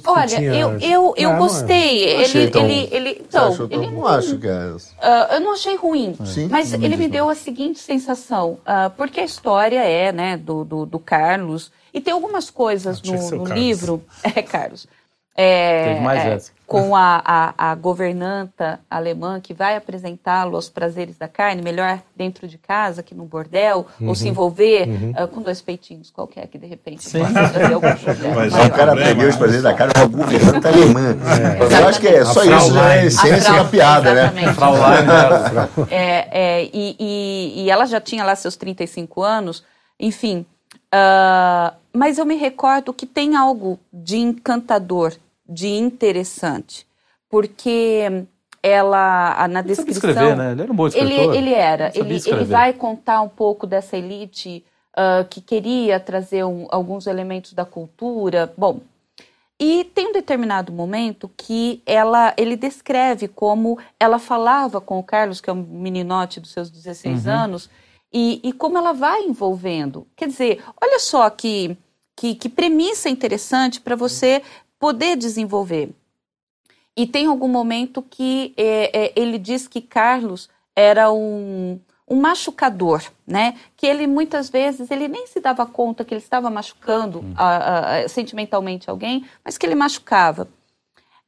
Olha, 0.06 0.26
tinha- 0.28 0.54
eu, 0.54 0.78
eu, 0.78 1.14
eu 1.16 1.30
Ah, 1.30 1.32
não 1.32 1.36
é. 1.36 1.38
gostei. 1.38 2.22
Achei 2.22 2.42
Ele, 2.42 2.50
tão- 2.50 2.64
ele, 2.68 2.88
ele, 2.92 3.10
então, 3.28 3.52
achou 3.52 3.66
ele 3.70 3.86
eu 3.86 3.90
não 3.90 4.06
acho 4.06 4.38
que 4.38 4.46
é. 4.48 4.76
Ah, 5.00 5.28
eu 5.32 5.40
não 5.40 5.52
achei 5.52 5.74
ruim, 5.76 6.14
Sim. 6.24 6.48
mas 6.48 6.72
ele 6.72 6.96
me 6.96 7.08
deu 7.08 7.28
a 7.28 7.34
seguinte 7.34 7.78
sensação, 7.80 8.58
ah, 8.64 8.90
porque 8.96 9.20
a 9.20 9.24
história 9.24 9.80
é, 9.80 10.12
né, 10.12 10.36
do, 10.36 10.64
do, 10.64 10.86
do 10.86 10.98
Carlos, 11.00 11.70
e 11.94 12.00
tem 12.00 12.12
algumas 12.12 12.50
coisas 12.50 13.00
no, 13.02 13.30
no 13.30 13.44
livro, 13.54 14.02
é, 14.22 14.42
Carlos, 14.42 14.86
É, 15.36 15.88
Teve 15.94 16.00
mais 16.00 16.24
é, 16.24 16.28
essa. 16.34 16.52
com 16.64 16.94
a, 16.94 17.20
a, 17.24 17.70
a 17.70 17.74
governanta 17.74 18.78
alemã 18.88 19.40
que 19.40 19.52
vai 19.52 19.74
apresentá-lo 19.74 20.54
aos 20.54 20.68
prazeres 20.68 21.16
da 21.18 21.26
carne, 21.26 21.60
melhor 21.60 21.98
dentro 22.16 22.46
de 22.46 22.56
casa 22.56 23.02
que 23.02 23.16
no 23.16 23.24
bordel, 23.24 23.84
ou 24.00 24.06
Uhum. 24.08 24.14
se 24.14 24.28
envolver 24.28 24.88
ah, 25.16 25.26
com 25.26 25.42
dois 25.42 25.60
peitinhos 25.60 26.08
qualquer 26.10 26.46
que 26.46 26.56
de 26.56 26.66
repente 26.68 27.02
Sim. 27.02 27.18
possa 27.18 27.48
trazer 27.48 27.74
algum 27.74 27.94
problema. 27.98 28.34
Mas 28.36 28.52
maior. 28.52 28.66
o 28.68 28.70
cara 28.72 28.94
perdeu 28.94 29.28
os 29.28 29.36
prazeres 29.36 29.62
da 29.64 29.74
cara 29.74 29.92
com 29.92 30.00
a 30.02 30.06
governanta 30.06 30.68
alemã. 30.68 31.16
Eu 31.80 31.88
acho 31.88 32.00
que 32.00 32.06
é 32.08 32.24
só 32.24 32.40
A 32.40 32.46
isso, 32.46 32.72
já 32.72 32.94
é 32.94 33.06
essência 33.06 33.50
A 33.52 33.56
da 33.56 33.64
piada, 33.64 34.14
né? 34.14 34.20
exatamente. 34.22 34.54
Fraulein, 34.54 35.02
né? 35.02 35.68
É, 35.90 36.28
é, 36.30 36.64
e, 36.72 36.96
e- 37.00 37.62
e 37.64 37.70
ela 37.70 37.86
já 37.86 38.00
tinha 38.00 38.24
lá 38.24 38.36
seus 38.36 38.54
35 38.56 39.20
anos, 39.20 39.64
enfim. 39.98 40.46
Ah, 40.96 41.74
mas 41.92 42.18
eu 42.18 42.24
me 42.24 42.36
recordo 42.36 42.94
que 42.94 43.04
tem 43.04 43.34
algo 43.34 43.80
de 43.92 44.16
encantador, 44.16 45.12
de 45.48 45.66
interessante, 45.66 46.86
porque 47.28 48.24
ela, 48.62 49.48
na 49.48 49.58
Ele 49.58 49.68
descrição... 49.68 50.10
escrever, 50.10 50.36
né? 50.36 50.52
Ele 50.52 50.62
era 50.62 50.72
um 50.72 50.76
bom 50.76 50.86
escritor. 50.86 51.10
Ele, 51.10 51.36
ele 51.36 51.52
era. 51.52 51.90
Ele, 51.96 52.14
ele 52.24 52.44
vai 52.44 52.72
contar 52.72 53.20
um 53.22 53.28
pouco 53.28 53.66
dessa 53.66 53.96
elite 53.96 54.64
ah, 54.96 55.26
que 55.28 55.40
queria 55.40 55.98
trazer 55.98 56.44
um- 56.44 56.68
alguns 56.70 57.08
elementos 57.08 57.52
da 57.54 57.64
cultura. 57.64 58.52
Bom, 58.56 58.78
e 59.58 59.82
tem 59.82 60.08
um 60.08 60.12
determinado 60.12 60.72
momento 60.72 61.28
que 61.36 61.82
ela, 61.84 62.32
ele 62.36 62.56
descreve 62.56 63.26
como 63.26 63.78
ela 63.98 64.20
falava 64.20 64.80
com 64.80 64.98
o 65.00 65.02
Carlos, 65.02 65.40
que 65.40 65.50
é 65.50 65.52
um 65.52 65.56
meninote 65.56 66.38
dos 66.38 66.52
seus 66.52 66.70
16 66.70 67.26
anos, 67.26 67.68
e, 68.14 68.40
e 68.44 68.52
como 68.52 68.78
ela 68.78 68.92
vai 68.92 69.22
envolvendo. 69.24 70.06
Quer 70.14 70.28
dizer, 70.28 70.62
olha 70.80 71.00
só 71.00 71.28
que, 71.28 71.76
que, 72.16 72.36
que 72.36 72.48
premissa 72.48 73.08
interessante 73.10 73.80
para 73.80 73.96
você 73.96 74.40
poder 74.78 75.16
desenvolver. 75.16 75.90
E 76.96 77.06
tem 77.06 77.26
algum 77.26 77.48
momento 77.48 78.00
que 78.02 78.54
é, 78.56 79.06
é, 79.06 79.12
ele 79.16 79.36
diz 79.36 79.66
que 79.66 79.80
Carlos 79.80 80.48
era 80.76 81.12
um, 81.12 81.80
um 82.08 82.20
machucador, 82.20 83.02
né? 83.26 83.56
Que 83.76 83.86
ele 83.86 84.06
muitas 84.06 84.48
vezes 84.48 84.90
ele 84.92 85.08
nem 85.08 85.26
se 85.26 85.40
dava 85.40 85.66
conta 85.66 86.04
que 86.04 86.14
ele 86.14 86.20
estava 86.22 86.48
machucando 86.50 87.24
a- 87.36 87.96
a- 88.04 88.08
sentimentalmente 88.08 88.88
alguém, 88.88 89.24
mas 89.44 89.58
que 89.58 89.66
ele 89.66 89.74
machucava. 89.74 90.48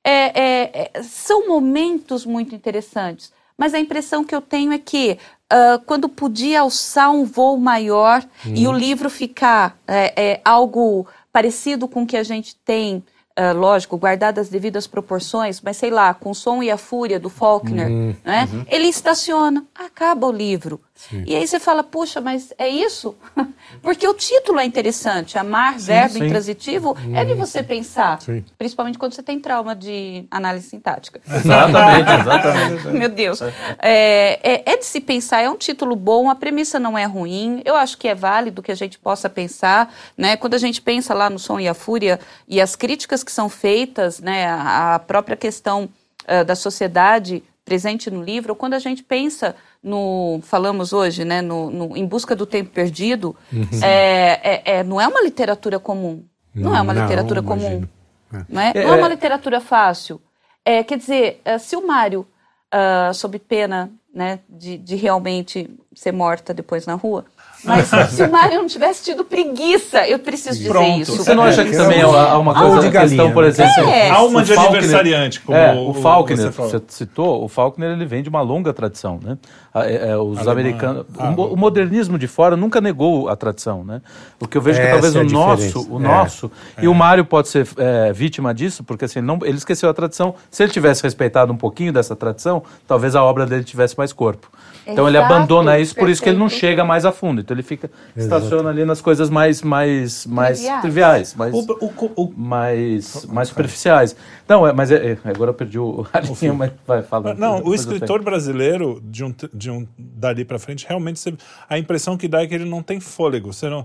É, 0.04 0.40
é, 0.40 0.90
é, 0.94 1.02
são 1.02 1.48
momentos 1.48 2.24
muito 2.24 2.54
interessantes, 2.54 3.32
mas 3.58 3.74
a 3.74 3.80
impressão 3.80 4.22
que 4.24 4.34
eu 4.34 4.40
tenho 4.40 4.72
é 4.72 4.78
que 4.78 5.18
ah, 5.48 5.80
quando 5.86 6.08
podia 6.08 6.60
alçar 6.60 7.10
um 7.10 7.24
voo 7.24 7.56
maior 7.56 8.24
e 8.44 8.66
o 8.66 8.72
livro 8.72 9.08
ficar 9.08 9.78
é, 9.86 10.12
é, 10.16 10.40
algo 10.44 11.06
parecido 11.32 11.86
com 11.86 12.02
o 12.02 12.06
que 12.06 12.16
a 12.16 12.22
gente 12.22 12.56
tem, 12.56 13.02
ah, 13.36 13.52
lógico, 13.52 13.96
guardadas 13.96 14.46
as 14.46 14.50
devidas 14.50 14.86
proporções, 14.86 15.60
mas 15.60 15.76
sei 15.76 15.90
lá, 15.90 16.12
com 16.14 16.30
o 16.30 16.34
som 16.34 16.62
e 16.62 16.70
a 16.70 16.76
fúria 16.76 17.20
do 17.20 17.30
Faulkner, 17.30 17.88
né? 18.24 18.48
ele 18.68 18.88
estaciona, 18.88 19.64
acaba 19.74 20.26
o 20.26 20.32
livro. 20.32 20.80
E 21.26 21.36
aí 21.36 21.46
você 21.46 21.60
fala, 21.60 21.84
puxa, 21.84 22.20
mas 22.20 22.52
é 22.58 22.68
isso? 22.68 23.14
Porque 23.82 24.06
o 24.08 24.14
título 24.14 24.58
é 24.58 24.64
interessante, 24.64 25.38
amar, 25.38 25.78
verbo 25.78 26.14
sim. 26.14 26.24
intransitivo, 26.24 26.96
é 27.14 27.24
de 27.24 27.34
você 27.34 27.62
pensar, 27.62 28.20
Sim. 28.20 28.44
principalmente 28.56 28.98
quando 28.98 29.12
você 29.12 29.22
tem 29.22 29.38
trauma 29.38 29.76
de 29.76 30.24
análise 30.30 30.68
sintática. 30.68 31.20
Exatamente, 31.28 32.10
exatamente. 32.20 32.86
Meu 32.96 33.08
Deus. 33.08 33.40
É, 33.78 34.40
é- 34.42 34.62
é 34.72 34.76
de 34.76 34.84
se 34.84 35.00
pensar, 35.00 35.42
é 35.42 35.50
um 35.50 35.56
título 35.56 35.94
bom, 35.94 36.30
a 36.30 36.34
premissa 36.34 36.78
não 36.78 36.96
é 36.96 37.04
ruim, 37.04 37.62
eu 37.64 37.76
acho 37.76 37.98
que 37.98 38.08
é 38.08 38.14
válido 38.14 38.62
que 38.62 38.72
a 38.72 38.74
gente 38.74 38.98
possa 38.98 39.28
pensar, 39.28 39.92
né? 40.16 40.36
Quando 40.36 40.54
a 40.54 40.58
gente 40.58 40.80
pensa 40.80 41.12
lá 41.14 41.28
no 41.28 41.38
Som 41.38 41.60
e 41.60 41.68
a 41.68 41.74
Fúria 41.74 42.18
e 42.48 42.60
as 42.60 42.74
críticas 42.74 43.22
que 43.22 43.30
são 43.30 43.48
feitas, 43.48 44.20
né? 44.20 44.46
A, 44.48 44.98
própria 44.98 45.36
questão 45.36 45.88
ah, 46.26 46.42
da 46.42 46.54
sociedade 46.54 47.42
presente 47.70 48.08
no 48.12 48.22
livro, 48.22 48.52
ou 48.52 48.56
quando 48.56 48.74
a 48.74 48.78
gente 48.78 49.02
pensa 49.02 49.56
no, 49.82 50.38
falamos 50.44 50.92
hoje, 50.92 51.24
né? 51.24 51.42
No, 51.42 51.68
no 51.68 51.96
Em 51.96 52.06
Busca 52.06 52.34
do 52.36 52.46
Tempo 52.46 52.70
Perdido, 52.70 53.34
é, 53.82 54.40
é- 54.42 54.62
é- 54.78 54.84
não 54.84 55.00
é 55.00 55.06
uma 55.08 55.20
literatura 55.20 55.78
comum. 55.80 56.24
Não, 56.54 56.74
é 56.74 56.80
uma 56.80 56.94
Não, 56.94 57.02
literatura 57.02 57.40
imagino. 57.40 57.88
comum. 58.30 58.44
Não 58.48 58.60
é, 58.62 58.72
É, 58.74 58.84
não 58.84 58.94
é 58.94 58.96
uma 58.98 59.06
é- 59.08 59.10
literatura 59.10 59.60
fácil. 59.60 60.22
É, 60.64 60.82
quer 60.84 60.96
dizer, 60.96 61.42
se 61.58 61.76
o 61.76 61.84
Mário, 61.86 62.24
ah, 62.70 63.10
sob 63.12 63.36
pena 63.40 63.90
né, 64.14 64.38
de, 64.48 64.78
de 64.78 64.94
realmente 64.96 65.68
ser 65.94 66.12
morta 66.12 66.54
depois 66.54 66.86
na 66.86 66.94
rua, 66.94 67.26
mas 67.64 67.86
se 68.10 68.22
o 68.22 68.30
Mário 68.30 68.58
não 68.58 68.66
tivesse 68.66 69.04
tido 69.04 69.24
preguiça, 69.24 70.06
eu 70.08 70.18
preciso 70.18 70.56
dizer 70.58 70.68
Pronto. 70.70 71.00
isso. 71.00 71.16
Você 71.16 71.34
não 71.34 71.42
acha 71.44 71.64
que 71.64 71.76
também 71.76 72.00
há 72.02 72.38
uma 72.38 72.54
coisa, 72.54 72.80
de 72.90 72.98
questão, 72.98 73.32
por 73.32 73.44
exemplo... 73.44 73.88
É. 73.88 74.10
Alma 74.10 74.40
o 74.40 74.42
de 74.42 74.54
Faulkner- 74.54 74.78
aniversariante, 74.78 75.40
como 75.40 75.56
é, 75.58 75.74
o- 75.74 75.90
o 75.90 75.94
Faulkner, 75.94 76.38
você 76.38 76.52
falou. 76.52 76.70
você 76.70 76.82
citou, 76.88 77.44
o 77.44 77.48
Faulkner 77.48 77.90
ele 77.92 78.04
vem 78.06 78.22
de 78.22 78.28
uma 78.28 78.40
longa 78.40 78.72
tradição, 78.72 79.18
né? 79.22 79.36
É, 79.84 80.10
é, 80.10 80.16
os 80.16 80.38
Alemã. 80.38 80.52
americanos, 80.52 81.06
Ah. 81.18 81.34
o, 81.36 81.52
o 81.54 81.56
modernismo 81.56 82.18
de 82.18 82.26
fora 82.26 82.56
nunca 82.56 82.80
negou 82.80 83.28
a 83.28 83.36
tradição, 83.36 83.84
né? 83.84 84.00
O 84.40 84.46
que 84.46 84.56
eu 84.56 84.62
vejo 84.62 84.78
que 84.80 84.86
Essa 84.86 84.92
talvez 84.92 85.14
é 85.16 85.18
a 85.18 85.22
o 85.22 85.26
nosso, 85.26 85.92
o 85.92 85.98
É. 85.98 86.02
nosso, 86.02 86.50
e 86.80 86.88
o 86.88 86.94
Mário 86.94 87.24
pode 87.24 87.48
ser 87.48 87.66
é, 87.76 88.12
vítima 88.12 88.54
disso, 88.54 88.82
porque 88.84 89.04
assim, 89.04 89.20
não, 89.20 89.38
ele 89.42 89.56
esqueceu 89.58 89.88
a 89.90 89.94
tradição. 89.94 90.34
Se 90.50 90.62
ele 90.62 90.72
tivesse 90.72 91.02
respeitado 91.02 91.52
um 91.52 91.56
pouquinho 91.56 91.92
dessa 91.92 92.14
tradição, 92.16 92.62
talvez 92.86 93.14
a 93.16 93.22
obra 93.22 93.44
dele 93.46 93.64
tivesse 93.64 93.96
mais 93.98 94.12
corpo. 94.12 94.48
Então 94.88 95.08
ele 95.08 95.16
Exato, 95.18 95.34
abandona 95.34 95.78
isso, 95.80 95.96
por 95.96 96.08
isso 96.08 96.22
que 96.22 96.28
ele 96.28 96.38
não 96.38 96.48
chega 96.48 96.84
mais 96.84 97.04
a 97.04 97.10
fundo. 97.10 97.40
Então 97.40 97.52
ele 97.54 97.64
fica 97.64 97.90
estaciona 98.16 98.70
ali 98.70 98.84
nas 98.84 99.00
coisas 99.00 99.28
mais 99.28 99.60
mais 99.60 100.24
mais 100.26 100.58
Triviais. 100.58 100.80
triviais, 100.82 101.34
mais 101.34 101.52
O, 101.54 101.58
o- 101.80 102.12
o- 102.22 102.32
mais, 102.36 103.26
mais 103.26 103.48
superficiais. 103.48 104.14
Não, 104.48 104.64
é, 104.64 104.72
mas 104.72 104.92
é, 104.92 105.12
é, 105.12 105.18
agora 105.28 105.50
eu 105.50 105.54
perdi 105.54 105.76
o 105.78 106.06
a 106.12 106.20
linha, 106.20 106.52
mas 106.54 106.70
vai 106.86 107.02
falando. 107.02 107.36
Não, 107.36 107.62
o 107.64 107.74
escritor 107.74 108.22
brasileiro, 108.22 109.00
de 109.02 109.24
um, 109.24 109.32
te- 109.32 109.50
de 109.66 109.70
um 109.72 109.86
dali 109.98 110.44
pra 110.44 110.58
frente, 110.58 110.86
realmente 110.88 111.18
você- 111.18 111.34
a 111.68 111.78
impressão 111.78 112.16
que 112.16 112.28
dá 112.28 112.42
é 112.42 112.46
que 112.46 112.54
ele 112.54 112.64
não 112.64 112.82
tem 112.82 113.00
fôlego. 113.00 113.52
Você 113.52 113.68
não, 113.68 113.84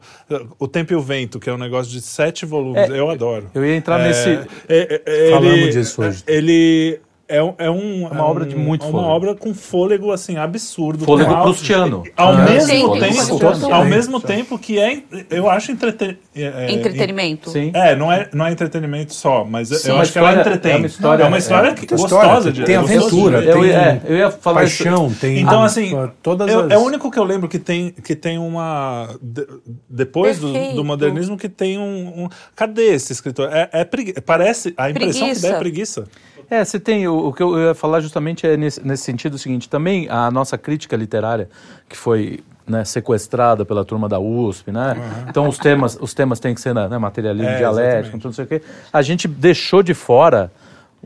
o 0.59 0.67
Tempo 0.67 0.93
e 0.93 0.95
o 0.95 1.01
Vento, 1.01 1.39
que 1.39 1.49
é 1.49 1.53
um 1.53 1.57
negócio 1.57 1.91
de 1.91 2.01
sete 2.01 2.45
volumes, 2.45 2.89
É, 2.89 2.99
eu 2.99 3.09
adoro. 3.09 3.49
eu 3.53 3.65
ia 3.65 3.75
entrar 3.75 3.99
É, 3.99 4.07
nesse- 4.07 4.47
é, 4.69 5.01
é, 5.05 5.31
Falamos 5.31 5.73
disso 5.73 6.01
hoje. 6.01 6.23
Ele 6.27 6.99
é, 7.37 7.43
um- 7.43 7.53
é 7.57 7.69
um, 7.69 8.07
uma 8.07 8.23
obra 8.25 8.45
de 8.45 8.55
muito 8.55 8.83
é 8.85 8.89
uma 8.89 8.91
fôlego. 8.99 9.13
obra 9.15 9.35
com 9.35 9.53
fôlego 9.53 10.11
assim 10.11 10.37
absurdo. 10.37 11.05
Fôlego 11.05 11.33
com 11.35 11.41
prustiano. 11.43 12.03
Ao 12.15 12.33
É, 12.33 12.45
mesmo 12.51 12.67
sim, 12.67 12.99
tempo, 12.99 13.23
sim, 13.23 13.71
ao 13.71 13.83
sim. 13.83 13.89
mesmo 13.89 14.19
tempo 14.21 14.57
que 14.59 14.79
é, 14.79 15.01
eu 15.29 15.49
acho 15.49 15.71
entreten, 15.71 16.17
é, 16.35 16.41
é, 16.43 16.71
Entretenimento. 16.71 17.49
Sim. 17.49 17.71
É, 17.73 17.95
não 17.95 18.11
é, 18.11 18.29
não 18.33 18.45
é 18.45 18.51
entretenimento 18.51 19.13
só, 19.13 19.43
mas 19.45 19.69
Sim. 19.69 19.89
eu 19.89 19.95
Uma 19.95 20.01
acho 20.03 20.11
que 20.11 20.17
ela 20.19 20.33
entretém. 20.39 20.73
é 20.73 20.77
uma 20.77 20.85
história- 20.87 21.23
é 21.23 21.27
uma 21.27 21.37
história 21.37 21.67
é, 21.69 21.85
gostosa 21.95 22.05
história, 22.05 22.51
de 22.51 22.63
tem 22.63 22.75
é 22.75 22.77
aventura. 22.77 23.43
Eu, 23.43 23.53
tem 23.53 23.65
ia- 23.69 23.75
é, 23.77 24.01
eu 24.05 24.17
ia 24.17 24.31
falar 24.31 24.63
isso. 24.63 24.83
paixão, 24.83 25.11
tem 25.13 25.39
Então, 25.39 25.63
assim, 25.63 25.91
todas 26.21 26.51
eu- 26.51 26.61
as... 26.65 26.71
é 26.71 26.77
o 26.77 26.81
único 26.81 27.09
que 27.11 27.17
eu 27.19 27.23
lembro 27.23 27.47
que 27.47 27.59
tem, 27.59 27.91
que 27.91 28.15
tem 28.15 28.37
uma. 28.37 29.09
de- 29.21 29.47
depois 29.89 30.39
do, 30.39 30.51
do 30.73 30.83
modernismo, 30.83 31.37
que 31.37 31.49
tem 31.49 31.77
um. 31.77 32.23
um- 32.25 32.29
cadê 32.55 32.93
esse 32.93 33.11
escritor? 33.13 33.49
É, 33.51 33.69
é 33.71 33.83
pregui- 33.83 34.13
Parece. 34.21 34.73
A 34.77 34.89
impressão 34.89 35.33
que 35.33 35.39
dá 35.39 35.49
é 35.49 35.53
preguiça. 35.59 36.05
É, 36.51 36.65
você 36.65 36.77
tem. 36.79 37.07
O, 37.07 37.27
o 37.29 37.33
que 37.33 37.41
eu 37.41 37.57
ia 37.57 37.73
falar 37.73 38.01
justamente 38.01 38.45
é 38.45 38.57
nesse, 38.57 38.85
nesse 38.85 39.03
sentido 39.03 39.35
o 39.35 39.37
seguinte: 39.39 39.69
também 39.69 40.09
a 40.09 40.29
nossa 40.29 40.57
crítica 40.57 40.97
literária, 40.97 41.47
que 41.87 41.95
foi 41.97 42.41
né, 42.67 42.83
sequestrada 42.83 43.63
pela 43.65 43.85
turma 43.85 44.09
da 44.09 44.19
USP, 44.19 44.69
né? 44.71 44.95
Então 45.29 45.47
os 45.47 45.57
temas, 45.57 45.97
os 45.99 46.13
temas 46.13 46.39
têm 46.41 46.53
que 46.53 46.59
ser 46.61 46.75
né, 46.75 46.97
materialismo 46.97 47.49
É, 47.51 47.57
dialético, 47.57 48.19
tudo 48.19 48.33
sei 48.33 48.43
o 48.45 48.47
quê. 48.47 48.61
A 48.91 49.01
gente 49.01 49.27
deixou 49.29 49.81
de 49.81 49.93
fora 49.93 50.51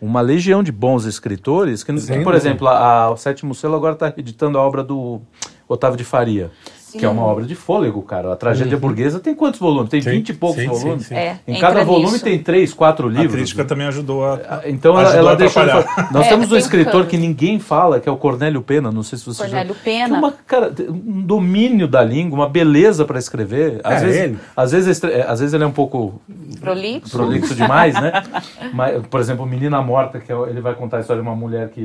uma 0.02 0.20
legião 0.20 0.62
de 0.62 0.72
bons 0.72 1.06
escritores, 1.06 1.84
que, 1.84 1.98
Sem 2.00 2.24
por 2.24 2.34
exemplo, 2.36 2.68
a, 2.68 3.04
a- 3.04 3.10
o 3.12 3.16
Sétimo 3.18 3.54
Selo 3.56 3.76
agora 3.76 3.94
está 3.94 4.12
editando 4.18 4.58
a 4.58 4.62
obra 4.62 4.84
do 4.84 5.22
Otávio 5.70 5.96
de 5.98 6.04
Faria. 6.04 6.52
Que 6.98 7.06
é 7.06 7.10
uma 7.10 7.24
obra 7.24 7.46
de 7.46 7.56
fôlego, 7.56 8.02
cara. 8.02 8.34
A 8.34 8.36
tragédia 8.36 8.78
burguesa 8.78 9.20
tem 9.20 9.36
quantos 9.36 9.60
volumes? 9.60 9.90
Tem 9.90 10.02
Sim, 10.02 10.12
20 10.12 10.30
e 10.30 10.34
poucos 10.34 10.62
sim, 10.62 10.74
sim, 10.74 10.80
volumes. 10.84 11.06
sim. 11.08 11.16
É, 11.16 11.38
Em 11.48 11.60
cada 11.60 11.84
volume 11.84 12.12
nisso. 12.14 12.24
tem 12.24 12.40
três, 12.40 12.74
quatro 12.74 13.08
A 13.08 13.12
livros. 13.12 13.32
crítica 13.34 13.66
também 13.66 13.88
ajudou 13.88 14.26
a. 14.26 14.62
Então 14.66 14.92
ela, 14.94 15.02
ajudou 15.04 15.20
ela 15.20 15.32
a 15.32 15.36
deixou. 15.36 15.64
Nós 16.12 16.26
É, 16.26 16.30
temos 16.30 16.52
um 16.52 16.56
um 16.56 16.58
escritor 16.58 17.06
que 17.06 17.18
ninguém 17.18 17.60
fala, 17.60 18.00
que 18.00 18.08
é 18.08 18.12
o 18.12 18.18
Cornélio 18.18 18.62
Pena, 18.62 18.92
não 18.92 19.04
sei 19.04 19.18
se 19.20 19.26
você 19.26 19.44
Cornélio 19.44 19.74
já... 19.74 19.80
Pena. 19.84 20.08
Que 20.08 20.14
é 20.14 20.18
uma, 20.18 20.32
cara, 20.32 20.74
um 20.90 21.22
domínio 21.22 21.88
da 21.88 22.04
língua, 22.04 22.40
uma 22.40 22.50
beleza 22.50 23.04
para 23.06 23.20
escrever. 23.20 23.80
Às, 23.84 24.02
É, 24.02 24.06
vezes, 24.06 24.22
ele. 24.22 24.38
às, 24.56 24.72
vezes, 24.72 25.04
é, 25.04 25.22
às 25.28 25.40
vezes 25.40 25.54
ele 25.54 25.64
é 25.64 25.68
um 25.68 25.72
pouco 25.72 26.22
Prolixo. 26.60 27.12
prolixo 27.12 27.56
demais, 27.56 27.94
né? 27.96 28.12
Mas, 28.74 29.06
por 29.08 29.20
exemplo, 29.20 29.46
Menina 29.46 29.82
Morta, 29.82 30.20
que 30.20 30.32
é 30.32 30.36
ele 30.50 30.62
vai 30.62 30.74
contar 30.76 30.98
a 30.98 31.00
história 31.02 31.22
de 31.22 31.28
uma 31.28 31.36
mulher 31.36 31.70
que. 31.70 31.82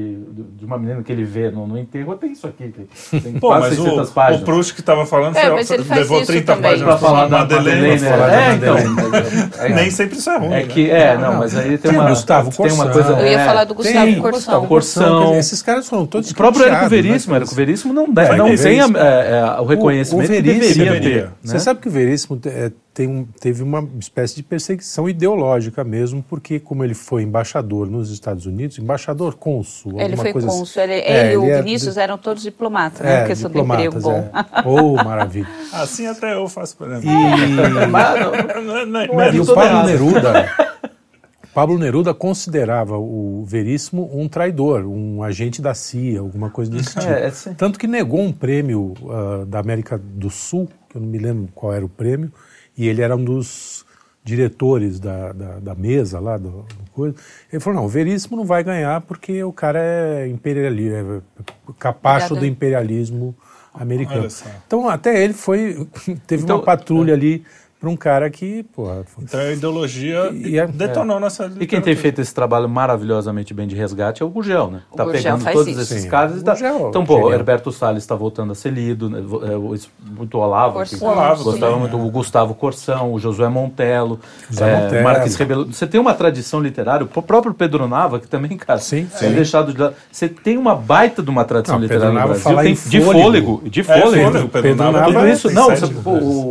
de 0.56 0.64
uma 0.64 0.78
menina 0.78 1.02
que 1.02 1.10
ele 1.12 1.24
vê 1.24 1.50
no, 1.50 1.66
no 1.66 1.78
enterro. 1.78 2.14
Tem 2.16 2.32
isso 2.32 2.46
aqui, 2.46 2.68
tem, 3.10 3.20
tem 3.20 3.32
Pô, 3.40 3.48
quase 3.48 3.68
mas 3.76 3.76
600 3.84 4.10
o, 4.10 4.12
páginas. 4.12 4.42
o 4.42 4.44
Proust 4.44 4.74
que 4.74 4.80
estava 4.80 4.99
falando 5.06 5.36
É, 5.36 5.64
foi- 5.64 5.78
faz 5.84 6.00
levou 6.00 6.18
isso 6.18 6.26
30 6.26 6.54
também. 6.54 6.70
páginas 6.72 6.88
Pra 6.98 7.08
falar 7.08 7.26
da 7.28 7.38
Madeleine. 7.38 7.70
Madeleine. 7.80 7.98
falar 8.00 8.26
da 8.28 8.40
É, 8.40 8.54
então. 8.54 8.74
Madeleine. 8.94 9.50
É, 9.58 9.68
Nem 9.70 9.90
sempre 9.90 10.18
isso 10.18 10.30
é 10.30 10.36
ruim. 10.38 10.46
É 10.46 10.50
né? 10.50 10.62
que, 10.64 10.90
é, 10.90 11.16
não, 11.18 11.34
mas 11.34 11.56
aí 11.56 11.68
tem 11.70 11.78
Tem 11.78 11.90
uma. 11.92 12.04
o 12.04 12.08
Gustavo 12.08 12.50
tem 12.50 12.72
uma 12.72 12.84
Corsão. 12.86 12.92
coisa. 12.92 13.20
Eu 13.20 13.26
ia 13.32 13.40
é, 13.40 13.46
falar 13.46 13.64
do 13.64 13.74
Gustavo 13.74 14.06
tem, 14.06 14.18
Corsão. 14.20 14.66
Corsão. 14.66 15.34
Esses 15.38 15.62
caras 15.62 15.88
foram 15.88 16.06
todos 16.06 16.30
O 16.30 16.34
próprio 16.34 16.66
Érico 16.66 16.88
Veríssimo, 16.88 17.32
né? 17.34 17.38
Érico 17.40 17.54
Veríssimo 17.54 17.92
não, 17.94 18.06
não 18.06 18.14
tem 18.14 18.56
Veríssimo. 18.56 18.98
é, 18.98 19.30
é, 19.56 19.60
o 19.60 19.64
reconhecimento 19.64 20.24
o 20.24 20.28
que 20.34 20.40
Veríssimo, 20.42 20.60
deveria 20.84 20.92
deveria, 20.92 21.22
ter. 21.22 21.30
Você 21.48 21.54
né? 21.54 21.58
sabe 21.60 21.80
que 21.80 21.88
o 21.88 21.90
Veríssimo 21.90 22.40
é, 22.46 22.70
um- 23.06 23.24
teve 23.24 23.62
uma 23.62 23.88
espécie 23.98 24.34
de 24.36 24.42
perseguição 24.42 25.08
ideológica 25.08 25.84
mesmo, 25.84 26.22
porque 26.28 26.58
como 26.58 26.82
ele 26.82 26.92
foi 26.94 27.22
embaixador 27.22 27.88
nos 27.88 28.10
Estados 28.10 28.46
Unidos, 28.46 28.78
embaixador 28.78 29.36
cônsul, 29.36 29.92
Ele 29.92 30.02
alguma 30.02 30.22
foi 30.24 30.32
coisa 30.32 30.48
assim. 30.48 30.58
cônsul, 30.58 30.82
ele, 30.82 30.92
É, 30.94 31.20
ele 31.26 31.32
e 31.32 31.36
o 31.36 31.42
ele 31.44 31.50
é 31.52 31.62
Vinícius 31.62 31.94
de- 31.94 32.00
eram 32.00 32.18
todos 32.18 32.42
diplomatas, 32.42 33.00
né? 33.00 33.22
É, 33.22 33.26
Questão 33.26 33.50
do 33.50 33.58
emprego 33.60 33.94
diplomatas, 33.96 34.02
bom. 34.02 34.30
é. 34.58 34.68
Oh, 34.68 34.96
maravilha. 35.04 35.48
Assim 35.72 36.06
até 36.06 36.34
eu 36.34 36.48
faço, 36.48 36.76
por 36.76 36.88
exemplo. 36.90 37.08
E, 37.08 37.14
é- 37.14 37.84
é- 37.84 39.28
é 39.30 39.34
e 39.34 39.40
o 39.40 39.46
Pablo. 39.54 39.86
Neruda, 39.86 40.50
Pablo 41.52 41.78
Neruda 41.78 42.14
considerava 42.14 42.96
o 42.96 43.44
Veríssimo 43.46 44.08
um 44.12 44.28
traidor, 44.28 44.84
um 44.86 45.22
agente 45.22 45.60
da 45.60 45.74
CIA, 45.74 46.20
alguma 46.20 46.48
coisa 46.50 46.70
desse 46.70 46.90
tipo. 46.98 47.06
É, 47.12 47.26
é 47.26 47.30
sim. 47.30 47.54
Tanto 47.54 47.78
que 47.78 47.86
negou 47.86 48.20
um 48.20 48.32
prêmio 48.32 48.94
ah, 49.08 49.44
da 49.46 49.58
América 49.58 49.98
do 49.98 50.30
Sul, 50.30 50.68
que 50.88 50.96
eu 50.96 51.00
não 51.00 51.08
me 51.08 51.18
lembro 51.18 51.48
qual 51.54 51.72
era 51.72 51.84
o 51.84 51.88
prêmio, 51.88 52.32
e 52.80 52.88
ele 52.88 53.02
era 53.02 53.14
um 53.14 53.22
dos 53.22 53.84
diretores 54.24 54.98
da, 54.98 55.32
da, 55.32 55.58
da 55.58 55.74
mesa 55.74 56.18
lá, 56.18 56.38
do, 56.38 56.48
do 56.62 56.90
coisa. 56.94 57.14
Ele 57.52 57.60
falou, 57.60 57.80
não, 57.80 57.86
o 57.86 57.88
Veríssimo 57.90 58.38
não 58.38 58.44
vai 58.46 58.64
ganhar 58.64 59.02
porque 59.02 59.44
o 59.44 59.52
cara 59.52 59.78
é 59.78 60.26
imperialista, 60.28 60.96
é 60.96 61.20
capacho 61.78 62.26
Obrigada. 62.32 62.40
do 62.40 62.46
imperialismo 62.46 63.34
americano. 63.74 64.28
Então 64.66 64.88
até 64.88 65.22
ele 65.22 65.34
foi, 65.34 65.86
teve 66.26 66.44
Então, 66.44 66.56
uma 66.56 66.64
patrulha 66.64 67.12
ali 67.12 67.44
para 67.80 67.88
um 67.88 67.96
cara 67.96 68.28
que, 68.28 68.62
porra, 68.74 69.02
Então 69.22 69.40
a 69.40 69.52
ideologia 69.52 70.30
E 70.34 70.58
é- 70.58 70.66
detonou 70.66 71.18
nessa 71.18 71.50
E 71.58 71.66
quem 71.66 71.80
tem 71.80 71.96
feito 71.96 72.20
esse 72.20 72.34
trabalho 72.34 72.68
maravilhosamente 72.68 73.54
bem 73.54 73.66
de 73.66 73.74
resgate 73.74 74.22
é 74.22 74.26
o 74.26 74.28
Gurgel, 74.28 74.70
né? 74.70 74.82
O 74.92 74.96
Tá 74.96 75.06
pegando 75.06 75.40
faz 75.42 75.56
todos 75.56 75.72
isso. 75.72 75.80
esses 75.80 76.02
Sim, 76.02 76.08
casos 76.10 76.42
e 76.42 76.44
tá... 76.44 76.52
Gurgel, 76.52 76.88
Então, 76.90 77.06
pô, 77.06 77.28
o. 77.28 77.32
Herberto 77.32 77.72
Salles 77.72 78.02
está 78.02 78.14
voltando 78.14 78.52
a 78.52 78.54
ser 78.54 78.70
lido, 78.70 79.08
né? 79.08 79.20
É, 79.20 79.56
muito 80.14 80.36
Olavo, 80.36 80.74
que 80.84 80.90
Corsão, 80.90 81.08
Olavo 81.08 81.42
gostava 81.44 81.72
também, 81.72 81.80
muito, 81.80 81.96
né? 81.96 82.04
o 82.04 82.10
Gustavo 82.10 82.54
Corsão, 82.54 83.14
o 83.14 83.18
Josué 83.18 83.48
Montelo, 83.48 84.20
José 84.50 84.70
é, 84.70 84.76
Montelo. 84.82 85.02
Marques 85.04 85.36
Rebelo. 85.36 85.72
Você 85.72 85.86
tem 85.86 85.98
uma 85.98 86.12
tradição 86.12 86.60
literária, 86.60 87.06
o 87.06 87.22
próprio 87.22 87.54
Pedro 87.54 87.88
Nava, 87.88 88.20
que 88.20 88.28
também, 88.28 88.58
cara, 88.58 88.78
Sim, 88.78 89.08
é 89.10 89.16
sim. 89.16 89.32
deixado 89.32 89.72
de 89.72 89.80
lado. 89.80 89.94
Você 90.12 90.28
tem 90.28 90.58
uma 90.58 90.74
baita 90.74 91.22
de 91.22 91.30
uma 91.30 91.46
tradição 91.46 91.76
Não, 91.76 91.82
literária 91.82 92.08
Pedro 92.10 92.20
no 92.20 92.28
Brasil, 92.28 92.44
falar 92.44 92.62
tem 92.62 92.72
em 92.72 92.74
de 92.74 93.00
fôlego. 93.00 93.22
fôlego, 93.22 93.70
de 93.70 93.80
É, 93.80 93.84
fôlego. 93.84 94.10
fôlego, 94.10 94.48
Pedro 94.50 94.50
Pedro 94.68 94.76
Nava 94.76 94.92
Nava 95.00 95.12
Tudo 95.12 95.22
tem 95.22 95.32
isso, 95.32 95.50
não, 95.50 95.68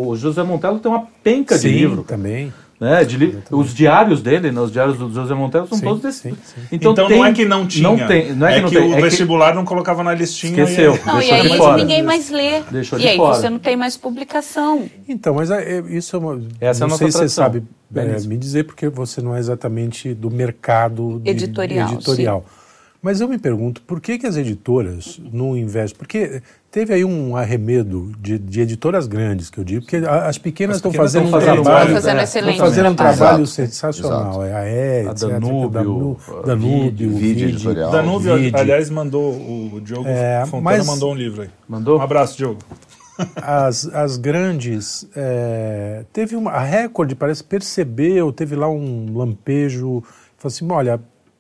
o 0.10 0.16
José 0.16 0.42
Montelo 0.42 0.80
tem 0.80 0.92
uma 0.92 1.06
penca 1.24 1.56
de 1.56 1.62
sim, 1.62 1.70
livro. 1.70 2.04
também. 2.04 2.54
né, 2.80 3.04
de 3.04 3.18
li- 3.18 3.38
os 3.52 3.74
diários 3.76 4.22
dele, 4.22 4.54
né, 4.54 4.62
os 4.62 4.72
diários 4.72 4.98
do 4.98 5.12
José 5.14 5.34
Montelo 5.34 5.68
são 5.68 5.78
Sim, 5.78 5.84
todos 5.84 6.02
desses. 6.02 6.22
sim, 6.22 6.32
sim. 6.32 6.62
Então, 6.72 6.94
tem- 6.96 7.10
não 7.10 7.26
é 7.26 7.34
que 7.34 7.44
não 7.44 7.68
tinha. 7.68 7.84
Não 7.90 8.08
tem, 8.08 8.34
não 8.34 8.48
é, 8.48 8.56
que 8.56 8.62
não 8.62 8.70
tem, 8.70 8.78
o 8.80 8.94
é 8.94 8.96
que 8.96 9.02
vestibular 9.02 9.54
não 9.54 9.66
colocava 9.66 10.02
na 10.02 10.14
listinha. 10.14 10.64
Esqueceu. 10.64 10.96
e- 10.96 11.06
Não, 11.06 11.22
e 11.22 11.30
aí 11.30 11.50
de 11.50 11.58
fora. 11.58 11.76
ninguém 11.76 12.02
mais 12.02 12.30
lê. 12.30 12.62
Deixou 12.72 12.98
e 12.98 13.02
de 13.02 13.08
aí 13.10 13.18
fora. 13.18 13.36
você 13.36 13.50
não 13.50 13.60
tem 13.60 13.76
mais 13.76 13.98
publicação. 13.98 14.90
Então, 15.10 15.34
mas 15.36 15.52
é, 15.52 15.80
é, 15.80 15.84
isso 15.90 16.16
é 16.16 16.20
uma. 16.20 16.42
Essa 16.62 16.84
é 16.84 16.86
a 16.86 16.88
não 16.88 16.92
nossa 16.92 17.00
sei 17.04 17.12
se 17.12 17.18
você 17.18 17.28
sabe 17.28 17.64
é, 17.94 18.20
me 18.26 18.38
dizer, 18.38 18.64
porque 18.64 18.88
você 18.88 19.20
não 19.22 19.36
é 19.36 19.40
exatamente 19.40 20.14
do 20.14 20.32
mercado 20.32 21.20
de- 21.22 21.32
Editorial, 21.32 21.92
editorial. 21.96 22.46
Mas 23.02 23.22
eu 23.22 23.30
me 23.30 23.38
pergunto, 23.38 23.82
por 23.84 24.02
que, 24.02 24.18
que 24.18 24.28
as 24.28 24.36
editoras 24.36 25.22
não 25.32 25.56
investem? 25.56 25.98
Porque 25.98 26.42
teve 26.70 26.94
aí 26.94 27.06
um 27.06 27.34
arremedo 27.38 28.12
de, 28.20 28.38
de 28.38 28.60
editoras 28.60 29.08
grandes, 29.08 29.50
que 29.50 29.58
eu 29.58 29.64
digo, 29.64 29.82
porque 29.84 29.98
as 30.06 30.38
pequenas 30.38 30.76
estão 30.76 30.92
fazendo 30.92 31.28
um 31.28 31.32
fazendo 31.32 31.64
trabalho. 31.64 31.80
Estão 31.86 31.96
fazendo 31.96 32.20
é, 32.20 32.24
excelente 32.24 32.52
estão 32.56 32.68
fazendo 32.68 32.90
um 32.90 32.96
trabalho. 32.96 33.18
trabalho 33.18 33.44
Exato, 33.44 33.48
sensacional. 33.68 34.44
É 34.44 34.54
a 34.54 34.68
E, 34.68 35.08
A 35.08 35.14
Danúbio, 35.14 36.18
a 36.30 36.42
Danúbio, 36.46 36.90
Vide, 36.90 37.08
Vide. 37.08 37.44
editorial. 37.46 37.90
Danúbio, 37.90 38.36
Vide. 38.36 38.58
aliás, 38.58 38.90
mandou 38.90 39.32
o 39.34 39.80
Diogo 39.82 40.04
É, 40.06 40.42
Fontana 40.46 40.62
mas- 40.62 40.86
mandou 40.86 41.14
um 41.14 41.16
livro 41.16 41.44
aí. 41.44 41.50
Mandou? 41.70 42.00
Um 42.00 42.02
abraço, 42.02 42.36
Diogo. 42.36 42.60
as, 43.42 43.86
as 43.94 44.18
grandes. 44.18 45.08
é, 45.16 46.04
teve 46.12 46.36
uma. 46.36 46.52
A 46.52 46.62
Record, 46.64 47.14
parece, 47.16 47.44
percebeu, 47.44 48.32
teve 48.34 48.56
lá 48.56 48.70
um 48.70 49.18
lampejo. 49.18 50.04
Falou 50.38 50.48
assim: 50.54 50.68
olha, 50.72 51.00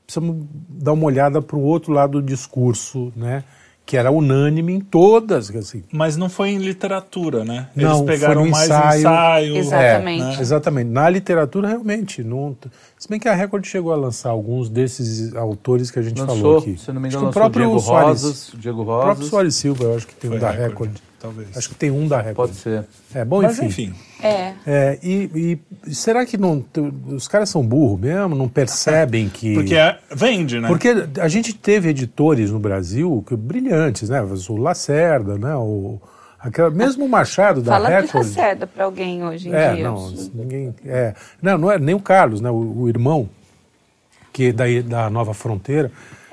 precisamos 0.10 0.46
dar 0.68 0.94
uma 0.94 1.06
olhada 1.06 1.42
para 1.42 1.56
o 1.56 1.62
outro 1.62 1.94
lado 1.94 2.22
do 2.22 2.26
discurso, 2.26 3.14
né? 3.16 3.44
Que 3.86 3.98
era 3.98 4.12
unânime 4.12 4.74
em 4.74 4.80
todas. 4.80 5.50
Assim. 5.56 5.84
Mas 5.92 6.16
não 6.18 6.30
foi 6.30 6.50
em 6.50 6.58
literatura, 6.60 7.44
né? 7.44 7.70
Não, 7.76 7.86
Eles 7.86 7.98
foi 7.98 8.06
pegaram 8.08 8.46
no 8.46 8.52
mais 8.52 8.66
ensaio. 8.66 9.00
ensaio. 9.00 9.58
Exatamente. 9.58 10.24
né? 10.24 10.38
Exatamente. 10.40 10.90
Na 10.92 11.10
literatura, 11.10 11.68
realmente. 11.70 12.24
Não, 12.24 12.56
se 12.98 13.08
bem 13.10 13.20
que 13.20 13.28
a 13.28 13.34
Record 13.34 13.66
chegou 13.66 13.92
a 13.92 13.96
lançar 13.96 14.30
alguns 14.30 14.70
desses 14.70 15.34
autores 15.36 15.90
que 15.90 15.98
a 15.98 16.04
gente 16.04 16.18
falou 16.20 16.36
Lançou, 16.36 16.58
aqui. 16.60 16.78
se 16.78 16.92
não 16.92 17.02
me 17.02 17.08
Acho 17.08 17.18
engano, 17.18 17.32
que 17.32 17.40
o 17.40 17.50
Diego 17.50 17.80
Soares- 17.80 18.22
Rosas, 18.24 18.54
o 18.54 18.58
Diego 18.58 18.82
O 18.82 18.86
próprio 18.86 19.08
Rosas. 19.16 19.26
Soares 19.28 19.56
Silva, 19.56 19.84
eu 19.86 19.96
acho 19.96 20.08
que 20.08 20.14
tem 20.16 20.32
um 20.32 20.38
da 20.40 20.52
Record, 20.52 20.70
Record. 20.70 20.92
Talvez. 21.20 21.56
Acho 21.58 21.70
que 21.70 21.76
tem 21.76 21.92
um 21.92 22.08
da 22.08 22.18
Record. 22.18 22.36
Pode 22.50 22.56
ser. 22.56 22.86
É, 23.14 23.24
bom, 23.26 23.42
Mas 23.42 23.60
enfim. 23.60 23.66
enfim. 23.92 23.96
É. 24.22 24.54
É, 24.66 25.00
e, 25.04 25.60
e 25.88 25.94
será 25.96 26.26
que 26.26 26.38
não, 26.38 26.64
os 27.08 27.28
caras 27.28 27.50
são 27.50 27.66
burros 27.66 28.00
mesmo? 28.00 28.36
Não 28.36 28.48
percebem 28.48 29.30
que. 29.30 29.54
Porque 29.54 29.76
é- 29.76 29.98
vende, 30.12 30.60
né? 30.60 30.68
Porque 30.68 30.94
a 31.20 31.28
gente 31.28 31.54
teve 31.54 31.90
editores 31.90 32.52
no 32.52 32.60
Brasil 32.60 33.24
que, 33.28 33.36
brilhantes, 33.36 34.10
né? 34.10 34.22
O 34.22 34.58
Lacerda, 34.58 35.38
né? 35.38 35.56
O, 35.56 36.00
aquela, 36.40 36.70
mesmo 36.70 37.06
o 37.06 37.10
Machado 37.10 37.62
da 37.62 37.72
Fala 37.74 37.90
de 37.90 37.96
Record. 38.08 38.26
Lacerda 38.28 38.68
para 38.68 38.84
alguém 38.86 39.24
hoje 39.24 39.50
em 39.50 39.54
É, 39.54 39.74
dia. 39.76 39.84
não, 39.84 40.12
ninguém. 40.34 40.74
É, 40.86 41.14
não, 41.42 41.58
não 41.58 41.72
é 41.72 41.78
nem 41.80 41.96
o 41.96 42.00
Carlos, 42.00 42.42
né? 42.42 42.50
O, 42.50 42.82
o 42.82 42.90
irmão, 42.90 43.30
que 44.34 44.46
é 44.46 44.52
daí 44.52 44.82
da 44.82 45.10
Nova 45.10 45.34
Fronteira. 45.34 45.92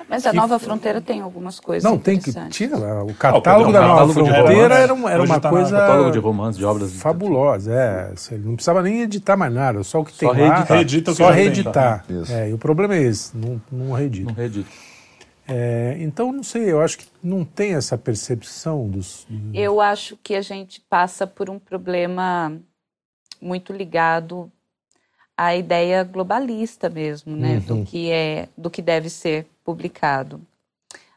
Mas 0.08 0.24
a 0.24 0.32
Nova 0.32 0.58
Fronteira 0.58 1.00
tem 1.00 1.20
algumas 1.20 1.58
coisas 1.58 1.82
Não, 1.90 1.98
tem 1.98 2.16
que. 2.18 2.32
Tinha 2.50 2.76
lá, 2.76 3.02
o 3.04 3.10
Ah, 3.10 3.14
catálogo 3.14 3.70
o 3.70 3.72
da 3.72 3.80
Nova 3.86 4.12
Fronteira 4.12 4.74
era, 4.76 4.94
uma- 4.94 5.10
era 5.10 5.22
uma 5.22 5.40
tá 5.40 5.50
coisa. 5.50 5.76
Catálogo 5.76 6.10
de 6.12 6.18
romances, 6.20 6.58
de 6.58 6.64
obras. 6.64 6.92
Fabulosa, 6.92 7.72
é. 7.74 8.12
Você 8.14 8.36
não 8.36 8.54
precisava 8.54 8.82
nem 8.82 9.00
editar 9.02 9.36
mais 9.36 9.52
nada, 9.52 9.82
só 9.82 10.00
o 10.00 10.04
que 10.04 10.12
tem 10.12 10.28
Só 10.28 10.32
lá. 10.32 10.38
reeditar. 10.38 10.76
Reedita 10.76 11.10
o 11.10 11.14
que 11.14 11.18
só 11.18 11.28
já 11.28 11.34
tem. 11.34 11.44
reeditar. 11.44 12.04
Isso. 12.08 12.32
É, 12.32 12.50
e 12.50 12.52
o 12.52 12.58
problema 12.58 12.94
é 12.94 13.02
esse, 13.02 13.36
não, 13.36 13.60
não 13.72 13.92
reedita. 13.94 14.28
Não 14.28 14.34
reedito. 14.34 14.70
É, 15.48 15.96
então, 16.00 16.32
não 16.32 16.42
sei, 16.42 16.70
eu 16.72 16.80
acho 16.80 16.98
que 16.98 17.06
não 17.22 17.44
tem 17.44 17.74
essa 17.74 17.96
percepção 17.98 18.88
dos. 18.88 19.26
Eu 19.54 19.80
acho 19.80 20.16
que 20.22 20.34
a 20.34 20.42
gente 20.42 20.80
passa 20.88 21.26
por 21.26 21.48
um 21.50 21.58
problema 21.58 22.52
muito 23.40 23.72
ligado 23.72 24.50
à 25.36 25.54
ideia 25.54 26.02
globalista 26.02 26.88
mesmo, 26.88 27.36
né, 27.36 27.62
Uhum. 27.68 27.78
do 27.80 27.84
que 27.84 28.10
é, 28.10 28.48
do 28.56 28.70
que 28.70 28.80
deve 28.82 29.08
ser 29.10 29.46
publicado. 29.66 30.40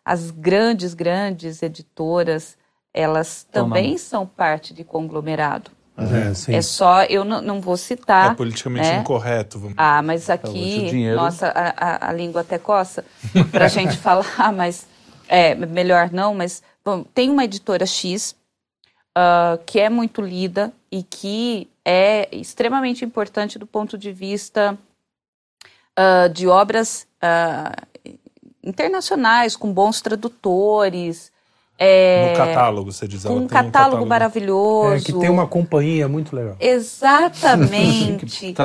As 0.03 0.31
grandes, 0.31 0.95
grandes 0.95 1.61
editoras, 1.61 2.57
elas 2.91 3.45
na 3.53 3.61
também 3.61 3.95
são 3.99 4.26
parte 4.26 4.73
de 4.73 4.84
conglomerado. 4.84 5.69
É. 6.47 6.55
É 6.55 6.61
só, 6.61 7.03
eu 7.03 7.23
não, 7.23 7.41
não 7.41 7.61
vou 7.61 7.77
citar. 7.77 8.31
É 8.31 8.35
politicamente 8.35 8.88
né? 8.88 8.97
incorreto. 8.99 9.59
Vamos... 9.59 9.76
Ah, 9.77 10.01
mas 10.01 10.30
aqui, 10.30 10.91
nossa, 11.13 11.49
a, 11.49 12.07
a- 12.07 12.09
a 12.09 12.13
língua 12.13 12.41
até 12.41 12.57
coça 12.57 13.05
para 13.51 13.65
a 13.65 13.67
gente 13.67 13.95
falar, 13.99 14.51
mas 14.53 14.88
é 15.27 15.53
melhor 15.53 16.09
não. 16.11 16.34
Mas 16.34 16.63
bom, 16.84 17.03
tem 17.03 17.30
uma 17.30 17.43
editora 17.43 17.85
X 17.85 18.34
ah, 19.15 19.59
que 19.65 19.80
é 19.80 19.89
muito 19.89 20.21
lida 20.21 20.71
e 20.89 21.03
que 21.03 21.69
é 21.84 22.30
extremamente 22.31 23.03
importante 23.03 23.59
do 23.59 23.67
ponto 23.67 23.97
de 23.97 24.11
vista 24.13 24.77
ah, 25.97 26.30
de 26.30 26.47
obras 26.47 27.05
ah, 27.21 27.73
internacionais 28.64 29.56
com 29.56 29.72
bons 29.72 30.02
tradutores. 30.02 31.31
é, 31.77 32.31
no 32.31 32.38
catálogo, 32.38 32.91
você 32.91 33.07
diz. 33.07 33.23
com 33.23 33.34
um 33.34 33.36
tem 33.38 33.45
um 33.45 33.48
catálogo 33.48 34.06
maravilhoso. 34.06 34.95
É, 34.95 34.99
que 34.99 35.14
tem 35.14 35.30
uma 35.30 35.48
companhia 35.48 36.07
muito 36.07 36.36
legal. 36.36 36.56
Exatamente. 36.60 38.56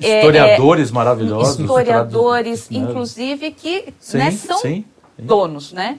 É, 0.00 0.16
Historiadores 0.18 0.90
maravilhosos. 0.90 1.58
historiadores, 1.60 2.68
tradu- 2.68 2.84
inclusive, 2.90 3.50
que 3.52 3.94
Sim, 4.00 4.18
né, 4.18 4.30
são 4.32 4.58
sim. 4.58 4.84
donos, 5.18 5.72
né? 5.72 5.98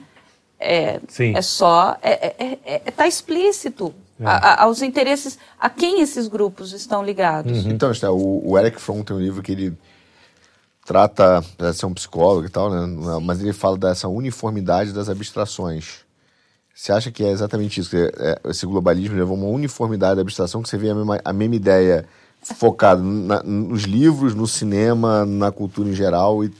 É, 0.60 1.00
Sim. 1.08 1.34
é 1.36 1.42
só, 1.42 1.96
é, 2.02 2.34
é, 2.38 2.58
é- 2.66 2.82
é- 2.96 3.06
explícito 3.08 3.94
a- 4.24 4.36
a- 4.36 4.62
aos 4.64 4.82
interesses, 4.82 5.38
a 5.58 5.70
quem 5.70 6.00
esses 6.00 6.26
grupos 6.28 6.72
estão 6.72 7.02
ligados. 7.04 7.64
Então, 7.66 7.90
Esté, 7.92 8.08
o, 8.10 8.42
o 8.44 8.58
Eric 8.58 8.80
Fromm 8.80 9.02
tem 9.02 9.16
um 9.16 9.20
livro 9.20 9.42
que 9.42 9.52
ele 9.52 9.72
trata, 10.88 11.44
de 11.58 11.74
ser 11.74 11.84
um 11.84 11.92
psicólogo 11.92 12.46
e 12.46 12.48
tal, 12.48 12.70
né? 12.70 12.78
é- 13.16 13.20
mas 13.20 13.42
ele 13.42 13.52
fala 13.52 13.76
dessa 13.76 14.08
uniformidade 14.08 14.90
das 14.90 15.10
abstrações. 15.10 15.98
Você 16.74 16.92
acha 16.92 17.10
que 17.12 17.22
é 17.22 17.28
exatamente 17.30 17.78
isso? 17.78 17.90
Que 17.90 17.96
é- 17.98 18.12
é- 18.16 18.40
esse 18.50 18.64
globalismo 18.64 19.14
levou 19.14 19.36
uma 19.36 19.48
uniformidade 19.48 20.16
da 20.16 20.22
abstração, 20.22 20.62
que 20.62 20.68
você 20.68 20.78
vê 20.78 20.88
a 20.88 20.94
mesma, 20.94 21.20
a 21.22 21.32
mesma 21.32 21.56
ideia 21.56 22.06
focada 22.42 23.02
na- 23.02 23.42
nos 23.42 23.82
livros, 23.82 24.34
no 24.34 24.46
cinema, 24.46 25.24
na 25.26 25.50
cultura 25.52 25.88
em 25.88 25.92
geral 25.94 26.42
e, 26.42 26.50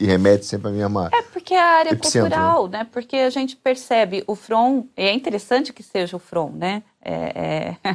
e 0.00 0.04
remete 0.06 0.44
sempre 0.46 0.68
à 0.68 0.70
mesma... 0.70 1.10
É 1.12 1.22
porque 1.22 1.54
é 1.54 1.60
a 1.60 1.78
área 1.78 1.90
Epicentro, 1.90 2.30
cultural, 2.30 2.68
né? 2.68 2.86
Porque 2.92 3.16
a 3.16 3.30
gente 3.30 3.56
percebe 3.56 4.22
o 4.26 4.34
From, 4.36 4.86
e 4.96 5.02
é 5.02 5.12
interessante 5.12 5.72
que 5.72 5.82
seja 5.82 6.16
o 6.16 6.20
From, 6.20 6.50
né? 6.52 6.82
É, 7.04 7.76
é, 7.82 7.92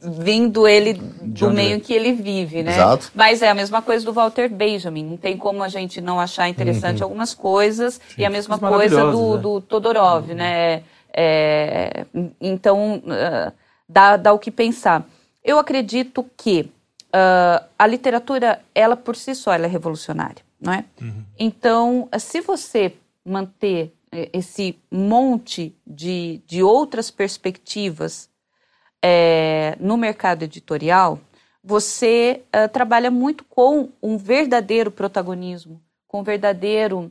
vindo 0.00 0.66
ele 0.66 0.94
do 0.94 1.50
meio 1.50 1.76
em 1.76 1.80
que 1.80 1.92
ele 1.92 2.12
vive, 2.12 2.62
né? 2.62 2.72
Exato. 2.72 3.10
Mas 3.14 3.42
é 3.42 3.50
a 3.50 3.54
mesma 3.54 3.82
coisa 3.82 4.04
do 4.04 4.12
Walter 4.12 4.48
Benjamin. 4.48 5.04
Não 5.04 5.16
tem 5.18 5.36
como 5.36 5.62
a 5.62 5.68
gente 5.68 6.00
não 6.00 6.18
achar 6.18 6.44
Uhum. 6.44 6.48
interessante 6.50 7.02
algumas 7.02 7.34
coisas. 7.34 8.00
E 8.16 8.24
a 8.24 8.30
mesma 8.30 8.58
coisa 8.58 9.10
do, 9.10 9.34
né? 9.36 9.42
do 9.42 9.60
Todorov, 9.60 10.32
né? 10.34 10.82
É, 11.12 12.06
então, 12.40 13.02
ah, 13.08 13.52
dá, 13.88 14.16
dá 14.16 14.32
o 14.32 14.38
que 14.38 14.50
pensar. 14.50 15.04
Eu 15.48 15.58
acredito 15.58 16.30
que 16.36 16.70
uh, 17.06 17.66
a 17.78 17.86
literatura, 17.86 18.60
ela 18.74 18.94
por 18.94 19.16
si 19.16 19.34
só, 19.34 19.54
ela 19.54 19.64
é 19.64 19.66
revolucionária, 19.66 20.44
não 20.60 20.74
é? 20.74 20.84
Uhum. 21.00 21.24
Então, 21.38 22.08
se 22.18 22.42
você 22.42 22.94
manter 23.24 23.94
eh, 24.12 24.28
esse 24.30 24.78
monte 24.90 25.74
de, 25.86 26.42
de 26.46 26.62
outras 26.62 27.10
perspectivas 27.10 28.28
é, 29.02 29.74
no 29.80 29.96
mercado 29.96 30.42
editorial, 30.42 31.18
você 31.64 32.42
uh, 32.48 32.68
trabalha 32.68 33.10
muito 33.10 33.42
com 33.42 33.88
um 34.02 34.18
verdadeiro 34.18 34.90
protagonismo, 34.90 35.80
com 36.06 36.20
um 36.20 36.22
verdadeiro 36.22 37.10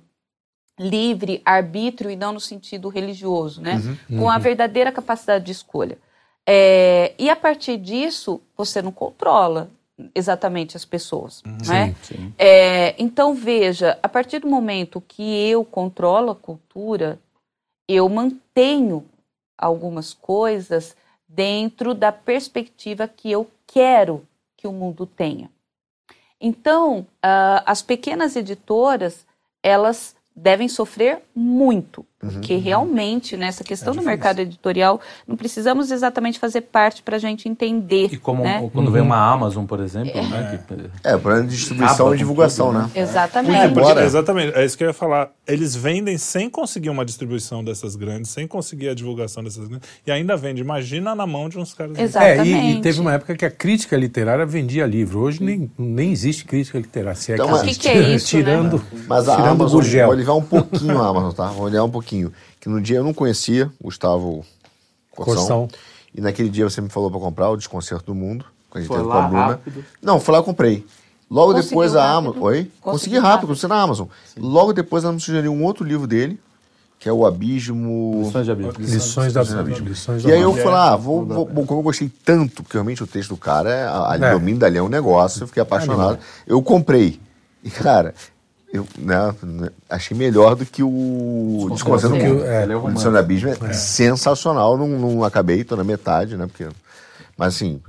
livre 0.78 1.42
arbítrio 1.44 2.12
e 2.12 2.16
não 2.16 2.34
no 2.34 2.40
sentido 2.40 2.88
religioso, 2.88 3.64
né? 3.64 3.82
Uhum, 4.10 4.20
com 4.20 4.30
a 4.30 4.36
uhum. 4.36 4.42
verdadeira 4.42 4.92
capacidade 4.92 5.44
de 5.44 5.54
escolha. 5.54 5.98
É, 6.50 7.14
e 7.20 7.30
a 7.30 7.36
partir 7.36 7.78
disso, 7.78 8.42
você 8.56 8.82
não 8.82 8.92
controla 8.92 9.70
exatamente 10.16 10.78
as 10.78 10.86
pessoas, 10.86 11.42
uhum. 11.44 11.58
né? 11.68 11.96
Sim, 12.02 12.16
sim. 12.16 12.34
É, 12.38 12.96
então 12.98 13.34
veja, 13.34 14.00
a 14.02 14.08
partir 14.08 14.40
do 14.40 14.48
momento 14.48 15.02
que 15.02 15.50
eu 15.50 15.66
controlo 15.66 16.32
a 16.32 16.36
cultura, 16.36 17.20
eu 17.88 18.08
mantenho 18.08 19.06
algumas 19.58 20.14
coisas 20.14 20.96
dentro 21.28 21.94
da 21.94 22.12
perspectiva 22.12 23.08
que 23.08 23.30
eu 23.30 23.50
quero 23.66 24.26
que 24.56 24.68
o 24.68 24.72
mundo 24.72 25.06
tenha. 25.06 25.50
Então, 26.40 27.00
uh, 27.00 27.64
as 27.66 27.82
pequenas 27.82 28.36
editoras, 28.36 29.26
elas 29.64 30.16
devem 30.36 30.70
sofrer 30.70 31.24
muito, 31.36 32.06
porque 32.20 32.56
uhum. 32.56 32.62
realmente 32.62 33.38
nessa 33.38 33.64
questão 33.64 33.94
é 33.94 33.98
do 33.98 34.02
mercado 34.02 34.40
editorial 34.40 35.00
não 35.28 35.36
precisamos 35.36 35.92
exatamente 35.92 36.40
fazer 36.40 36.62
parte 36.62 37.04
para 37.04 37.18
a 37.18 37.20
gente 37.20 37.48
entender. 37.48 38.10
E 38.12 38.18
como 38.18 38.44
né? 38.44 38.68
quando 38.74 38.88
uhum. 38.88 38.94
vem 38.94 39.02
uma 39.04 39.18
Amazon, 39.32 39.66
por 39.66 39.80
exemplo, 39.80 40.18
é. 40.18 40.28
né? 40.28 40.60
Que, 40.68 41.08
é, 41.08 41.16
para 41.16 41.42
distribuição 41.42 42.16
e 42.16 42.18
divulgação, 42.18 42.68
tudo, 42.68 42.80
né? 42.80 42.92
né? 42.96 43.02
Exatamente. 43.02 43.68
Embora... 43.68 44.04
Exatamente, 44.04 44.58
é 44.58 44.66
isso 44.66 44.76
que 44.76 44.84
eu 44.84 44.88
ia 44.88 44.94
falar. 44.94 45.30
Eles 45.48 45.76
vendem 45.76 46.18
sem 46.18 46.50
conseguir 46.50 46.90
uma 46.90 47.06
distribuição 47.06 47.64
dessas 47.64 47.96
grandes, 47.96 48.32
sem 48.32 48.48
conseguir 48.48 48.90
a 48.90 48.96
divulgação 48.96 49.44
dessas 49.44 49.68
grandes, 49.68 49.88
e 50.06 50.12
ainda 50.12 50.36
vende. 50.36 50.60
Imagina 50.60 51.14
na 51.14 51.28
mão 51.28 51.48
de 51.48 51.60
uns 51.60 51.76
caras. 51.76 52.00
Exatamente. 52.00 52.52
É, 52.52 52.64
e, 52.64 52.78
e, 52.78 52.82
teve 52.82 53.00
uma 53.00 53.14
época 53.14 53.36
que 53.36 53.46
a 53.46 53.52
crítica 53.52 53.96
literária 53.96 54.46
vendia 54.46 54.88
livro. 54.88 55.20
Hoje 55.20 55.44
nem, 55.44 55.72
nem 55.78 56.12
existe 56.12 56.46
crítica 56.46 56.80
literária. 56.80 57.16
Se 57.16 57.32
é 57.32 57.36
então, 57.36 57.48
que, 57.48 57.54
o 57.54 57.64
que, 57.64 57.76
que 57.76 57.88
é 57.90 58.16
isso? 58.16 58.26
Tirando, 58.26 58.78
né? 58.78 59.04
Mas 59.08 59.30
a 59.30 59.36
tirando 59.36 59.62
Amazon, 59.62 60.10
olhar 60.10 60.34
um 60.34 60.42
pouquinho 60.42 61.00
a 61.00 61.08
Amazon, 61.08 61.32
tá? 61.32 61.46
Vou 61.48 61.66
olhar 61.66 61.84
um 61.84 61.90
pouquinho. 61.90 62.07
Que 62.60 62.70
no 62.70 62.82
dia 62.82 62.98
eu 62.98 63.04
não 63.04 63.14
conhecia 63.14 63.72
Gustavo 63.82 64.46
Corção. 65.12 65.68
E 66.14 66.22
naquele 66.22 66.50
dia 66.50 66.68
você 66.68 66.82
me 66.82 66.90
falou 66.90 67.12
para 67.12 67.20
comprar 67.20 67.50
o 67.50 67.58
Desconcerto 67.58 68.06
do 68.06 68.16
Mundo. 68.16 68.46
Quando 68.70 68.78
a 68.78 68.80
gente 68.82 68.88
foi 68.88 68.98
teve 68.98 69.10
com 69.10 69.18
a 69.18 69.28
Bruna. 69.28 69.46
Rápido. 69.48 69.86
Não, 70.02 70.20
foi 70.20 70.34
lá 70.34 70.40
e 70.40 70.44
comprei. 70.44 70.86
Logo 71.30 71.54
Conseguiu 71.54 71.70
depois 71.70 71.96
a 71.96 72.10
Amazon. 72.10 72.42
Oi? 72.42 72.56
Consegui, 72.64 72.82
Consegui 72.82 73.18
rápido, 73.20 73.56
você 73.56 73.68
na 73.68 73.82
Amazon. 73.82 74.08
Sim. 74.26 74.40
Logo 74.40 74.74
depois 74.74 75.04
ela 75.04 75.14
me 75.14 75.20
sugeriu 75.20 75.52
um 75.52 75.64
outro 75.64 75.86
livro 75.86 76.08
dele, 76.08 76.40
que 76.98 77.10
é 77.10 77.12
o 77.12 77.26
Abismo. 77.26 78.24
Lições 78.24 78.46
de 78.46 78.52
Abismo. 78.52 78.74
Lições, 78.80 79.34
da 79.34 79.42
Abismo. 79.42 79.88
Lições 79.88 80.24
e 80.24 80.32
aí 80.32 80.42
eu 80.42 80.54
falei, 80.54 80.74
ah, 80.74 80.96
vou, 80.96 81.26
vou, 81.26 81.46
bom, 81.46 81.66
como 81.66 81.82
eu 81.82 81.84
gostei 81.84 82.10
tanto, 82.24 82.64
porque 82.64 82.78
realmente 82.78 83.04
o 83.04 83.08
texto 83.08 83.30
do 83.30 83.38
cara, 83.38 83.70
é, 83.70 83.84
a, 83.84 84.12
a 84.12 84.16
é. 84.16 84.32
domínio 84.32 84.60
dali 84.60 84.78
é 84.78 84.82
um 84.82 84.88
negócio, 84.88 85.44
eu 85.44 85.48
fiquei 85.48 85.62
apaixonado. 85.62 86.18
É 86.48 86.54
eu 86.54 86.62
comprei. 86.62 87.20
E, 87.64 87.70
cara, 87.70 88.16
eu 88.72 88.86
né, 88.98 89.34
achei 89.90 90.16
melhor 90.16 90.56
do 90.56 90.66
que 90.66 90.84
o 90.84 91.70
Desconcerto 91.72 92.18
do 92.18 92.24
Mundo. 92.24 92.46
É, 92.46 92.66
o 92.76 92.90
Lição 92.90 93.12
do 93.12 93.18
Abismo 93.18 93.50
é, 93.50 93.58
é, 93.70 93.74
sensacional, 93.74 94.78
não, 94.78 94.88
não 94.88 95.24
acabei, 95.24 95.64
tô 95.64 95.76
na 95.76 95.84
metade, 95.84 96.36
né? 96.36 96.48
Porque, 96.48 96.68
mas 97.38 97.56
assim, 97.56 97.82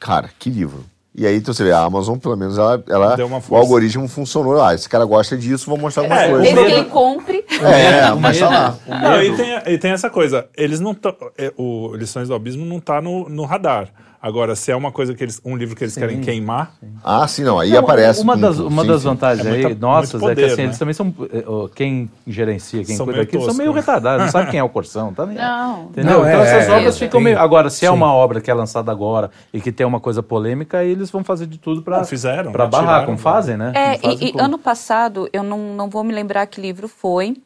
cara, 0.00 0.30
que 0.38 0.48
livro. 0.48 0.84
E 1.14 1.26
aí, 1.26 1.36
então, 1.36 1.52
você 1.52 1.62
vê, 1.62 1.72
a 1.72 1.80
Amazon, 1.80 2.16
pelo 2.16 2.36
menos, 2.36 2.56
ela, 2.56 2.82
ela 2.88 3.16
o 3.50 3.56
algoritmo 3.56 4.08
funcionou. 4.08 4.62
Ah, 4.62 4.74
esse 4.74 4.88
cara 4.88 5.04
gosta 5.04 5.36
disso, 5.36 5.68
vou 5.68 5.76
mostrar 5.76 6.04
alguma 6.04 6.22
é, 6.22 6.30
coisa. 6.30 6.42
Desde 6.42 6.64
que 6.64 6.70
ele 6.72 6.84
compre. 6.86 7.44
É, 7.60 8.14
mas 8.18 8.38
tá 8.38 8.48
lá. 8.48 8.78
Não, 8.88 9.22
e, 9.22 9.36
tem, 9.36 9.74
e 9.74 9.78
tem 9.78 9.90
essa 9.90 10.08
coisa, 10.08 10.46
eles 10.56 10.80
não 10.80 10.94
tão, 10.94 11.14
é, 11.36 11.52
o 11.58 11.94
Lições 11.94 12.28
do 12.28 12.34
Abismo 12.34 12.64
não 12.64 12.80
tá 12.80 13.02
no, 13.02 13.28
no 13.28 13.44
radar. 13.44 13.90
Agora, 14.22 14.54
se 14.54 14.70
é 14.70 14.76
uma 14.76 14.92
coisa 14.92 15.14
que 15.14 15.24
eles, 15.24 15.40
um 15.44 15.56
livro 15.56 15.74
que 15.74 15.82
eles 15.82 15.94
sim, 15.94 16.00
querem 16.00 16.20
queimar. 16.20 16.76
Sim. 16.78 16.94
Ah, 17.02 17.26
sim, 17.26 17.42
não. 17.42 17.58
Aí 17.58 17.70
não, 17.70 17.80
aparece. 17.80 18.22
Uma 18.22 18.36
das, 18.36 18.56
uma 18.60 18.82
sim, 18.82 18.88
das 18.88 19.02
vantagens 19.02 19.44
é 19.44 19.50
aí, 19.50 19.62
muita, 19.62 19.80
nossas, 19.80 20.20
poder, 20.20 20.32
é 20.32 20.34
que 20.46 20.52
assim, 20.52 20.62
né? 20.62 20.68
eles 20.68 20.78
também 20.78 20.94
são. 20.94 21.12
Eh, 21.32 21.44
quem 21.74 22.08
gerencia, 22.24 22.84
quem 22.84 22.96
são 22.96 23.04
cuida 23.04 23.18
daquilo, 23.18 23.44
são 23.44 23.54
meio 23.54 23.72
retardados, 23.72 24.26
não 24.26 24.30
sabe 24.30 24.52
quem 24.52 24.60
é 24.60 24.62
o 24.62 24.68
Corsão. 24.68 25.12
Tá, 25.12 25.26
não. 25.26 25.86
Entendeu? 25.86 26.20
Não, 26.20 26.20
então 26.20 26.40
é, 26.40 26.56
essas 26.56 26.72
obras 26.72 26.94
é, 26.94 26.98
ficam 27.00 27.20
meio. 27.20 27.36
Agora, 27.36 27.68
se 27.68 27.84
é 27.84 27.90
uma 27.90 28.14
obra 28.14 28.40
que 28.40 28.48
é 28.48 28.54
lançada 28.54 28.92
agora 28.92 29.28
e 29.52 29.60
que 29.60 29.72
tem 29.72 29.84
uma 29.84 29.98
coisa 29.98 30.22
polêmica, 30.22 30.78
aí 30.78 30.92
eles 30.92 31.10
vão 31.10 31.24
fazer 31.24 31.46
de 31.46 31.58
tudo 31.58 31.82
para. 31.82 32.04
Fizeram. 32.04 32.52
Para 32.52 32.66
barrar, 32.66 33.04
como 33.04 33.18
fazem, 33.18 33.56
né? 33.56 33.72
É, 33.74 33.98
e, 34.06 34.30
e 34.30 34.40
ano 34.40 34.56
passado, 34.56 35.28
eu 35.32 35.42
não, 35.42 35.74
não 35.74 35.90
vou 35.90 36.04
me 36.04 36.14
lembrar 36.14 36.46
que 36.46 36.60
livro 36.60 36.86
foi. 36.86 37.36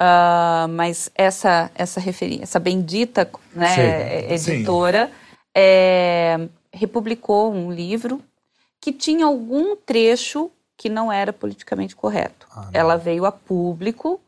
Uh, 0.00 0.66
mas 0.70 1.10
essa 1.14 1.70
essa 1.74 1.98
referência, 1.98 2.44
essa 2.44 2.60
bendita 2.60 3.28
né, 3.52 4.32
editora, 4.32 5.10
é, 5.60 6.48
republicou 6.72 7.52
um 7.52 7.72
livro 7.72 8.22
que 8.80 8.92
tinha 8.92 9.26
algum 9.26 9.74
trecho 9.74 10.52
que 10.76 10.88
não 10.88 11.10
era 11.10 11.32
politicamente 11.32 11.96
correto. 11.96 12.46
Ah, 12.52 12.70
Ela 12.72 12.94
veio 12.94 13.24
a 13.24 13.32
público 13.32 14.20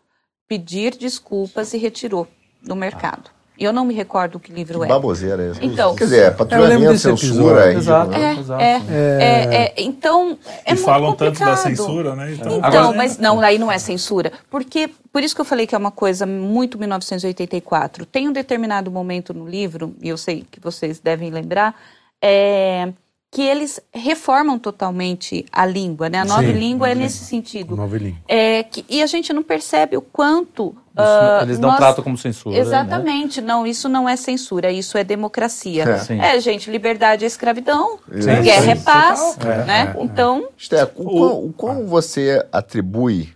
pedir 0.48 0.96
desculpas 0.96 1.72
e 1.72 1.78
retirou 1.78 2.26
do 2.60 2.74
mercado. 2.74 3.30
Ah. 3.32 3.39
Eu 3.60 3.74
não 3.74 3.84
me 3.84 3.92
recordo 3.92 4.40
que 4.40 4.50
livro 4.50 4.78
que 4.78 4.86
é. 4.86 4.88
Baboseira 4.88 5.52
é 5.54 5.64
Então, 5.64 5.94
Quer 5.94 6.04
dizer, 6.04 6.22
é 6.24 6.30
patrulhamento, 6.30 6.96
censura. 6.96 7.70
É, 7.70 7.76
exato, 7.76 8.14
é, 8.14 8.32
exato. 8.32 8.62
É, 8.62 8.82
é, 8.88 9.54
é, 9.54 9.74
então, 9.76 10.38
é 10.64 10.70
e 10.70 10.74
muito 10.74 10.84
falam 10.86 11.10
complicado. 11.10 11.36
tanto 11.36 11.50
da 11.50 11.56
censura, 11.56 12.16
né? 12.16 12.32
Então, 12.32 12.56
então 12.56 12.64
Agora, 12.64 12.96
mas 12.96 13.18
não, 13.18 13.38
aí 13.40 13.58
não 13.58 13.70
é 13.70 13.78
censura. 13.78 14.32
Porque, 14.48 14.88
por 15.12 15.22
isso 15.22 15.34
que 15.34 15.42
eu 15.42 15.44
falei 15.44 15.66
que 15.66 15.74
é 15.74 15.78
uma 15.78 15.90
coisa 15.90 16.24
muito 16.24 16.78
1984. 16.78 18.06
Tem 18.06 18.26
um 18.26 18.32
determinado 18.32 18.90
momento 18.90 19.34
no 19.34 19.46
livro, 19.46 19.94
e 20.00 20.08
eu 20.08 20.16
sei 20.16 20.46
que 20.50 20.58
vocês 20.58 20.98
devem 20.98 21.30
lembrar, 21.30 21.78
é, 22.22 22.90
que 23.30 23.42
eles 23.42 23.78
reformam 23.92 24.58
totalmente 24.58 25.44
a 25.52 25.66
língua, 25.66 26.08
né? 26.08 26.20
A 26.20 26.24
nova 26.24 26.42
Sim, 26.42 26.52
língua 26.52 26.88
é 26.88 26.94
nesse 26.94 27.24
sentido. 27.24 27.76
Nova 27.76 27.98
língua. 27.98 28.18
É, 28.26 28.62
que, 28.62 28.86
e 28.88 29.02
a 29.02 29.06
gente 29.06 29.34
não 29.34 29.42
percebe 29.42 29.98
o 29.98 30.02
quanto... 30.02 30.74
Uh, 31.00 31.42
eles 31.42 31.58
não 31.58 31.70
nós... 31.70 31.78
tratam 31.78 32.04
como 32.04 32.16
censura, 32.16 32.54
né? 32.54 32.60
Exatamente. 32.60 33.40
Né? 33.40 33.46
Não, 33.46 33.66
isso 33.66 33.88
não 33.88 34.08
é 34.08 34.16
censura, 34.16 34.70
isso 34.70 34.96
é 34.96 35.04
democracia. 35.04 35.84
É, 36.08 36.36
é 36.36 36.40
gente, 36.40 36.70
liberdade 36.70 37.24
é 37.24 37.26
escravidão, 37.26 37.98
Sim. 38.10 38.42
guerra 38.42 38.72
é 38.72 38.76
paz, 38.76 39.36
é, 39.40 39.64
né? 39.64 39.94
É, 39.96 40.02
então... 40.02 40.48
Esté, 40.56 40.84
o, 40.96 41.52
como 41.56 41.86
você 41.86 42.44
atribui... 42.52 43.32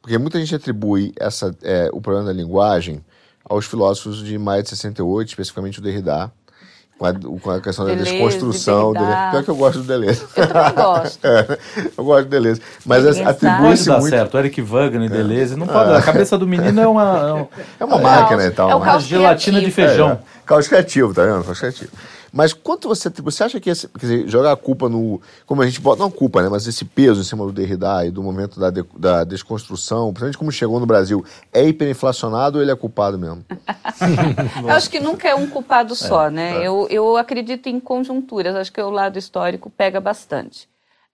Porque 0.00 0.16
muita 0.16 0.38
gente 0.38 0.54
atribui 0.54 1.12
essa, 1.20 1.54
é, 1.62 1.90
o 1.92 2.00
problema 2.00 2.26
da 2.26 2.32
linguagem 2.32 3.04
aos 3.44 3.66
filósofos 3.66 4.24
de 4.24 4.38
maio 4.38 4.62
de 4.62 4.68
68, 4.70 5.28
especificamente 5.28 5.78
o 5.78 5.82
Derrida, 5.82 6.32
com 6.98 7.06
a, 7.06 7.14
com 7.14 7.50
a 7.50 7.60
questão 7.60 7.86
Deleuze, 7.86 8.04
da 8.04 8.10
desconstrução. 8.10 8.92
De 8.92 8.98
Pior 8.98 9.44
que 9.44 9.50
eu 9.50 9.56
gosto 9.56 9.78
do 9.78 9.84
Deleuze. 9.84 10.26
Eu 10.36 10.46
também 10.48 10.74
gosto. 10.74 11.18
é, 11.24 11.58
eu 11.96 12.04
gosto 12.04 12.24
do 12.24 12.30
Deleuze. 12.30 12.60
Mas 12.84 13.20
atribui-se 13.20 13.88
muito... 13.88 14.08
certo. 14.08 14.34
O 14.34 14.38
Eric 14.38 14.60
Wagner, 14.60 15.06
é. 15.06 15.08
Deleuze, 15.08 15.56
não 15.56 15.66
pode... 15.66 15.94
A 15.94 16.02
cabeça 16.02 16.36
do 16.36 16.46
menino 16.46 16.80
é 16.80 16.86
uma... 16.86 17.48
É, 17.78 17.84
uma 17.84 17.98
máquina 17.98 18.44
e 18.44 18.50
tal. 18.50 18.70
É 18.70 18.74
o 18.74 18.78
uma 18.78 18.98
gelatina 18.98 19.60
de 19.60 19.70
feijão. 19.70 20.10
É, 20.10 20.18
caos 20.44 20.66
criativo, 20.66 21.14
tá 21.14 21.22
vendo? 21.22 21.44
Caos 21.44 21.60
criativo. 21.60 21.92
Mas 22.32 22.52
quanto 22.52 22.88
você. 22.88 23.08
Você 23.08 23.44
acha 23.44 23.60
que 23.60 23.70
esse, 23.70 23.88
quer 23.88 23.98
dizer, 23.98 24.28
jogar 24.28 24.52
a 24.52 24.56
culpa 24.56 24.88
no. 24.88 25.20
Como 25.46 25.62
a 25.62 25.66
gente 25.66 25.80
bota. 25.80 26.02
Não 26.02 26.10
culpa, 26.10 26.42
né? 26.42 26.48
Mas 26.48 26.66
esse 26.66 26.84
peso 26.84 27.20
em 27.20 27.24
cima 27.24 27.44
do 27.44 27.52
Derrida 27.52 28.06
e 28.06 28.10
do 28.10 28.22
momento 28.22 28.60
da, 28.60 28.70
de, 28.70 28.84
da 28.96 29.24
desconstrução, 29.24 30.08
principalmente 30.08 30.38
como 30.38 30.52
chegou 30.52 30.78
no 30.78 30.86
Brasil, 30.86 31.24
é 31.52 31.66
hiperinflacionado 31.66 32.58
ou 32.58 32.62
ele 32.62 32.70
é 32.70 32.76
culpado 32.76 33.18
mesmo? 33.18 33.44
eu 34.62 34.70
acho 34.70 34.90
que 34.90 35.00
nunca 35.00 35.28
é 35.28 35.34
um 35.34 35.48
culpado 35.48 35.94
só, 35.94 36.26
é, 36.26 36.30
né? 36.30 36.56
É. 36.58 36.68
Eu, 36.68 36.86
eu 36.90 37.16
acredito 37.16 37.68
em 37.68 37.80
conjunturas, 37.80 38.54
acho 38.54 38.72
que 38.72 38.80
o 38.80 38.90
lado 38.90 39.18
histórico 39.18 39.70
pega 39.70 40.00
bastante. 40.00 40.68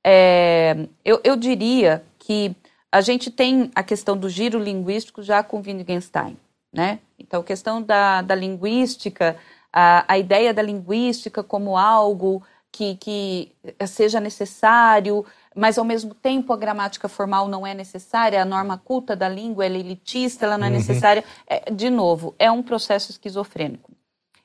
É, 0.05 0.87
eu, 1.05 1.21
eu 1.25 1.37
diria 1.37 2.03
que 2.19 2.55
a 2.93 3.01
gente 3.01 3.31
tem 3.31 3.71
a 3.75 3.83
questão 3.83 4.17
do 4.17 4.29
giro 4.29 4.59
linguístico 4.59 5.23
já 5.23 5.43
com 5.43 5.59
Wittgenstein, 5.59 6.37
né? 6.73 7.01
Então, 7.19 7.41
a 7.41 7.45
questão 7.45 7.83
da, 7.83 8.23
da 8.23 8.35
linguística 8.35 9.37
a, 9.77 10.05
a 10.07 10.17
ideia 10.17 10.55
da 10.55 10.63
linguística 10.63 11.43
como 11.43 11.77
algo 11.77 12.41
que, 12.71 12.95
que 12.97 13.53
seja 13.89 14.21
necessário, 14.21 15.27
mas 15.55 15.79
ao 15.79 15.85
mesmo 15.85 16.15
tempo 16.15 16.53
a 16.53 16.57
gramática 16.57 17.09
formal 17.09 17.49
não 17.49 17.67
é 17.67 17.75
necessária, 17.75 18.41
a 18.41 18.45
norma 18.45 18.79
culta 18.79 19.17
da 19.17 19.29
língua 19.29 19.65
é 19.65 19.69
elitista, 19.69 20.47
ela 20.47 20.57
não 20.57 20.67
é 20.67 20.71
uhum. 20.71 20.77
necessária. 20.77 21.25
É, 21.47 21.71
de 21.73 21.91
novo, 21.91 22.37
é 22.39 22.51
um 22.51 22.63
processo 22.63 23.11
esquizofrênico. 23.11 23.91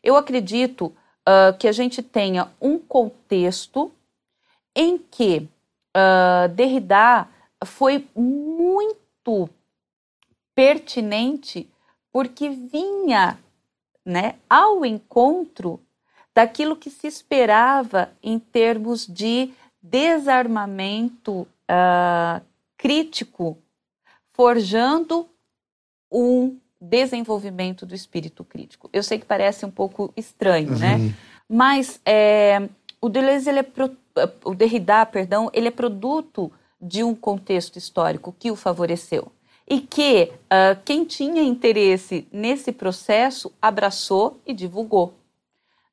Eu 0.03 0.15
acredito 0.15 0.85
uh, 0.85 1.55
que 1.59 1.67
a 1.67 1.71
gente 1.71 2.01
tenha 2.01 2.47
um 2.59 2.79
contexto 2.79 3.91
em 4.75 4.97
que 4.97 5.47
uh, 5.95 6.49
Derrida 6.49 7.27
foi 7.65 8.07
muito 8.15 9.49
pertinente 10.55 11.69
porque 12.11 12.49
vinha 12.49 13.37
né, 14.09 14.35
ao 14.49 14.83
encontro 14.83 15.79
daquilo 16.33 16.75
que 16.75 16.89
se 16.89 17.05
esperava 17.05 18.11
em 18.23 18.39
termos 18.39 19.05
de 19.05 19.51
desarmamento 19.81 21.41
uh, 21.41 22.41
crítico, 22.75 23.57
forjando 24.33 25.29
um 26.11 26.57
desenvolvimento 26.81 27.85
do 27.85 27.93
espírito 27.93 28.43
crítico. 28.43 28.89
Eu 28.91 29.03
sei 29.03 29.19
que 29.19 29.25
parece 29.25 29.65
um 29.65 29.71
pouco 29.71 30.11
estranho, 30.17 30.77
né? 30.77 30.95
uhum. 30.95 31.07
né? 31.07 31.15
Mas 31.47 31.99
é, 32.05 32.67
o 33.01 33.09
Deleuze, 33.09 33.49
ele 33.49 33.59
é 33.59 33.63
pro, 33.63 33.95
o 34.43 34.55
Derrida, 34.55 35.05
perdão, 35.05 35.49
ele 35.53 35.67
é 35.67 35.71
produto 35.71 36.51
de 36.81 37.03
um 37.03 37.13
contexto 37.13 37.77
histórico 37.77 38.35
que 38.37 38.49
o 38.49 38.55
favoreceu 38.55 39.31
e 39.69 39.79
que 39.79 40.31
uh, 40.33 40.81
quem 40.83 41.05
tinha 41.05 41.43
interesse 41.43 42.27
nesse 42.31 42.71
processo 42.71 43.53
abraçou 43.61 44.41
e 44.45 44.51
divulgou. 44.51 45.13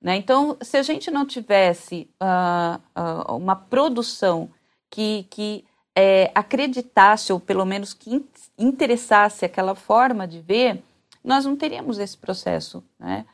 Né? 0.01 0.17
Então, 0.17 0.57
se 0.63 0.79
a 0.79 0.83
gente 0.83 1.11
não 1.11 1.27
tivesse 1.27 2.09
uh, 2.23 2.81
uh, 2.99 3.37
uma 3.37 3.55
produção 3.55 4.49
que, 4.91 5.27
que 5.29 5.65
é, 5.95 6.31
acreditasse, 6.35 7.33
ou 7.33 7.41
pelo 7.41 7.67
menos 7.67 7.93
que 7.93 8.25
interessasse 8.59 9.45
aquela 9.45 9.75
forma 9.75 10.27
de 10.27 10.41
ver, 10.41 10.83
nós 11.23 11.45
não 11.45 11.57
teríamos 11.57 11.99
esse 11.99 12.17
processo. 12.17 12.83
Né? 12.99 13.27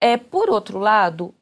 É, 0.00 0.16
por 0.16 0.48
outro 0.48 0.78
lado, 0.78 1.34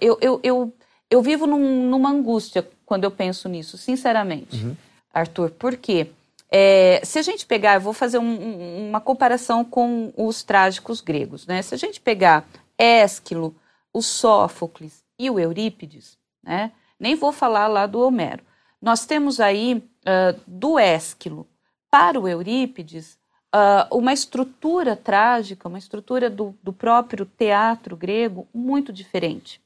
eu, 0.00 0.18
eu, 0.20 0.40
eu, 0.42 0.72
eu, 1.10 1.22
vivo 1.22 1.46
num, 1.46 1.88
numa 1.88 2.10
angústia 2.10 2.68
quando 2.84 3.04
eu 3.04 3.10
penso 3.10 3.48
nisso, 3.48 3.76
sinceramente, 3.76 4.64
uhum. 4.64 4.76
Arthur, 5.12 5.50
por 5.50 5.76
quê? 5.76 6.10
É, 6.54 7.00
se 7.02 7.18
a 7.18 7.22
gente 7.22 7.46
pegar, 7.46 7.76
eu 7.76 7.80
vou 7.80 7.94
fazer 7.94 8.18
um, 8.18 8.88
uma 8.88 9.00
comparação 9.00 9.64
com 9.64 10.12
os 10.14 10.42
trágicos 10.42 11.00
gregos, 11.00 11.46
né? 11.46 11.62
Se 11.62 11.74
a 11.74 11.78
gente 11.78 11.98
pegar 11.98 12.46
Ésquilo, 12.76 13.56
o 13.90 14.02
Sófocles 14.02 15.02
e 15.18 15.30
o 15.30 15.40
Eurípides, 15.40 16.18
né? 16.42 16.72
Nem 17.00 17.14
vou 17.14 17.32
falar 17.32 17.68
lá 17.68 17.86
do 17.86 18.00
Homero. 18.00 18.44
Nós 18.82 19.06
temos 19.06 19.40
aí 19.40 19.76
uh, 19.76 20.38
do 20.46 20.78
Ésquilo 20.78 21.46
para 21.90 22.20
o 22.20 22.28
Eurípides 22.28 23.16
uh, 23.54 23.96
uma 23.96 24.12
estrutura 24.12 24.94
trágica, 24.94 25.68
uma 25.68 25.78
estrutura 25.78 26.28
do, 26.28 26.54
do 26.62 26.72
próprio 26.72 27.24
teatro 27.24 27.96
grego 27.96 28.46
muito 28.52 28.92
diferente. 28.92 29.58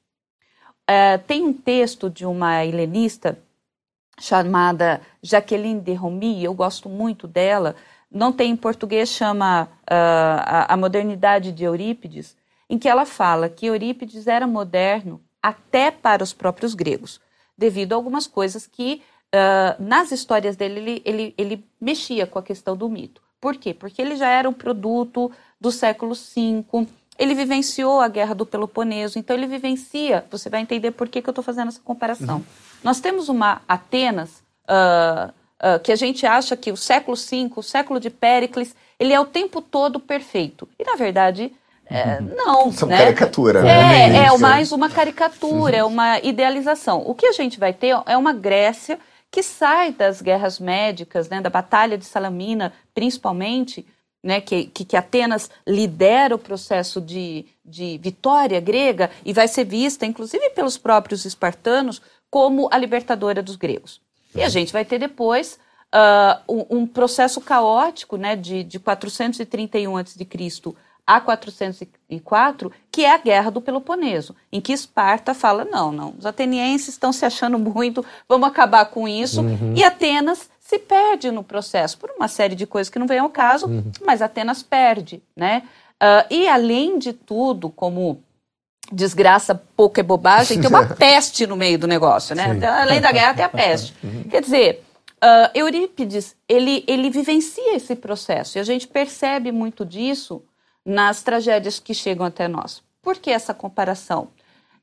Uh, 0.89 1.19
tem 1.27 1.43
um 1.43 1.53
texto 1.53 2.09
de 2.09 2.25
uma 2.25 2.65
helenista 2.65 3.37
chamada 4.19 5.01
Jacqueline 5.23 5.81
de 5.81 5.95
Romy, 5.95 6.43
eu 6.43 6.55
gosto 6.55 6.89
muito 6.89 7.27
dela, 7.27 7.77
não 8.11 8.33
tem 8.33 8.51
em 8.53 8.57
português, 8.57 9.09
chama 9.09 9.65
uh, 9.65 9.69
a, 9.91 10.75
a, 10.75 10.77
Modernidade 10.77 11.53
de 11.53 11.65
Eurípides, 11.65 12.37
em 12.69 12.79
que 12.79 12.89
ela 12.89 13.05
fala 13.05 13.49
que 13.49 13.67
Eurípides 13.67 14.27
era 14.27 14.47
moderno 14.47 15.21
até 15.43 15.91
para 15.91 16.23
os 16.23 16.33
próprios 16.33 16.75
gregos, 16.75 17.21
devido 17.57 17.93
a 17.93 17.97
algumas 17.97 18.27
coisas 18.27 18.67
que 18.67 19.03
uh, 19.35 19.83
nas 19.83 20.11
histórias 20.13 20.57
dele 20.57 20.81
ele, 20.81 21.03
ele, 21.05 21.35
ele 21.37 21.65
mexia 21.81 22.27
com 22.27 22.39
a 22.39 22.43
questão 22.43 22.77
do 22.77 22.89
mito. 22.89 23.23
Por 23.41 23.57
quê? 23.57 23.75
Porque 23.75 24.01
ele 24.01 24.17
já 24.17 24.29
era 24.29 24.49
um 24.49 24.53
produto 24.53 25.31
do 25.61 25.71
século 25.71 26.15
V, 26.15 26.65
ele 27.19 27.35
vivenciou 27.35 28.01
a 28.01 28.09
guerra 28.09 28.35
do 28.35 28.47
Peloponeso, 28.47 29.19
então 29.19 29.37
ele 29.37 29.47
vivencia. 29.47 30.25
Você 30.31 30.51
vai 30.51 30.61
entender 30.61 30.91
por 30.91 31.09
que, 31.09 31.23
que 31.23 31.29
eu 31.29 31.33
estou 31.33 31.45
fazendo 31.45 31.69
essa 31.69 31.81
comparação. 31.81 32.37
Uhum. 32.37 32.45
Nós 32.85 33.01
temos 33.01 33.29
uma 33.29 33.63
Atenas 33.69 34.43
uh, 34.69 35.29
uh, 35.29 35.81
que 35.83 35.93
a 35.93 35.97
gente 35.97 36.27
acha 36.27 36.57
que 36.57 36.71
o 36.71 36.77
século 36.77 37.17
V, 37.17 37.51
o 37.57 37.63
século 37.63 37.99
de 37.99 38.11
Péricles, 38.11 38.75
ele 38.99 39.13
é 39.13 39.21
o 39.21 39.25
tempo 39.25 39.61
todo 39.61 39.99
perfeito. 39.99 40.69
E, 40.79 40.85
na 40.85 40.95
verdade, 40.95 41.53
é, 41.87 42.19
uhum. 42.21 42.35
não. 42.37 42.73
São 42.73 42.89
né? 42.89 42.99
caricatura. 42.99 43.61
É, 43.61 44.09
né? 44.09 44.27
é 44.27 44.39
mais 44.39 44.73
uma 44.73 44.91
caricatura, 44.91 45.77
é 45.77 45.85
uma 45.85 46.19
idealização. 46.21 47.03
O 47.07 47.15
que 47.15 47.27
a 47.27 47.33
gente 47.33 47.59
vai 47.59 47.73
ter 47.73 47.97
é 48.07 48.17
uma 48.17 48.33
Grécia 48.33 48.99
que 49.31 49.43
sai 49.43 49.93
das 49.93 50.23
guerras 50.23 50.59
médicas, 50.59 51.29
né, 51.29 51.41
da 51.41 51.51
Batalha 51.51 51.99
de 51.99 52.05
Salamina, 52.05 52.73
principalmente, 52.95 53.87
né, 54.27 54.41
que, 54.41 54.65
que, 54.67 54.85
que, 54.85 54.97
Atenas 54.97 55.49
lidera 55.67 56.35
o 56.35 56.39
processo 56.39 57.01
de, 57.01 57.47
de 57.65 57.97
vitória 58.03 58.61
grega 58.61 59.09
e 59.25 59.33
vai 59.33 59.47
ser 59.47 59.65
vista, 59.65 60.05
inclusive 60.05 60.51
pelos 60.51 60.77
próprios 60.77 61.25
espartanos, 61.25 62.03
como 62.29 62.69
a 62.73 62.77
libertadora 62.77 63.41
dos 63.41 63.55
gregos. 63.55 64.01
E 64.35 64.43
a 64.43 64.49
gente 64.49 64.73
vai 64.73 64.85
ter 64.85 64.99
depois 64.99 65.61
uh, 65.95 66.53
um, 66.53 66.79
um, 66.79 66.87
processo 66.87 67.41
caótico 67.41 68.17
né, 68.17 68.35
de, 68.35 68.65
de 68.65 68.81
431 68.81 69.97
a.C. 69.97 70.27
a 71.07 71.21
404, 71.21 72.73
que 72.91 73.05
é 73.05 73.15
a 73.15 73.19
Guerra 73.19 73.51
do 73.51 73.61
Peloponeso, 73.61 74.35
em 74.51 74.61
que 74.61 74.73
Esparta 74.73 75.35
fala: 75.35 75.65
não, 75.65 75.93
não, 75.93 76.15
os 76.19 76.27
atenienses 76.27 76.89
estão 76.89 77.13
se 77.13 77.25
achando 77.25 77.61
muito, 77.61 78.05
vamos 78.29 78.49
acabar 78.49 78.87
com 78.87 79.07
isso, 79.07 79.41
uhum. 79.41 79.73
e 79.77 79.85
Atenas 79.85 80.51
se 80.67 80.81
perde 80.81 81.31
no 81.31 81.45
processo, 81.45 81.97
por 81.97 82.11
uma 82.11 82.27
série 82.27 82.57
de 82.57 82.67
coisas 82.67 82.91
que 82.91 82.99
não 82.99 83.07
vem 83.07 83.21
ao 83.21 83.31
caso, 83.31 83.67
uhum. 83.69 83.93
mas 84.05 84.21
Atenas 84.21 84.65
perde, 84.65 85.23
né? 85.37 85.63
Uh, 86.03 86.27
e 86.29 86.49
além 86.49 86.99
de 86.99 87.13
tudo, 87.13 87.71
como 87.71 88.21
desgraça 88.91 89.55
pouco 89.77 90.01
é 90.01 90.03
bobagem, 90.03 90.61
tem 90.61 90.69
uma 90.69 90.85
peste 90.97 91.47
no 91.47 91.57
meio 91.57 91.79
do 91.79 91.87
negócio, 91.87 92.35
né? 92.35 92.49
Então, 92.49 92.69
além 92.69 93.01
da 93.01 93.13
guerra 93.13 93.35
tem 93.35 93.45
a 93.45 93.49
peste. 93.49 93.95
Uhum. 94.03 94.25
Quer 94.25 94.43
dizer, 94.43 94.85
uh, 95.23 95.51
Eurípides, 95.55 96.35
ele, 96.49 96.83
ele 96.89 97.11
vivencia 97.11 97.77
esse 97.77 97.95
processo, 97.95 98.59
e 98.59 98.61
a 98.61 98.65
gente 98.65 98.89
percebe 98.89 99.53
muito 99.53 99.85
disso 99.85 100.43
nas 100.85 101.23
tragédias 101.23 101.79
que 101.79 101.95
chegam 101.95 102.27
até 102.27 102.49
nós. 102.49 102.83
Por 103.01 103.19
que 103.19 103.31
essa 103.31 103.55
comparação? 103.55 104.29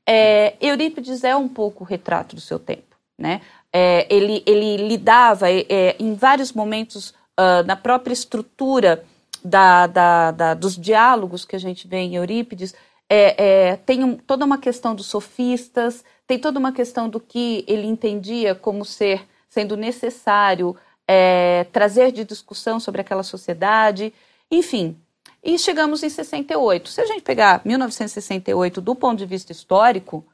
É, 0.06 0.54
Eurípides 0.62 1.24
é 1.24 1.36
um 1.36 1.48
pouco 1.48 1.84
o 1.84 1.86
retrato 1.86 2.34
do 2.34 2.40
seu 2.40 2.58
tempo, 2.58 2.96
né? 3.18 3.42
É, 3.76 4.06
ele, 4.08 4.40
ele 4.46 4.76
lidava 4.76 5.50
é, 5.50 5.66
é, 5.68 5.96
em 5.98 6.14
vários 6.14 6.52
momentos 6.52 7.10
uh, 7.10 7.66
na 7.66 7.74
própria 7.74 8.12
estrutura 8.12 9.04
da, 9.44 9.88
da, 9.88 10.30
da, 10.30 10.54
dos 10.54 10.76
diálogos 10.76 11.44
que 11.44 11.56
a 11.56 11.58
gente 11.58 11.88
vê 11.88 11.96
em 11.96 12.14
Eurípides, 12.14 12.72
é, 13.10 13.70
é, 13.72 13.76
tem 13.76 14.04
um, 14.04 14.16
toda 14.16 14.44
uma 14.44 14.58
questão 14.58 14.94
dos 14.94 15.06
sofistas, 15.06 16.04
tem 16.24 16.38
toda 16.38 16.58
uma 16.58 16.72
questão 16.72 17.08
do 17.08 17.18
que 17.18 17.64
ele 17.66 17.86
entendia 17.88 18.54
como 18.54 18.84
ser 18.84 19.26
sendo 19.48 19.76
necessário 19.76 20.76
é, 21.06 21.66
trazer 21.72 22.12
de 22.12 22.24
discussão 22.24 22.78
sobre 22.78 23.00
aquela 23.00 23.24
sociedade, 23.24 24.14
enfim. 24.50 24.96
E 25.42 25.58
chegamos 25.58 26.02
em 26.02 26.08
68. 26.08 26.88
Se 26.88 27.00
a 27.00 27.06
gente 27.06 27.22
pegar 27.22 27.60
1968 27.64 28.80
do 28.80 28.94
ponto 28.94 29.18
de 29.18 29.26
vista 29.26 29.52
histórico, 29.52 30.24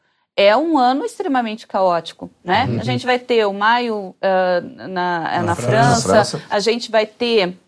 é 0.40 0.56
um 0.56 0.78
ano 0.78 1.04
extremamente 1.04 1.66
caótico, 1.66 2.30
né? 2.42 2.64
Uhum. 2.64 2.80
A 2.80 2.84
gente 2.84 3.04
vai 3.04 3.18
ter 3.18 3.44
o 3.46 3.52
maio 3.52 4.14
uh, 4.16 4.88
na, 4.88 4.88
na, 4.88 5.42
na 5.42 5.54
França, 5.54 6.08
França, 6.08 6.42
a 6.48 6.58
gente 6.58 6.90
vai 6.90 7.04
ter 7.04 7.58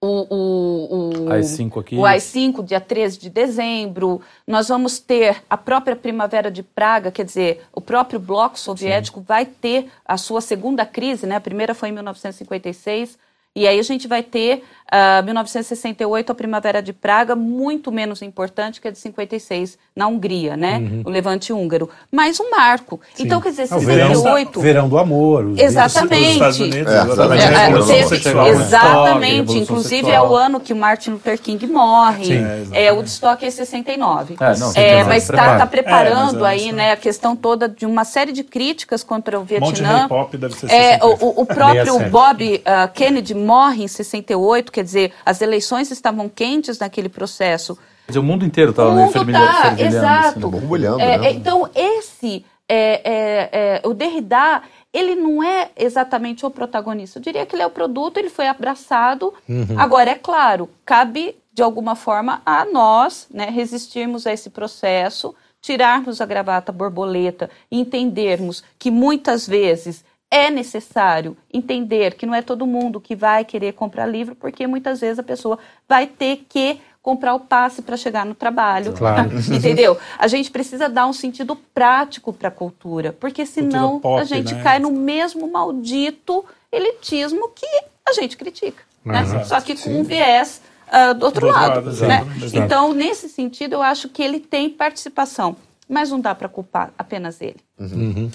o, 0.00 0.34
o, 0.34 1.24
o 1.26 1.32
AI-5 1.32 1.80
aqui. 1.80 1.96
O 1.96 2.06
AI-5, 2.06 2.64
dia 2.64 2.80
13 2.80 3.18
de 3.18 3.28
dezembro. 3.28 4.22
Nós 4.46 4.68
vamos 4.68 4.98
ter 4.98 5.42
a 5.48 5.58
própria 5.58 5.94
Primavera 5.94 6.50
de 6.50 6.62
Praga, 6.62 7.10
quer 7.10 7.24
dizer, 7.24 7.62
o 7.70 7.82
próprio 7.82 8.18
bloco 8.18 8.58
soviético 8.58 9.20
Sim. 9.20 9.26
vai 9.26 9.44
ter 9.44 9.90
a 10.06 10.16
sua 10.16 10.40
segunda 10.40 10.86
crise, 10.86 11.26
né? 11.26 11.36
A 11.36 11.40
primeira 11.40 11.74
foi 11.74 11.90
em 11.90 11.92
1956. 11.92 13.18
E 13.56 13.68
aí 13.68 13.78
a 13.78 13.82
gente 13.82 14.08
vai 14.08 14.20
ter 14.20 14.56
uh, 14.56 14.62
ah, 14.90 15.22
1968, 15.22 16.32
a 16.32 16.34
Primavera 16.34 16.82
de 16.82 16.92
Praga, 16.92 17.36
muito 17.36 17.92
menos 17.92 18.20
importante 18.20 18.80
que 18.80 18.88
a 18.88 18.90
de 18.90 18.98
56 18.98 19.78
na 19.94 20.08
Hungria, 20.08 20.56
né? 20.56 20.78
Uhum. 20.78 21.02
O 21.04 21.10
levante 21.10 21.52
húngaro. 21.52 21.88
Mas 22.10 22.40
um 22.40 22.50
marco. 22.50 23.00
Sim. 23.14 23.24
Então, 23.24 23.40
quer 23.40 23.50
dizer, 23.50 23.68
68... 23.68 24.58
É 24.58 24.62
verão, 24.62 24.88
do 24.88 24.98
amor. 24.98 25.54
Exatamente. 25.56 26.24
Os 26.24 26.32
Estados 26.32 26.60
Unidos, 26.60 26.92
é, 26.92 27.02
exatamente. 27.02 27.44
É, 27.44 28.46
é, 28.46 28.48
exatamente. 28.48 29.58
Inclusive 29.58 30.10
é 30.10 30.20
o 30.20 30.34
ano 30.34 30.58
que 30.58 30.72
o 30.72 30.76
Martin 30.76 31.10
Luther 31.10 31.40
King 31.40 31.64
morre. 31.68 32.24
Sim. 32.24 32.68
É, 32.72 32.92
o 32.92 33.02
destoque 33.02 33.46
é 33.46 33.50
69. 33.50 34.34
É, 34.40 34.58
não, 34.58 34.72
é, 34.74 35.04
mas 35.04 35.22
está 35.24 35.58
tá 35.58 35.66
preparando 35.66 36.44
aí 36.44 36.72
né, 36.72 36.92
a 36.92 36.96
questão 36.96 37.36
toda 37.36 37.68
de 37.68 37.86
uma 37.86 38.04
série 38.04 38.32
de 38.32 38.42
críticas 38.42 39.04
contra 39.04 39.38
o 39.38 39.44
Vietnã. 39.44 40.02
Monte 40.02 40.08
Pop 40.08 40.36
deve 40.36 40.54
ser 40.54 40.68
67. 40.68 41.00
é, 41.00 41.04
o, 41.04 41.42
o 41.42 41.46
próprio 41.46 42.10
Bob 42.10 42.62
uh, 42.66 42.92
Kennedy 42.92 43.43
morre 43.44 43.84
em 43.84 43.88
68, 43.88 44.72
quer 44.72 44.82
dizer, 44.82 45.12
as 45.24 45.40
eleições 45.40 45.90
estavam 45.90 46.28
quentes 46.28 46.78
naquele 46.78 47.08
processo. 47.08 47.78
o 48.14 48.22
mundo 48.22 48.44
inteiro 48.44 48.70
estava 48.70 48.94
meio 48.94 49.10
fervilhando. 49.10 49.46
Tá, 49.46 49.68
assim, 49.68 49.82
exato. 49.82 50.40
Borbulhando, 50.40 51.00
é, 51.00 51.18
né? 51.18 51.32
Então, 51.32 51.68
esse, 51.74 52.44
é, 52.68 53.00
é, 53.04 53.50
é, 53.52 53.88
o 53.88 53.92
Derrida, 53.92 54.62
ele 54.92 55.14
não 55.14 55.42
é 55.42 55.70
exatamente 55.76 56.46
o 56.46 56.50
protagonista. 56.50 57.18
Eu 57.18 57.22
diria 57.22 57.44
que 57.44 57.54
ele 57.54 57.62
é 57.62 57.66
o 57.66 57.70
produto, 57.70 58.18
ele 58.18 58.30
foi 58.30 58.46
abraçado. 58.46 59.34
Uhum. 59.48 59.78
Agora, 59.78 60.10
é 60.10 60.14
claro, 60.14 60.70
cabe, 60.84 61.36
de 61.52 61.62
alguma 61.62 61.94
forma, 61.94 62.40
a 62.46 62.64
nós 62.64 63.26
né, 63.32 63.46
resistirmos 63.50 64.26
a 64.26 64.32
esse 64.32 64.50
processo, 64.50 65.34
tirarmos 65.60 66.20
a 66.20 66.26
gravata 66.26 66.70
borboleta 66.70 67.50
e 67.70 67.80
entendermos 67.80 68.62
que 68.78 68.90
muitas 68.90 69.46
vezes 69.46 70.04
é 70.30 70.50
necessário 70.50 71.36
entender 71.52 72.14
que 72.14 72.26
não 72.26 72.34
é 72.34 72.42
todo 72.42 72.66
mundo 72.66 73.00
que 73.00 73.14
vai 73.14 73.44
querer 73.44 73.72
comprar 73.72 74.06
livro, 74.06 74.34
porque 74.34 74.66
muitas 74.66 75.00
vezes 75.00 75.18
a 75.18 75.22
pessoa 75.22 75.58
vai 75.88 76.06
ter 76.06 76.44
que 76.48 76.80
comprar 77.02 77.34
o 77.34 77.40
passe 77.40 77.82
para 77.82 77.96
chegar 77.96 78.24
no 78.24 78.34
trabalho. 78.34 78.94
Claro. 78.94 79.30
Entendeu? 79.52 79.96
A 80.18 80.26
gente 80.26 80.50
precisa 80.50 80.88
dar 80.88 81.06
um 81.06 81.12
sentido 81.12 81.54
prático 81.74 82.32
para 82.32 82.48
a 82.48 82.50
cultura, 82.50 83.12
porque 83.12 83.44
senão 83.44 84.00
pop, 84.00 84.20
a 84.20 84.24
gente 84.24 84.54
né? 84.54 84.62
cai 84.62 84.78
no 84.78 84.90
mesmo 84.90 85.50
maldito 85.50 86.44
elitismo 86.72 87.50
que 87.54 87.66
a 88.08 88.12
gente 88.14 88.36
critica. 88.36 88.82
Né? 89.04 89.44
Só 89.44 89.60
que 89.60 89.76
com 89.76 90.00
um 90.00 90.02
viés 90.02 90.62
ah, 90.90 91.12
do 91.12 91.26
outro 91.26 91.46
Do 91.48 91.52
lado. 91.52 91.86
lado, 91.86 92.06
né? 92.06 92.24
Então, 92.54 92.92
nesse 92.94 93.28
sentido, 93.28 93.74
eu 93.74 93.82
acho 93.82 94.08
que 94.08 94.22
ele 94.22 94.40
tem 94.40 94.70
participação. 94.70 95.56
Mas 95.94 96.10
não 96.10 96.20
dá 96.20 96.34
para 96.34 96.48
culpar 96.48 96.90
apenas 96.98 97.40
ele. 97.40 97.54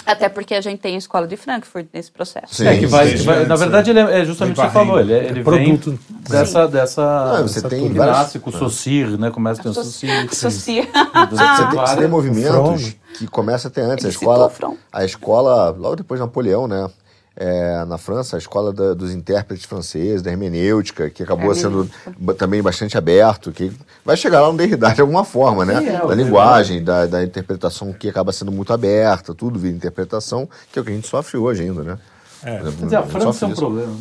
Até 0.05 0.29
porque 0.29 0.55
a 0.55 0.61
gente 0.61 0.79
tem 0.79 0.95
a 0.95 0.97
escola 0.97 1.27
de 1.27 1.35
Frankfurt 1.35 1.87
nesse 1.93 2.09
processo. 2.09 2.55
Sim, 2.55 2.65
É, 2.67 2.77
que 2.77 2.87
vai, 2.87 3.09
sim, 3.09 3.17
que 3.17 3.23
vai- 3.23 3.45
na 3.45 3.55
verdade, 3.57 3.89
ele 3.89 3.99
é, 3.99 4.21
é 4.21 4.25
justamente 4.25 4.57
o 4.57 4.61
que 4.61 4.67
você 4.67 4.73
falou. 4.73 4.97
Ele, 4.97 5.11
é- 5.11 5.25
ele 5.25 5.33
vem 5.33 5.43
produto. 5.43 5.99
dessa, 6.29 6.67
dessa, 6.69 7.01
Não, 7.37 7.47
você 7.49 7.55
dessa 7.55 7.69
tem 7.69 7.79
turma 7.81 7.95
várias- 7.97 8.15
clássico, 8.15 8.51
Socir, 8.53 9.17
né? 9.19 9.29
Começa 9.29 9.61
com 9.61 9.69
o 9.69 9.73
Socir. 9.73 10.07
Você, 10.29 10.49
você 10.49 10.73
tem, 10.73 10.87
você 11.75 11.95
tem 11.97 12.07
movimentos 12.07 12.51
From. 12.53 12.77
que 13.17 13.27
começa 13.27 13.67
até 13.67 13.81
antes. 13.81 14.05
A 14.05 14.07
Ele 14.07 14.15
escola, 14.15 14.51
o 14.63 14.77
a 14.93 15.03
escola, 15.03 15.69
logo 15.77 15.97
depois 15.97 16.17
de 16.19 16.25
Napoleão, 16.25 16.65
né? 16.65 16.89
É, 17.41 17.85
na 17.85 17.97
França, 17.97 18.35
a 18.35 18.39
escola 18.39 18.73
da- 18.73 18.93
dos 18.93 19.13
intérpretes 19.13 19.65
franceses, 19.65 20.21
da 20.21 20.29
hermenêutica, 20.29 21.09
que 21.09 21.23
acabou 21.23 21.55
sendo 21.55 21.89
ba- 22.17 22.33
também 22.33 22.61
bastante 22.61 22.97
aberto, 22.97 23.49
que 23.53 23.71
vai 24.03 24.17
chegar 24.17 24.41
lá 24.41 24.51
no 24.51 24.57
Derrida 24.57 24.91
de 24.93 24.99
alguma 24.99 25.23
forma, 25.23 25.63
né? 25.63 25.79
Sim, 25.79 25.87
é, 25.87 25.91
da 25.99 26.05
o 26.05 26.11
linguagem, 26.11 26.83
da, 26.83 27.05
da 27.05 27.23
interpretação 27.23 27.93
que 27.93 28.09
acaba 28.09 28.33
sendo 28.33 28.51
muito 28.51 28.73
aberta, 28.73 29.33
tudo 29.33 29.57
vira 29.57 29.73
interpretação, 29.73 30.49
que 30.69 30.77
é 30.77 30.81
o 30.81 30.85
que 30.85 30.91
a 30.91 30.93
gente 30.95 31.07
sofre 31.07 31.37
hoje 31.37 31.63
ainda, 31.63 31.81
né? 31.81 31.97
É. 32.43 32.57
Quer 32.57 32.71
dizer, 32.71 32.95
a 32.97 33.03
França 33.03 33.45
é 33.45 33.47
um 33.47 33.51
isso. 33.51 33.61
problema. 33.61 33.95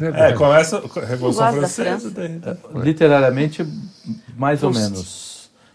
É, 0.00 0.32
começa 0.32 0.76
a 0.96 1.04
Revolução 1.06 1.52
Francesa. 1.52 2.10
França. 2.10 2.58
Literariamente, 2.74 3.66
mais 4.36 4.62
ou 4.62 4.72
menos. 4.72 5.29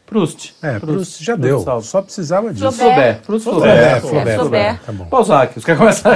Proust. 0.05 0.53
É, 0.61 0.77
Proust 0.79 1.23
já 1.23 1.35
deu. 1.35 1.59
salve. 1.61 1.87
Só 1.87 2.01
precisava 2.01 2.53
disso. 2.53 2.71
Flaubert. 2.71 3.21
Proust, 3.25 3.27
Proust, 3.43 3.43
Flaubert, 3.43 4.01
Flaubert. 4.01 4.03
Flaubert, 4.09 4.35
Flaubert. 4.37 4.79
Tá 4.85 4.91
bom. 4.91 5.05
Balzac, 5.05 5.57
os 5.57 5.65
caras 5.65 5.79
começam 5.79 6.11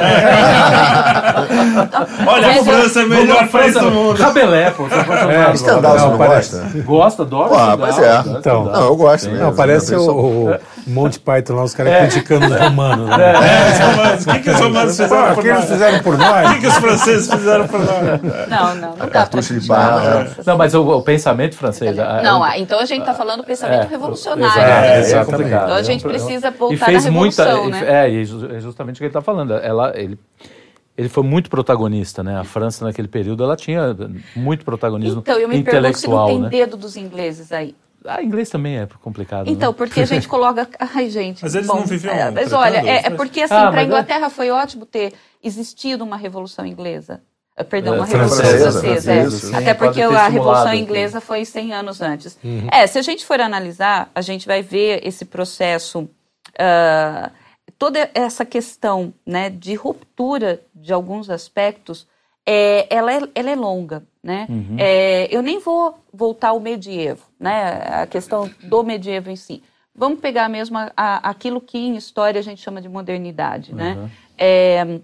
Olha, 2.28 2.48
a 2.50 2.64
França 2.64 3.02
é 3.02 3.06
o 3.06 3.10
melhor 3.10 3.48
país 3.50 3.74
do 3.74 3.92
mundo. 3.92 4.22
Rabelais, 4.22 4.74
pô. 4.76 4.84
Você 4.88 5.58
Stendhal, 5.58 5.98
você 5.98 6.06
Não, 6.06 6.18
gosta? 6.18 6.66
Gosta, 6.86 7.22
adora. 7.24 7.50
Pô, 7.50 7.56
Stendhal, 7.56 7.78
mas 7.78 8.00
é. 8.00 8.24
Então. 8.38 8.66
Não, 8.66 8.86
eu 8.86 8.96
gosto 8.96 9.30
mesmo. 9.30 9.46
Não, 9.46 9.56
parece 9.56 9.96
o, 9.96 10.56
o 10.90 10.92
Monty 10.92 11.20
Python 11.20 11.54
lá, 11.56 11.64
os 11.64 11.74
caras 11.74 12.12
criticando 12.14 12.48
os 12.48 12.60
romanos. 12.60 13.10
Né? 13.10 13.34
É, 13.34 13.72
os 13.72 13.80
romanos. 13.80 14.26
O 14.26 14.30
que, 14.32 14.40
que 14.40 14.50
os 14.50 14.60
romanos 14.60 14.98
Pô, 14.98 15.04
fizeram 15.04 15.32
o 15.32 15.36
por 15.36 15.42
que 15.44 15.48
eles 15.50 15.60
nós? 15.62 15.70
fizeram 15.70 16.00
por 16.04 16.14
O 16.14 16.18
nós? 16.18 16.54
que, 16.54 16.60
que 16.62 16.68
os 16.68 16.74
franceses 16.76 17.32
fizeram 17.32 17.68
por 17.68 17.80
nós? 17.80 18.22
Não, 18.50 18.76
não, 18.76 18.90
não 18.90 18.96
dá 18.98 19.08
cartucho 19.08 19.60
de 19.60 19.68
barra, 19.68 20.24
né? 20.24 20.32
Não, 20.46 20.58
mas 20.58 20.74
o, 20.74 20.82
o 20.88 21.02
pensamento 21.02 21.56
francês. 21.56 21.98
a- 22.00 22.22
Não, 22.22 22.40
o- 22.40 22.44
ah, 22.44 22.58
então 22.58 22.80
a 22.80 22.86
gente 22.86 23.02
está 23.02 23.14
falando 23.14 23.42
do 23.42 23.46
pensamento 23.46 23.84
É, 23.86 23.88
revolucionário. 23.88 24.62
é, 24.62 25.00
exatamente. 25.00 25.32
complicado. 25.32 25.64
Então 25.66 25.76
a 25.78 25.82
gente 25.84 26.06
É 26.06 26.10
precisa 26.10 26.52
voltar 26.52 26.74
e 26.74 26.78
fez 26.78 27.06
na 27.06 27.12
muita, 27.12 27.44
revolução, 27.46 27.70
e- 27.80 27.84
né? 27.84 28.06
É, 28.06 28.10
e 28.10 28.26
ju- 28.26 28.50
é 28.56 28.60
justamente 28.60 28.96
o 28.96 29.00
que 29.00 29.04
ele 29.06 29.10
está 29.10 29.22
falando. 29.22 29.54
Ela, 29.54 29.94
ele, 29.96 30.18
ele 30.98 31.08
foi 31.10 31.24
muito 31.24 31.50
protagonista, 31.50 32.24
né? 32.24 32.38
A 32.40 32.44
França 32.44 32.84
naquele 32.86 33.08
período 33.08 33.44
ela 33.44 33.56
tinha 33.56 33.96
muito 34.36 34.66
protagonismo 34.66 35.20
Então, 35.22 35.38
eu 35.38 35.48
me 35.48 35.64
pergunto 35.64 35.98
se 35.98 36.08
não 36.08 36.26
tem 36.26 36.40
né? 36.42 36.50
dedo 36.50 36.76
dos 36.76 36.98
ingleses 36.98 37.52
aí. 37.52 37.76
Ah, 38.06 38.22
inglês 38.24 38.50
também 38.50 38.78
é 38.80 38.88
complicado. 39.02 39.50
Então, 39.50 39.72
né? 39.72 39.78
porque 39.78 40.02
a 40.02 40.06
gente 40.06 40.28
coloca. 40.30 40.68
Ai, 40.80 41.10
gente. 41.10 41.44
Mas 41.44 41.54
eles 41.56 41.68
bom, 41.68 41.78
não 41.78 41.86
viviam 41.86 42.14
é, 42.14 42.32
Mas 42.32 42.50
tratando, 42.50 42.56
olha, 42.62 42.78
é, 42.90 43.06
é 43.06 43.10
mas- 43.10 43.18
porque 43.18 43.42
assim, 43.42 43.54
Ah, 43.54 43.58
para 43.58 43.68
a 43.70 43.72
mas 43.72 43.82
é- 43.82 43.86
Inglaterra 43.86 44.30
foi 44.30 44.50
ótimo 44.52 44.86
ter 44.86 45.14
existido 45.44 46.04
uma 46.04 46.18
revolução 46.18 46.66
inglesa. 46.66 47.22
Ah, 47.58 47.64
Perdão, 47.64 47.94
É, 47.96 47.98
uma 47.98 48.06
revolução 48.06 48.38
francesa, 48.38 48.72
francesa. 48.82 49.12
é. 49.14 49.22
francesa. 49.22 49.58
Até 49.58 49.74
porque 49.74 50.02
a 50.02 50.28
revolução 50.30 50.74
inglesa 50.74 51.20
foi 51.20 51.44
100 51.44 51.74
anos 51.74 52.02
antes. 52.02 52.38
É, 52.72 52.88
se 52.88 52.98
a 52.98 53.02
gente 53.02 53.26
for 53.26 53.40
analisar, 53.42 54.10
a 54.16 54.22
gente 54.22 54.48
vai 54.48 54.62
ver 54.62 55.06
esse 55.06 55.26
processo. 55.26 56.10
ah, 56.58 57.32
toda 57.78 58.10
essa 58.14 58.44
questão 58.46 59.14
né, 59.26 59.50
de 59.50 59.74
ruptura 59.76 60.60
de 60.76 60.92
alguns 60.92 61.30
aspectos, 61.30 62.06
é, 62.52 62.88
ela, 62.90 63.14
é, 63.14 63.22
ela 63.36 63.50
é 63.52 63.56
longa. 63.56 64.04
Né? 64.24 64.48
É, 64.78 65.28
eu 65.36 65.42
nem 65.42 65.60
vou 65.60 65.98
voltar 66.12 66.50
ao 66.50 66.60
medievo, 66.60 67.24
né? 67.40 67.82
a 68.02 68.08
questão 68.08 68.50
do 68.64 68.84
medievo 68.84 69.30
em 69.30 69.36
si. 69.36 69.64
Vamos 69.96 70.20
pegar 70.20 70.50
mesmo 70.50 70.78
a- 70.78 70.92
a- 70.96 71.30
aquilo 71.30 71.62
que 71.62 71.78
em 71.78 71.96
história 71.96 72.40
a 72.40 72.44
gente 72.44 72.62
chama 72.62 72.82
de 72.82 72.90
modernidade. 72.90 73.74
Né? 73.74 74.10
É, 74.38 75.00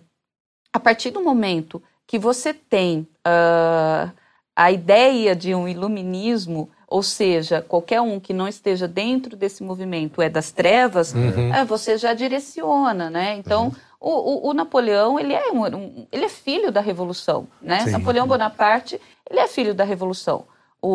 a 0.74 0.80
partir 0.80 1.12
do 1.12 1.24
momento 1.24 1.82
que 2.08 2.20
você 2.20 2.54
tem 2.54 3.08
ah, 3.24 4.12
a 4.56 4.72
ideia 4.72 5.36
de 5.36 5.56
um 5.56 5.68
iluminismo, 5.68 6.70
ou 6.88 7.02
seja, 7.02 7.62
qualquer 7.62 8.00
um 8.02 8.20
que 8.20 8.34
não 8.34 8.48
esteja 8.48 8.88
dentro 8.88 9.36
desse 9.36 9.64
movimento 9.64 10.22
é 10.22 10.30
das 10.30 10.52
trevas, 10.52 11.14
ah, 11.54 11.64
você 11.64 11.98
já 11.98 12.14
direciona, 12.14 13.10
né? 13.10 13.36
Então, 13.38 13.72
o, 14.00 14.10
o- 14.10 14.50
o 14.50 14.54
Napoleão, 14.54 15.20
ele 15.20 15.34
é, 15.34 15.52
um, 15.52 15.64
um- 15.66 16.08
ele 16.12 16.26
é 16.26 16.30
filho 16.30 16.72
da 16.72 16.82
Revolução, 16.82 17.48
né? 17.62 17.82
Sim. 17.82 17.92
Napoleão 17.92 18.28
Bonaparte, 18.28 19.00
ele 19.30 19.40
é 19.40 19.48
filho 19.48 19.74
da 19.74 19.84
Revolução. 19.84 20.46
O, 20.82 20.90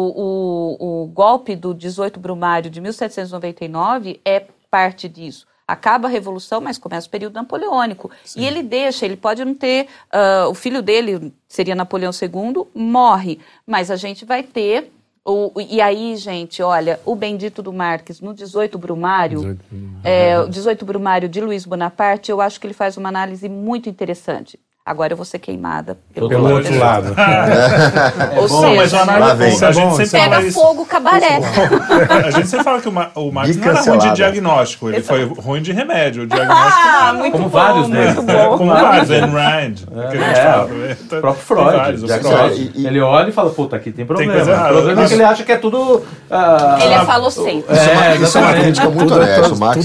o- 0.79 1.03
o 1.03 1.07
golpe 1.07 1.57
do 1.57 1.75
18 1.75 2.21
Brumário 2.21 2.71
de 2.71 2.81
1799 2.81 4.21
é 4.25 4.45
parte 4.71 5.09
disso. 5.09 5.47
Acaba 5.67 6.09
a 6.09 6.11
Revolução, 6.11 6.61
mas 6.61 6.79
começa 6.79 7.07
o 7.07 7.11
período 7.11 7.35
napoleônico. 7.35 8.11
E 8.37 8.45
ele 8.45 8.61
deixa, 8.63 9.05
ele 9.05 9.17
pode 9.17 9.45
não 9.45 9.55
ter. 9.55 9.87
ah, 10.13 10.47
o 10.49 10.55
filho 10.55 10.83
dele 10.83 11.33
seria 11.49 11.75
Napoleão 11.77 12.11
II, 12.13 12.67
morre. 12.75 13.39
Mas 13.67 13.89
a 13.91 13.97
gente 13.97 14.25
vai 14.25 14.43
ter. 14.43 14.93
O, 15.25 15.53
e 15.61 15.81
aí, 15.81 16.17
gente, 16.17 16.63
olha, 16.63 16.99
o 17.05 17.15
Bendito 17.15 17.63
do 17.63 17.73
Marques, 17.73 18.21
no 18.21 18.33
18 18.33 18.79
Brumário, 18.79 19.59
é, 20.03 20.41
o 20.41 20.49
18 20.49 20.85
Brumário 20.85 21.29
de 21.29 21.41
Luiz 21.41 21.67
Bonaparte, 21.67 22.31
eu 22.31 22.41
acho 22.41 22.59
que 22.59 22.67
ele 22.67 22.75
faz 22.75 22.97
uma 22.97 23.11
análise 23.11 23.49
muito 23.49 23.89
interessante. 23.89 24.59
Agora 24.91 25.13
eu 25.13 25.17
vou 25.17 25.25
ser 25.25 25.39
queimada 25.39 25.97
pelo, 26.13 26.29
Pelo 26.29 26.43
Todo 26.49 26.55
outro 26.57 26.77
lado. 26.77 27.15
Ou 28.37 28.49
Não, 28.49 28.75
mas 28.75 28.91
seja, 28.91 29.05
o 29.05 29.07
Lá 29.21 29.35
vem. 29.35 29.49
a 29.49 29.53
é 29.69 29.73
bom, 29.73 29.73
gente 29.73 29.97
sempre 30.09 30.19
é 30.19 30.23
fala 30.25 30.35
pega 30.37 30.49
isso. 30.49 30.61
fogo 30.61 30.85
cabaré. 30.85 31.39
A 32.27 32.31
gente 32.33 32.49
sempre 32.49 32.65
fala 32.65 32.81
que 32.81 32.89
o, 32.89 32.93
Ma 32.93 33.11
o 33.15 33.31
Marx 33.31 33.55
Gui 33.57 33.61
não 33.65 33.71
era 33.71 33.81
ruim 33.83 33.99
de 33.99 34.11
diagnóstico, 34.15 34.89
ele 34.89 35.03
foi 35.03 35.25
ruim 35.27 35.63
de 35.63 35.71
remédio. 35.73 36.25
O 36.25 36.27
diagnóstico 36.27 36.89
Ah, 36.89 37.13
muito 37.17 37.33
Como 37.33 37.45
bom, 37.45 37.51
vários 37.51 37.89
é 37.93 38.13
bom. 38.15 38.59
como 38.59 38.73
vários, 38.73 39.11
Ayn 39.13 39.21
Rand, 39.31 39.75
que 39.75 40.17
a 40.17 40.21
gente 40.21 40.39
É, 40.41 40.45
fala. 40.53 40.65
o 40.65 41.21
próprio 41.21 41.33
tem 41.35 41.35
Freud, 41.45 41.77
vários, 41.77 42.03
o 42.03 42.07
Jack 42.09 42.25
Freud. 42.25 42.39
Freud. 42.55 42.73
E- 42.75 42.81
e- 42.83 42.87
ele 42.89 43.01
olha 43.01 43.29
e 43.29 43.33
fala, 43.33 43.51
puta, 43.51 43.77
aqui 43.77 43.93
tem 43.93 44.05
problema. 44.05 44.33
coisa 44.33 44.51
errada. 44.51 44.71
o 44.71 44.77
problema 44.79 45.05
é 45.05 45.07
que 45.07 45.15
ele 45.15 45.23
acha 45.23 45.45
que 45.45 45.53
é 45.53 45.57
tudo... 45.57 46.03
ah, 46.29 46.79
Ele 46.83 46.95
é 46.95 47.05
falocêntulo. 47.05 47.65
Isso 47.77 47.89
é 47.89 47.93
uma, 47.93 48.05
É, 48.07 48.17
isso 48.17 48.39
é 48.39 48.41
uma 48.41 48.51
exatamente. 48.51 48.63
crítica 48.65 48.89
muito 48.91 48.99
Tudo 49.09 49.15
é- 49.15 49.25
honesta. 49.25 49.41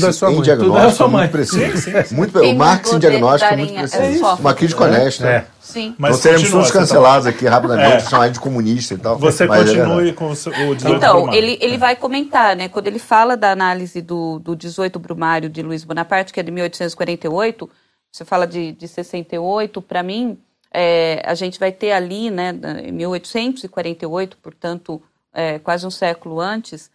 O 0.05 0.09
é 0.09 0.11
sua 0.11 0.29
em 0.31 0.33
mãe. 0.33 0.41
diagnóstico 0.41 0.75
Tudo 0.81 0.87
é 0.87 0.91
sua 0.91 1.05
é 1.05 1.09
muito 1.09 1.19
mãe. 1.21 1.27
preciso. 1.29 2.15
Muito, 2.15 2.39
o 2.39 2.55
Marx 2.55 2.91
mandou 2.91 2.97
em 2.97 2.99
diagnóstico 3.11 3.53
é 3.53 3.57
muito 3.57 3.73
preciso. 3.73 4.25
Uma 4.39 4.53
crítica 4.53 4.83
honesta. 4.83 4.94
É. 4.97 5.45
Sim. 5.59 5.95
Mas 5.97 6.11
Não 6.11 6.17
seremos 6.17 6.49
todos 6.51 6.67
você 6.67 6.73
tá- 6.73 6.79
cancelados 6.79 7.27
aqui 7.27 7.45
rapidamente, 7.45 7.95
É. 7.95 7.99
chamar 8.09 8.29
de 8.29 8.39
comunista 8.39 8.93
e 8.93 8.97
tal. 8.97 9.17
Você 9.17 9.45
mas 9.45 9.61
é 9.61 9.63
continue 9.63 9.95
verdade. 9.95 10.13
com 10.13 10.29
o, 10.29 10.35
seu- 10.35 10.51
o 10.51 10.75
18 10.75 10.95
Então, 10.97 11.13
Brumário. 11.23 11.37
ele, 11.37 11.57
ele 11.61 11.77
vai 11.77 11.95
comentar, 11.95 12.55
né? 12.55 12.69
Quando 12.69 12.87
ele 12.87 12.99
fala 12.99 13.35
da 13.35 13.51
análise 13.51 14.01
do, 14.01 14.39
do 14.39 14.55
18 14.55 14.97
Brumário 14.99 15.49
de 15.49 15.61
Luiz 15.61 15.83
Bonaparte, 15.83 16.31
que 16.33 16.39
é 16.39 16.43
de 16.43 16.51
1848, 16.51 17.69
você 18.11 18.23
fala 18.23 18.45
de, 18.47 18.71
de 18.73 18.87
68, 18.87 19.81
para 19.81 20.01
mim, 20.03 20.37
é, 20.73 21.21
a 21.25 21.33
gente 21.33 21.59
vai 21.59 21.71
ter 21.71 21.91
ali, 21.91 22.29
né, 22.29 22.53
em 22.83 22.91
1848, 22.91 24.37
portanto, 24.37 25.01
é, 25.33 25.59
quase 25.59 25.85
um 25.85 25.91
século 25.91 26.39
antes, 26.39 26.89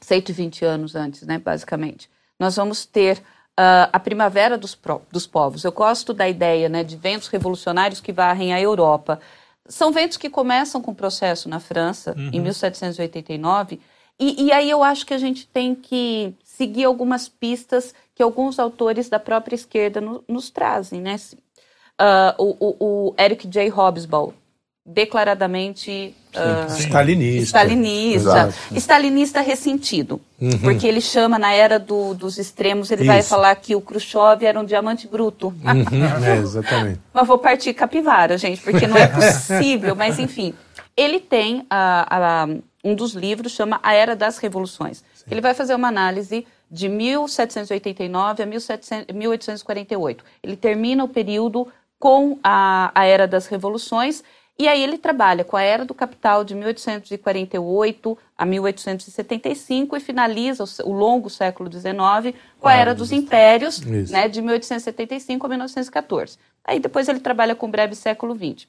120 0.00 0.64
anos 0.64 0.94
antes, 0.94 1.22
né, 1.22 1.38
basicamente, 1.38 2.08
nós 2.38 2.56
vamos 2.56 2.86
ter 2.86 3.20
ah, 3.60 3.90
a 3.92 3.98
primavera 3.98 4.56
dos, 4.56 4.74
pro- 4.76 5.02
dos 5.10 5.26
povos. 5.26 5.64
Eu 5.64 5.72
gosto 5.72 6.14
da 6.14 6.28
ideia 6.28 6.68
né, 6.68 6.84
de 6.84 6.96
ventos 6.96 7.26
revolucionários 7.28 8.00
que 8.00 8.12
varrem 8.12 8.54
a 8.54 8.60
Europa. 8.60 9.18
São 9.68 9.90
ventos 9.92 10.16
que 10.16 10.30
começam 10.30 10.80
com 10.80 10.92
o 10.92 10.94
processo 10.94 11.48
na 11.48 11.58
França, 11.60 12.14
em 12.32 12.40
1789, 12.40 13.80
e, 14.18 14.44
e 14.46 14.52
aí 14.52 14.70
eu 14.70 14.82
acho 14.82 15.04
que 15.04 15.12
a 15.14 15.18
gente 15.18 15.46
tem 15.46 15.74
que 15.74 16.32
seguir 16.42 16.84
algumas 16.84 17.28
pistas 17.28 17.94
que 18.14 18.22
alguns 18.22 18.58
autores 18.58 19.08
da 19.08 19.18
própria 19.18 19.54
esquerda 19.54 20.00
no- 20.00 20.24
nos 20.28 20.50
trazem. 20.50 21.00
Né? 21.00 21.16
Ah, 21.98 22.34
o, 22.38 22.56
o- 22.60 22.76
o 23.10 23.14
Eric 23.18 23.46
J. 23.48 23.68
Hobsbawm, 23.70 24.32
declaradamente 24.88 26.14
ah, 26.34 26.66
Stalinista. 26.70 27.44
Stalinista. 27.44 28.28
Exato. 28.28 28.54
Stalinista 28.74 29.40
ressentido. 29.40 30.20
Porque 30.62 30.86
ele 30.86 31.00
chama, 31.00 31.38
na 31.38 31.52
era 31.52 31.78
do- 31.78 32.14
dos 32.14 32.38
extremos, 32.38 32.90
ele 32.90 33.04
vai 33.04 33.20
Isso. 33.20 33.28
falar 33.28 33.54
que 33.56 33.74
o 33.74 33.80
Khrushchev 33.80 34.44
era 34.44 34.58
um 34.58 34.64
diamante 34.64 35.06
bruto. 35.06 35.48
Uhum, 35.48 36.04
é, 36.24 36.38
exatamente. 36.38 37.00
Mas 37.12 37.26
vou 37.26 37.38
partir 37.38 37.74
capivara, 37.74 38.38
gente, 38.38 38.62
porque 38.62 38.86
não 38.86 38.96
é 38.96 39.06
possível. 39.08 39.94
Mas, 39.94 40.18
enfim, 40.18 40.54
ele 40.96 41.20
tem 41.20 41.66
ah, 41.68 42.06
ah, 42.10 42.48
um 42.82 42.94
dos 42.94 43.12
livros, 43.12 43.52
chama 43.52 43.78
A 43.82 43.92
Era 43.94 44.16
das 44.16 44.38
Revoluções. 44.38 45.02
Ele 45.30 45.40
vai 45.42 45.52
fazer 45.52 45.74
uma 45.74 45.88
análise 45.88 46.46
de 46.70 46.88
1789 46.88 48.42
a 48.42 48.46
1700 48.46 49.14
1848. 49.14 50.24
Ele 50.42 50.56
termina 50.56 51.04
o 51.04 51.08
período 51.08 51.68
com 51.98 52.38
a, 52.42 52.90
a 52.94 53.04
Era 53.04 53.26
das 53.26 53.46
Revoluções 53.46 54.22
E 54.60 54.66
aí 54.66 54.82
ele 54.82 54.98
trabalha 54.98 55.44
com 55.44 55.56
a 55.56 55.62
Era 55.62 55.84
do 55.84 55.94
Capital 55.94 56.42
de 56.42 56.52
1848 56.54 58.18
a 58.36 58.44
1875 58.44 59.96
e 59.96 60.00
finaliza 60.00 60.64
o, 60.84 60.92
longo 60.92 61.30
século 61.30 61.70
XIX 61.70 62.36
com 62.58 62.66
a 62.66 62.74
Era 62.74 62.92
dos 62.92 63.12
Impérios, 63.12 63.80
né, 63.80 64.28
de 64.28 64.42
1875 64.42 65.46
a 65.46 65.48
1914. 65.48 66.38
Aí 66.64 66.80
depois 66.80 67.08
ele 67.08 67.20
trabalha 67.20 67.54
com 67.54 67.66
o 67.66 67.70
breve 67.70 67.94
século 67.94 68.34
XX. 68.34 68.66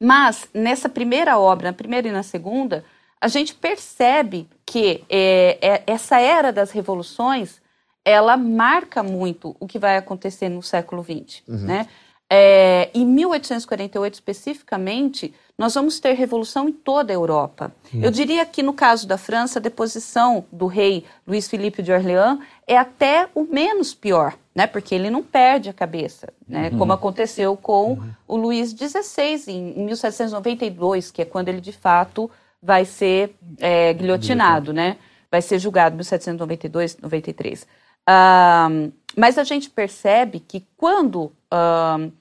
Mas 0.00 0.48
nessa 0.52 0.88
primeira 0.88 1.38
obra, 1.38 1.68
na 1.68 1.72
primeira 1.72 2.08
e 2.08 2.12
na 2.12 2.24
segunda, 2.24 2.84
a 3.20 3.28
gente 3.28 3.54
percebe 3.54 4.48
que 4.66 5.04
é, 5.08 5.58
é, 5.62 5.82
essa 5.86 6.20
era 6.20 6.52
das 6.52 6.72
revoluções 6.72 7.60
ela 8.04 8.36
marca 8.36 9.02
muito 9.02 9.56
o 9.58 9.66
que 9.66 9.80
vai 9.80 9.96
acontecer 9.96 10.48
no 10.48 10.62
século 10.62 11.02
XX, 11.02 11.42
uhum. 11.48 11.66
né? 11.66 11.88
É, 12.28 12.90
em 12.92 13.06
1848 13.06 14.14
especificamente, 14.14 15.32
nós 15.56 15.74
vamos 15.74 16.00
ter 16.00 16.12
revolução 16.14 16.68
em 16.68 16.72
toda 16.72 17.12
a 17.12 17.14
Europa. 17.14 17.72
Hum. 17.94 18.00
Eu 18.02 18.10
diria 18.10 18.44
que 18.44 18.62
no 18.62 18.72
caso 18.72 19.06
da 19.06 19.16
França, 19.16 19.58
a 19.58 19.62
deposição 19.62 20.44
do 20.50 20.66
rei 20.66 21.04
Luís 21.26 21.48
Filipe 21.48 21.82
de 21.82 21.92
Orleans 21.92 22.40
é 22.66 22.76
até 22.76 23.28
o 23.34 23.44
menos 23.44 23.94
pior, 23.94 24.34
né? 24.54 24.66
Porque 24.66 24.94
ele 24.94 25.08
não 25.08 25.22
perde 25.22 25.70
a 25.70 25.72
cabeça, 25.72 26.32
né? 26.48 26.68
Uhum. 26.72 26.78
Como 26.78 26.92
aconteceu 26.92 27.56
com 27.56 27.92
uhum. 27.92 28.10
o 28.26 28.36
Luís 28.36 28.70
XVI 28.70 29.44
em, 29.48 29.80
em 29.80 29.84
1792, 29.84 31.12
que 31.12 31.22
é 31.22 31.24
quando 31.24 31.48
ele 31.48 31.60
de 31.60 31.72
fato 31.72 32.28
vai 32.60 32.84
ser 32.84 33.36
é, 33.60 33.92
guilhotinado, 33.94 34.72
né? 34.72 34.96
Vai 35.30 35.40
ser 35.40 35.60
julgado 35.60 35.94
em 35.94 35.98
1792, 35.98 36.98
93. 36.98 37.62
Uh, 38.08 38.92
mas 39.16 39.38
a 39.38 39.44
gente 39.44 39.70
percebe 39.70 40.40
que 40.40 40.66
quando 40.76 41.32
uh, 41.52 42.12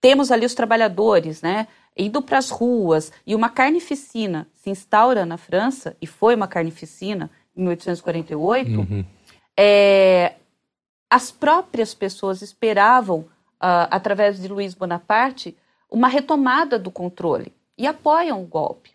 temos 0.00 0.30
ali 0.30 0.46
os 0.46 0.54
trabalhadores, 0.54 1.42
né, 1.42 1.66
indo 1.96 2.20
para 2.22 2.38
as 2.38 2.50
ruas 2.50 3.12
e 3.26 3.34
uma 3.34 3.48
carnificina 3.48 4.46
se 4.52 4.70
instaura 4.70 5.24
na 5.24 5.36
França, 5.36 5.96
e 6.00 6.06
foi 6.06 6.34
uma 6.34 6.46
carnificina 6.46 7.30
em 7.56 7.62
1848, 7.62 8.70
uhum. 8.70 9.04
é, 9.56 10.34
as 11.10 11.30
próprias 11.30 11.94
pessoas 11.94 12.42
esperavam, 12.42 13.20
uh, 13.20 13.88
através 13.90 14.40
de 14.40 14.48
Luiz 14.48 14.74
Bonaparte, 14.74 15.56
uma 15.90 16.08
retomada 16.08 16.78
do 16.78 16.90
controle 16.90 17.52
e 17.78 17.86
apoiam 17.86 18.42
o 18.42 18.46
golpe. 18.46 18.90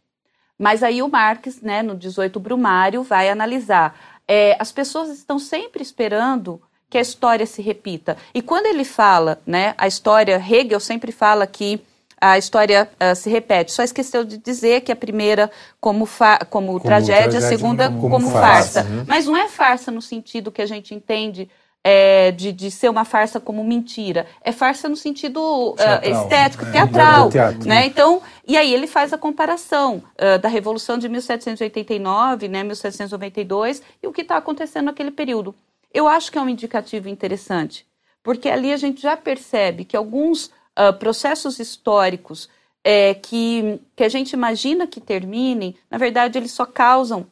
Mas 0.57 0.83
aí 0.83 1.01
o 1.01 1.09
Marx, 1.09 1.61
né, 1.61 1.81
no 1.81 1.95
18 1.95 2.39
Brumário, 2.39 3.01
vai 3.01 3.29
analisar. 3.29 4.21
É, 4.27 4.55
as 4.59 4.71
pessoas 4.71 5.09
estão 5.09 5.39
sempre 5.39 5.81
esperando 5.81 6.61
que 6.91 6.97
a 6.97 7.01
história 7.01 7.45
se 7.45 7.61
repita. 7.61 8.17
E 8.33 8.41
quando 8.41 8.65
ele 8.65 8.83
fala, 8.83 9.39
né, 9.47 9.73
a 9.77 9.87
história, 9.87 10.35
Hegel 10.35 10.79
sempre 10.81 11.13
fala 11.13 11.47
que 11.47 11.81
a 12.19 12.37
história 12.37 12.87
uh, 13.01 13.15
se 13.15 13.29
repete. 13.29 13.71
Só 13.71 13.81
esqueceu 13.81 14.25
de 14.25 14.37
dizer 14.37 14.81
que 14.81 14.91
a 14.91 14.95
primeira 14.95 15.49
como, 15.79 16.05
como, 16.05 16.73
como 16.73 16.79
tragédia, 16.81 17.39
a 17.39 17.41
segunda 17.41 17.87
como, 17.87 18.09
como 18.09 18.29
farsa. 18.29 18.83
farsa. 18.83 18.93
Uhum. 18.93 19.05
Mas 19.07 19.25
não 19.25 19.37
é 19.37 19.47
farsa 19.47 19.89
no 19.89 20.01
sentido 20.01 20.51
que 20.51 20.61
a 20.61 20.65
gente 20.65 20.93
entende 20.93 21.49
é, 21.81 22.29
de, 22.31 22.51
de 22.51 22.69
ser 22.69 22.89
uma 22.89 23.05
farsa 23.05 23.39
como 23.39 23.63
mentira. 23.63 24.27
É 24.43 24.51
farsa 24.51 24.89
no 24.89 24.97
sentido 24.97 25.39
uh, 25.71 25.75
estético, 26.03 26.65
é, 26.65 26.71
teatral. 26.71 27.29
Né? 27.65 27.85
Então, 27.85 28.21
e 28.45 28.57
aí 28.57 28.71
ele 28.73 28.85
faz 28.85 29.13
a 29.13 29.17
comparação 29.17 30.03
uh, 30.19 30.37
da 30.39 30.49
Revolução 30.49 30.97
de 30.97 31.07
1789, 31.07 32.49
né, 32.49 32.63
1792, 32.63 33.81
e 34.03 34.07
o 34.07 34.11
que 34.11 34.21
está 34.21 34.35
acontecendo 34.35 34.85
naquele 34.85 35.11
período. 35.11 35.55
Eu 35.93 36.07
acho 36.07 36.31
que 36.31 36.37
é 36.37 36.41
um 36.41 36.49
indicativo 36.49 37.09
interessante, 37.09 37.85
porque 38.23 38.49
ali 38.49 38.71
a 38.71 38.77
gente 38.77 39.01
já 39.01 39.17
percebe 39.17 39.85
que 39.85 39.97
alguns 39.97 40.45
uh, 40.45 40.93
processos 40.97 41.59
históricos 41.59 42.49
é, 42.83 43.13
que, 43.13 43.79
que 43.95 44.03
a 44.03 44.09
gente 44.09 44.31
imagina 44.31 44.87
que 44.87 44.99
terminem, 44.99 45.75
na 45.89 45.97
verdade, 45.97 46.37
eles 46.37 46.51
só 46.51 46.65
causam 46.65 47.27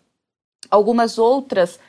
algumas 0.69 1.17
outras 1.17 1.79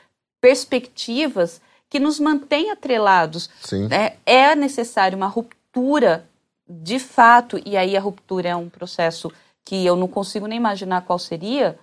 perspectivas 0.40 1.60
que 1.88 1.98
nos 1.98 2.18
mantêm 2.18 2.70
atrelados. 2.70 3.50
Né? 3.88 4.16
É 4.24 4.54
necessário 4.54 5.16
uma 5.16 5.26
ruptura 5.26 6.26
de 6.68 7.00
fato, 7.00 7.60
e 7.66 7.76
aí 7.76 7.96
a 7.96 8.00
ruptura 8.00 8.50
é 8.50 8.56
um 8.56 8.68
processo 8.68 9.30
que 9.64 9.84
eu 9.84 9.96
não 9.96 10.06
consigo 10.06 10.46
nem 10.46 10.56
imaginar 10.56 11.02
qual 11.02 11.18
seria, 11.18 11.76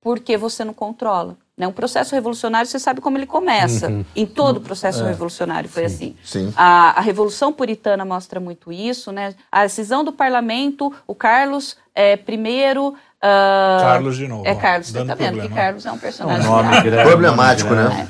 porque 0.00 0.36
você 0.36 0.64
não 0.64 0.74
controla. 0.74 1.38
Né? 1.62 1.68
Um 1.68 1.72
processo 1.72 2.12
revolucionário, 2.12 2.68
você 2.68 2.80
sabe 2.80 3.00
como 3.00 3.16
ele 3.16 3.26
começa. 3.26 3.88
Uhum. 3.88 4.04
Em 4.16 4.26
todo 4.26 4.60
processo 4.60 5.04
é. 5.04 5.08
revolucionário 5.10 5.70
foi 5.70 5.88
Sim. 5.88 5.94
assim. 5.94 6.16
Sim. 6.24 6.54
A, 6.56 6.98
a, 6.98 7.00
Revolução 7.00 7.52
Puritana 7.52 8.04
mostra 8.04 8.40
muito 8.40 8.72
isso. 8.72 9.12
Né? 9.12 9.32
A 9.50 9.62
decisão 9.62 10.02
do 10.02 10.12
parlamento, 10.12 10.92
o 11.06 11.14
Carlos 11.14 11.76
é, 11.94 12.16
primeiro 12.16 12.94
Uh, 13.22 13.80
Carlos 13.80 14.16
de 14.16 14.26
novo. 14.26 14.44
É 14.44 14.52
Carlos, 14.52 14.88
você 14.88 15.04
tá 15.04 15.14
vendo 15.14 15.40
que 15.40 15.48
Carlos 15.48 15.86
é 15.86 15.92
um 15.92 15.98
personagem. 15.98 16.44
Um 16.44 17.08
Problemático, 17.08 17.72
né? 17.72 18.08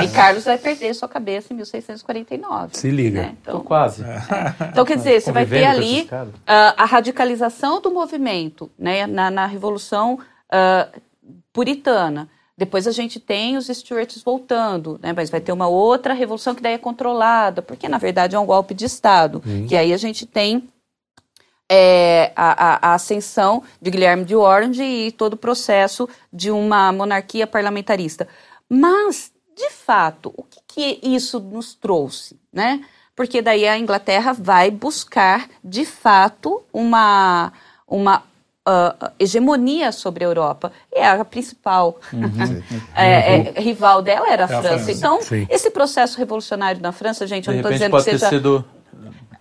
É. 0.00 0.04
E 0.04 0.08
Carlos 0.08 0.46
vai 0.46 0.56
perder 0.56 0.94
sua 0.94 1.06
cabeça 1.06 1.52
em 1.52 1.56
1649. 1.56 2.70
Se 2.72 2.90
liga. 2.90 3.24
Né? 3.24 3.34
Então, 3.42 3.60
quase. 3.60 4.02
É. 4.02 4.22
Então, 4.72 4.86
quer 4.86 4.96
dizer, 4.96 5.20
você 5.20 5.30
vai 5.30 5.44
ter 5.44 5.66
ali 5.66 6.08
uh, 6.10 6.38
a 6.78 6.86
radicalização 6.86 7.78
do 7.82 7.90
movimento 7.90 8.70
né, 8.78 9.06
na, 9.06 9.30
na 9.30 9.44
Revolução 9.44 10.14
uh, 10.14 11.00
Puritana. 11.52 12.26
Depois 12.56 12.86
a 12.86 12.92
gente 12.92 13.18
tem 13.18 13.56
os 13.56 13.66
Stuarts 13.66 14.22
voltando, 14.22 14.98
né? 15.02 15.12
mas 15.12 15.28
vai 15.28 15.40
ter 15.40 15.50
uma 15.50 15.66
outra 15.66 16.14
revolução 16.14 16.54
que 16.54 16.62
daí 16.62 16.74
é 16.74 16.78
controlada, 16.78 17.60
porque 17.60 17.88
na 17.88 17.98
verdade 17.98 18.36
é 18.36 18.38
um 18.38 18.46
golpe 18.46 18.74
de 18.74 18.84
Estado. 18.84 19.42
Uhum. 19.44 19.66
Que 19.66 19.76
aí 19.76 19.92
a 19.92 19.96
gente 19.96 20.24
tem 20.24 20.68
é, 21.68 22.32
a, 22.36 22.52
a, 22.52 22.90
a, 22.90 22.94
ascensão 22.94 23.62
de 23.80 23.90
Guilherme 23.90 24.24
de 24.24 24.36
Orange 24.36 24.82
e 24.82 25.10
todo 25.10 25.32
o 25.32 25.38
processo 25.38 26.08
de 26.32 26.50
uma 26.50 26.92
monarquia 26.92 27.46
parlamentarista. 27.46 28.28
Mas, 28.68 29.32
de 29.56 29.70
fato, 29.70 30.32
o 30.36 30.44
que, 30.44 30.60
que 30.66 31.00
isso 31.02 31.40
nos 31.40 31.74
trouxe? 31.74 32.38
Né? 32.52 32.84
Porque 33.16 33.42
daí 33.42 33.66
a 33.66 33.78
Inglaterra 33.78 34.32
vai 34.32 34.70
buscar, 34.70 35.48
de 35.62 35.84
fato, 35.84 36.62
uma, 36.72 37.52
uma 37.86 38.22
uh, 38.68 39.10
hegemonia 39.18 39.92
sobre 39.92 40.24
a 40.24 40.28
Europa. 40.28 40.72
E 40.92 40.98
é 40.98 41.06
a 41.06 41.24
principal 41.24 42.00
uhum. 42.12 42.62
é, 42.96 43.52
é, 43.56 43.60
rival 43.60 44.02
dela 44.02 44.30
era 44.30 44.46
a, 44.46 44.50
é 44.50 44.54
a 44.54 44.62
França. 44.62 44.84
França. 44.84 44.92
Então, 44.92 45.22
Sim. 45.22 45.46
esse 45.50 45.70
processo 45.70 46.18
revolucionário 46.18 46.80
na 46.80 46.92
França, 46.92 47.26
gente, 47.26 47.48
eu 47.48 47.52
não 47.52 47.60
estou 47.60 47.72
dizendo 47.72 47.96
que 47.96 48.02
seja... 48.02 48.28
Sido 48.28 48.64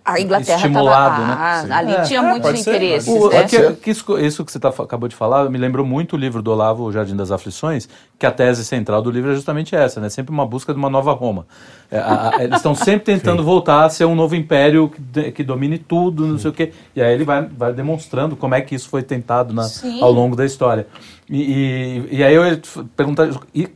a 0.05 0.19
Inglaterra 0.19 0.57
estimulado, 0.57 1.21
tava, 1.21 1.63
né? 1.67 1.75
Ali 1.75 1.91
é, 1.93 2.01
tinha 2.01 2.19
é, 2.19 2.21
muitos 2.21 2.59
interesses. 2.59 3.11
Ser, 3.11 3.29
né? 3.29 3.43
que, 3.47 3.73
que 3.75 3.91
isso, 3.91 4.19
isso, 4.19 4.45
que 4.45 4.51
você 4.51 4.59
tá, 4.59 4.67
acabou 4.67 5.07
de 5.07 5.15
falar 5.15 5.49
me 5.49 5.57
lembrou 5.57 5.85
muito 5.85 6.17
o 6.17 6.19
livro 6.19 6.41
do 6.41 6.51
Olavo, 6.51 6.83
O 6.83 6.91
Jardim 6.91 7.15
das 7.15 7.31
Aflições, 7.31 7.87
que 8.19 8.25
a 8.25 8.31
tese 8.31 8.65
central 8.65 9.01
do 9.01 9.09
livro 9.09 9.31
é 9.31 9.35
justamente 9.35 9.75
essa, 9.75 10.01
né? 10.01 10.09
Sempre 10.09 10.33
uma 10.33 10.45
busca 10.45 10.73
de 10.73 10.79
uma 10.79 10.89
nova 10.89 11.13
Roma. 11.13 11.45
É, 11.89 11.99
a, 11.99 12.37
a, 12.37 12.43
eles 12.43 12.57
estão 12.57 12.75
sempre 12.75 13.05
tentando 13.15 13.43
voltar 13.43 13.85
a 13.85 13.89
ser 13.89 14.05
um 14.05 14.15
novo 14.15 14.35
império 14.35 14.91
que, 15.13 15.31
que 15.31 15.43
domine 15.43 15.77
tudo, 15.77 16.27
não 16.27 16.35
Sim. 16.35 16.41
sei 16.41 16.51
o 16.51 16.53
quê. 16.53 16.73
E 16.93 17.01
aí 17.01 17.13
ele 17.13 17.23
vai, 17.23 17.45
vai 17.45 17.71
demonstrando 17.71 18.35
como 18.35 18.55
é 18.55 18.61
que 18.61 18.75
isso 18.75 18.89
foi 18.89 19.03
tentado 19.03 19.53
na, 19.53 19.65
ao 20.01 20.11
longo 20.11 20.35
da 20.35 20.45
história. 20.45 20.85
E, 21.29 22.03
e, 22.11 22.17
e 22.17 22.23
aí 22.23 22.35
eu 22.35 22.45
ia 22.45 22.61
perguntar, 22.95 23.29
e 23.55 23.69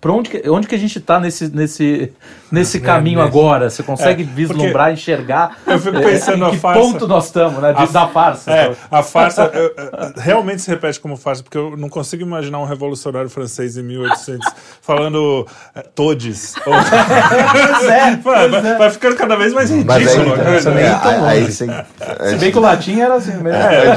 para 0.00 0.12
onde 0.12 0.30
que, 0.30 0.48
onde 0.48 0.66
que 0.66 0.74
a 0.74 0.78
gente 0.78 0.98
está 0.98 1.20
nesse, 1.20 1.48
nesse, 1.54 2.12
nesse 2.50 2.78
é, 2.78 2.80
caminho 2.80 3.20
agora? 3.20 3.70
Você 3.70 3.82
consegue 3.82 4.22
é, 4.22 4.26
vislumbrar, 4.26 4.92
enxergar? 4.92 5.58
Eu 5.66 5.78
fico 5.78 5.96
é, 5.96 6.02
pensando 6.02 6.44
é, 6.44 6.48
em 6.48 6.50
que 6.52 6.58
farsa. 6.58 6.80
ponto 6.80 7.08
nós 7.08 7.26
estamos, 7.26 7.60
né? 7.60 7.72
De, 7.72 7.82
a, 7.82 7.86
da 7.86 8.08
farsa. 8.08 8.50
É, 8.50 8.76
a 8.90 9.02
farsa 9.02 9.50
eu, 9.54 9.74
realmente 10.16 10.62
se 10.62 10.70
repete 10.70 10.98
como 11.00 11.16
farsa, 11.16 11.42
porque 11.42 11.58
eu 11.58 11.76
não 11.76 11.88
consigo 11.88 12.22
imaginar 12.22 12.58
um 12.58 12.64
revolucionário 12.64 13.30
francês 13.30 13.76
em 13.76 13.82
1800 13.82 14.46
falando 14.82 15.46
é, 15.74 15.82
todes. 15.82 16.54
Ou... 16.66 16.74
é, 16.74 18.16
vai, 18.22 18.48
vai, 18.48 18.78
vai, 18.78 18.90
ficando 18.90 19.16
cada 19.16 19.36
vez 19.36 19.52
mais 19.52 19.70
ridículo. 19.70 19.98
Mas 19.98 20.08
aí, 20.08 20.20
então, 20.20 20.74
né? 20.74 21.00
aí, 21.02 21.44
aí, 21.44 21.52
se, 21.52 21.66
se 21.66 22.36
bem 22.36 22.50
que 22.50 22.58
o 22.58 22.60
latim 22.60 23.00
era 23.00 23.14
assim 23.14 23.34
mesmo. 23.34 23.50
É, 23.50 23.96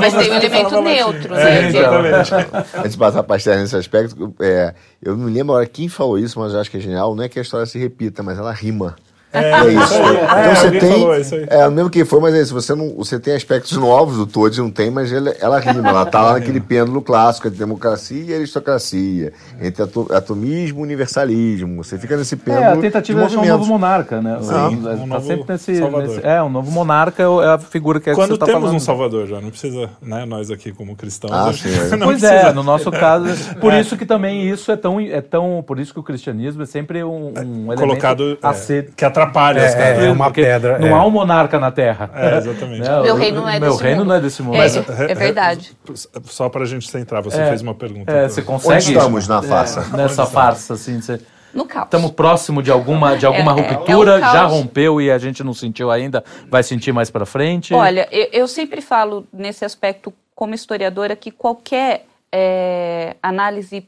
mas 0.00 0.14
tem 0.14 0.30
um 0.30 0.34
elemento 0.34 0.80
neutro, 0.80 1.34
né? 1.34 1.68
Exatamente. 1.68 2.34
Antes 2.76 2.92
de 2.92 2.98
passar 2.98 3.20
a 3.20 3.56
nesse 3.56 3.76
aspecto, 3.76 4.34
é, 4.40 4.74
eu 5.02 5.16
não 5.16 5.26
lembro 5.26 5.52
agora 5.52 5.66
quem 5.66 5.88
falou 5.88 6.18
isso, 6.18 6.38
mas 6.38 6.52
eu 6.52 6.60
acho 6.60 6.70
que 6.70 6.76
é 6.76 6.80
genial. 6.80 7.14
Não 7.22 7.26
é 7.26 7.28
que 7.28 7.38
a 7.38 7.42
história 7.42 7.64
se 7.66 7.78
repita, 7.78 8.20
mas 8.20 8.36
ela 8.36 8.50
rima. 8.50 8.96
É, 9.32 9.50
é 9.50 9.72
isso. 9.72 9.94
então 9.94 10.38
é, 10.38 10.54
você 10.54 10.70
tem. 10.72 11.20
Isso 11.20 11.34
aí. 11.34 11.46
É, 11.48 11.70
mesmo 11.70 11.88
que 11.88 12.04
foi, 12.04 12.20
mas 12.20 12.34
é 12.34 12.42
isso. 12.42 12.52
Você, 12.52 12.74
não, 12.74 12.90
você 12.90 13.18
tem 13.18 13.34
aspectos 13.34 13.76
novos 13.78 14.18
do 14.18 14.26
Toad, 14.26 14.60
não 14.60 14.70
tem, 14.70 14.90
mas 14.90 15.10
ele, 15.10 15.34
ela 15.40 15.58
rima. 15.58 15.88
Ela 15.88 16.02
está 16.02 16.20
lá 16.20 16.32
naquele 16.38 16.60
pêndulo 16.60 17.00
clássico 17.00 17.48
entre 17.48 17.58
democracia 17.58 18.22
e 18.22 18.34
aristocracia, 18.34 19.32
entre 19.60 19.82
atomismo 20.10 20.80
e 20.80 20.82
universalismo. 20.82 21.82
Você 21.82 21.98
fica 21.98 22.16
nesse 22.16 22.36
pêndulo. 22.36 22.64
É, 22.64 22.72
a 22.72 22.76
tentativa 22.76 23.24
de, 23.24 23.30
de 23.30 23.38
um 23.38 23.46
novo 23.46 23.66
monarca, 23.66 24.20
né? 24.20 24.38
Sim, 24.42 24.52
um, 24.52 25.02
um 25.04 25.08
tá 25.08 25.20
sempre 25.20 25.44
nesse, 25.48 25.72
nesse, 25.72 26.26
É, 26.26 26.42
um 26.42 26.50
novo 26.50 26.70
monarca 26.70 27.22
é 27.22 27.54
a 27.54 27.58
figura 27.58 28.00
que, 28.00 28.10
é 28.10 28.14
Quando 28.14 28.30
que 28.30 28.34
você 28.34 28.40
tá 28.40 28.46
temos 28.46 28.60
falando. 28.60 28.76
um 28.76 28.80
Salvador 28.80 29.26
já, 29.26 29.40
não 29.40 29.50
precisa, 29.50 29.88
né? 30.02 30.26
Nós 30.26 30.50
aqui 30.50 30.72
como 30.72 30.94
cristãos. 30.94 31.32
Ah, 31.32 31.52
sim, 31.52 31.68
é. 31.68 31.96
Pois 32.02 32.20
precisa. 32.20 32.48
é, 32.48 32.52
no 32.52 32.62
nosso 32.62 32.90
caso. 32.90 33.26
Por 33.60 33.72
isso 33.72 33.96
que 33.96 34.04
também 34.04 34.48
isso 34.48 34.70
é 34.70 34.76
tão, 34.76 35.00
é 35.00 35.20
tão. 35.20 35.64
Por 35.66 35.78
isso 35.78 35.94
que 35.94 36.00
o 36.00 36.02
cristianismo 36.02 36.62
é 36.62 36.66
sempre 36.66 37.02
um, 37.02 37.28
um 37.28 37.74
colocado 37.76 38.36
a 38.42 38.52
ser 38.52 38.90
que 38.96 39.04
atravessa 39.04 39.21
atrapalha 39.22 39.58
os 39.66 39.72
É, 39.72 39.76
caras. 39.76 40.04
é 40.04 40.10
uma 40.10 40.30
pedra. 40.30 40.78
Não 40.78 40.88
é. 40.88 40.92
há 40.92 41.04
um 41.04 41.10
monarca 41.10 41.58
na 41.58 41.70
Terra. 41.70 42.10
É, 42.14 42.36
exatamente. 42.38 42.80
Né? 42.80 43.02
Meu 43.02 43.16
reino 43.16 43.40
não 43.40 43.48
é 43.48 43.60
Meu 43.60 43.70
desse 43.70 43.82
reino 43.82 43.98
mundo. 44.00 44.08
não 44.08 44.14
é 44.16 44.20
desse 44.20 44.42
mundo. 44.42 44.54
É, 44.54 44.58
Mas, 44.58 44.76
é 44.76 45.14
verdade. 45.14 45.76
Só 46.24 46.48
para 46.48 46.62
a 46.62 46.66
gente 46.66 46.88
centrar, 46.90 47.22
você 47.22 47.40
É. 47.40 47.48
fez 47.48 47.62
uma 47.62 47.74
pergunta. 47.74 48.12
é, 48.12 48.28
você 48.28 48.42
consegue... 48.42 48.74
Onde 48.74 48.92
estamos 48.92 49.28
na 49.28 49.42
farsa? 49.42 49.96
Nessa 49.96 50.26
farsa, 50.26 50.74
assim, 50.74 51.00
você... 51.00 51.20
No 51.54 51.66
caos. 51.66 51.84
Estamos 51.84 52.10
próximo 52.12 52.62
de 52.62 52.70
alguma, 52.70 53.14
de 53.16 53.26
alguma 53.26 53.52
É, 53.54 53.60
é, 53.60 53.72
ruptura, 53.74 54.16
é 54.16 54.20
caos. 54.20 54.32
já 54.32 54.44
rompeu 54.46 55.00
e 55.02 55.10
a 55.10 55.18
gente 55.18 55.44
não 55.44 55.52
sentiu 55.52 55.90
ainda, 55.90 56.24
vai 56.48 56.62
sentir 56.62 56.92
mais 56.92 57.10
pra 57.10 57.26
frente? 57.26 57.74
Olha, 57.74 58.08
eu, 58.10 58.28
eu 58.32 58.48
sempre 58.48 58.80
falo 58.80 59.26
nesse 59.30 59.62
aspecto 59.62 60.12
como 60.34 60.54
historiadora 60.54 61.14
que 61.14 61.30
qualquer 61.30 62.06
é, 62.32 63.16
análise 63.22 63.86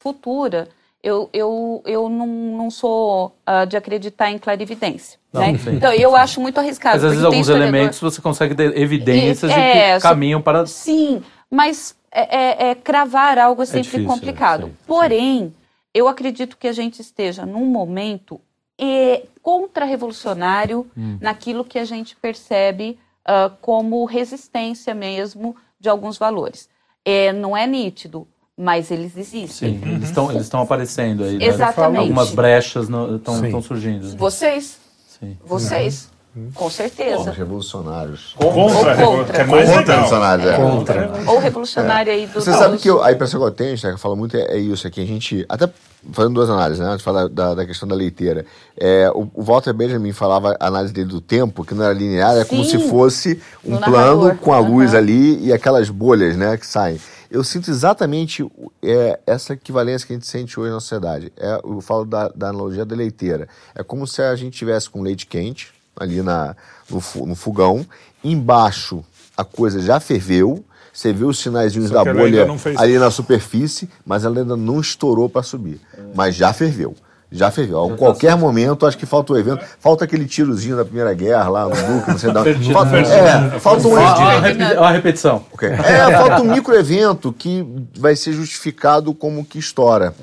futura, 0.00 0.68
eu, 1.02 1.28
eu, 1.32 1.82
eu 1.84 2.08
não, 2.08 2.26
não 2.26 2.70
sou 2.70 3.34
ah, 3.44 3.64
de 3.64 3.76
acreditar 3.76 4.30
em 4.30 4.38
clarividência. 4.38 5.18
Não, 5.32 5.40
né? 5.40 5.58
sim. 5.58 5.74
Então, 5.76 5.92
eu 5.92 6.14
acho 6.14 6.40
muito 6.40 6.58
arriscado. 6.58 6.94
Mas 6.96 7.04
às 7.04 7.10
vezes 7.10 7.24
alguns 7.24 7.40
historiador- 7.40 7.74
elementos 7.74 7.98
você 8.00 8.20
consegue 8.22 8.54
ter 8.54 8.76
evidências 8.78 9.50
E- 9.50 9.54
é, 9.54 9.96
que 9.96 10.02
caminham 10.02 10.40
para... 10.40 10.64
Sim, 10.66 11.22
mas 11.50 11.96
é, 12.10 12.36
é- 12.36 12.70
é 12.70 12.74
cravar 12.74 13.38
algo 13.38 13.62
é 13.62 13.66
sempre 13.66 13.82
difícil, 13.82 14.06
complicado. 14.06 14.62
sei, 14.66 14.72
Porém, 14.86 15.54
eu 15.92 16.06
acredito 16.06 16.56
que 16.56 16.68
a 16.68 16.72
gente 16.72 17.00
esteja 17.00 17.44
num 17.44 17.64
momento 17.66 18.40
é, 18.78 19.22
contra-revolucionário 19.42 20.86
Hum. 20.96 21.18
naquilo 21.20 21.64
que 21.64 21.78
a 21.78 21.84
gente 21.84 22.16
percebe 22.16 22.98
ah, 23.24 23.50
como 23.60 24.04
resistência 24.04 24.94
mesmo 24.94 25.54
de 25.78 25.88
alguns 25.88 26.16
valores. 26.18 26.68
É, 27.04 27.32
não 27.32 27.56
é 27.56 27.66
nítido, 27.66 28.26
mas 28.62 28.90
eles 28.90 29.16
existem. 29.16 29.80
Sim, 29.80 29.88
eles 29.90 30.04
estão 30.08 30.30
eles 30.30 30.42
estão 30.44 30.60
aparecendo 30.60 31.24
aí. 31.24 31.38
né? 31.38 31.46
Exatamente. 31.46 31.98
Algumas 32.00 32.30
brechas 32.30 32.88
estão 32.88 33.60
surgindo. 33.62 34.16
Vocês, 34.16 34.76
Sim. 35.18 35.36
vocês, 35.44 36.08
com 36.54 36.66
Os 36.66 36.72
certeza. 36.72 37.30
revolucionários. 37.30 38.34
Contra, 38.38 39.06
Ou 39.06 39.18
contra. 39.18 39.36
é 39.38 39.44
mais 39.44 39.68
Contra 39.68 39.92
revolucionários, 39.94 40.46
é. 40.46 40.56
Contra. 40.56 41.12
Ou 41.26 41.38
revolucionário 41.38 42.12
aí 42.12 42.26
do 42.26 42.40
Você 42.40 42.52
sabe 42.52 42.78
que 42.78 42.88
eu, 42.88 43.02
a 43.02 43.12
impressão 43.12 43.38
que 43.40 43.46
eu 43.46 43.50
tenho, 43.50 43.72
né, 43.72 43.76
que 43.76 43.86
eu 43.88 43.98
falo 43.98 44.16
muito, 44.16 44.36
é, 44.36 44.42
é 44.44 44.56
isso 44.58 44.86
aqui. 44.86 45.02
A 45.02 45.06
gente, 45.06 45.44
até 45.48 45.68
fazendo 46.10 46.34
duas 46.34 46.48
análises, 46.50 46.80
né? 46.80 46.86
Antes 46.86 46.98
de 46.98 47.04
falar 47.04 47.28
da, 47.28 47.54
da 47.54 47.66
questão 47.66 47.86
da 47.88 47.94
leiteira. 47.94 48.44
É, 48.76 49.10
o, 49.14 49.28
o 49.34 49.42
Walter 49.42 49.72
Benjamin 49.72 50.12
falava 50.12 50.56
a 50.58 50.66
análise 50.66 50.92
dele 50.92 51.08
do 51.08 51.20
tempo, 51.20 51.64
que 51.64 51.74
não 51.74 51.84
era 51.84 51.92
linear, 51.94 52.36
é 52.38 52.44
como 52.44 52.64
se 52.64 52.78
fosse 52.88 53.40
um 53.64 53.72
No 53.72 53.78
plano 53.80 54.22
narrador. 54.22 54.36
com 54.36 54.52
a 54.52 54.58
luz 54.58 54.90
Aham. 54.90 54.98
ali 54.98 55.46
e 55.46 55.52
aquelas 55.52 55.90
bolhas, 55.90 56.36
né, 56.36 56.56
que 56.56 56.66
saem. 56.66 56.98
Eu 57.32 57.42
sinto 57.42 57.70
exatamente 57.70 58.46
é, 58.82 59.18
essa 59.26 59.54
equivalência 59.54 60.06
que 60.06 60.12
a 60.12 60.16
gente 60.16 60.26
sente 60.26 60.60
hoje 60.60 60.70
na 60.70 60.80
sociedade. 60.80 61.32
É, 61.34 61.60
eu 61.64 61.80
falo 61.80 62.04
da, 62.04 62.28
da 62.28 62.50
analogia 62.50 62.84
da 62.84 62.94
leiteira. 62.94 63.48
É 63.74 63.82
como 63.82 64.06
se 64.06 64.20
a 64.20 64.36
gente 64.36 64.54
tivesse 64.54 64.90
com 64.90 65.00
leite 65.00 65.26
quente 65.26 65.72
ali 65.96 66.20
na, 66.20 66.54
no, 66.90 67.26
no 67.26 67.34
fogão, 67.34 67.86
embaixo 68.22 69.02
a 69.34 69.44
coisa 69.44 69.80
já 69.80 69.98
ferveu, 69.98 70.62
você 70.92 71.10
vê 71.10 71.24
os 71.24 71.38
sinaizinhos 71.38 71.88
Só 71.88 72.04
da 72.04 72.12
bolha 72.12 72.46
ali 72.76 72.98
na 72.98 73.10
superfície, 73.10 73.88
mas 74.04 74.26
ela 74.26 74.40
ainda 74.40 74.54
não 74.54 74.78
estourou 74.78 75.26
para 75.26 75.42
subir. 75.42 75.80
Mas 76.14 76.34
já 76.34 76.52
ferveu. 76.52 76.94
Já 77.32 77.50
ferveu. 77.50 77.92
A 77.94 77.96
qualquer 77.96 78.36
momento, 78.36 78.86
acho 78.86 78.96
que 78.98 79.06
falta 79.06 79.32
o 79.32 79.38
evento. 79.38 79.64
Falta 79.80 80.04
aquele 80.04 80.26
tirozinho 80.26 80.76
da 80.76 80.84
Primeira 80.84 81.12
Guerra 81.14 81.48
lá 81.48 81.64
no 81.64 81.70
Duque, 81.74 82.10
não 82.10 82.18
sei 82.18 82.30
da 82.32 82.44
falta, 82.72 82.96
É, 82.96 83.58
falta 83.58 83.88
um 83.88 83.94
ó, 83.94 83.98
a 83.98 84.48
evento. 84.48 84.82
repetição. 84.92 85.44
Ok. 85.52 85.68
É, 85.68 86.10
falta 86.18 86.42
um 86.42 86.52
microevento 86.52 87.32
que 87.32 87.66
vai 87.98 88.14
ser 88.14 88.32
justificado 88.32 89.14
como 89.14 89.44
que 89.44 89.58
estoura. 89.58 90.14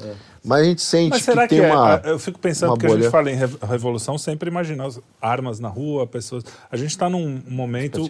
Mas 0.44 0.61
a 0.61 0.64
gente 0.64 0.82
sente 0.82 1.10
Mas 1.11 1.24
será 1.24 1.48
que 1.48 1.56
que, 1.56 1.61
tem 1.61 1.70
é? 1.70 1.74
uma. 1.76 2.02
Eu 2.06 2.18
fico 2.20 2.40
pensando 2.40 2.78
que 2.78 2.86
a 2.86 2.90
gente 2.90 3.10
fala 3.10 3.30
em 3.32 3.36
re- 3.36 3.48
revolução, 3.70 4.18
sempre 4.18 4.49
imagina 4.49 4.86
as 4.86 4.99
armas 5.22 5.60
na 5.60 5.68
rua, 5.70 6.07
pessoas. 6.07 6.44
A 6.72 6.78
gente 6.78 6.91
está 6.91 7.10
num 7.10 7.41
momento 7.48 8.06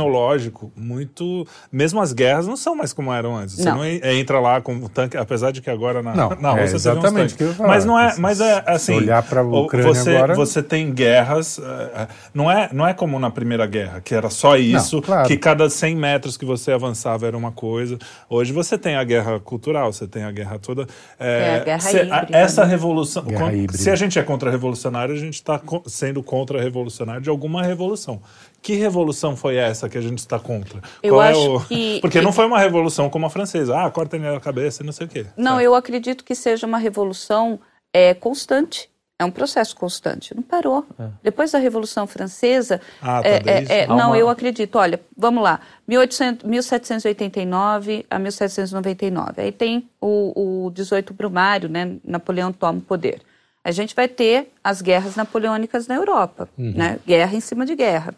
tecnológico 0.00 0.72
muito. 0.76 1.46
Mesmo 1.70 2.00
as 2.00 2.12
guerras 2.12 2.46
não 2.46 2.56
são 2.56 2.74
mais 2.74 2.92
como 2.92 3.12
eram 3.12 3.36
antes. 3.36 3.56
Você 3.56 3.64
Não. 3.64 3.76
não 3.78 3.86
en- 3.86 4.00
entra 4.18 4.40
lá 4.40 4.60
com 4.60 4.74
o 4.76 4.88
tanque, 4.88 5.16
apesar 5.16 5.50
de 5.50 5.60
que 5.60 5.70
agora 5.70 6.02
na, 6.02 6.14
Não, 6.14 6.30
na 6.40 6.50
é 6.56 6.62
Rússia 6.62 6.78
você 6.78 6.88
uns 6.90 6.92
exatamente 6.98 7.34
tanques. 7.36 7.56
falar. 7.56 7.68
Mas 7.68 7.84
não 7.84 7.98
é. 7.98 8.14
Mas 8.18 8.40
é 8.40 8.60
se 8.62 8.70
assim. 8.70 8.94
olhar 8.94 9.22
pra 9.22 9.42
o- 9.44 9.64
Ucrânia 9.64 9.88
você, 9.94 10.16
agora- 10.16 10.34
você 10.34 10.62
tem 10.62 10.92
guerras. 10.92 11.58
eh, 11.58 11.90
eh, 11.94 12.08
Não 12.34 12.50
é, 12.50 12.68
não 12.72 12.86
é 12.86 12.94
como 12.94 13.18
na 13.18 13.30
Primeira 13.30 13.66
Guerra, 13.66 14.00
que 14.00 14.14
era 14.14 14.30
só 14.30 14.56
isso, 14.56 15.00
claro. 15.02 15.26
que 15.28 15.36
cada 15.36 15.68
100 15.68 15.96
metros 15.96 16.36
que 16.36 16.44
você 16.44 16.72
avançava 16.72 17.26
era 17.26 17.36
uma 17.36 17.52
coisa. 17.52 17.98
Hoje 18.28 18.52
você 18.52 18.76
tem 18.78 18.96
a 18.96 19.04
guerra 19.04 19.38
cultural, 19.40 19.92
você 19.92 20.06
tem 20.06 20.22
a 20.24 20.30
guerra 20.30 20.58
toda. 20.58 20.86
É, 21.18 21.56
a 21.56 21.58
guerra 21.76 21.80
se- 21.90 21.96
híbrida, 22.02 22.28
essa 22.36 22.64
né? 22.64 22.70
revolução. 22.70 23.24
Guerra 23.24 23.44
quando- 23.44 23.54
híbrida. 23.54 23.78
se 23.82 23.90
a 23.90 23.96
gente 23.96 24.18
é 24.18 24.22
contra-revolucionário, 24.22 25.14
a 25.14 25.18
gente 25.18 25.34
está 25.34 25.60
sendo 25.86 26.22
contra-revolucionário 26.22 27.22
de 27.22 27.30
alguma 27.30 27.62
revolução. 27.62 28.20
Que 28.62 28.74
revolução 28.74 29.36
foi 29.36 29.56
essa 29.56 29.88
que 29.88 29.96
a 29.96 30.00
gente 30.00 30.18
está 30.18 30.38
contra? 30.38 30.80
Eu 31.02 31.14
Qual 31.14 31.22
é 31.22 31.30
acho 31.30 31.56
o- 31.56 31.60
que- 31.64 31.98
Porque 32.02 32.18
que- 32.18 32.24
não 32.24 32.32
foi 32.32 32.46
uma 32.46 32.58
revolução 32.58 33.08
como 33.08 33.26
a 33.26 33.30
francesa. 33.30 33.78
Ah, 33.78 33.90
corta 33.90 34.16
a 34.16 34.40
cabeça 34.40 34.82
e 34.82 34.86
não 34.86 34.92
sei 34.92 35.06
o 35.06 35.08
quê. 35.10 35.26
Não, 35.36 35.52
sabe? 35.52 35.64
eu 35.64 35.74
acredito 35.74 36.24
que 36.24 36.34
seja 36.34 36.66
uma 36.66 36.78
revolução 36.78 37.58
é, 37.94 38.14
constante. 38.14 38.88
É 39.20 39.24
um 39.24 39.30
processo 39.30 39.76
constante. 39.76 40.34
Não 40.34 40.42
parou. 40.42 40.86
Depois 41.22 41.50
da 41.52 41.58
Revolução 41.58 42.06
Francesa. 42.06 42.80
Ah, 43.02 43.20
tá, 43.20 43.28
é, 43.28 43.42
é, 43.44 43.78
é, 43.82 43.86
não, 43.86 44.08
uma- 44.08 44.18
eu 44.18 44.30
acredito. 44.30 44.76
Olha, 44.76 44.98
vamos 45.14 45.42
lá. 45.42 45.60
1800, 45.86 46.48
1789 46.48 48.06
a 48.08 48.18
1799. 48.18 49.42
Aí 49.42 49.52
tem 49.52 49.88
o, 50.00 50.64
o 50.66 50.70
18 50.70 51.12
Brumário, 51.12 51.68
né? 51.68 51.96
Napoleão 52.02 52.50
toma 52.50 52.78
o 52.78 52.82
poder. 52.82 53.20
A 53.62 53.70
gente 53.70 53.94
vai 53.94 54.08
ter 54.08 54.50
as 54.64 54.80
guerras 54.80 55.16
napoleônicas 55.16 55.86
na 55.86 55.96
Europa, 55.96 56.48
né? 56.56 56.98
Guerra 57.06 57.36
em 57.36 57.40
cima 57.40 57.66
de 57.66 57.74
guerra. 57.76 58.14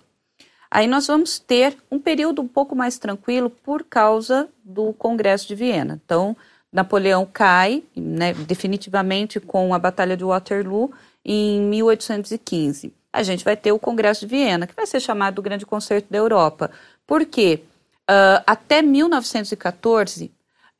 Aí 0.70 0.86
nós 0.86 1.08
vamos 1.08 1.40
ter 1.40 1.76
um 1.90 1.98
período 1.98 2.40
um 2.40 2.46
pouco 2.48 2.76
mais 2.76 2.96
tranquilo 2.96 3.50
por 3.50 3.82
causa 3.84 4.48
do 4.64 4.92
Congresso 4.92 5.48
de 5.48 5.56
Viena. 5.56 6.00
Então, 6.04 6.36
Napoleão 6.72 7.28
cai 7.30 7.82
né, 7.94 8.32
definitivamente 8.32 9.38
com 9.38 9.74
a 9.74 9.78
Batalha 9.78 10.16
de 10.16 10.24
Waterloo 10.24 10.90
em 11.24 11.60
1815. 11.60 12.92
A 13.12 13.22
gente 13.22 13.44
vai 13.44 13.56
ter 13.56 13.72
o 13.72 13.78
Congresso 13.78 14.20
de 14.20 14.26
Viena, 14.26 14.66
que 14.66 14.74
vai 14.74 14.86
ser 14.86 14.98
chamado 14.98 15.34
do 15.34 15.42
Grande 15.42 15.66
Concerto 15.66 16.10
da 16.10 16.18
Europa. 16.18 16.70
Por 17.06 17.26
quê? 17.26 17.62
Ah, 18.08 18.42
até 18.46 18.82
1914, 18.82 20.30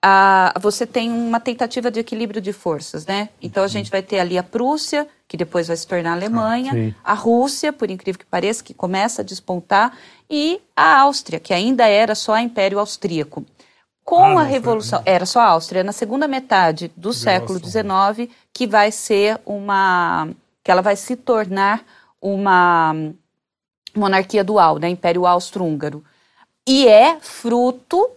ah, 0.02 0.52
você 0.60 0.85
tem 0.86 1.10
uma 1.10 1.39
tentativa 1.39 1.90
de 1.90 2.01
equilíbrio 2.01 2.40
de 2.40 2.52
forças, 2.52 3.06
né? 3.06 3.28
Então 3.40 3.62
a 3.62 3.69
gente 3.69 3.90
vai 3.90 4.02
ter 4.02 4.19
ali 4.19 4.36
a 4.36 4.43
Prússia, 4.43 5.06
que 5.28 5.36
depois 5.36 5.69
vai 5.69 5.77
se 5.77 5.86
tornar 5.86 6.10
a 6.10 6.14
Alemanha, 6.14 6.73
sim. 6.73 6.94
a 7.05 7.14
Rússia, 7.14 7.73
por 7.73 7.90
incrível 7.90 8.19
que 8.19 8.27
pareça, 8.27 8.64
que 8.64 8.74
começa 8.74 9.23
a 9.23 9.24
despontar, 9.24 9.97
e 10.28 10.60
a 10.77 11.01
Áustria, 11.02 11.39
que 11.39 11.55
ainda 11.55 11.86
era 11.86 12.14
só 12.14 12.36
Império 12.39 12.78
Austríaco. 12.78 13.44
Com 14.04 14.22
Ah, 14.24 14.32
a 14.32 14.34
foi- 14.42 14.44
Revolução, 14.50 15.02
era 15.06 15.24
só 15.24 15.40
a 15.40 15.46
Áustria, 15.46 15.84
na 15.84 15.92
segunda 15.92 16.26
metade 16.26 16.90
do 16.96 17.12
século 17.12 17.58
XIX, 17.58 18.28
que 18.52 18.66
vai 18.66 18.90
ser 18.90 19.40
uma. 19.46 20.28
que 20.64 20.70
ela 20.70 20.82
vai 20.82 20.96
se 20.96 21.16
tornar 21.16 21.84
uma 22.20 22.94
monarquia 23.94 24.42
dual, 24.44 24.78
né? 24.78 24.88
Império 24.88 25.26
Austro-Húngaro. 25.26 26.04
E 26.66 26.86
é 26.86 27.18
fruto 27.20 28.08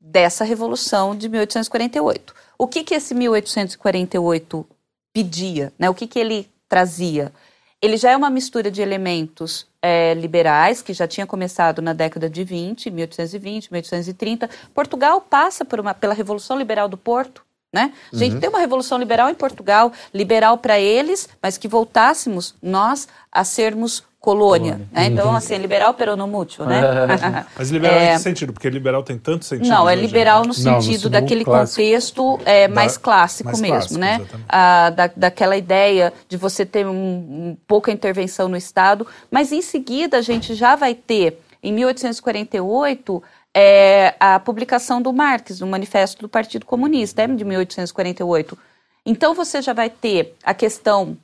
dessa 0.00 0.44
Revolução 0.44 1.14
de 1.16 1.28
1848. 1.28 2.34
O 2.58 2.66
que, 2.66 2.82
que 2.84 2.94
esse 2.94 3.14
1848 3.14 4.66
pedia? 5.12 5.72
Né? 5.78 5.88
O 5.90 5.94
que, 5.94 6.06
que 6.06 6.18
ele 6.18 6.48
trazia? 6.68 7.32
Ele 7.80 7.96
já 7.96 8.10
é 8.10 8.16
uma 8.16 8.30
mistura 8.30 8.70
de 8.70 8.82
elementos 8.82 9.66
eh, 9.82 10.14
liberais, 10.14 10.80
que 10.80 10.92
já 10.92 11.08
tinha 11.08 11.26
começado 11.26 11.82
na 11.82 11.92
década 11.92 12.30
de 12.30 12.44
20, 12.44 12.90
1820, 12.90 13.72
1830. 13.72 14.48
Portugal 14.72 15.20
passa 15.20 15.64
por 15.64 15.80
uma, 15.80 15.92
pela 15.92 16.14
Revolução 16.14 16.56
Liberal 16.56 16.88
do 16.88 16.96
Porto. 16.96 17.44
Né? 17.74 17.92
A 18.12 18.16
gente 18.16 18.38
tem 18.38 18.50
uma 18.50 18.58
revolução 18.58 18.98
liberal 18.98 19.30
em 19.30 19.34
Portugal, 19.34 19.92
liberal 20.12 20.58
para 20.58 20.78
eles, 20.78 21.26
mas 21.40 21.56
que 21.56 21.66
voltássemos 21.66 22.54
nós 22.62 23.08
a 23.30 23.44
sermos 23.44 24.04
colônia. 24.22 24.80
Né? 24.92 25.06
Então, 25.06 25.34
assim, 25.34 25.56
liberal 25.58 25.92
peronomútil, 25.94 26.64
né? 26.64 26.80
Mas 27.58 27.70
liberal 27.70 27.96
É. 27.98 28.12
em 28.12 28.16
que 28.16 28.22
sentido? 28.22 28.52
Porque 28.52 28.70
liberal 28.70 29.02
tem 29.02 29.18
tanto 29.18 29.44
sentido. 29.44 29.68
Não, 29.68 29.90
é 29.90 29.94
hoje, 29.94 30.02
liberal 30.02 30.42
né? 30.42 30.46
no 30.46 30.54
Não, 30.64 30.72
no 30.76 30.80
sentido 30.80 30.92
sentido 30.92 31.10
daquele 31.10 31.44
clássico. 31.44 31.82
contexto 31.82 32.40
é, 32.44 32.68
mais 32.68 32.96
clássico 32.96 33.48
mais 33.48 33.60
mesmo, 33.60 33.76
clássico, 33.76 33.98
né? 33.98 34.14
exatamente. 34.20 34.44
Ah, 34.48 34.90
da, 34.90 35.10
daquela 35.16 35.56
ideia 35.56 36.12
de 36.28 36.36
você 36.36 36.64
ter 36.64 36.86
um, 36.86 36.92
um 36.92 37.56
pouca 37.66 37.90
intervenção 37.90 38.48
no 38.48 38.56
Estado, 38.56 39.04
mas 39.28 39.50
em 39.50 39.60
seguida 39.60 40.18
a 40.18 40.22
gente 40.22 40.54
já 40.54 40.76
vai 40.76 40.94
ter, 40.94 41.40
em 41.60 41.72
1848, 41.72 43.22
é, 43.52 44.14
a 44.20 44.38
publicação 44.38 45.02
do 45.02 45.12
Marx, 45.12 45.58
do 45.58 45.66
Manifesto 45.66 46.22
do 46.22 46.28
Partido 46.28 46.64
Comunista, 46.64 47.22
é 47.22 47.26
de 47.26 47.44
1848. 47.44 48.56
Então 49.04 49.34
você 49.34 49.60
já 49.60 49.72
vai 49.72 49.90
ter 49.90 50.36
a 50.44 50.54
questão 50.54 51.16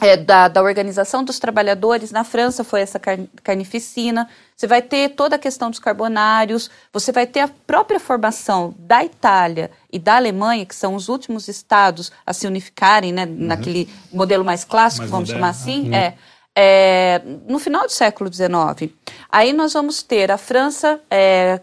é, 0.00 0.16
da, 0.16 0.48
da, 0.48 0.62
Organização 0.62 1.22
dos 1.22 1.38
Trabalhadores. 1.38 2.10
Na 2.10 2.24
França 2.24 2.64
foi 2.64 2.80
essa 2.80 3.00
carnificina. 3.42 4.28
Você 4.56 4.66
vai 4.66 4.82
ter 4.82 5.10
toda 5.10 5.36
a 5.36 5.38
questão 5.38 5.70
dos 5.70 5.78
carbonários. 5.78 6.70
Você 6.92 7.12
vai 7.12 7.26
ter 7.26 7.40
a 7.40 7.48
própria 7.48 8.00
formação 8.00 8.74
da 8.78 9.04
Itália 9.04 9.70
e 9.92 9.98
da 9.98 10.16
Alemanha, 10.16 10.66
que 10.66 10.74
são 10.74 10.94
os 10.94 11.08
últimos 11.08 11.46
estados 11.48 12.10
a 12.26 12.32
se 12.32 12.46
unificarem, 12.46 13.12
né, 13.12 13.24
uhum. 13.24 13.36
naquele 13.38 13.88
modelo 14.12 14.44
mais 14.44 14.64
clássico, 14.64 15.02
mais 15.02 15.10
vamos 15.10 15.28
moderno. 15.28 15.46
chamar 15.46 15.50
assim. 15.50 15.88
Uhum. 15.88 15.94
É, 15.94 16.14
é, 16.54 17.22
no 17.48 17.58
final 17.58 17.86
do 17.86 17.92
século 17.92 18.32
XIX. 18.32 18.92
Aí 19.30 19.52
nós 19.52 19.72
vamos 19.72 20.02
ter 20.02 20.30
a 20.30 20.36
França 20.36 21.00
é, 21.10 21.60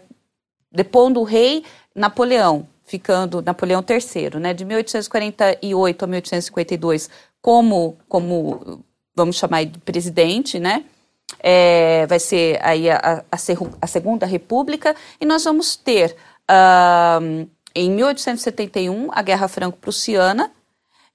depondo 0.72 1.20
o 1.20 1.24
rei 1.24 1.64
Napoleão, 1.94 2.66
ficando 2.90 3.40
Napoleão 3.40 3.84
III, 3.88 4.40
né, 4.40 4.52
de 4.52 4.64
1848 4.64 6.04
a 6.04 6.08
1852 6.08 7.08
como, 7.40 7.96
como 8.08 8.84
vamos 9.14 9.36
chamar 9.36 9.64
de 9.64 9.78
presidente, 9.78 10.58
né? 10.58 10.84
É, 11.38 12.04
vai 12.08 12.18
ser 12.18 12.58
aí 12.60 12.90
a, 12.90 13.22
a, 13.30 13.36
a, 13.80 13.86
Segunda 13.86 14.26
República, 14.26 14.96
e 15.20 15.24
nós 15.24 15.44
vamos 15.44 15.76
ter, 15.76 16.16
uh, 16.50 17.48
em 17.72 17.90
1871, 17.92 19.08
a 19.12 19.22
Guerra 19.22 19.46
Franco-Prussiana, 19.46 20.50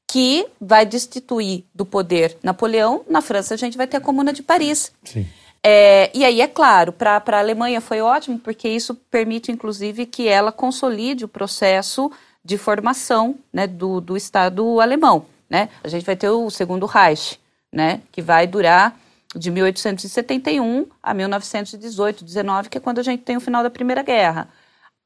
que 0.08 0.48
vai 0.62 0.86
destituir 0.86 1.66
do 1.76 1.86
poder 1.86 2.38
Napoleão. 2.42 3.04
Na 3.10 3.22
França, 3.22 3.54
a 3.54 3.58
gente 3.58 3.76
vai 3.76 3.86
ter 3.86 3.98
a 3.98 4.02
Comuna 4.02 4.32
de 4.32 4.42
Paris. 4.42 4.94
Sim. 5.04 5.28
É, 5.68 6.12
e 6.14 6.24
aí, 6.24 6.42
é 6.42 6.48
claro, 6.48 6.94
para 6.94 7.24
a 7.26 7.40
Alemanha 7.40 7.82
foi 7.82 8.00
ótimo, 8.00 8.38
porque 8.38 8.70
isso 8.70 8.94
permite, 8.94 9.52
inclusive, 9.52 10.06
que 10.06 10.28
ela 10.28 10.52
consolide 10.52 11.26
o 11.26 11.28
processo 11.28 12.12
de 12.44 12.56
formação 12.56 13.36
né, 13.52 13.66
do, 13.66 14.00
do 14.00 14.16
Estado 14.16 14.80
alemão. 14.80 15.26
Né? 15.50 15.70
A 15.84 15.88
gente 15.88 16.06
vai 16.06 16.16
ter 16.16 16.30
o 16.30 16.52
segundo 16.52 16.86
Reich, 16.86 17.40
né? 17.74 18.02
que 18.12 18.22
vai 18.22 18.46
durar 18.46 18.96
de 19.36 19.50
1871 19.50 20.86
a 21.02 21.16
1918, 21.16 22.24
19, 22.24 22.70
que 22.70 22.78
é 22.78 22.82
quando 22.82 23.00
a 23.00 23.04
gente 23.04 23.24
tem 23.24 23.36
o 23.36 23.42
final 23.42 23.64
da 23.64 23.70
Primeira 23.72 24.04
Guerra. 24.04 24.48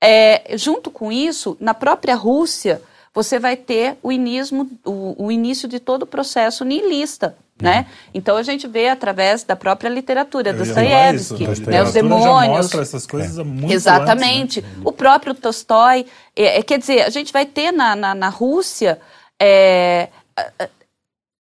É, 0.03 0.57
junto 0.57 0.91
com 0.91 1.10
isso, 1.10 1.56
na 1.61 1.73
própria 1.73 2.15
Rússia, 2.15 2.81
você 3.14 3.40
vai 3.40 3.56
ter 3.56 3.98
o, 4.03 4.11
inismo, 4.11 4.69
o, 4.86 5.26
o 5.26 5.31
início 5.31 5.69
de 5.69 5.80
todo 5.80 6.03
o 6.03 6.07
processo 6.07 6.65
nihilista. 6.65 7.38
Né? 7.61 7.88
Então 8.14 8.38
a 8.38 8.44
gente 8.44 8.68
vê 8.68 8.88
através 8.88 9.44
da 9.44 9.53
própria 9.56 9.90
literatura, 9.90 10.53
Dostoiévski, 10.53 11.45
né, 11.68 11.84
os 11.84 11.91
demônios. 11.91 12.73
essas 12.73 13.06
coisas 13.06 13.38
é. 13.38 13.44
muito 13.44 13.73
Exatamente. 13.73 14.61
Antes, 14.61 14.77
né? 14.77 14.81
O 14.86 14.94
próprio 14.94 15.34
Tolstói. 15.34 16.06
É, 16.34 16.60
é, 16.60 16.64
quer 16.64 16.80
dizer, 16.80 17.02
a 17.02 17.10
gente 17.10 17.34
vai 17.34 17.45
ter 17.45 17.73
na, 17.73 17.98
na, 17.98 18.15
na 18.15 18.30
Rússia 18.30 18.99
é, 19.41 20.07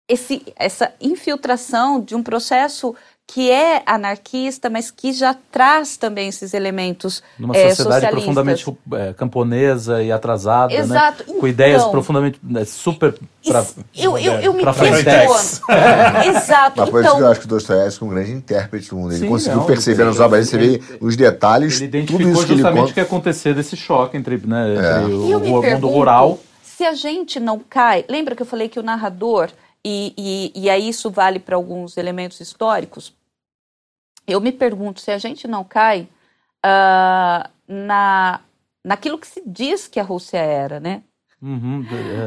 esse, 0.08 0.42
essa 0.56 0.92
infiltração 1.00 2.00
de 2.00 2.14
um 2.14 2.22
processo 2.22 2.96
que 3.30 3.50
é 3.50 3.82
anarquista, 3.84 4.70
mas 4.70 4.90
que 4.90 5.12
já 5.12 5.36
traz 5.52 5.98
também 5.98 6.28
esses 6.28 6.54
elementos 6.54 7.22
Numa 7.38 7.54
é, 7.54 7.74
sociedade 7.74 8.10
profundamente 8.10 8.64
é, 8.94 9.12
camponesa 9.12 10.02
e 10.02 10.10
atrasada, 10.10 10.72
né? 10.72 10.80
Exato. 10.80 11.24
Né? 11.30 11.38
com 11.38 11.46
ideias 11.46 11.82
então, 11.82 11.90
profundamente 11.92 12.40
né, 12.42 12.64
super 12.64 13.14
pra, 13.46 13.64
eu, 13.94 14.16
eu, 14.16 14.32
eu 14.40 14.52
me 14.54 14.64
questiono. 14.64 15.68
Exato. 16.26 16.80
Mas 16.80 16.90
por 16.90 17.00
então, 17.00 17.12
isso 17.12 17.16
que 17.16 17.22
eu 17.22 17.28
acho 17.28 17.40
que 17.40 17.46
o 17.46 17.48
Dostoiévski 17.50 18.02
é 18.02 18.06
um 18.06 18.10
grande 18.10 18.32
intérprete 18.32 18.88
do 18.88 18.96
mundo. 18.96 19.12
Ele 19.12 19.20
sim, 19.20 19.28
conseguiu 19.28 19.58
não, 19.58 19.66
perceber 19.66 20.04
nas 20.04 20.18
obras, 20.18 20.48
você 20.48 20.58
vê 20.58 20.82
os 21.00 21.14
detalhes, 21.14 21.76
ele 21.76 21.84
identificou 21.84 22.18
tudo 22.18 22.32
isso 22.32 22.46
que 22.46 22.52
justamente 22.54 22.82
ele 22.82 22.90
o 22.90 22.94
que 22.94 23.00
acontecer 23.00 23.54
desse 23.54 23.76
choque 23.76 24.16
entre, 24.16 24.40
né, 24.44 24.74
é. 24.74 25.02
entre 25.02 25.12
o, 25.12 25.60
o 25.60 25.62
mundo 25.62 25.88
rural 25.88 26.40
se 26.78 26.84
a 26.84 26.94
gente 26.94 27.40
não 27.40 27.58
cai, 27.58 28.04
lembra 28.08 28.36
que 28.36 28.42
eu 28.42 28.46
falei 28.46 28.68
que 28.68 28.78
o 28.78 28.84
narrador, 28.84 29.50
e, 29.84 30.14
e, 30.16 30.52
e 30.54 30.70
aí 30.70 30.88
isso 30.88 31.10
vale 31.10 31.40
para 31.40 31.56
alguns 31.56 31.96
elementos 31.96 32.40
históricos, 32.40 33.12
eu 34.28 34.40
me 34.40 34.52
pergunto 34.52 35.00
se 35.00 35.10
a 35.10 35.18
gente 35.18 35.48
não 35.48 35.64
cai 35.64 36.08
uh, 36.64 37.48
na, 37.66 38.40
naquilo 38.84 39.18
que 39.18 39.26
se 39.26 39.42
diz 39.46 39.88
que 39.88 39.98
a 39.98 40.04
Rússia 40.04 40.38
era, 40.38 40.78
né? 40.78 41.02
Uhum, 41.40 41.84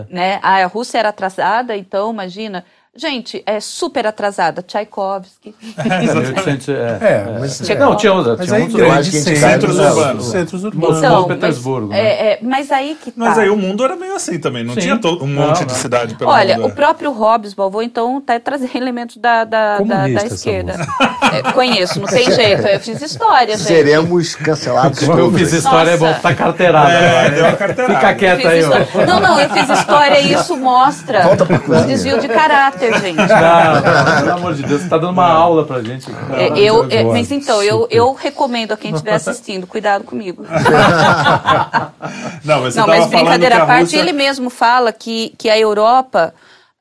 é. 0.10 0.14
né? 0.14 0.40
A 0.42 0.66
Rússia 0.66 0.98
era 0.98 1.10
atrasada, 1.10 1.78
então 1.78 2.12
imagina 2.12 2.66
Gente, 2.94 3.42
é 3.46 3.62
super 3.62 4.06
atrasada. 4.06 4.62
Tchaikovsky. 4.62 5.56
É, 5.82 7.06
é, 7.06 7.12
é, 7.12 7.40
mas, 7.40 7.70
é, 7.70 7.76
não, 7.76 7.96
tinha, 7.96 8.14
mas 8.14 8.46
tinha 8.48 8.66
uns 8.66 8.74
grandes 8.74 9.24
centros 9.24 9.80
urbanos. 9.80 10.26
Centros 10.26 10.64
urbanos. 10.64 10.98
Então, 10.98 11.28
Petersburgo. 11.28 11.88
Mas, 11.88 11.98
né? 11.98 12.04
é, 12.04 12.34
é, 12.34 12.40
mas 12.42 12.72
aí 12.72 12.98
que 13.02 13.12
tá. 13.12 13.18
Mas 13.18 13.38
aí 13.38 13.50
o 13.50 13.58
mundo 13.58 13.84
era 13.84 13.96
meio 13.96 14.16
assim 14.16 14.40
também. 14.40 14.64
Não 14.64 14.74
Sim. 14.74 14.82
tinha 14.82 14.98
todo, 14.98 15.24
um 15.24 15.28
monte 15.28 15.62
não, 15.62 15.68
de 15.68 15.74
cidade 15.74 16.16
pelo 16.16 16.30
Olha, 16.30 16.58
mundo. 16.58 16.68
o 16.68 16.76
próprio 16.76 17.12
Hobbes, 17.12 17.54
vou 17.54 17.82
então 17.82 18.22
tá 18.22 18.40
trazendo 18.40 18.76
elementos 18.76 19.18
da, 19.18 19.44
da, 19.44 19.80
da, 19.80 20.08
da 20.08 20.26
esquerda. 20.26 20.76
É, 21.32 21.52
conheço, 21.54 22.00
não 22.00 22.08
tem 22.08 22.30
jeito. 22.32 22.68
Eu 22.68 22.80
fiz 22.80 23.02
história, 23.02 23.58
gente. 23.58 23.68
Seremos 23.68 24.36
cancelados. 24.36 25.02
Eu 25.02 25.32
fiz 25.32 25.54
história, 25.54 25.98
Nossa. 25.98 26.06
é 26.06 26.14
bom 26.14 26.20
tá 26.20 26.36
carteirada. 26.36 26.92
É, 26.92 27.30
deu 27.30 27.46
uma 27.46 27.56
carteirada. 27.56 27.96
Fica 27.96 28.16
quieta 28.16 28.50
aí. 28.50 28.62
Não, 29.06 29.20
não, 29.20 29.40
eu 29.40 29.50
fiz 29.50 29.70
história 29.70 30.20
e 30.20 30.34
isso 30.34 30.58
mostra 30.58 31.24
um 31.82 31.88
desvio 31.88 32.20
de 32.20 32.28
caráter 32.28 32.81
caráter, 32.82 33.02
gente. 33.02 33.18
Não, 33.18 34.20
pelo 34.20 34.32
amor 34.32 34.54
de 34.56 34.64
Deus, 34.64 34.82
você 34.82 34.90
tá 34.90 34.98
dando 34.98 35.12
uma 35.12 35.28
aula 35.28 35.66
pra 35.66 35.82
gente. 35.82 36.10
É, 36.34 36.58
eu, 36.60 36.88
é, 36.90 37.04
mas 37.04 37.32
então, 37.32 37.62
eu, 37.62 37.88
eu 37.92 38.14
recomendo 38.14 38.72
a 38.72 38.78
quem 38.78 38.92
estiver 38.92 39.14
assistindo, 39.14 39.68
cuidado 39.68 40.04
comigo. 40.04 40.44
não, 42.44 42.62
mas, 42.62 42.76
não, 42.76 42.88
mas 42.88 43.08
brincadeira 43.08 43.64
à 43.64 43.66
parte, 43.66 43.82
Rússia... 43.82 44.00
ele 44.00 44.14
mesmo 44.14 44.50
fala 44.50 44.92
que, 44.92 45.34
que 45.38 45.50
a 45.50 45.58
Europa. 45.58 46.34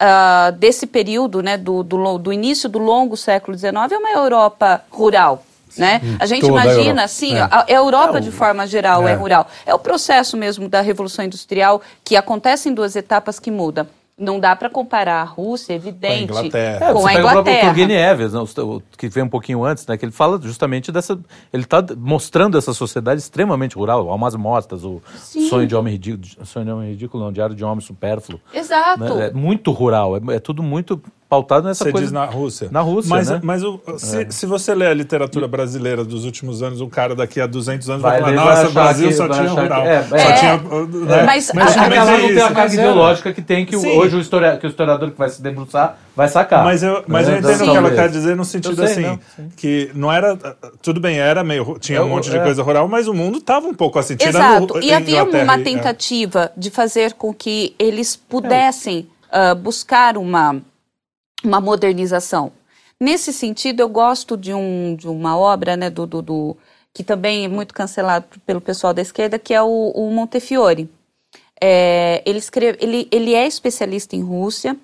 Uh, 0.02 0.52
desse 0.52 0.86
período, 0.86 1.42
né, 1.42 1.58
do, 1.58 1.82
do, 1.82 2.16
do 2.16 2.32
início 2.32 2.70
do 2.70 2.78
longo 2.78 3.18
século 3.18 3.54
XIX, 3.54 3.74
é 3.92 3.98
uma 3.98 4.10
Europa 4.12 4.82
rural. 4.90 5.44
Né? 5.76 6.00
A 6.18 6.24
gente 6.24 6.46
imagina, 6.46 7.04
assim, 7.04 7.34
é. 7.36 7.42
a 7.42 7.66
Europa 7.68 8.16
é, 8.16 8.20
de 8.22 8.30
forma 8.30 8.66
geral 8.66 9.06
é. 9.06 9.12
é. 9.12 9.14
rural. 9.14 9.46
É 9.66 9.74
o 9.74 9.78
processo 9.78 10.38
mesmo 10.38 10.70
da 10.70 10.80
Revolução 10.80 11.22
Industrial 11.22 11.82
que 12.02 12.16
acontece 12.16 12.70
em 12.70 12.72
duas 12.72 12.96
etapas 12.96 13.38
que 13.38 13.50
muda 13.50 13.86
não 14.20 14.38
dá 14.38 14.54
para 14.54 14.68
comparar 14.68 15.22
a 15.22 15.24
Rússia, 15.24 15.72
evidente, 15.72 16.30
com 16.30 16.38
a 16.38 16.40
Inglaterra. 16.42 16.86
É, 16.86 16.92
com 16.92 17.06
a 17.06 17.14
Inglaterra. 17.14 17.70
O 17.70 17.74
Turgenev, 17.74 18.20
né, 18.20 18.80
que 18.98 19.08
vem 19.08 19.24
um 19.24 19.28
pouquinho 19.28 19.64
antes, 19.64 19.86
né, 19.86 19.96
que 19.96 20.04
ele 20.04 20.12
fala 20.12 20.38
justamente 20.40 20.92
dessa... 20.92 21.18
Ele 21.52 21.62
está 21.62 21.82
mostrando 21.96 22.58
essa 22.58 22.74
sociedade 22.74 23.20
extremamente 23.20 23.76
rural, 23.76 24.10
almas 24.10 24.36
mortas, 24.36 24.84
o 24.84 25.00
Sim. 25.16 25.48
sonho 25.48 25.66
de 25.66 25.74
homem 25.74 25.94
ridículo, 25.94 26.24
sonho 26.44 26.66
de 26.66 26.70
homem 26.70 26.90
ridículo, 26.90 27.24
não, 27.24 27.32
diário 27.32 27.56
de 27.56 27.64
homem 27.64 27.80
supérfluo. 27.80 28.38
Exato. 28.52 29.02
Né, 29.02 29.28
é 29.28 29.30
muito 29.32 29.70
rural, 29.72 30.16
é, 30.16 30.36
é 30.36 30.38
tudo 30.38 30.62
muito 30.62 31.00
pautado 31.30 31.68
nessa 31.68 31.84
você 31.84 31.92
coisa. 31.92 32.06
diz 32.06 32.12
na 32.12 32.24
Rússia. 32.24 32.68
Na 32.72 32.80
Rússia, 32.80 33.08
mas, 33.08 33.30
né? 33.30 33.40
Mas 33.40 33.62
o, 33.62 33.80
se, 33.96 34.22
é. 34.22 34.30
se, 34.30 34.46
você 34.46 34.74
lê 34.74 34.88
a 34.88 34.92
literatura 34.92 35.46
brasileira 35.46 36.04
dos 36.04 36.24
últimos 36.24 36.60
anos, 36.60 36.80
um 36.80 36.88
cara 36.88 37.14
daqui 37.14 37.40
a 37.40 37.46
200 37.46 37.88
anos 37.88 38.02
vai, 38.02 38.20
vai 38.20 38.34
falar, 38.34 38.56
nossa, 38.56 38.68
o 38.68 38.72
Brasil 38.72 39.08
que, 39.08 39.14
só 39.14 39.28
tinha 39.28 39.48
rural. 39.48 39.86
É, 39.86 40.02
só 40.02 40.16
é, 40.16 40.32
tinha... 40.32 40.56
Né? 40.56 41.22
Mas, 41.24 41.52
mas, 41.54 41.76
mas 41.76 42.08
é 42.08 42.18
não 42.18 42.28
tem 42.28 42.42
a 42.42 42.50
carga 42.50 42.74
ideológica 42.74 43.32
que 43.32 43.40
tem 43.40 43.64
que 43.64 43.78
Sim. 43.78 43.96
hoje 43.96 44.16
o, 44.16 44.20
historiador, 44.20 44.58
que 44.58 44.66
o 44.66 44.70
historiador 44.70 45.10
que 45.12 45.18
vai 45.18 45.28
se 45.28 45.40
debruçar 45.40 45.98
vai 46.16 46.26
sacar. 46.26 46.64
Mas 46.64 46.82
eu, 46.82 47.04
mas 47.06 47.28
eu 47.28 47.38
entendo 47.38 47.60
o 47.60 47.70
que 47.70 47.76
ela 47.76 47.90
quer 47.92 48.08
dizer 48.08 48.34
no 48.34 48.44
sentido 48.44 48.84
sei, 48.84 48.84
assim, 48.86 49.20
não, 49.38 49.48
que 49.56 49.88
não 49.94 50.12
era... 50.12 50.36
Tudo 50.82 50.98
bem, 50.98 51.16
era 51.20 51.44
meio... 51.44 51.78
Tinha 51.78 52.02
um 52.02 52.08
monte 52.08 52.28
de 52.28 52.40
coisa 52.40 52.60
rural, 52.64 52.88
mas 52.88 53.06
o 53.06 53.14
mundo 53.14 53.38
estava 53.38 53.68
um 53.68 53.74
pouco 53.74 54.00
assim. 54.00 54.16
Exato. 54.18 54.80
E 54.80 54.92
havia 54.92 55.22
uma 55.22 55.58
tentativa 55.60 56.50
de 56.56 56.70
fazer 56.70 57.12
com 57.12 57.32
que 57.32 57.72
eles 57.78 58.16
pudessem 58.16 59.08
uh, 59.30 59.54
buscar 59.54 60.16
uma 60.16 60.60
uma 61.44 61.60
modernização. 61.60 62.52
Nesse 62.98 63.32
sentido, 63.32 63.80
eu 63.80 63.88
gosto 63.88 64.36
de, 64.36 64.52
um, 64.52 64.94
de 64.94 65.08
uma 65.08 65.36
obra 65.36 65.76
né, 65.76 65.88
do, 65.88 66.06
do, 66.06 66.20
do, 66.20 66.56
que 66.92 67.02
também 67.02 67.44
é 67.44 67.48
muito 67.48 67.72
cancelado 67.72 68.26
pelo 68.44 68.60
pessoal 68.60 68.92
da 68.92 69.00
esquerda, 69.00 69.38
que 69.38 69.54
é 69.54 69.62
o, 69.62 69.90
o 69.94 70.10
Montefiore. 70.10 70.88
É, 71.60 72.22
ele, 72.26 72.38
escreve, 72.38 72.78
ele, 72.80 73.08
ele 73.10 73.34
é 73.34 73.46
especialista 73.46 74.16
em 74.16 74.22
Rússia 74.22 74.76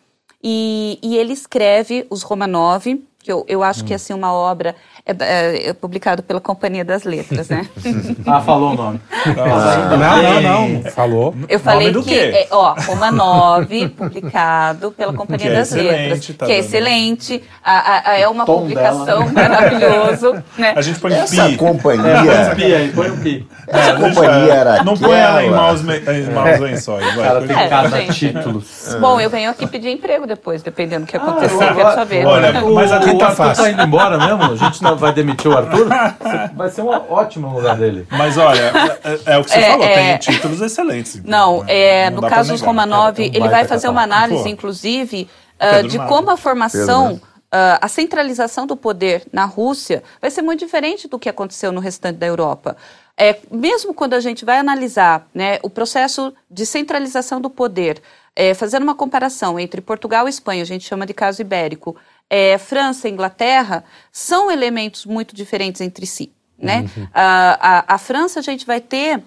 e, 0.43 0.99
e 1.03 1.17
ele 1.17 1.33
escreve 1.33 2.07
os 2.09 2.23
Romanov, 2.23 2.85
que 3.19 3.33
eu, 3.33 3.45
eu 3.49 3.63
acho 3.63 3.83
hum. 3.83 3.87
que 3.87 3.93
é 3.93 3.97
assim, 3.97 4.15
uma 4.15 4.33
obra 4.33 4.77
é, 5.07 5.15
é, 5.21 5.69
é, 5.69 5.73
publicado 5.73 6.21
pela 6.21 6.41
Companhia 6.41 6.85
das 6.85 7.05
Letras, 7.05 7.49
né? 7.49 7.65
ah, 8.27 8.41
falou 8.41 8.73
o 8.73 8.75
nome. 8.75 9.01
Não, 9.25 9.97
não, 9.99 10.43
não, 10.43 10.69
não. 10.69 10.91
Falou. 10.91 11.33
Eu 11.49 11.61
falei 11.61 11.95
que, 12.03 12.19
é, 12.19 12.49
ó, 12.51 12.75
uma 12.89 13.13
9, 13.13 13.89
publicado 13.91 14.91
pela 14.91 15.13
Companhia 15.13 15.53
das 15.53 15.71
Letras, 15.71 16.27
tá 16.37 16.47
que 16.47 16.51
é 16.51 16.59
excelente, 16.59 17.41
a, 17.65 18.11
a, 18.11 18.19
é 18.19 18.27
uma 18.27 18.45
publicação 18.45 19.29
maravilhosa. 19.31 20.45
Né? 20.59 20.75
A 20.75 20.83
gente 20.83 20.99
põe 20.99 21.13
Essa 21.13 21.51
pi. 21.51 21.57
companhia... 21.57 22.11
É, 22.11 22.55
pi 22.57 22.75
aí, 22.75 22.89
põe 22.91 23.09
um 23.09 23.19
pi. 23.19 23.49
Essa 23.69 23.95
companhia 23.95 24.53
era 24.53 24.83
Não 24.83 24.97
põe 24.97 25.17
ela 25.17 25.45
em 25.45 25.51
maus, 25.51 25.83
em 25.83 26.33
maus 26.33 26.59
lençóis. 26.59 27.15
Vai, 27.15 27.29
Ela 27.29 27.47
tem 27.47 27.57
cada 27.69 28.07
títulos. 28.07 28.97
Bom, 29.01 29.21
eu 29.21 29.31
venho 29.31 29.51
aqui 29.51 29.69
pedir 29.69 29.91
emprego 29.91 30.27
depois, 30.27 30.63
dependendo 30.63 31.07
do 31.07 31.09
que 31.09 31.17
acontecer, 31.17 31.63
ah, 31.63 31.75
quero 31.75 31.95
saber. 31.95 32.27
Olha, 32.27 32.53
mas 32.61 32.91
a 32.91 32.99
tá 32.99 33.31
fácil. 33.31 33.65
tá 33.65 33.71
indo 33.71 33.83
embora 33.83 34.19
mesmo? 34.19 34.53
A 34.53 34.57
gente 34.57 34.83
não 34.83 34.96
vai 34.97 35.13
demitir 35.13 35.51
o 35.51 35.57
Arthur? 35.57 35.87
Vai 36.55 36.71
ser 36.71 36.83
um 36.83 36.89
ótimo 36.89 37.49
lugar 37.55 37.77
dele. 37.77 38.07
Mas 38.11 38.37
olha, 38.39 38.73
é, 39.05 39.35
é 39.35 39.39
o 39.39 39.45
que 39.45 39.51
você 39.51 39.59
é, 39.59 39.71
falou, 39.71 39.85
é... 39.85 39.95
tem 39.95 40.19
títulos 40.19 40.61
excelentes. 40.61 41.23
Não, 41.23 41.65
é, 41.67 42.11
não 42.11 42.23
no 42.23 42.29
caso 42.29 42.53
dos 42.53 42.61
Romanov, 42.61 43.19
ele 43.19 43.49
vai 43.49 43.65
fazer 43.67 43.89
uma 43.89 44.03
análise, 44.03 44.45
Pô. 44.45 44.49
inclusive, 44.49 45.29
uh, 45.61 45.87
de 45.87 45.99
como 45.99 46.31
a 46.31 46.37
formação, 46.37 47.09
Pedro, 47.09 47.27
né? 47.53 47.75
uh, 47.75 47.79
a 47.81 47.89
centralização 47.89 48.67
do 48.67 48.77
poder 48.77 49.25
na 49.33 49.45
Rússia 49.45 50.03
vai 50.21 50.31
ser 50.31 50.43
muito 50.43 50.61
diferente 50.61 51.09
do 51.09 51.19
que 51.19 51.29
aconteceu 51.29 51.73
no 51.73 51.81
restante 51.81 52.17
da 52.17 52.27
Europa. 52.27 52.77
É, 53.19 53.39
mesmo 53.51 53.95
quando 53.95 54.13
a 54.13 54.21
gente 54.21 54.45
vai 54.45 54.59
analisar 54.59 55.27
né, 55.33 55.59
o 55.63 55.71
processo 55.71 56.35
de 56.51 56.67
centralização 56.67 57.41
do 57.41 57.49
poder, 57.49 58.03
é, 58.35 58.53
fazendo 58.53 58.83
uma 58.83 58.95
comparação 58.95 59.59
entre 59.59 59.81
Portugal 59.81 60.27
e 60.27 60.31
Espanha, 60.31 60.63
a 60.63 60.67
gente 60.67 60.87
chama 60.87 61.07
de 61.07 61.15
caso 61.15 61.41
ibérico, 61.41 61.97
é, 62.29 62.59
França 62.59 63.09
e 63.09 63.13
Inglaterra, 63.13 63.85
são 64.11 64.51
elementos 64.51 65.07
muito 65.07 65.35
diferentes 65.35 65.81
entre 65.81 66.07
si. 66.07 66.33
Né? 66.59 66.81
Uhum. 66.97 67.09
A, 67.13 67.79
a, 67.79 67.95
a 67.95 67.99
França, 67.99 68.41
a 68.41 68.43
gente 68.43 68.65
vai 68.67 68.81
ter 68.81 69.23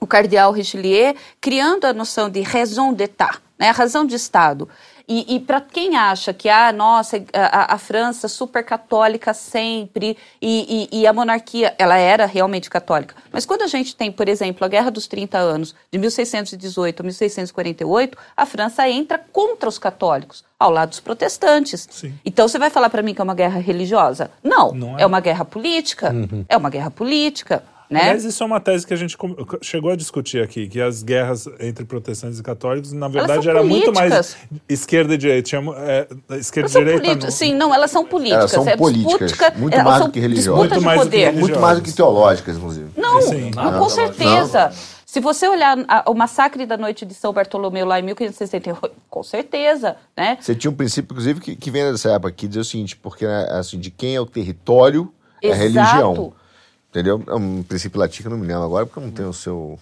o 0.00 0.06
cardeal 0.06 0.52
Richelieu 0.52 1.14
criando 1.40 1.84
a 1.84 1.92
noção 1.92 2.28
de 2.28 2.40
raison 2.40 2.92
d'État, 2.92 3.40
né, 3.58 3.68
a 3.68 3.72
razão 3.72 4.04
de 4.04 4.14
Estado. 4.14 4.68
E, 5.06 5.36
e 5.36 5.40
para 5.40 5.60
quem 5.60 5.96
acha 5.96 6.32
que, 6.32 6.48
ah, 6.48 6.72
nossa, 6.72 7.22
a, 7.32 7.74
a 7.74 7.78
França 7.78 8.26
super 8.26 8.64
católica 8.64 9.34
sempre 9.34 10.16
e, 10.40 10.88
e, 10.90 11.00
e, 11.00 11.06
a 11.06 11.12
monarquia, 11.12 11.74
ela 11.78 11.96
era 11.98 12.24
realmente 12.24 12.70
católica. 12.70 13.14
Mas 13.30 13.44
quando 13.44 13.62
a 13.62 13.66
gente 13.66 13.94
tem, 13.94 14.10
por 14.10 14.28
exemplo, 14.28 14.64
a 14.64 14.68
Guerra 14.68 14.90
dos 14.90 15.06
30 15.06 15.36
Anos, 15.36 15.74
de 15.92 15.98
1618 15.98 17.00
a 17.00 17.02
1648, 17.02 18.18
a 18.34 18.46
França 18.46 18.88
entra 18.88 19.18
contra 19.18 19.68
os 19.68 19.78
católicos, 19.78 20.42
ao 20.58 20.70
lado 20.70 20.88
dos 20.88 21.00
protestantes. 21.00 21.86
Sim. 21.90 22.14
Então 22.24 22.48
você 22.48 22.58
vai 22.58 22.70
falar 22.70 22.88
para 22.88 23.02
mim 23.02 23.12
que 23.12 23.20
é 23.20 23.24
uma 23.24 23.34
guerra 23.34 23.60
religiosa? 23.60 24.30
Não, 24.42 24.72
Não 24.72 24.98
é. 24.98 25.02
é. 25.02 25.06
uma 25.06 25.20
guerra 25.20 25.44
política. 25.44 26.12
Uhum. 26.12 26.46
É 26.48 26.56
uma 26.56 26.70
guerra 26.70 26.90
política. 26.90 27.62
Né? 27.94 28.00
Aliás, 28.00 28.24
isso 28.24 28.42
é 28.42 28.46
uma 28.46 28.58
tese 28.58 28.84
que 28.84 28.92
a 28.92 28.96
gente 28.96 29.16
chegou 29.62 29.92
a 29.92 29.96
discutir 29.96 30.42
aqui, 30.42 30.66
que 30.66 30.80
as 30.80 31.00
guerras 31.00 31.46
entre 31.60 31.84
protestantes 31.84 32.40
e 32.40 32.42
católicos, 32.42 32.92
na 32.92 33.06
verdade, 33.06 33.48
era 33.48 33.60
políticas. 33.60 33.86
muito 33.86 33.94
mais 33.94 34.36
esquerda 34.68 35.14
e 35.14 35.16
direita. 35.16 35.42
Tinha, 35.48 35.62
é, 35.78 36.08
esquerda 36.36 36.68
e 36.68 36.84
direita. 36.84 37.26
Não... 37.26 37.30
Sim, 37.30 37.54
não, 37.54 37.72
elas 37.72 37.92
são 37.92 38.04
políticas. 38.04 38.40
Elas 38.40 38.50
são 38.50 38.68
é 38.68 38.76
políticas, 38.76 39.56
muito 39.56 39.80
mais 39.84 40.04
do 40.04 40.10
que 40.10 40.18
religiosas. 40.18 40.58
Muito 40.58 40.82
mais, 40.82 41.00
poder. 41.00 41.32
muito 41.32 41.60
mais 41.60 41.78
do 41.78 41.84
que 41.84 41.92
teológicas, 41.92 42.56
inclusive. 42.56 42.88
Não, 42.96 43.22
Sim. 43.22 43.52
não 43.54 43.78
com 43.78 43.88
certeza. 43.88 44.70
Não. 44.70 44.94
Se 45.06 45.20
você 45.20 45.46
olhar 45.46 45.78
a, 45.86 46.10
o 46.10 46.14
massacre 46.14 46.66
da 46.66 46.76
noite 46.76 47.06
de 47.06 47.14
São 47.14 47.32
Bartolomeu 47.32 47.86
lá 47.86 48.00
em 48.00 48.02
1568, 48.02 48.90
com 49.08 49.22
certeza, 49.22 49.94
né? 50.16 50.36
Você 50.40 50.56
tinha 50.56 50.68
um 50.68 50.74
princípio, 50.74 51.12
inclusive, 51.12 51.40
que, 51.40 51.54
que 51.54 51.70
vem 51.70 51.84
dessa 51.84 52.10
época, 52.10 52.32
que 52.32 52.48
diz 52.48 52.56
o 52.56 52.64
seguinte, 52.64 52.96
porque 52.96 53.24
né, 53.24 53.46
assim, 53.52 53.78
de 53.78 53.92
quem 53.92 54.16
é 54.16 54.20
o 54.20 54.26
território 54.26 55.14
é 55.40 55.52
a 55.52 55.54
religião. 55.54 56.32
Entendeu? 56.94 57.20
É 57.26 57.34
um 57.34 57.64
princípio 57.64 58.00
eu 58.00 58.30
não 58.30 58.38
me 58.38 58.46
lembro 58.46 58.62
agora, 58.62 58.86
porque 58.86 59.00
eu 59.00 59.02
não 59.02 59.10
tenho 59.10 59.30
o 59.30 59.34
seu 59.34 59.76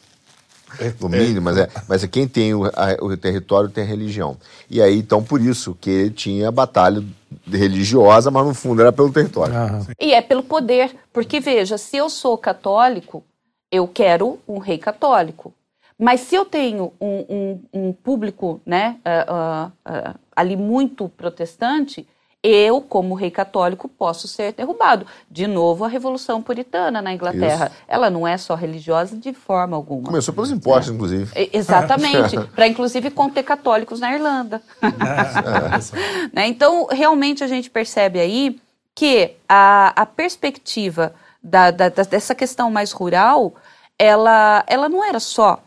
domínio, 0.98 1.36
é, 1.36 1.40
mas 1.40 1.58
é, 1.58 1.68
mas 1.86 2.02
é 2.02 2.08
quem 2.08 2.26
tem 2.26 2.54
o, 2.54 2.64
a, 2.64 2.96
o 3.02 3.14
território 3.18 3.68
tem 3.68 3.84
a 3.84 3.86
religião. 3.86 4.38
E 4.70 4.80
aí, 4.80 4.98
então, 4.98 5.22
por 5.22 5.38
isso 5.38 5.76
que 5.78 6.08
tinha 6.08 6.50
batalha 6.50 7.04
religiosa, 7.46 8.30
mas 8.30 8.46
no 8.46 8.54
fundo 8.54 8.80
era 8.80 8.90
pelo 8.90 9.12
território. 9.12 9.54
E 10.00 10.14
é 10.14 10.22
pelo 10.22 10.42
poder, 10.42 10.96
porque 11.12 11.38
veja, 11.38 11.76
se 11.76 11.98
eu 11.98 12.08
sou 12.08 12.38
católico, 12.38 13.22
eu 13.70 13.86
quero 13.86 14.38
um 14.48 14.56
rei 14.56 14.78
católico. 14.78 15.52
Mas 15.98 16.20
se 16.20 16.34
eu 16.34 16.46
tenho 16.46 16.94
um, 16.98 17.26
um, 17.28 17.60
um 17.74 17.92
público 17.92 18.58
né, 18.64 18.96
uh, 19.04 19.32
uh, 19.32 19.68
uh, 19.68 20.18
ali 20.34 20.56
muito 20.56 21.10
protestante, 21.10 22.08
eu, 22.42 22.80
como 22.80 23.14
rei 23.14 23.30
católico, 23.30 23.88
posso 23.88 24.26
ser 24.26 24.52
derrubado. 24.52 25.06
De 25.30 25.46
novo, 25.46 25.84
a 25.84 25.88
Revolução 25.88 26.42
Puritana 26.42 27.00
na 27.00 27.12
Inglaterra. 27.12 27.66
Isso. 27.66 27.84
Ela 27.86 28.10
não 28.10 28.26
é 28.26 28.36
só 28.36 28.54
religiosa 28.56 29.16
de 29.16 29.32
forma 29.32 29.76
alguma. 29.76 30.06
Começou 30.06 30.34
pelos 30.34 30.50
impostos, 30.50 30.90
é. 30.90 30.94
inclusive. 30.94 31.50
Exatamente. 31.52 32.36
Para, 32.52 32.66
inclusive, 32.66 33.10
conter 33.10 33.44
católicos 33.44 34.00
na 34.00 34.12
Irlanda. 34.12 34.60
É. 34.82 36.28
né? 36.34 36.48
Então, 36.48 36.88
realmente, 36.90 37.44
a 37.44 37.46
gente 37.46 37.70
percebe 37.70 38.18
aí 38.18 38.60
que 38.92 39.36
a, 39.48 39.92
a 40.02 40.04
perspectiva 40.04 41.14
da, 41.42 41.70
da, 41.70 41.88
dessa 41.88 42.34
questão 42.34 42.70
mais 42.70 42.90
rural, 42.90 43.54
ela, 43.96 44.64
ela 44.66 44.88
não 44.88 45.04
era 45.04 45.20
só. 45.20 45.62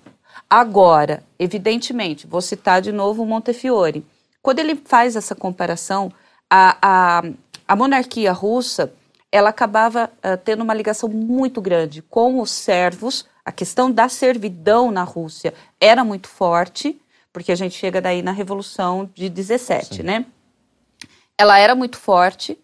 Agora, 0.50 1.24
evidentemente, 1.40 2.28
vou 2.28 2.42
citar 2.42 2.82
de 2.82 2.92
novo 2.92 3.24
o 3.24 3.26
Montefiore. 3.26 4.06
Quando 4.42 4.60
ele 4.60 4.76
faz 4.76 5.16
essa 5.16 5.34
comparação 5.34 6.12
a, 6.50 6.78
a, 6.82 7.24
a 7.68 7.76
monarquia 7.76 8.32
russa 8.32 8.94
ela 9.32 9.50
acabava 9.50 10.10
uh, 10.18 10.38
tendo 10.44 10.64
uma 10.64 10.74
ligação 10.74 11.10
muito 11.10 11.60
grande 11.62 12.02
com 12.02 12.40
os 12.40 12.52
servos. 12.52 13.26
A 13.44 13.52
questão 13.52 13.92
da 13.92 14.08
servidão 14.08 14.92
na 14.92 15.04
Rússia 15.04 15.54
era 15.80 16.06
muito 16.06 16.30
forte, 16.30 17.00
porque 17.34 17.52
a 17.52 17.56
gente 17.56 17.76
chega 17.76 18.02
daí 18.02 18.22
na 18.22 18.32
Revolução 18.32 19.10
de 19.14 19.28
17, 19.28 19.98
Sim. 19.98 20.04
né? 20.04 20.26
Ela 21.38 21.60
era 21.60 21.76
muito 21.76 21.98
forte, 21.98 22.58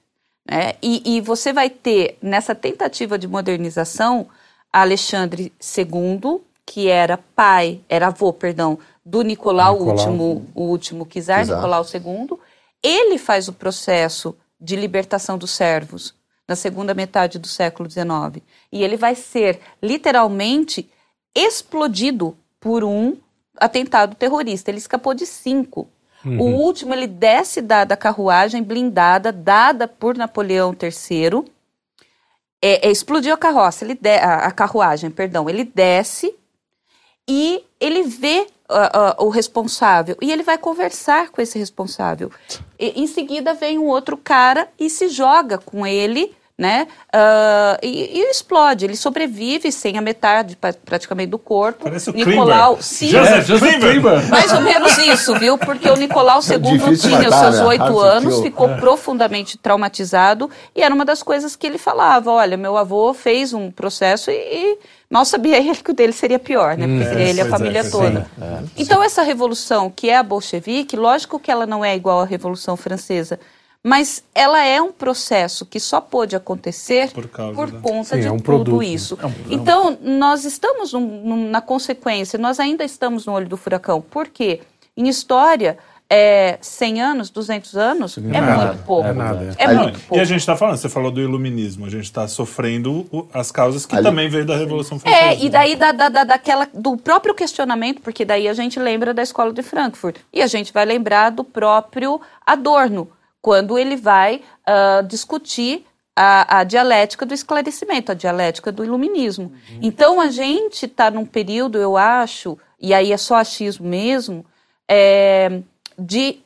né? 0.49 0.75
E, 0.81 1.17
e, 1.17 1.19
você 1.19 1.51
vai 1.51 1.69
ter, 1.69 2.17
nessa 2.21 2.55
tentativa 2.55 3.17
de 3.17 3.27
modernização, 3.27 4.27
Alexandre 4.71 5.51
II, 5.77 6.41
que 6.65 6.87
era 6.87 7.17
pai, 7.17 7.81
era 7.89 8.07
avô, 8.07 8.31
perdão, 8.31 8.79
do 9.05 9.23
Nicolau, 9.23 9.73
Nicolau. 9.73 9.95
último, 9.95 10.47
o 10.55 10.63
último 10.63 11.05
czar, 11.05 11.45
Nicolau 11.45 11.83
II, 11.83 12.39
ele 12.83 13.17
faz 13.17 13.47
o 13.47 13.53
processo 13.53 14.35
de 14.59 14.75
libertação 14.75 15.37
dos 15.37 15.51
servos 15.51 16.13
na 16.47 16.55
segunda 16.55 16.93
metade 16.93 17.39
do 17.39 17.47
século 17.47 17.89
XIX. 17.89 18.43
E 18.71 18.83
ele 18.83 18.97
vai 18.97 19.15
ser 19.15 19.59
literalmente 19.81 20.89
explodido 21.33 22.37
por 22.59 22.83
um 22.83 23.17
atentado 23.57 24.15
terrorista. 24.15 24.69
Ele 24.69 24.77
escapou 24.77 25.13
de 25.13 25.25
cinco. 25.25 25.87
Uhum. 26.25 26.39
O 26.39 26.43
último, 26.57 26.93
ele 26.93 27.07
desce 27.07 27.61
da, 27.61 27.83
da 27.83 27.97
carruagem 27.97 28.61
blindada, 28.61 29.31
dada 29.31 29.87
por 29.87 30.15
Napoleão 30.15 30.75
III. 30.79 31.43
É, 32.61 32.87
é, 32.87 32.91
explodiu 32.91 33.33
a 33.33 33.37
carroça, 33.37 33.83
ele 33.83 33.95
de, 33.95 34.17
a, 34.17 34.45
a 34.45 34.51
carruagem, 34.51 35.09
perdão. 35.09 35.49
Ele 35.49 35.63
desce 35.63 36.35
e 37.27 37.63
ele 37.81 38.03
vê 38.03 38.47
uh, 38.69 39.23
uh, 39.23 39.25
o 39.25 39.29
responsável 39.29 40.15
e 40.21 40.31
ele 40.31 40.43
vai 40.43 40.57
conversar 40.57 41.29
com 41.29 41.41
esse 41.41 41.57
responsável. 41.57 42.31
E, 42.79 43.01
em 43.01 43.07
seguida 43.07 43.53
vem 43.53 43.79
um 43.79 43.87
outro 43.87 44.15
cara 44.15 44.69
e 44.79 44.89
se 44.89 45.09
joga 45.09 45.57
com 45.57 45.85
ele 45.85 46.33
né? 46.61 46.87
Uh, 47.07 47.79
e, 47.81 48.19
e, 48.19 48.29
explode. 48.29 48.85
Ele 48.85 48.95
sobrevive 48.95 49.71
sem 49.71 49.97
a 49.97 50.01
metade 50.01 50.55
praticamente 50.85 51.31
do 51.31 51.39
corpo. 51.39 51.85
Parece 51.85 52.11
o 52.11 52.13
Nicolau, 52.13 52.77
sim, 52.79 53.09
é, 53.15 54.29
mais 54.29 54.53
ou 54.53 54.61
menos 54.61 54.95
isso, 54.99 55.33
viu? 55.39 55.57
Porque 55.57 55.89
o 55.89 55.95
Nicolau 55.95 56.39
II 56.39 56.55
é 56.55 56.95
tinha 56.95 57.17
matar, 57.17 57.29
os 57.29 57.55
seus 57.55 57.59
né? 57.61 57.65
oito 57.65 57.99
anos, 57.99 58.41
ficou 58.41 58.69
é. 58.69 58.77
profundamente 58.77 59.57
traumatizado 59.57 60.51
e 60.75 60.83
era 60.83 60.93
uma 60.93 61.03
das 61.03 61.23
coisas 61.23 61.55
que 61.55 61.65
ele 61.65 61.79
falava. 61.79 62.31
Olha, 62.31 62.55
meu 62.55 62.77
avô 62.77 63.11
fez 63.11 63.55
um 63.55 63.71
processo 63.71 64.29
e, 64.29 64.35
e 64.35 64.77
mal 65.11 65.25
sabia 65.25 65.57
ele 65.57 65.75
que 65.75 65.91
o 65.91 65.93
dele 65.93 66.13
seria 66.13 66.39
pior, 66.39 66.75
né? 66.75 66.88
Porque 66.88 67.03
hum, 67.03 67.09
seria 67.09 67.29
ele 67.29 67.41
a 67.41 67.45
é, 67.45 67.49
família 67.49 67.79
é, 67.79 67.89
toda. 67.89 68.21
Sim, 68.21 68.43
é, 68.43 68.63
então 68.77 69.03
essa 69.03 69.21
revolução 69.21 69.91
que 69.93 70.09
é 70.09 70.17
a 70.17 70.23
bolchevique, 70.23 70.95
lógico 70.95 71.39
que 71.39 71.51
ela 71.51 71.65
não 71.65 71.85
é 71.85 71.95
igual 71.95 72.21
à 72.21 72.25
revolução 72.25 72.75
francesa 72.75 73.38
mas 73.83 74.23
ela 74.35 74.63
é 74.63 74.79
um 74.79 74.91
processo 74.91 75.65
que 75.65 75.79
só 75.79 75.99
pôde 75.99 76.35
acontecer 76.35 77.11
por, 77.11 77.27
por 77.27 77.81
conta 77.81 78.15
Sim, 78.15 78.21
de 78.21 78.27
é 78.27 78.31
um 78.31 78.38
tudo 78.38 78.43
produto, 78.43 78.79
né? 78.79 78.85
isso. 78.85 79.17
É 79.19 79.25
um, 79.25 79.33
então, 79.49 79.97
nós 80.01 80.45
estamos 80.45 80.93
num, 80.93 80.99
num, 80.99 81.49
na 81.49 81.61
consequência, 81.61 82.38
nós 82.38 82.59
ainda 82.59 82.83
estamos 82.83 83.25
no 83.25 83.33
olho 83.33 83.49
do 83.49 83.57
furacão. 83.57 83.99
Por 83.99 84.27
quê? 84.27 84.61
Em 84.95 85.07
história, 85.07 85.79
é, 86.13 86.57
100 86.59 87.01
anos, 87.01 87.29
200 87.29 87.77
anos, 87.77 88.17
é, 88.17 88.21
é 88.21 88.41
nada, 88.41 88.65
muito 88.65 88.83
pouco. 88.83 89.07
É, 89.07 89.13
nada, 89.13 89.55
é. 89.57 89.63
é 89.63 89.73
muito 89.73 89.99
pouco. 90.01 90.17
E 90.17 90.19
a 90.19 90.25
gente 90.25 90.41
está 90.41 90.57
falando, 90.57 90.75
você 90.75 90.89
falou 90.89 91.09
do 91.09 91.21
iluminismo, 91.21 91.85
a 91.85 91.89
gente 91.89 92.03
está 92.03 92.27
sofrendo 92.27 93.07
as 93.33 93.49
causas 93.49 93.85
que 93.85 93.95
Ali... 93.95 94.03
também 94.03 94.27
veio 94.27 94.45
da 94.45 94.57
Revolução 94.57 94.99
Francesa. 94.99 95.23
É, 95.23 95.41
e 95.41 95.49
daí 95.49 95.77
da, 95.77 95.93
da, 95.93 96.09
da, 96.09 96.23
daquela, 96.25 96.67
do 96.73 96.97
próprio 96.97 97.33
questionamento, 97.33 98.01
porque 98.01 98.25
daí 98.25 98.49
a 98.49 98.53
gente 98.53 98.77
lembra 98.77 99.13
da 99.13 99.23
Escola 99.23 99.53
de 99.53 99.63
Frankfurt, 99.63 100.17
e 100.33 100.41
a 100.41 100.47
gente 100.47 100.73
vai 100.73 100.83
lembrar 100.83 101.29
do 101.29 101.45
próprio 101.45 102.19
Adorno, 102.45 103.09
quando 103.41 103.79
ele 103.79 103.95
vai 103.95 104.41
uh, 104.67 105.07
discutir 105.07 105.85
a, 106.13 106.59
a, 106.59 106.63
dialética 106.65 107.25
do 107.25 107.33
esclarecimento, 107.33 108.11
a 108.11 108.15
dialética 108.15 108.69
do 108.69 108.83
iluminismo. 108.83 109.45
Uhum. 109.45 109.79
Então 109.81 110.19
a 110.19 110.27
gente 110.27 110.85
está 110.85 111.09
num 111.09 111.25
período, 111.25 111.77
eu 111.77 111.95
acho, 111.95 112.57
e 112.77 112.93
aí 112.93 113.13
é 113.13 113.17
só 113.17 113.35
achismo 113.35 113.88
mesmo, 113.88 114.45
é, 114.89 115.61
de 115.97 116.39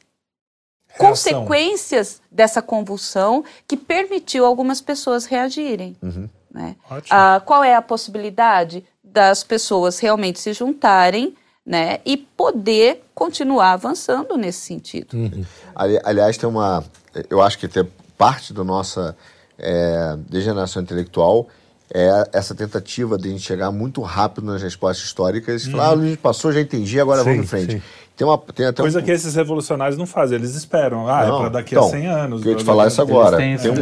Reação. 0.87 1.07
consequências 1.07 2.21
dessa 2.31 2.61
convulsão 2.61 3.43
que 3.67 3.75
permitiu 3.75 4.45
algumas 4.45 4.81
pessoas 4.81 5.25
reagirem. 5.25 5.95
Uhum. 6.01 6.29
Né? 6.51 6.75
Ah, 7.09 7.41
qual 7.45 7.63
é 7.63 7.75
a 7.75 7.81
possibilidade 7.81 8.85
das 9.03 9.43
pessoas 9.43 9.99
realmente 9.99 10.39
se 10.39 10.53
juntarem 10.53 11.35
né, 11.65 11.99
e 12.05 12.15
poder 12.15 13.03
continuar 13.15 13.71
avançando 13.71 14.37
nesse 14.37 14.59
sentido. 14.59 15.13
Uhum. 15.13 15.43
Ali, 15.73 15.99
aliás, 16.03 16.37
tem 16.37 16.47
uma. 16.47 16.83
Eu 17.29 17.41
acho 17.41 17.57
que 17.57 17.67
tem 17.67 17.89
parte 18.17 18.53
da 18.53 18.63
nossa 18.63 19.17
é, 19.57 20.15
degeneração 20.29 20.83
intelectual 20.83 21.47
é 21.93 22.29
essa 22.33 22.55
tentativa 22.55 23.17
de 23.17 23.29
a 23.29 23.31
gente 23.31 23.43
chegar 23.43 23.71
muito 23.71 24.01
rápido 24.01 24.47
nas 24.47 24.61
respostas 24.61 25.05
históricas 25.05 25.63
e 25.63 25.67
uhum. 25.67 25.71
falar, 25.73 25.89
ah, 25.89 25.93
a 25.93 25.97
gente 25.97 26.17
passou, 26.17 26.51
já 26.51 26.59
entendi, 26.59 26.99
agora 26.99 27.23
sim, 27.23 27.29
vamos 27.29 27.45
em 27.45 27.47
frente. 27.47 27.73
Sim. 27.73 27.81
Tem, 28.15 28.25
uma, 28.25 28.37
tem 28.37 28.65
até 28.65 28.81
Coisa 28.81 28.99
um, 28.99 29.03
que 29.03 29.11
esses 29.11 29.35
revolucionários 29.35 29.97
não 29.97 30.05
fazem, 30.05 30.37
eles 30.37 30.55
esperam. 30.55 31.07
Ah, 31.07 31.25
Não, 31.27 31.35
é 31.35 31.39
para 31.41 31.49
daqui 31.49 31.75
então, 31.75 31.87
a 31.87 31.91
100 31.91 32.07
anos. 32.07 32.41
que 32.41 32.47
eu 32.47 32.51
ia 32.53 32.57
te 32.57 32.63
falar 32.63 32.83
blá. 32.83 32.87
isso 32.87 33.01
agora. 33.01 33.37
Tem, 33.37 33.53
esse- 33.53 33.69
um, 33.69 33.75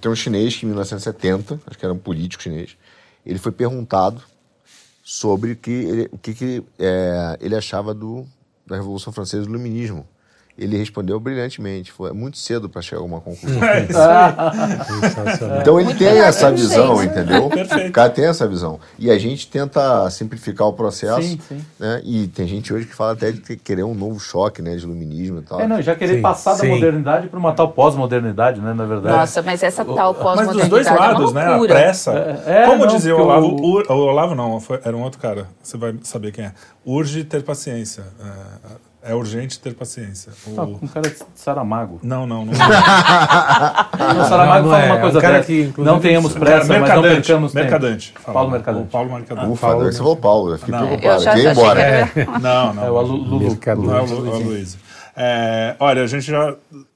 tem 0.00 0.10
um 0.10 0.14
chinês 0.14 0.56
que 0.56 0.64
em 0.64 0.68
1970, 0.70 1.60
acho 1.66 1.78
que 1.78 1.84
era 1.84 1.92
um 1.92 1.98
político 1.98 2.42
chinês, 2.42 2.76
ele 3.24 3.38
foi 3.38 3.52
perguntado 3.52 4.22
sobre 5.02 5.52
o 5.52 5.56
que 5.56 5.70
ele, 5.70 6.08
o 6.10 6.16
que, 6.18 6.32
que 6.32 6.62
é, 6.78 7.36
ele 7.40 7.54
achava 7.54 7.92
do, 7.92 8.24
da 8.66 8.76
Revolução 8.76 9.12
Francesa 9.12 9.42
do 9.44 9.50
Iluminismo. 9.50 10.06
Ele 10.56 10.76
respondeu 10.76 11.18
brilhantemente, 11.18 11.90
foi 11.90 12.12
muito 12.12 12.38
cedo 12.38 12.68
para 12.68 12.80
chegar 12.80 12.98
a 12.98 13.02
alguma 13.02 13.20
conclusão. 13.20 13.60
É. 13.64 13.86
Então 15.60 15.78
ele 15.80 15.86
Muito 15.88 15.98
tem 15.98 16.18
essa 16.20 16.50
visão, 16.50 17.02
entendeu? 17.02 17.48
Perfeito. 17.48 17.88
O 17.88 17.92
cara 17.92 18.10
tem 18.10 18.26
essa 18.26 18.46
visão. 18.46 18.78
E 18.98 19.10
a 19.10 19.18
gente 19.18 19.48
tenta 19.48 20.08
simplificar 20.10 20.68
o 20.68 20.72
processo. 20.72 21.22
Sim, 21.22 21.38
sim. 21.48 21.60
Né? 21.78 22.00
E 22.04 22.28
tem 22.28 22.46
gente 22.46 22.72
hoje 22.72 22.86
que 22.86 22.94
fala 22.94 23.12
até 23.12 23.32
de 23.32 23.56
querer 23.56 23.82
um 23.82 23.94
novo 23.94 24.20
choque 24.20 24.62
né, 24.62 24.76
de 24.76 24.84
iluminismo 24.84 25.38
e 25.38 25.42
tal. 25.42 25.60
É, 25.60 25.66
não, 25.66 25.82
já 25.82 25.94
querer 25.94 26.16
Sim, 26.16 26.22
passar 26.22 26.56
da 26.56 26.64
modernidade 26.64 27.28
para 27.28 27.38
uma 27.38 27.52
tal 27.52 27.72
pós-modernidade, 27.72 28.60
né, 28.60 28.72
na 28.72 28.84
verdade. 28.86 29.16
Nossa, 29.16 29.42
mas 29.42 29.62
essa 29.62 29.84
tal 29.84 30.14
Mas 30.36 30.46
dos 30.48 30.68
dois 30.68 30.86
pós-modernidade 30.86 30.88
é 30.88 31.00
lados, 31.00 31.30
uma 31.32 31.40
né? 31.44 31.54
A 31.54 31.58
pressa. 31.68 32.12
É, 32.46 32.62
é, 32.62 32.66
Como 32.66 32.86
não, 32.86 32.94
dizia 32.94 33.16
o 33.16 33.20
Olavo, 33.20 33.46
o- 33.46 33.82
o 33.92 33.98
Olavo 34.06 34.34
não, 34.34 34.60
foi- 34.60 34.80
era 34.84 34.96
um 34.96 35.02
outro 35.02 35.18
cara. 35.20 35.48
Você 35.62 35.76
vai 35.76 35.94
saber 36.02 36.30
quem 36.32 36.44
é. 36.44 36.52
Urge 36.86 37.24
ter 37.24 37.42
paciência. 37.42 38.04
É, 38.20 38.93
é 39.06 39.14
urgente 39.14 39.58
ter 39.58 39.74
paciência. 39.74 40.32
O- 40.46 40.60
Ah, 40.60 40.64
um 40.64 40.86
cara 40.86 41.08
de 41.10 41.16
Saramago. 41.34 42.00
Não, 42.02 42.26
não, 42.26 42.44
não. 42.46 42.52
O 44.20 44.24
Saramago 44.28 44.68
não 44.68 44.70
fala 44.70 44.82
é, 44.82 44.86
uma 44.86 44.94
é 44.94 44.98
um 44.98 45.00
coisa 45.00 45.20
cara 45.20 45.34
dessa. 45.34 45.46
que, 45.46 45.60
inclusive, 45.62 45.82
não 45.94 46.00
tenhamos 46.00 46.32
Cara, 46.32 46.44
pressa, 46.44 46.78
mas 46.80 46.94
não 46.94 47.02
percamos 47.02 47.52
tempo. 47.52 47.62
Mercadante. 47.64 48.14
fala. 48.18 48.34
Paulo 48.34 48.50
Mercadante. 48.50 48.84
O 48.84 48.90
Paulo 48.90 49.12
Mercadante. 49.12 49.48
Ufa, 49.50 49.66
Paulo, 49.66 49.84
você 49.84 49.98
falou 49.98 50.16
Paulo, 50.16 50.52
eu 50.52 50.58
fiquei 50.58 50.74
Não. 50.74 50.86
preocupado. 50.86 51.14
Eu 51.14 51.20
já 51.20 51.32
achei 51.32 51.50
embora. 51.50 51.80
era- 51.80 52.10
Não, 52.40 52.74
não. 52.74 52.84
É 52.84 52.90
o 52.90 53.00
Lulu. 53.02 53.58
Não 53.78 53.96
é 53.96 54.00
o 54.02 54.04
é 54.04 54.36
o 54.36 54.38
Luiz. 54.42 54.78
É, 55.16 55.76
olha, 55.78 56.02
a 56.02 56.06
gente 56.08 56.24
já 56.26 56.54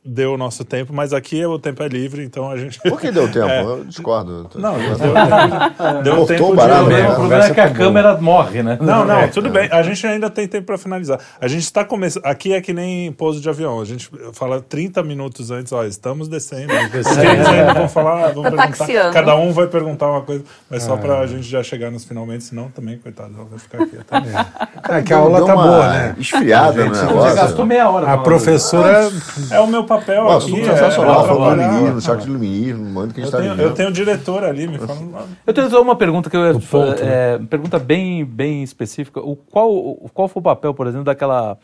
deu 0.08 0.34
o 0.34 0.38
nosso 0.38 0.64
tempo, 0.64 0.92
mas 0.92 1.12
aqui 1.12 1.44
o 1.44 1.58
tempo 1.58 1.82
é 1.82 1.88
livre, 1.88 2.24
então 2.24 2.50
a 2.50 2.56
gente. 2.56 2.80
Por 2.80 2.98
que 3.00 3.10
deu 3.10 3.28
tempo? 3.32 3.46
É. 3.48 3.62
Eu 3.62 3.84
discordo. 3.84 4.48
Não, 4.54 4.80
já 4.80 4.94
deu 4.94 5.12
tempo. 5.14 6.02
Deu 6.02 6.16
Cortou 6.16 6.26
tempo 6.26 6.52
o 6.52 6.56
barato, 6.56 6.84
de... 6.84 6.90
né? 6.94 7.08
O 7.10 7.14
problema 7.14 7.44
é 7.44 7.50
que 7.54 7.60
a 7.60 7.70
câmera 7.70 8.16
morre, 8.18 8.62
né? 8.62 8.78
Não, 8.80 9.04
não, 9.04 9.28
tudo 9.28 9.50
bem. 9.50 9.68
A 9.70 9.82
gente 9.82 10.06
ainda 10.06 10.30
tem 10.30 10.46
tempo 10.48 10.66
para 10.66 10.78
finalizar. 10.78 11.18
A 11.40 11.46
gente 11.48 11.62
está 11.62 11.84
começando. 11.84 12.24
Aqui 12.24 12.52
é 12.54 12.60
que 12.60 12.72
nem 12.72 13.12
pouso 13.12 13.40
de 13.40 13.48
avião. 13.48 13.80
A 13.80 13.84
gente 13.84 14.10
fala 14.32 14.60
30 14.60 15.02
minutos 15.02 15.50
antes, 15.50 15.72
ó, 15.72 15.84
estamos 15.84 16.28
descendo. 16.28 16.72
Eles 16.72 17.06
ainda 17.18 17.74
vão 17.74 17.88
falar, 17.88 18.32
vão 18.32 18.42
Tá 18.44 18.50
perguntar. 18.50 18.76
taxiando. 18.78 19.12
Cada 19.12 19.36
um 19.36 19.52
vai 19.52 19.66
perguntar 19.66 20.08
uma 20.10 20.22
coisa, 20.22 20.44
mas 20.70 20.82
só 20.82 20.96
para 20.96 21.18
a 21.20 21.26
gente 21.26 21.42
já 21.42 21.62
chegar 21.62 21.90
nos 21.90 22.04
finalmente, 22.04 22.44
senão 22.44 22.68
também, 22.70 22.98
coitado, 22.98 23.32
ela 23.36 23.44
vai 23.44 23.58
ficar 23.58 23.82
aqui 23.82 23.98
até. 23.98 24.96
É 24.98 25.02
que 25.02 25.12
a 25.12 25.18
aula 25.18 25.44
tá 25.44 25.54
boa, 25.54 25.88
né? 25.88 26.14
Esfriada 26.18 26.84
Você 26.88 27.04
negócio. 27.04 27.36
gastou 27.36 27.66
meia 27.66 27.88
hora. 27.90 28.12
A 28.12 28.18
professora. 28.18 29.10
É 29.50 29.60
o 29.60 29.66
meu 29.66 29.84
papel 29.84 29.97
Pô, 30.04 30.12
aqui. 30.12 30.36
assunto 30.36 30.58
é 30.60 30.64
sensacional, 30.76 31.26
falando 31.26 31.26
do 31.26 31.42
atrapalhar. 31.44 31.68
iluminismo, 31.72 32.00
choque 32.00 32.22
de 32.22 32.28
iluminismo, 32.28 32.84
no 32.84 32.90
momento 32.90 33.14
que 33.14 33.20
a 33.20 33.24
gente 33.24 33.32
Eu 33.34 33.38
está 33.38 33.38
tenho, 33.38 33.50
vivendo. 33.54 33.66
eu 33.70 33.74
tenho 33.74 33.88
um 33.88 33.92
diretor 33.92 34.44
ali 34.44 34.66
me 34.68 34.78
falando. 34.78 35.28
Eu 35.46 35.54
tenho 35.54 35.70
só 35.70 35.82
uma 35.82 35.96
pergunta 35.96 36.28
que 36.30 36.36
eu 36.36 36.46
ia 36.52 36.60
ponto, 36.60 37.02
é, 37.02 37.38
pergunta 37.50 37.78
bem 37.78 38.24
bem 38.24 38.62
específica. 38.62 39.20
O 39.20 39.36
qual 39.36 39.70
o, 39.72 40.10
qual 40.12 40.28
foi 40.28 40.40
o 40.40 40.44
papel, 40.44 40.72
por 40.74 40.86
exemplo, 40.86 41.04
daquela 41.04 41.56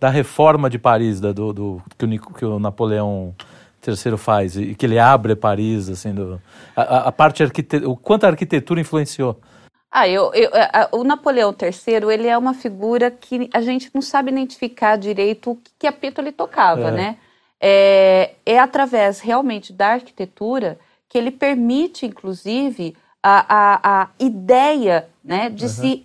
da 0.00 0.08
reforma 0.10 0.68
de 0.68 0.78
Paris, 0.78 1.20
da, 1.20 1.32
do, 1.32 1.52
do- 1.52 1.82
que, 1.96 2.04
o, 2.04 2.20
que 2.34 2.44
o 2.44 2.58
Napoleão 2.58 3.34
III 3.86 4.16
faz 4.18 4.56
e 4.56 4.74
que 4.74 4.84
ele 4.86 4.98
abre 4.98 5.34
Paris, 5.36 5.88
assim, 5.88 6.12
do, 6.12 6.40
a, 6.76 7.08
a- 7.08 7.12
parte 7.12 7.42
arquite, 7.42 7.76
o 7.76 7.96
quanto 7.96 8.24
a 8.24 8.28
arquitetura 8.28 8.80
influenciou. 8.80 9.38
Ah, 9.90 10.08
eu, 10.08 10.32
eu- 10.34 10.50
a- 10.52 10.88
o 10.92 11.04
Napoleão 11.04 11.54
III, 11.58 12.12
ele 12.12 12.26
é 12.26 12.36
uma 12.36 12.52
figura 12.52 13.10
que 13.10 13.48
a 13.54 13.60
gente 13.60 13.88
não 13.94 14.02
sabe 14.02 14.30
identificar 14.32 14.96
direito 14.96 15.52
o 15.52 15.56
que, 15.56 15.70
que 15.78 15.86
apito 15.86 16.20
ele 16.20 16.32
tocava, 16.32 16.88
É. 16.88 16.90
né? 16.90 17.16
É, 17.60 18.32
é 18.44 18.58
através 18.58 19.20
realmente 19.20 19.72
da 19.72 19.88
arquitetura 19.88 20.78
que 21.08 21.16
ele 21.16 21.30
permite, 21.30 22.04
inclusive, 22.04 22.96
a, 23.22 23.46
a, 23.48 24.02
a 24.02 24.08
ideia 24.18 25.08
né, 25.24 25.48
de 25.48 25.68
se 25.68 26.04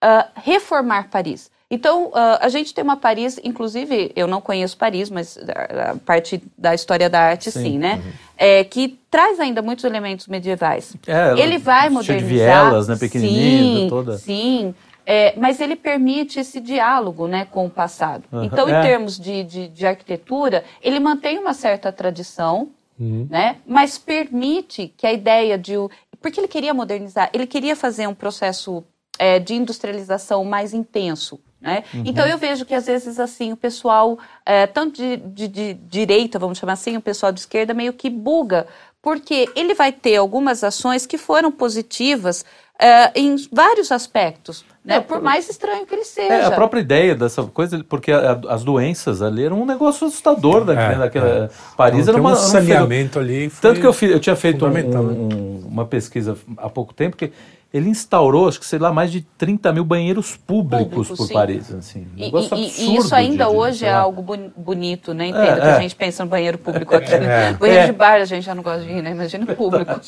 ah, 0.00 0.28
reformar 0.36 1.08
Paris. 1.10 1.50
Então, 1.70 2.10
ah, 2.14 2.38
a 2.42 2.48
gente 2.48 2.72
tem 2.74 2.82
uma 2.84 2.96
Paris, 2.96 3.40
inclusive, 3.42 4.12
eu 4.14 4.26
não 4.26 4.40
conheço 4.40 4.76
Paris, 4.76 5.10
mas 5.10 5.38
a, 5.38 5.92
a 5.92 5.96
parte 5.96 6.42
da 6.56 6.74
história 6.74 7.08
da 7.08 7.20
arte, 7.20 7.50
sim, 7.50 7.62
Sim. 7.62 7.78
né? 7.78 8.02
É, 8.36 8.64
que 8.64 8.98
traz 9.10 9.40
ainda 9.40 9.62
muitos 9.62 9.84
elementos 9.84 10.26
medievais. 10.26 10.96
É, 11.06 11.40
Ele 11.40 11.58
vai 11.58 11.82
cheio 11.82 11.92
modernizar. 11.92 12.28
de 12.28 12.34
vielas, 12.34 12.88
né, 12.88 12.96
pequenininhas, 12.96 13.80
sim, 13.82 13.88
toda. 13.88 14.18
Sim, 14.18 14.74
é, 15.06 15.34
mas 15.38 15.60
ele 15.60 15.76
permite 15.76 16.38
esse 16.40 16.60
diálogo 16.60 17.26
né, 17.26 17.46
com 17.50 17.66
o 17.66 17.70
passado. 17.70 18.24
Aham, 18.32 18.44
Então, 18.44 18.68
em 18.68 18.72
é. 18.74 18.82
termos 18.82 19.18
de, 19.18 19.42
de, 19.44 19.68
de 19.68 19.86
arquitetura, 19.86 20.64
ele 20.82 21.00
mantém 21.00 21.38
uma 21.38 21.54
certa 21.54 21.90
tradição, 21.92 22.68
Uhum. 22.98 23.26
né, 23.30 23.56
mas 23.66 23.96
permite 23.96 24.92
que 24.96 25.06
a 25.06 25.12
ideia 25.12 25.56
de... 25.56 25.72
Porque 26.20 26.38
ele 26.38 26.48
queria 26.48 26.74
modernizar, 26.74 27.30
ele 27.32 27.46
queria 27.46 27.74
fazer 27.74 28.06
um 28.06 28.14
processo 28.14 28.84
é, 29.18 29.38
de 29.38 29.54
industrialização 29.54 30.44
mais 30.44 30.74
intenso. 30.74 31.40
Né? 31.58 31.82
Uhum. 31.94 32.02
Então 32.04 32.26
eu 32.26 32.36
vejo 32.36 32.64
que 32.66 32.74
às 32.74 32.86
vezes 32.86 33.18
assim 33.18 33.52
o 33.52 33.56
pessoal, 33.56 34.18
é, 34.44 34.66
tanto 34.66 34.96
de, 34.96 35.16
de- 35.16 35.48
de 35.48 35.74
direita, 35.74 36.38
vamos 36.38 36.58
chamar 36.58 36.74
assim, 36.74 36.96
o 36.96 37.00
pessoal 37.00 37.32
de 37.32 37.40
esquerda 37.40 37.72
meio 37.72 37.92
que 37.94 38.10
buga, 38.10 38.66
porque 39.02 39.48
ele 39.56 39.72
vai 39.74 39.92
ter 39.92 40.16
algumas 40.16 40.62
ações 40.62 41.06
que 41.06 41.16
foram 41.16 41.50
positivas 41.50 42.44
é, 42.78 43.10
em 43.18 43.36
vários 43.52 43.90
aspectos, 43.92 44.64
né? 44.84 44.96
É, 44.96 45.00
por 45.00 45.20
mais 45.20 45.48
estranho 45.48 45.84
que 45.86 45.94
ele 45.94 46.04
seja. 46.04 46.32
É, 46.32 46.44
a 46.46 46.50
própria 46.50 46.80
ideia 46.80 47.14
dessa 47.14 47.42
coisa, 47.44 47.84
porque 47.88 48.10
a- 48.12 48.40
as 48.48 48.64
doenças 48.64 49.20
ali 49.22 49.44
eram 49.44 49.60
um 49.60 49.66
negócio 49.66 50.06
assustador 50.06 50.64
da, 50.64 50.72
É, 50.74 50.94
daquela 50.96 51.50
Paris 51.76 52.00
Então, 52.02 52.14
era 52.14 52.20
uma, 52.20 52.30
um 52.30 52.34
era 52.34 52.42
um 52.42 52.48
saneamento 52.48 53.18
ali. 53.18 53.50
foi 53.50 53.60
Tanto 53.60 53.80
que 53.80 53.86
eu, 53.86 53.92
fiz, 53.92 54.10
eu 54.10 54.18
tinha 54.20 54.36
feito 54.36 54.64
um- 54.64 54.70
né? 54.70 54.82
um- 54.98 55.62
uma 55.66 55.84
pesquisa 55.84 56.36
há 56.56 56.68
pouco 56.68 56.94
tempo 56.94 57.16
que 57.16 57.30
ele 57.72 57.88
instaurou, 57.88 58.48
acho 58.48 58.58
que 58.58 58.66
sei 58.66 58.78
lá, 58.78 58.92
mais 58.92 59.12
de 59.12 59.20
30 59.38 59.72
mil 59.72 59.84
banheiros 59.84 60.36
públicos 60.36 60.88
Públicos, 60.88 61.16
por 61.18 61.26
sim. 61.28 61.34
Paris. 61.34 61.72
Assim, 61.72 62.00
um 62.00 62.16
E, 62.18 62.20
negócio 62.22 62.56
e- 62.56 62.60
e 62.66 62.96
isso 62.96 63.14
ainda 63.14 63.44
de- 63.44 63.50
hoje 63.50 63.84
é 63.84 63.92
algo 63.92 64.20
boni- 64.22 64.52
bonito, 64.56 65.14
né? 65.14 65.28
Entendo 65.28 65.42
É, 65.58 65.60
que 65.60 65.66
é. 65.66 65.72
a 65.76 65.80
gente 65.80 65.94
pensa 65.94 66.24
no 66.24 66.30
banheiro 66.30 66.58
público 66.58 66.94
aqui. 66.96 67.12
É. 67.14 67.52
Banheiro 67.52 67.82
É. 67.82 67.86
de 67.86 67.92
bar 67.92 68.20
a 68.20 68.24
gente 68.24 68.44
já 68.44 68.54
não 68.54 68.62
gosta 68.62 68.82
de 68.84 68.90
ir, 68.90 69.02
né? 69.02 69.12
Imagina 69.12 69.44
o 69.44 69.56
público. 69.56 70.00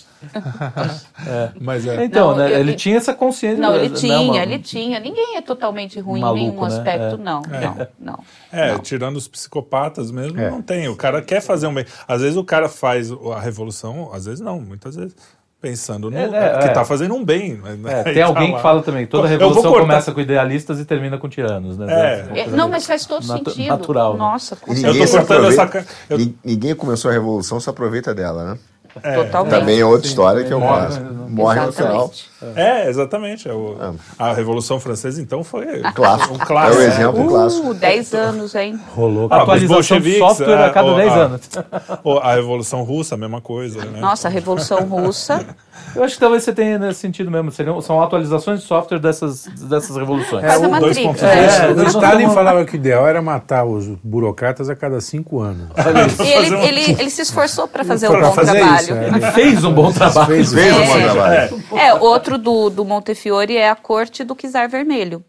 Mas 1.61 1.87
é. 1.87 2.05
Então, 2.05 2.31
Não, 2.33 2.37
né, 2.39 2.53
eu- 2.53 2.59
ele 2.61 2.73
eu- 2.73 2.77
tinha 2.77 2.97
essa 2.97 3.15
consciência. 3.15 3.59
Não, 3.61 3.75
ele 3.77 3.89
né, 3.91 3.95
tinha, 3.97 4.21
uma- 4.21 4.37
ele 4.43 4.59
tinha. 4.59 4.99
Ninguém 5.01 5.37
é 5.37 5.41
totalmente 5.43 5.99
ruim 6.01 6.21
Maluco, 6.21 6.39
em 6.43 6.49
nenhum 6.51 6.61
né? 6.63 6.67
aspecto, 6.67 7.15
É. 7.15 7.17
não, 7.17 7.43
não, 7.43 7.87
não. 7.99 8.19
É, 8.53 8.79
tirando 8.79 9.17
os 9.17 9.29
psicopatas 9.29 10.11
mesmo, 10.11 10.39
É. 10.41 10.51
não 10.51 10.61
tem. 10.63 10.89
O 10.89 10.97
cara 10.97 11.23
quer 11.23 11.41
fazer 11.41 11.67
um 11.67 11.75
bem. 11.75 11.85
Às 12.07 12.21
vezes 12.23 12.37
o 12.37 12.45
cara 12.45 12.69
faz 12.69 13.11
a 13.13 13.41
revolução, 13.41 14.11
às 14.13 14.25
vezes 14.27 14.41
não, 14.41 14.61
muitas 14.61 14.97
vezes. 14.97 15.15
Pensando 15.63 16.11
no. 16.11 16.17
É, 16.17 16.25
é, 16.25 16.59
que 16.59 16.65
é. 16.65 16.69
tá 16.71 16.85
fazendo 16.85 17.15
um 17.15 17.25
bem. 17.25 17.55
né? 17.55 18.01
É, 18.01 18.03
tem 18.13 18.15
tá 18.15 18.27
alguém 18.27 18.51
lá. 18.51 18.57
que 18.57 18.63
fala 18.63 18.83
também, 18.83 19.07
toda 19.07 19.29
revolução 19.29 19.73
começa 19.73 20.11
com 20.11 20.21
idealistas 20.21 20.81
e 20.81 20.85
termina 20.85 21.17
com 21.17 21.29
tiranos, 21.29 21.79
né? 21.79 21.87
É. 22.35 22.41
É, 22.41 22.47
não, 22.49 22.69
mas 22.69 22.85
faz 22.85 23.07
todo 23.07 23.25
Natu- 23.25 23.53
sentido. 23.53 23.69
natural, 23.71 24.15
né? 24.15 24.19
Nossa, 24.19 24.57
com 24.57 24.73
Eu 24.73 24.77
ninguém, 24.77 25.01
tô 25.03 25.07
se 25.07 25.17
cortando 25.17 25.47
essa 25.47 25.87
ninguém 26.45 26.75
começou 26.75 27.13
a 27.13 27.15
revolução 27.15 27.61
se 27.61 27.71
aproveita 27.71 28.13
dela, 28.13 28.45
né? 28.55 28.59
É, 29.03 29.15
Totalmente. 29.15 29.53
Também 29.59 29.81
é 29.81 29.85
outra 29.87 30.07
história 30.07 30.45
que 30.45 30.53
é 30.53 30.57
o 30.57 30.61
Morre, 30.61 30.83
caso. 30.83 31.01
né? 31.01 31.11
Morre 31.29 31.61
no 31.61 31.73
final. 31.73 32.13
É, 32.57 32.89
exatamente. 32.91 33.49
É 33.49 33.53
o- 33.53 33.95
A 34.19 34.33
Revolução 34.35 34.79
Francesa, 34.81 35.23
então, 35.23 35.43
foi 35.45 35.81
Clássico. 35.95 36.35
um 36.35 36.39
clássico. 36.39 36.83
É 36.83 36.85
o 36.85 36.89
exemplo 36.89 37.29
clássico. 37.29 37.69
Uh, 37.71 37.75
10 37.75 38.15
anos, 38.15 38.55
hein? 38.55 38.79
Rolou. 38.95 39.29
Ah, 39.31 39.43
Atualização 39.43 40.01
de 40.01 40.19
software 40.19 40.51
é, 40.61 40.65
a 40.67 40.71
cada 40.71 40.93
o- 40.93 40.97
10 40.97 41.13
a- 41.13 41.17
anos. 41.17 41.41
Ou 42.05 42.19
A 42.19 42.35
Revolução 42.35 42.83
Russa, 42.83 43.15
a 43.15 43.19
mesma 43.19 43.41
coisa. 43.41 43.83
Né? 43.85 44.01
Nossa, 44.01 44.29
a 44.29 44.31
Revolução 44.31 44.81
Russa. 44.85 45.47
Eu 45.95 46.05
acho 46.05 46.15
que 46.15 46.21
talvez 46.21 46.43
você 46.43 46.53
tenha 46.53 46.79
nesse 46.79 47.01
sentido 47.01 47.31
mesmo. 47.31 47.51
Seriam, 47.51 47.81
são 47.81 48.03
atualizações 48.03 48.61
de 48.61 48.67
software 48.67 48.99
dessas, 48.99 49.45
dessas 49.47 49.97
revoluções. 49.97 50.45
A 50.45 50.59
o 50.59 50.71
Matrix. 50.71 50.99
2.0. 50.99 51.23
né? 51.23 51.67
É, 51.67 51.83
O 51.85 51.87
Stalin 51.89 52.29
falava 52.31 52.65
que 52.65 52.75
o 52.75 52.77
ideal 52.77 53.07
era 53.07 53.21
matar 53.23 53.65
os 53.65 53.87
burocratas 54.03 54.69
a 54.71 54.77
cada 54.77 55.01
cinco 55.01 55.41
anos. 55.41 55.69
E 56.25 56.29
ele, 56.33 56.55
ele, 56.67 56.97
ele 57.01 57.11
se 57.11 57.23
esforçou 57.23 57.67
para 57.69 57.85
fazer 57.85 58.09
um 58.09 58.13
Pra 58.13 58.29
bom 58.29 58.33
fazer 58.33 58.53
trabalho. 58.59 58.77
isso, 58.83 58.93
é. 58.95 59.07
Ele 59.09 59.21
fez 59.33 59.65
um 59.65 59.73
bom 59.73 59.93
trabalho. 59.93 60.27
Fez 60.27 60.53
Fez 60.53 60.73
um 60.77 60.81
É. 60.81 60.87
bom 60.87 61.01
trabalho. 61.13 61.63
É, 61.77 61.95
outro 61.95 62.39
do, 62.39 62.71
do 62.71 62.85
Montefiore 62.85 63.57
é 63.57 63.69
a 63.71 63.75
corte 63.77 64.25
do 64.25 64.35
Czar 64.35 64.69
Vermelho. 64.69 65.25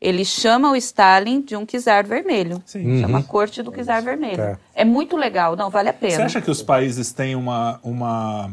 Ele 0.00 0.24
chama 0.24 0.72
o 0.72 0.76
Stalin 0.76 1.40
de 1.42 1.54
um 1.56 1.64
Czar 1.64 2.04
Vermelho. 2.04 2.60
Sim. 2.66 3.00
Chama 3.02 3.20
a 3.20 3.22
corte 3.22 3.62
do 3.62 3.70
Czar 3.70 4.02
Vermelho. 4.02 4.36
Tá. 4.36 4.58
É 4.74 4.84
muito 4.84 5.16
legal, 5.16 5.54
não, 5.54 5.70
vale 5.70 5.90
a 5.90 5.92
pena. 5.92 6.16
Você 6.16 6.22
acha 6.22 6.40
que 6.40 6.50
os 6.50 6.60
países 6.62 7.12
têm 7.12 7.36
uma, 7.36 7.78
uma 7.84 8.50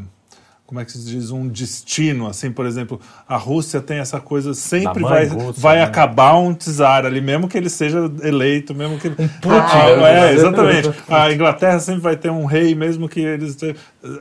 como 0.70 0.78
é 0.78 0.84
que 0.84 0.92
se 0.92 1.04
diz, 1.04 1.32
um 1.32 1.48
destino, 1.48 2.28
assim, 2.28 2.52
por 2.52 2.64
exemplo, 2.64 3.00
a 3.28 3.36
Rússia 3.36 3.80
tem 3.80 3.98
essa 3.98 4.20
coisa, 4.20 4.54
sempre 4.54 5.02
vai, 5.02 5.26
russa, 5.26 5.60
vai 5.60 5.78
né? 5.78 5.82
acabar 5.82 6.36
um 6.36 6.54
czar 6.54 7.04
ali, 7.04 7.20
mesmo 7.20 7.48
que 7.48 7.58
ele 7.58 7.68
seja 7.68 8.08
eleito, 8.22 8.72
mesmo 8.72 8.96
que... 9.00 9.08
Um 9.08 9.14
Putin, 9.26 9.48
ah, 9.48 9.96
né? 9.96 10.30
é, 10.30 10.32
exatamente. 10.32 10.92
A 11.08 11.32
Inglaterra 11.32 11.80
sempre 11.80 12.02
vai 12.02 12.14
ter 12.16 12.30
um 12.30 12.44
rei, 12.44 12.72
mesmo 12.76 13.08
que 13.08 13.18
eles... 13.20 13.58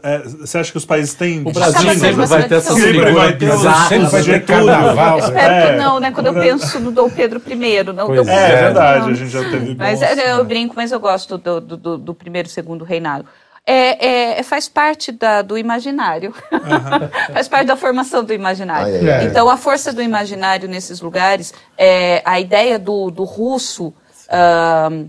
é, 0.02 0.18
você 0.24 0.58
acha 0.58 0.72
que 0.72 0.78
os 0.80 0.86
países 0.86 1.14
têm 1.14 1.42
O 1.42 1.54
Brasil 1.54 1.88
sempre 1.94 2.26
vai 2.26 2.48
ter 2.48 2.56
essa. 2.56 2.74
Sempre 2.74 2.88
figura 2.94 3.14
vai 3.14 3.38
ter 3.38 3.52
os-. 3.54 3.88
Sempre 3.88 4.08
vai 4.08 4.24
ter 4.24 4.46
carnaval. 4.46 5.20
Espero 5.20 5.54
É. 5.54 5.72
que 5.72 5.78
não, 5.78 6.00
né? 6.00 6.12
Quando 6.12 6.28
eu 6.28 6.34
penso 6.34 6.80
no 6.80 6.92
Dom 6.92 7.12
Pedro 7.12 7.40
I, 7.48 7.84
não 7.84 7.94
Dom 7.94 8.14
É, 8.14 8.16
Pedro 8.26 8.32
é 8.32 8.62
verdade, 8.64 9.00
não. 9.06 9.08
a 9.10 9.14
gente 9.14 9.30
já 9.30 9.42
teve 9.48 9.76
Mas 9.76 10.00
bons, 10.00 10.08
é, 10.08 10.32
eu 10.34 10.38
né? 10.40 10.44
brinco, 10.46 10.74
mas 10.76 10.92
eu 10.92 11.00
gosto 11.00 11.38
do, 11.38 11.62
do, 11.62 11.78
do- 11.78 11.98
do 12.00 12.14
primeiro 12.16 12.48
e 12.48 12.52
segundo 12.52 12.84
reinado. 12.84 13.24
É, 13.72 14.40
é- 14.40 14.44
faz 14.44 14.68
parte 14.68 15.12
da- 15.12 15.42
do 15.44 15.58
imaginário. 15.58 16.34
faz 17.34 17.48
parte 17.48 17.68
da 17.68 17.76
formação 17.76 18.24
do 18.24 18.34
imaginário. 18.34 18.96
Ai, 18.96 19.10
ai. 19.12 19.26
Então, 19.26 19.48
a 19.50 19.58
força 19.58 19.94
do 19.94 20.02
imaginário 20.02 20.68
nesses 20.68 21.02
lugares, 21.02 21.54
é, 21.78 22.22
a 22.26 22.40
ideia 22.40 22.80
do, 22.80 23.12
do 23.12 23.24
russo 23.24 23.94
ahn, 24.30 25.06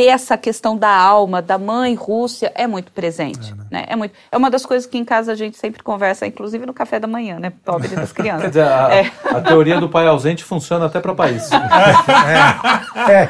ter 0.00 0.06
essa 0.06 0.38
questão 0.38 0.78
da 0.78 0.88
alma, 0.90 1.42
da 1.42 1.58
mãe 1.58 1.94
Rússia, 1.94 2.50
é 2.54 2.66
muito 2.66 2.90
presente. 2.90 3.54
né? 3.70 3.84
É, 3.86 3.94
muito, 3.94 4.14
é 4.32 4.36
uma 4.36 4.50
das 4.50 4.64
coisas 4.64 4.86
que 4.88 4.96
em 4.96 5.04
casa 5.04 5.32
a 5.32 5.34
gente 5.34 5.58
sempre 5.58 5.82
conversa, 5.82 6.26
inclusive 6.26 6.64
no 6.64 6.72
café 6.72 6.98
da 6.98 7.06
manhã, 7.06 7.38
né? 7.38 7.52
Pobre 7.64 7.88
das 7.88 8.10
Quer 8.10 8.22
crianças. 8.22 8.48
dizer, 8.48 8.62
a, 8.62 8.88
É. 8.94 9.10
a 9.30 9.40
teoria 9.42 9.78
do 9.78 9.90
pai 9.90 10.06
ausente 10.06 10.42
funciona 10.42 10.86
até 10.86 11.00
para 11.00 11.14
país. 11.14 11.50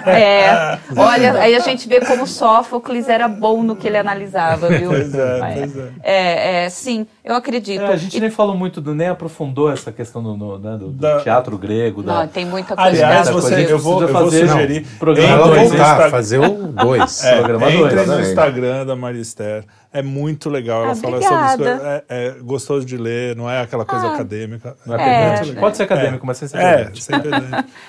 É, 0.07 0.79
olha, 0.97 1.35
aí 1.35 1.55
a 1.55 1.61
gente 1.61 1.89
vê 1.89 2.01
como 2.01 2.27
Sófocles 2.27 3.09
era 3.09 3.29
bom 3.29 3.63
no 3.63 3.77
que 3.77 3.87
ele 3.87 3.97
analisava, 3.97 4.69
viu? 4.69 4.89
Pois 4.91 5.15
é, 5.15 5.55
pois 5.55 5.77
é. 5.77 5.89
É, 6.03 6.65
é, 6.65 6.69
sim, 6.71 7.07
eu 7.25 7.35
acredito. 7.35 7.83
É, 7.83 7.93
a 7.93 7.97
gente 7.97 8.17
E- 8.17 8.21
nem 8.21 8.31
falou 8.31 8.57
muito, 8.57 8.81
do, 8.81 8.95
nem 8.95 9.09
aprofundou 9.09 9.71
essa 9.71 9.93
questão 9.93 10.23
do, 10.23 10.37
no- 10.37 10.59
né, 10.59 10.73
do- 10.73 10.89
do 10.89 10.93
Da- 10.93 11.21
teatro 11.21 11.57
grego. 11.59 12.03
Da, 12.03 12.21
Não, 12.21 12.29
tem 12.29 12.45
muita 12.45 12.75
coisa. 12.77 12.89
Aliás, 12.91 13.29
você, 13.29 13.55
coisa. 13.57 13.71
eu 13.71 13.79
vou, 13.79 14.03
eu 14.03 14.09
vou 14.09 14.23
fazer, 14.25 14.49
sugerir... 14.49 14.81
não, 14.91 14.99
programa 14.99 15.47
voltar, 15.55 16.11
fazer 16.11 16.39
o 16.39 16.60
dois. 16.69 17.25
É, 17.25 17.37
Programa 17.39 17.71
entre 17.71 17.95
dois, 17.95 18.09
no. 18.09 18.21
Instagram 18.21 18.87
da 18.87 18.97
Marister. 18.97 19.65
É 19.93 20.03
muito 20.03 20.49
legal. 20.49 20.85
Ela 20.85 20.93
Ah, 20.93 20.95
fala 20.97 21.21
sobre 21.21 21.35
isso. 21.45 21.55
obrigada. 21.55 22.05
É, 22.09 22.27
é 22.29 22.31
gostoso 22.41 22.87
de 22.87 22.97
ler, 22.97 23.35
não 23.35 23.51
é 23.51 23.61
aquela 23.61 23.85
coisa 23.85 24.07
Ah. 24.07 24.15
acadêmica. 24.15 24.77
Não 24.87 24.95
é 24.97 25.41
É? 25.41 25.53
Pode 25.55 25.77
ser 25.77 25.83
acadêmico, 25.83 26.25
mas 26.25 26.37
sem 26.39 26.47
ser 26.47 26.59
É, 26.59 26.91
sem. 26.95 27.17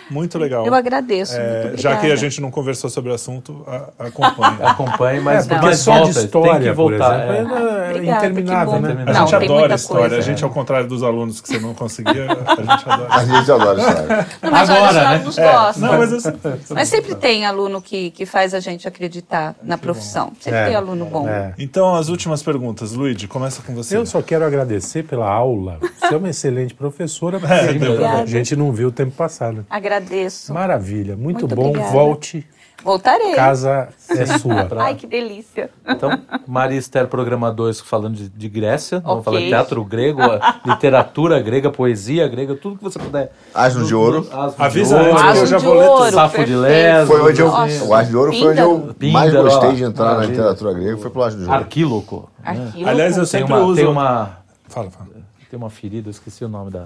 Muito 0.09 0.37
legal. 0.39 0.65
Eu 0.65 0.73
agradeço. 0.73 1.35
É, 1.37 1.63
muito 1.67 1.81
já 1.81 1.89
que 1.91 1.95
a 1.95 1.97
obrigada. 1.99 2.19
gente 2.21 2.41
não 2.41 2.49
conversou 2.51 2.89
sobre 2.89 3.11
o 3.11 3.13
assunto, 3.13 3.63
a- 3.67 4.05
acompanhe. 4.07 4.57
Acompanhe, 4.61 5.19
mas, 5.21 5.45
É, 5.45 5.49
porque 5.49 5.65
mas 5.65 5.79
só 5.79 5.91
volta, 5.93 6.07
de 6.07 6.13
tem 6.15 6.25
história, 6.25 6.59
que 6.59 6.71
voltar. 6.71 7.09
por 7.09 7.19
é. 7.33 7.37
exemplo, 7.39 7.57
é, 7.57 7.89
Obrigada, 7.91 8.17
interminável, 8.27 8.81
né? 8.81 8.89
A 9.07 9.13
Não, 9.13 9.27
gente 9.27 9.39
tem 9.39 9.49
adora 9.49 9.75
história. 9.75 10.01
coisa. 10.09 10.17
A 10.17 10.21
gente, 10.21 10.43
ao 10.43 10.49
contrário 10.49 10.87
dos 10.87 11.03
alunos 11.03 11.39
que 11.41 11.47
você 11.49 11.59
não 11.59 11.73
conseguia, 11.73 12.25
a 12.47 12.55
gente 12.55 12.89
adora. 12.89 13.07
A 13.13 13.25
gente 13.25 13.51
adora 13.51 13.79
história. 13.79 14.27
Não, 14.41 14.51
mas 14.51 14.69
Agora, 14.69 15.09
olha, 15.09 15.27
os 15.27 15.37
né? 15.37 15.51
gostam. 15.51 15.91
Não, 15.91 15.97
mas 15.99 16.13
assim, 16.13 16.33
Mas 16.69 16.87
sempre 16.89 17.15
tem 17.15 17.45
aluno 17.45 17.81
que, 17.81 18.11
que 18.11 18.25
faz 18.25 18.53
a 18.53 18.59
gente 18.59 18.87
acreditar 18.87 19.55
na 19.61 19.77
profissão. 19.77 20.31
Sempre 20.39 20.59
É, 20.59 20.65
tem 20.67 20.75
aluno 20.75 21.05
bom. 21.05 21.27
É. 21.27 21.53
Então, 21.91 21.99
as 21.99 22.07
últimas 22.07 22.41
perguntas. 22.41 22.93
Luigi, 22.93 23.27
começa 23.27 23.61
com 23.61 23.75
você. 23.75 23.97
Eu 23.97 24.05
só 24.05 24.21
quero 24.21 24.45
agradecer 24.45 25.03
pela 25.03 25.29
aula. 25.29 25.77
Você 25.99 26.13
é 26.13 26.17
uma 26.17 26.29
excelente 26.29 26.73
professora. 26.73 27.35
Obrigada. 27.75 28.21
a 28.21 28.25
gente 28.25 28.55
não 28.55 28.71
viu 28.71 28.87
o 28.87 28.91
tempo 28.93 29.11
passar. 29.11 29.51
né? 29.51 29.65
Agradeço. 29.69 30.53
Maravilha, 30.53 31.17
muito, 31.17 31.41
Muito 31.41 31.53
bom. 31.55 31.67
obrigada. 31.69 31.91
Volte, 31.91 32.47
Voltarei. 32.83 33.33
casa 33.35 33.89
é 34.09 34.25
sua. 34.39 34.67
Ai, 34.79 34.95
que 34.95 35.05
delícia. 35.05 35.69
Então, 35.87 36.09
Maria 36.47 36.77
Esther, 36.77 37.07
programa 37.07 37.51
2, 37.51 37.81
falando 37.81 38.15
de, 38.15 38.27
de 38.29 38.49
Grécia. 38.49 38.99
Vamos 38.99 39.19
Ok. 39.19 39.23
falar 39.25 39.39
de 39.39 39.47
teatro 39.47 39.83
grego, 39.85 40.21
literatura 40.65 41.39
grega, 41.39 41.69
poesia 41.69 42.27
grega, 42.27 42.55
tudo 42.55 42.77
que 42.77 42.83
você 42.83 42.97
puder. 42.99 43.31
Asno 43.53 43.85
de 43.85 43.93
Ouro. 43.93 44.27
Asno 44.31 44.55
de 44.57 44.63
Avisa 44.63 44.97
ouro, 44.97 45.11
antes 45.11 45.21
eu 45.23 45.29
Asno 45.29 45.45
já 45.47 45.57
de 45.57 45.65
vou 45.65 45.99
ler 46.01 46.11
Safo 46.13 46.43
de. 46.45 46.55
Lesbos. 46.55 47.07
Foi 47.17 47.29
onde 47.31 47.41
eu. 47.41 47.47
Nossa. 47.47 47.83
O 47.85 47.93
Asno 47.93 48.09
de 48.11 48.17
Ouro 48.17 48.33
foi 48.33 48.47
onde 48.49 48.59
eu 48.61 48.95
mais 49.11 49.33
gostei 49.33 49.73
de 49.73 49.83
entrar 49.83 50.17
na 50.17 50.25
literatura 50.25 50.73
grega. 50.73 50.97
Foi 50.97 51.09
pro 51.09 51.23
Asno 51.23 51.39
de 51.41 51.45
Ouro. 51.45 51.55
Arquíloco. 51.59 52.29
Aquilo. 52.43 52.89
Aliás, 52.89 53.17
eu 53.17 53.23
Tem 53.23 53.41
sempre 53.41 53.53
uma, 53.53 53.61
uso. 53.63 53.75
tem 53.75 53.87
uma 53.87 54.37
Fala, 54.67 54.89
fala. 54.89 55.09
tem 55.49 55.57
uma 55.59 55.69
ferida, 55.69 56.07
eu 56.07 56.11
esqueci 56.11 56.43
o 56.43 56.49
nome 56.49 56.71
da 56.71 56.85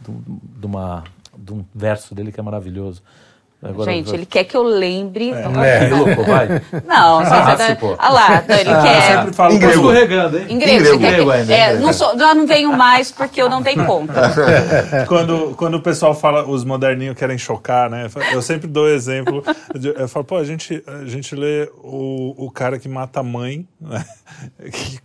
de, 0.00 0.12
de 0.60 0.66
uma 0.66 1.04
de 1.36 1.52
um 1.52 1.64
verso 1.74 2.14
dele 2.14 2.32
que 2.32 2.40
é 2.40 2.42
maravilhoso. 2.42 3.02
Agora, 3.68 3.90
Gente, 3.90 4.14
ele 4.14 4.26
quer 4.26 4.44
que 4.44 4.56
eu 4.56 4.62
lembre. 4.62 5.32
Arquíloco, 5.32 6.24
vai. 6.24 6.48
Não, 6.86 7.18
você 7.24 7.32
Ah, 7.34 7.54
vai 7.54 7.68
se, 7.68 7.74
pô. 7.76 7.94
Ah 7.98 8.10
lá, 8.12 8.44
não, 8.48 8.56
ele 8.56 8.70
Eu 8.70 8.82
quer. 8.82 9.02
sempre 9.02 9.32
falo 9.34 9.50
pra- 9.50 9.58
grego. 9.58 9.72
Escorregando, 9.80 10.38
hein? 10.38 10.46
Em 10.48 10.58
grego, 10.58 10.74
Em 10.76 10.78
você 10.84 10.96
grego. 10.96 10.98
quer 11.00 11.08
que- 11.08 11.14
Grego 11.16 11.30
ainda, 11.30 11.52
é, 11.54 11.74
não 11.78 11.92
sou- 11.92 12.18
já 12.18 12.34
não 12.34 12.46
venho 12.46 12.72
mais 12.76 13.10
porque 13.12 13.40
eu 13.42 13.48
não 13.48 13.62
dei 13.62 13.74
conta. 13.76 14.14
quando, 15.08 15.54
quando 15.56 15.74
o 15.74 15.80
pessoal 15.82 16.14
fala, 16.14 16.46
os 16.48 16.64
moderninhos 16.64 17.16
querem 17.16 17.38
chocar, 17.38 17.88
né? 17.90 18.08
Eu 18.32 18.42
sempre 18.42 18.66
dou 18.66 18.88
exemplo. 18.88 19.42
de- 19.74 19.88
Eu 19.96 20.08
falo, 20.08 20.24
pô, 20.24 20.36
a 20.36 20.44
gente, 20.44 20.82
a 20.86 21.04
gente 21.06 21.34
lê 21.34 21.70
o, 21.82 22.46
o 22.46 22.50
cara 22.50 22.78
que 22.78 22.88
mata 22.88 23.20
a 23.20 23.22
mãe, 23.22 23.66
né? 23.80 24.04
Que, 24.72 24.98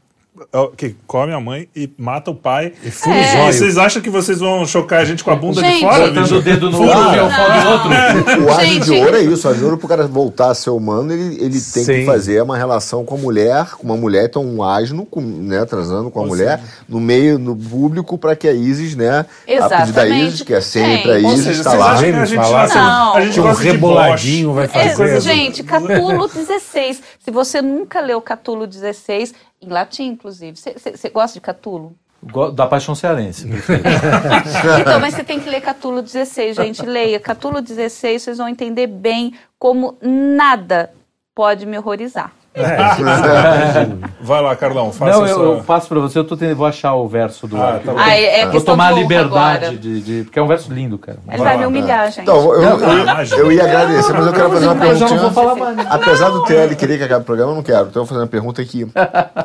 que 0.77 0.95
come 1.05 1.33
a 1.33 1.39
mãe 1.41 1.67
e 1.75 1.89
mata 1.97 2.31
o 2.31 2.35
pai. 2.35 2.71
E 2.83 2.89
fura 2.89 3.15
os 3.19 3.35
olhos. 3.35 3.55
Vocês 3.57 3.77
acham 3.77 4.01
que 4.01 4.09
vocês 4.09 4.39
vão 4.39 4.65
chocar 4.65 5.01
a 5.01 5.05
gente 5.05 5.23
com 5.23 5.29
a 5.31 5.35
bunda 5.35 5.61
de 5.61 5.67
Gente. 5.67 5.81
fora, 5.81 6.07
Botando 6.07 6.31
o 6.31 6.41
dedo 6.41 6.71
no 6.71 6.77
Fura. 6.77 6.97
olho 6.97 7.15
e 7.15 7.19
o 7.19 7.29
pau 7.29 7.61
do 7.61 7.69
outro. 7.69 7.91
O 8.41 8.49
Asno 8.49 8.63
Gente. 8.65 8.85
de 8.85 8.91
Ouro 8.91 9.15
é 9.17 9.21
isso. 9.21 9.47
O 9.47 9.51
Asno 9.51 9.59
de 9.59 9.65
Ouro, 9.65 9.77
pro 9.77 9.87
cara 9.89 10.07
voltar 10.07 10.49
a 10.51 10.53
ser 10.55 10.69
humano, 10.69 11.11
ele, 11.11 11.35
ele 11.35 11.59
tem 11.61 11.85
que 11.85 11.95
Sim. 11.99 12.05
fazer 12.05 12.41
uma 12.41 12.57
relação 12.57 13.03
com 13.05 13.15
a 13.15 13.17
mulher, 13.17 13.71
com 13.77 13.83
uma 13.83 13.97
mulher, 13.97 14.25
então 14.25 14.43
um 14.43 14.63
asno, 14.63 15.05
com, 15.05 15.19
né, 15.21 15.65
transando 15.65 16.09
com 16.09 16.23
a 16.23 16.25
mulher, 16.25 16.61
no 16.87 16.99
meio, 16.99 17.37
no 17.37 17.55
público, 17.55 18.17
para 18.17 18.35
que 18.35 18.47
a 18.47 18.53
Isis, 18.53 18.95
né, 18.95 19.19
a 19.19 19.23
pedido 19.25 19.67
da 19.69 19.83
Exatamente. 19.83 20.27
Isis, 20.27 20.41
que 20.43 20.53
é 20.53 20.61
sempre 20.61 21.11
a 21.11 21.15
Gente. 21.19 21.25
Ou 21.25 21.33
Isis, 21.33 21.57
está 21.57 21.73
lá. 21.73 21.91
acham 21.91 22.03
que 22.03 22.15
a 22.15 22.25
gente, 22.25 22.41
Falar 22.41 22.67
Não. 22.73 23.15
a 23.15 23.21
gente 23.21 23.33
Que 23.33 23.39
um 23.41 23.53
de 23.53 23.63
reboladinho 23.63 24.53
vai 24.53 24.65
É, 24.65 24.67
fazer. 24.95 25.19
gente, 25.21 25.61
Catulo 25.63 26.27
16. 26.27 27.01
Se 27.19 27.29
você 27.31 27.61
nunca 27.61 27.99
leu 27.99 28.21
Catulo 28.21 28.65
16, 28.65 29.33
em 29.61 29.69
latim, 29.69 30.07
inclusive. 30.07 30.57
Você- 30.57 31.09
gosta 31.09 31.33
de 31.35 31.41
Catulo? 31.41 31.95
Da 32.53 32.67
paixão 32.67 32.93
cearense. 32.93 33.47
Então, 34.79 34.99
mas 34.99 35.15
você 35.15 35.23
tem 35.23 35.39
que 35.39 35.49
ler 35.49 35.61
Catulo 35.61 36.01
16, 36.01 36.55
gente. 36.55 36.83
Leia. 36.83 37.19
Catulo 37.19 37.61
16, 37.61 38.21
vocês 38.21 38.37
vão 38.37 38.47
entender 38.47 38.87
bem 38.87 39.33
como 39.57 39.97
nada 40.01 40.91
pode 41.33 41.65
me 41.65 41.77
horrorizar. 41.77 42.31
Vai 44.21 44.41
lá, 44.41 44.53
Carlão, 44.57 44.91
faça 44.91 45.11
Não, 45.11 45.25
eu, 45.25 45.33
sua... 45.35 45.45
eu 45.45 45.63
passo 45.63 45.87
pra 45.87 45.99
você, 45.99 46.19
eu 46.19 46.23
tô 46.25 46.35
tentando, 46.35 46.57
vou 46.57 46.65
achar 46.65 46.93
o 46.95 47.07
verso 47.07 47.47
do 47.47 47.55
Ah, 47.55 47.79
tá. 47.83 47.93
Ah, 47.95 48.13
é, 48.13 48.41
é 48.41 48.49
Vou 48.49 48.59
tomar 48.61 48.87
a 48.87 48.91
liberdade 48.91 49.77
de, 49.77 50.01
de- 50.01 50.23
Porque 50.25 50.37
é 50.37 50.41
um 50.41 50.47
verso 50.47 50.71
lindo, 50.73 50.97
cara. 50.97 51.17
Ele 51.29 51.37
vai 51.37 51.57
me 51.57 51.65
humilhar, 51.65 52.07
gente. 52.11 52.21
Então, 52.23 52.53
eu, 52.53 52.61
eu, 52.61 52.79
eu, 52.79 53.37
eu 53.37 53.51
ia 53.53 53.63
agradecer, 53.63 54.11
mas 54.13 54.27
eu 54.27 54.33
quero 54.33 54.49
fazer 54.51 54.67
uma 54.67 54.75
pergunta. 54.75 55.55
mais. 55.55 55.87
Apesar 55.89 56.29
do 56.29 56.43
TL 56.43 56.75
querer 56.75 56.97
que 56.97 57.03
acabe 57.05 57.21
o 57.21 57.25
programa, 57.25 57.51
eu 57.51 57.55
não 57.55 57.63
quero. 57.63 57.87
Então 57.87 58.01
eu 58.01 58.05
vou 58.05 58.07
fazer 58.07 58.19
uma 58.21 58.27
pergunta 58.27 58.63
que 58.65 58.85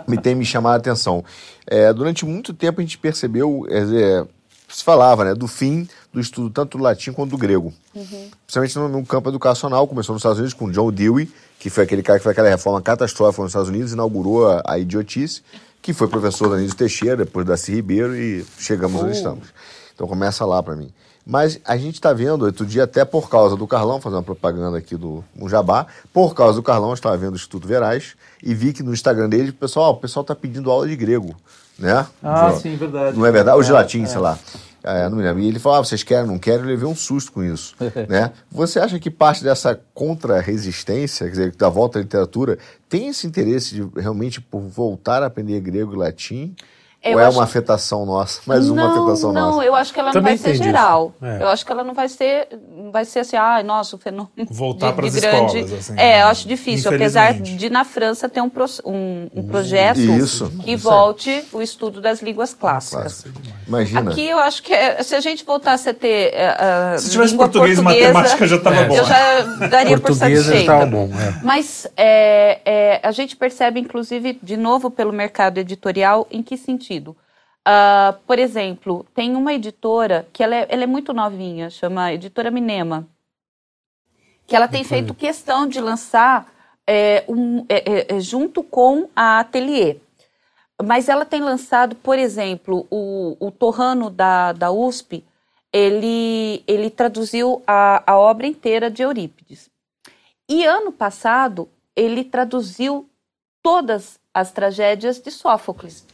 me 0.08 0.18
tem 0.18 0.34
me 0.34 0.44
chamado 0.44 0.74
a 0.74 0.78
atenção. 0.78 1.24
É, 1.68 1.92
durante 1.92 2.24
muito 2.26 2.52
tempo 2.52 2.80
a 2.80 2.84
gente 2.84 2.98
percebeu, 2.98 3.66
é, 3.70 3.78
é, 3.78 4.24
se 4.68 4.82
falava, 4.82 5.24
né, 5.24 5.34
do 5.34 5.46
fim 5.46 5.88
do 6.16 6.20
estudo 6.20 6.48
tanto 6.48 6.78
do 6.78 6.82
latim 6.84 7.12
quanto 7.12 7.32
do 7.32 7.36
grego. 7.36 7.74
Principalmente 8.46 8.78
no, 8.78 8.88
no 8.88 9.04
campo 9.04 9.28
educacional, 9.28 9.86
começou 9.86 10.14
nos 10.14 10.20
Estados 10.20 10.38
Unidos 10.38 10.54
com 10.54 10.70
John 10.70 10.90
Dewey, 10.90 11.30
que 11.58 11.68
foi 11.68 11.84
aquele 11.84 12.02
cara 12.02 12.18
que 12.18 12.22
foi 12.22 12.32
aquela 12.32 12.48
reforma 12.48 12.80
catastrófica 12.80 13.42
nos 13.42 13.50
Estados 13.50 13.68
Unidos, 13.68 13.92
inaugurou 13.92 14.48
a, 14.50 14.62
a 14.66 14.78
idiotice, 14.78 15.42
que 15.82 15.92
foi 15.92 16.08
professor 16.08 16.48
da 16.48 16.56
Anísio 16.56 16.74
Teixeira, 16.74 17.18
depois 17.18 17.44
da 17.44 17.50
Darcy 17.52 17.74
Ribeiro 17.74 18.16
e 18.16 18.46
chegamos 18.58 19.02
onde 19.02 19.12
estamos. 19.14 19.48
Então 19.94 20.08
começa 20.08 20.42
lá 20.46 20.62
para 20.62 20.74
mim. 20.74 20.90
Mas 21.26 21.60
a 21.66 21.76
gente 21.76 21.96
está 21.96 22.14
vendo, 22.14 22.46
outro 22.46 22.64
dia, 22.64 22.84
até 22.84 23.04
por 23.04 23.28
causa 23.28 23.54
do 23.54 23.66
Carlão, 23.66 24.00
fazer 24.00 24.16
uma 24.16 24.22
propaganda 24.22 24.78
aqui 24.78 24.96
do 24.96 25.22
Mujabá, 25.34 25.86
por 26.14 26.34
causa 26.34 26.54
do 26.54 26.62
Carlão, 26.62 26.88
eu 26.88 26.94
estava 26.94 27.14
vendo 27.18 27.32
o 27.32 27.36
Instituto 27.36 27.68
Verais 27.68 28.14
e 28.42 28.54
vi 28.54 28.72
que 28.72 28.82
no 28.82 28.94
Instagram 28.94 29.28
dele, 29.28 29.50
o 29.50 29.52
pessoal, 29.52 29.92
o 29.92 29.96
pessoal 29.96 30.22
está 30.22 30.34
pedindo 30.34 30.70
aula 30.70 30.86
de 30.88 30.96
grego, 30.96 31.34
né? 31.78 32.06
Ah, 32.22 32.52
De- 32.52 32.60
sim, 32.62 32.74
verdade. 32.76 33.18
Não 33.18 33.26
é 33.26 33.30
verdade? 33.30 33.56
Ou 33.58 33.62
de 33.62 33.70
latim, 33.72 34.06
sei 34.06 34.18
lá. 34.18 34.38
É, 34.86 35.08
não 35.08 35.16
me 35.16 35.22
lembro. 35.24 35.42
E 35.42 35.48
ele 35.48 35.58
falou, 35.58 35.78
ah, 35.78 35.84
vocês 35.84 36.04
querem, 36.04 36.28
não 36.28 36.38
querem? 36.38 36.60
Eu 36.60 36.66
levei 36.66 36.86
um 36.86 36.94
susto 36.94 37.32
com 37.32 37.42
isso. 37.42 37.74
né? 38.08 38.32
Você 38.52 38.78
acha 38.78 39.00
que 39.00 39.10
parte 39.10 39.42
dessa 39.42 39.78
contra-resistência, 39.92 41.26
quer 41.26 41.30
dizer, 41.30 41.56
da 41.56 41.68
volta 41.68 41.98
à 41.98 42.02
literatura, 42.02 42.56
tem 42.88 43.08
esse 43.08 43.26
interesse 43.26 43.74
de 43.74 44.00
realmente 44.00 44.40
por 44.40 44.60
voltar 44.60 45.24
a 45.24 45.26
aprender 45.26 45.60
grego 45.60 45.94
e 45.94 45.96
latim? 45.96 46.54
Eu 47.06 47.14
ou 47.14 47.20
é 47.20 47.26
acho- 47.26 47.36
uma 47.38 47.44
afetação 47.44 48.06
nossa? 48.06 48.40
Mais 48.46 48.68
uma 48.68 48.82
não, 48.82 48.90
afetação 49.04 49.32
não, 49.32 49.50
nossa? 49.52 49.64
eu 49.64 49.74
acho 49.74 49.92
que 49.94 50.00
ela 50.00 50.12
Também 50.12 50.34
não 50.36 50.42
vai 50.42 50.54
ser 50.54 50.62
geral. 50.62 51.12
É. 51.22 51.42
Eu 51.42 51.48
acho 51.48 51.64
que 51.66 51.72
ela 51.72 51.84
não 51.84 51.94
vai 51.94 52.08
ser, 52.08 52.48
não 52.76 52.90
vai 52.90 53.04
ser 53.04 53.20
assim, 53.20 53.36
ai, 53.36 53.62
nossa, 53.62 53.96
o 53.96 53.98
fenômeno 53.98 54.30
Voltar 54.50 54.92
pras 54.92 55.12
de 55.12 55.20
grande. 55.20 55.58
escolas, 55.58 55.72
assim, 55.72 55.92
é, 55.92 55.96
né? 55.96 56.22
eu 56.22 56.26
acho 56.26 56.48
difícil, 56.48 56.94
apesar 56.94 57.34
de 57.34 57.70
na 57.70 57.84
França 57.84 58.28
ter 58.28 58.40
um, 58.40 58.48
pro- 58.48 58.66
um, 58.84 59.28
um 59.34 59.42
projeto 59.46 59.98
Isso. 60.00 60.50
que 60.64 60.76
volte 60.76 61.44
o 61.52 61.60
estudo 61.62 62.00
das 62.00 62.22
línguas 62.22 62.52
clássicas. 62.54 63.24
Imagina. 63.66 64.10
Aqui 64.10 64.26
eu 64.28 64.38
acho 64.38 64.62
que 64.62 64.72
é- 64.72 65.02
se 65.02 65.14
a 65.14 65.20
gente 65.20 65.44
voltasse 65.44 65.88
a 65.88 65.94
ter 65.94 66.32
eh, 66.34 66.56
a 66.94 66.98
Se 66.98 67.10
tivesse 67.10 67.30
língua 67.32 67.46
português 67.48 67.78
e 67.78 67.82
portuguesa, 67.82 68.12
matemática 68.12 68.46
já 68.46 68.58
tava 68.58 68.84
bom. 68.84 68.94
Eu 68.96 69.04
já 69.04 69.42
daria 69.68 69.98
por 69.98 70.14
satisfeita. 70.14 70.56
estava 70.60 70.86
bom. 70.86 71.08
é. 71.12 71.40
Mas 71.42 71.86
é, 71.96 72.60
é, 72.64 73.00
a 73.02 73.10
gente 73.10 73.36
percebe, 73.36 73.80
inclusive, 73.80 74.38
de 74.42 74.56
novo 74.56 74.90
pelo 74.90 75.12
mercado 75.12 75.58
editorial, 75.58 76.26
em 76.30 76.42
que 76.42 76.56
sentido? 76.56 76.95
Uh, 77.00 78.16
por 78.26 78.38
exemplo, 78.38 79.04
tem 79.12 79.34
uma 79.34 79.52
editora 79.52 80.28
que 80.32 80.42
ela 80.42 80.54
é, 80.54 80.66
ela 80.68 80.84
é 80.84 80.86
muito 80.86 81.12
novinha, 81.12 81.68
chama 81.68 82.12
Editora 82.12 82.50
Minema, 82.50 83.08
que 84.46 84.54
ela 84.54 84.68
tem 84.68 84.84
feito 84.84 85.12
questão 85.12 85.66
de 85.66 85.80
lançar 85.80 86.46
é, 86.86 87.24
um, 87.28 87.66
é, 87.68 88.14
é, 88.14 88.20
junto 88.20 88.62
com 88.62 89.08
a 89.16 89.40
Atelier. 89.40 89.96
Mas 90.80 91.08
ela 91.08 91.24
tem 91.24 91.40
lançado, 91.40 91.96
por 91.96 92.18
exemplo, 92.18 92.86
o, 92.90 93.36
o 93.40 93.50
Torrano 93.50 94.10
da, 94.10 94.52
da 94.52 94.70
USP, 94.70 95.24
ele, 95.72 96.62
ele 96.66 96.88
traduziu 96.90 97.62
a, 97.66 98.04
a 98.06 98.16
obra 98.16 98.46
inteira 98.46 98.90
de 98.90 99.02
Eurípides. 99.02 99.68
E 100.48 100.64
ano 100.64 100.92
passado, 100.92 101.68
ele 101.96 102.22
traduziu 102.22 103.10
todas 103.62 104.20
as 104.32 104.52
tragédias 104.52 105.18
de 105.18 105.30
Sófocles. 105.30 106.06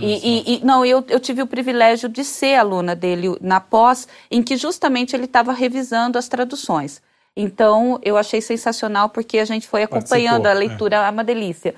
E, 0.00 0.06
e, 0.06 0.56
e, 0.56 0.64
não, 0.64 0.84
eu, 0.84 1.04
eu 1.08 1.20
tive 1.20 1.42
o 1.42 1.46
privilégio 1.46 2.08
de 2.08 2.24
ser 2.24 2.54
aluna 2.54 2.94
dele 2.94 3.36
na 3.40 3.60
pós, 3.60 4.08
em 4.30 4.42
que 4.42 4.56
justamente 4.56 5.14
ele 5.14 5.26
estava 5.26 5.52
revisando 5.52 6.18
as 6.18 6.28
traduções. 6.28 7.02
Então, 7.36 8.00
eu 8.02 8.16
achei 8.16 8.40
sensacional 8.40 9.08
porque 9.08 9.38
a 9.38 9.44
gente 9.44 9.68
foi 9.68 9.82
acompanhando 9.82 10.42
Participou, 10.42 10.46
a 10.46 10.50
é. 10.50 10.68
leitura, 10.68 10.96
é. 10.96 11.10
uma 11.10 11.22
delícia. 11.22 11.74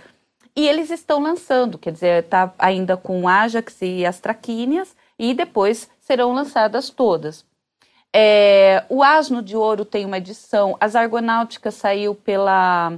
E 0.56 0.66
eles 0.66 0.90
estão 0.90 1.20
lançando, 1.20 1.78
quer 1.78 1.92
dizer, 1.92 2.24
está 2.24 2.52
ainda 2.58 2.96
com 2.96 3.28
Ajax 3.28 3.76
e 3.82 4.06
as 4.06 4.20
Traquíneas, 4.20 4.94
e 5.18 5.34
depois 5.34 5.88
serão 6.00 6.32
lançadas 6.32 6.90
todas. 6.90 7.44
É, 8.12 8.84
o 8.88 9.02
Asno 9.02 9.42
de 9.42 9.56
Ouro 9.56 9.84
tem 9.84 10.04
uma 10.04 10.18
edição, 10.18 10.76
as 10.80 10.96
Argonáuticas 10.96 11.74
saiu 11.74 12.14
pela, 12.14 12.94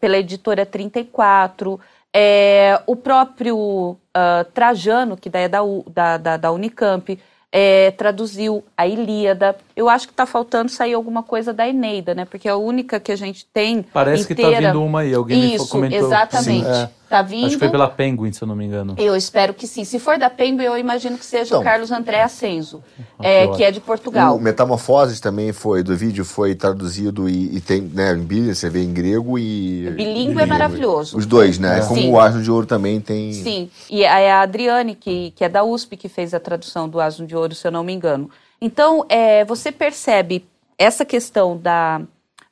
pela 0.00 0.18
editora 0.18 0.66
34, 0.66 1.78
é, 2.14 2.80
o 2.86 2.96
próprio 2.96 3.56
uh, 3.56 4.44
Trajano, 4.52 5.16
que 5.16 5.30
é 5.32 5.48
da, 5.48 5.60
da, 5.88 6.16
da, 6.16 6.36
da 6.36 6.52
Unicamp, 6.52 7.18
é, 7.52 7.90
traduziu 7.92 8.64
a 8.76 8.86
Ilíada. 8.86 9.56
Eu 9.74 9.88
acho 9.88 10.06
que 10.06 10.12
está 10.12 10.26
faltando 10.26 10.70
sair 10.70 10.94
alguma 10.94 11.22
coisa 11.22 11.52
da 11.52 11.66
Eneida, 11.66 12.14
né? 12.14 12.24
Porque 12.24 12.48
é 12.48 12.50
a 12.50 12.56
única 12.56 13.00
que 13.00 13.12
a 13.12 13.16
gente 13.16 13.46
tem. 13.46 13.82
Parece 13.82 14.30
inteira... 14.32 14.50
que 14.50 14.56
está 14.56 14.72
vindo 14.72 14.84
uma 14.84 15.00
aí, 15.00 15.14
alguém 15.14 15.54
Isso, 15.54 15.64
me 15.64 15.70
comentou. 15.70 15.98
Exatamente. 15.98 16.66
Sim, 16.66 16.70
é. 16.72 16.90
Tá 17.08 17.22
vindo. 17.22 17.46
Acho 17.46 17.54
que 17.54 17.60
foi 17.60 17.68
pela 17.68 17.88
Penguin, 17.88 18.32
se 18.32 18.42
eu 18.42 18.48
não 18.48 18.56
me 18.56 18.64
engano. 18.64 18.96
Eu 18.98 19.14
espero 19.14 19.54
que 19.54 19.66
sim. 19.66 19.84
Se 19.84 19.98
for 19.98 20.18
da 20.18 20.28
Penguin, 20.28 20.64
eu 20.64 20.76
imagino 20.76 21.16
que 21.16 21.24
seja 21.24 21.46
então, 21.46 21.60
o 21.60 21.64
Carlos 21.64 21.92
André 21.92 22.20
Ascenso, 22.22 22.82
é, 23.20 23.46
que 23.48 23.62
é 23.62 23.70
de 23.70 23.80
Portugal. 23.80 24.36
O 24.36 24.40
Metamorfoses 24.40 25.20
também 25.20 25.52
foi, 25.52 25.84
do 25.84 25.96
vídeo 25.96 26.24
foi 26.24 26.54
traduzido 26.56 27.28
e, 27.28 27.56
e 27.56 27.60
tem, 27.60 27.80
né, 27.80 28.12
em 28.12 28.24
bilíngue, 28.24 28.54
você 28.54 28.68
vê 28.68 28.82
em 28.82 28.92
grego 28.92 29.38
e... 29.38 29.88
Bilíngue 29.90 30.40
é 30.40 30.46
maravilhoso. 30.46 31.16
Os 31.16 31.26
dois, 31.26 31.60
né? 31.60 31.78
É. 31.78 31.82
Como 31.82 32.00
sim. 32.00 32.10
o 32.10 32.18
Asno 32.18 32.42
de 32.42 32.50
Ouro 32.50 32.66
também 32.66 33.00
tem... 33.00 33.32
Sim, 33.32 33.70
e 33.88 34.02
é 34.02 34.32
a 34.32 34.40
Adriane, 34.40 34.96
que, 34.96 35.30
que 35.36 35.44
é 35.44 35.48
da 35.48 35.62
USP, 35.62 35.96
que 35.96 36.08
fez 36.08 36.34
a 36.34 36.40
tradução 36.40 36.88
do 36.88 37.00
Asno 37.00 37.24
de 37.26 37.36
Ouro, 37.36 37.54
se 37.54 37.66
eu 37.66 37.70
não 37.70 37.84
me 37.84 37.92
engano. 37.92 38.28
Então, 38.60 39.06
é, 39.08 39.44
você 39.44 39.70
percebe 39.70 40.44
essa 40.76 41.04
questão 41.04 41.56
da, 41.56 42.00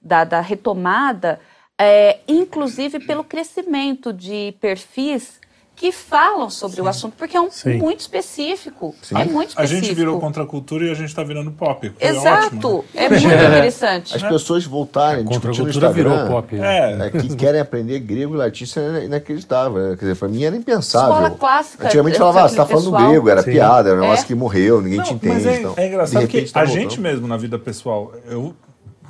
da, 0.01 0.23
da 0.23 0.41
retomada 0.41 1.41
é, 1.79 2.19
inclusive 2.29 3.01
pelo 3.01 3.25
crescimento 3.25 4.13
de 4.13 4.55
perfis 4.61 5.41
que 5.77 5.91
falam 5.91 6.49
sobre 6.51 6.77
Sim. 6.77 6.83
o 6.83 6.89
assunto, 6.89 7.15
porque 7.17 7.37
é 7.37 7.41
um 7.41 7.51
Sim. 7.51 7.79
muito 7.79 8.01
específico. 8.01 8.95
Sim. 9.03 9.17
É 9.17 9.25
muito 9.25 9.51
específico. 9.51 9.61
A 9.61 9.67
gente 9.67 9.95
virou 9.95 10.21
contra 10.21 10.45
a 10.45 10.47
cultura 10.47 10.85
e 10.85 10.91
a 10.91 10.95
gente 10.95 11.09
está 11.09 11.25
virando 11.25 11.51
pop. 11.51 11.91
Foi 11.91 12.09
Exato. 12.09 12.57
Ótimo, 12.57 12.85
né? 12.95 13.05
É 13.05 13.09
muito 13.09 13.27
interessante. 13.27 14.17
As 14.17 14.23
pessoas 14.23 14.65
voltarem, 14.65 15.25
contra 15.25 15.51
a 15.51 15.57
cultura 15.57 15.93
virou 15.93 16.27
pop. 16.29 16.57
É. 16.57 17.07
é. 17.07 17.11
que 17.11 17.35
querem 17.35 17.61
aprender 17.61 17.99
grego 17.99 18.35
e 18.35 18.37
latim, 18.39 18.65
isso 18.65 18.79
é 18.79 19.05
inacreditável. 19.05 19.97
Quer 19.97 20.05
dizer, 20.05 20.17
para 20.17 20.29
mim 20.29 20.45
era 20.45 20.57
impensável. 20.57 21.13
Escola 21.13 21.31
clássica. 21.31 21.87
Antigamente 21.87 22.19
falava, 22.19 22.43
ah, 22.43 22.49
você 22.49 22.55
está 22.55 22.67
falando 22.67 22.93
grego, 22.93 23.29
era 23.29 23.43
piada, 23.43 23.91
era 23.91 23.99
um 23.99 24.03
negócio 24.03 24.25
é. 24.25 24.27
que 24.29 24.35
morreu, 24.35 24.81
ninguém 24.81 24.99
Não, 24.99 25.05
te 25.05 25.15
entende. 25.15 25.35
Mas 25.35 25.47
é, 25.47 25.59
então, 25.59 25.75
é 25.77 25.89
engraçado 25.89 26.29
que 26.29 26.53
tá 26.53 26.61
a 26.61 26.67
gente 26.67 27.01
mesmo 27.01 27.27
na 27.27 27.37
vida 27.37 27.59
pessoal, 27.59 28.13
eu 28.27 28.55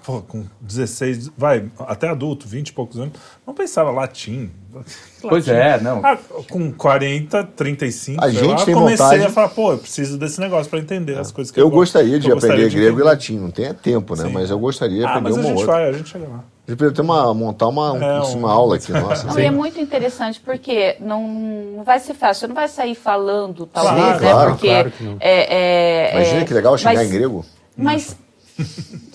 pô, 0.05 0.21
com 0.21 0.45
16, 0.61 1.31
vai, 1.37 1.65
até 1.81 2.09
adulto, 2.09 2.47
20 2.47 2.69
e 2.69 2.73
poucos 2.73 2.99
anos, 2.99 3.15
não 3.47 3.55
pensava 3.55 3.91
latim. 3.91 4.51
Pois 5.27 5.47
latim. 5.47 5.59
é, 5.59 5.81
não. 5.81 6.05
Ah, 6.05 6.19
com 6.51 6.71
40, 6.71 7.45
35, 7.57 8.23
a 8.23 8.29
gente 8.29 8.45
lá, 8.45 8.65
tem 8.67 8.75
comecei 8.75 9.07
vontade... 9.07 9.25
a 9.25 9.31
falar, 9.31 9.49
pô, 9.49 9.73
eu 9.73 9.79
preciso 9.79 10.19
desse 10.19 10.39
negócio 10.39 10.69
para 10.69 10.81
entender 10.81 11.17
as 11.19 11.33
coisas 11.33 11.51
que 11.51 11.59
eu, 11.59 11.65
eu 11.65 11.71
gostaria 11.71 12.21
de 12.21 12.29
eu 12.29 12.37
aprender 12.37 12.65
gostaria 12.65 12.83
grego 12.83 12.97
de 12.97 13.03
e 13.03 13.05
latim, 13.05 13.39
não 13.39 13.51
tem 13.51 13.73
tempo, 13.73 14.15
né? 14.17 14.25
Sim. 14.25 14.33
Mas 14.33 14.51
eu 14.51 14.59
gostaria 14.59 14.99
de 14.99 15.05
ah, 15.07 15.11
aprender 15.13 15.31
mas 15.31 15.37
uma 15.39 15.45
a 15.45 15.49
gente 15.49 15.61
outra. 15.61 15.73
vai, 15.73 15.89
a 15.89 15.93
gente 15.93 16.11
chega 16.11 16.29
lá. 16.29 16.45
A 16.67 16.71
gente 16.71 16.79
poderia 16.79 16.93
ter 16.95 17.01
uma, 17.01 17.33
montar 17.33 17.69
uma, 17.69 17.97
é, 17.97 18.21
um, 18.21 18.33
uma 18.35 18.53
aula 18.53 18.77
aqui, 18.77 18.93
nossa. 18.93 19.27
Não, 19.27 19.39
e 19.39 19.45
é 19.45 19.51
muito 19.51 19.81
interessante, 19.81 20.39
porque 20.41 20.97
não, 21.01 21.27
não 21.77 21.85
vai 21.85 21.99
ser 21.99 22.13
fácil, 22.13 22.41
você 22.41 22.47
não 22.49 22.55
vai 22.55 22.69
sair 22.69 22.95
falando, 22.95 23.65
talvez, 23.65 23.97
Sim, 23.97 24.11
né? 24.11 24.19
Claro, 24.19 24.51
porque 24.51 24.69
claro 24.69 24.93
é, 25.21 26.11
é, 26.11 26.15
Imagina 26.17 26.45
que 26.45 26.53
legal 26.53 26.77
chegar 26.77 26.97
mas, 26.97 27.09
em 27.09 27.11
grego. 27.11 27.47
Mas 27.75 28.17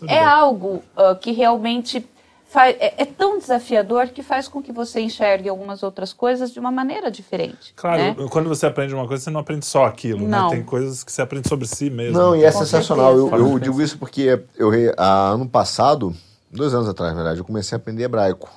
é 0.07 0.23
algo 0.23 0.83
uh, 0.97 1.15
que 1.19 1.31
realmente 1.31 2.05
faz, 2.49 2.75
é, 2.79 2.95
é, 2.97 3.05
tão 3.05 3.37
desafiador 3.37 4.07
que 4.07 4.23
faz 4.23 4.47
com 4.47 4.61
que 4.61 4.71
você 4.71 4.99
enxergue 4.99 5.47
algumas 5.47 5.83
outras 5.83 6.11
coisas 6.11 6.51
de 6.51 6.59
uma 6.59 6.71
maneira 6.71 7.11
diferente. 7.11 7.73
Claro, 7.75 8.01
né? 8.01 8.15
quando 8.29 8.49
você 8.49 8.65
aprende 8.65 8.93
uma 8.93 9.07
coisa, 9.07 9.23
você 9.23 9.29
não 9.29 9.39
aprende 9.39 9.65
só 9.65 9.85
aquilo, 9.85 10.27
né? 10.27 10.47
Tem 10.49 10.63
coisas 10.63 11.03
que 11.03 11.11
você 11.11 11.21
aprende 11.21 11.47
sobre 11.47 11.67
si 11.67 11.89
mesmo. 11.89 12.17
Não, 12.17 12.35
e 12.35 12.43
é 12.43 12.51
com 12.51 12.59
sensacional. 12.59 13.15
Eu, 13.15 13.29
eu, 13.35 13.59
digo 13.59 13.81
isso 13.81 13.97
porque 13.97 14.41
eu, 14.57 14.71
há 14.97 15.29
ano 15.29 15.47
passado, 15.47 16.13
dois 16.51 16.73
anos 16.73 16.89
atrás, 16.89 17.11
na 17.11 17.17
verdade, 17.17 17.39
eu 17.39 17.45
comecei 17.45 17.75
a 17.75 17.77
aprender 17.77 18.03
hebraico. 18.03 18.49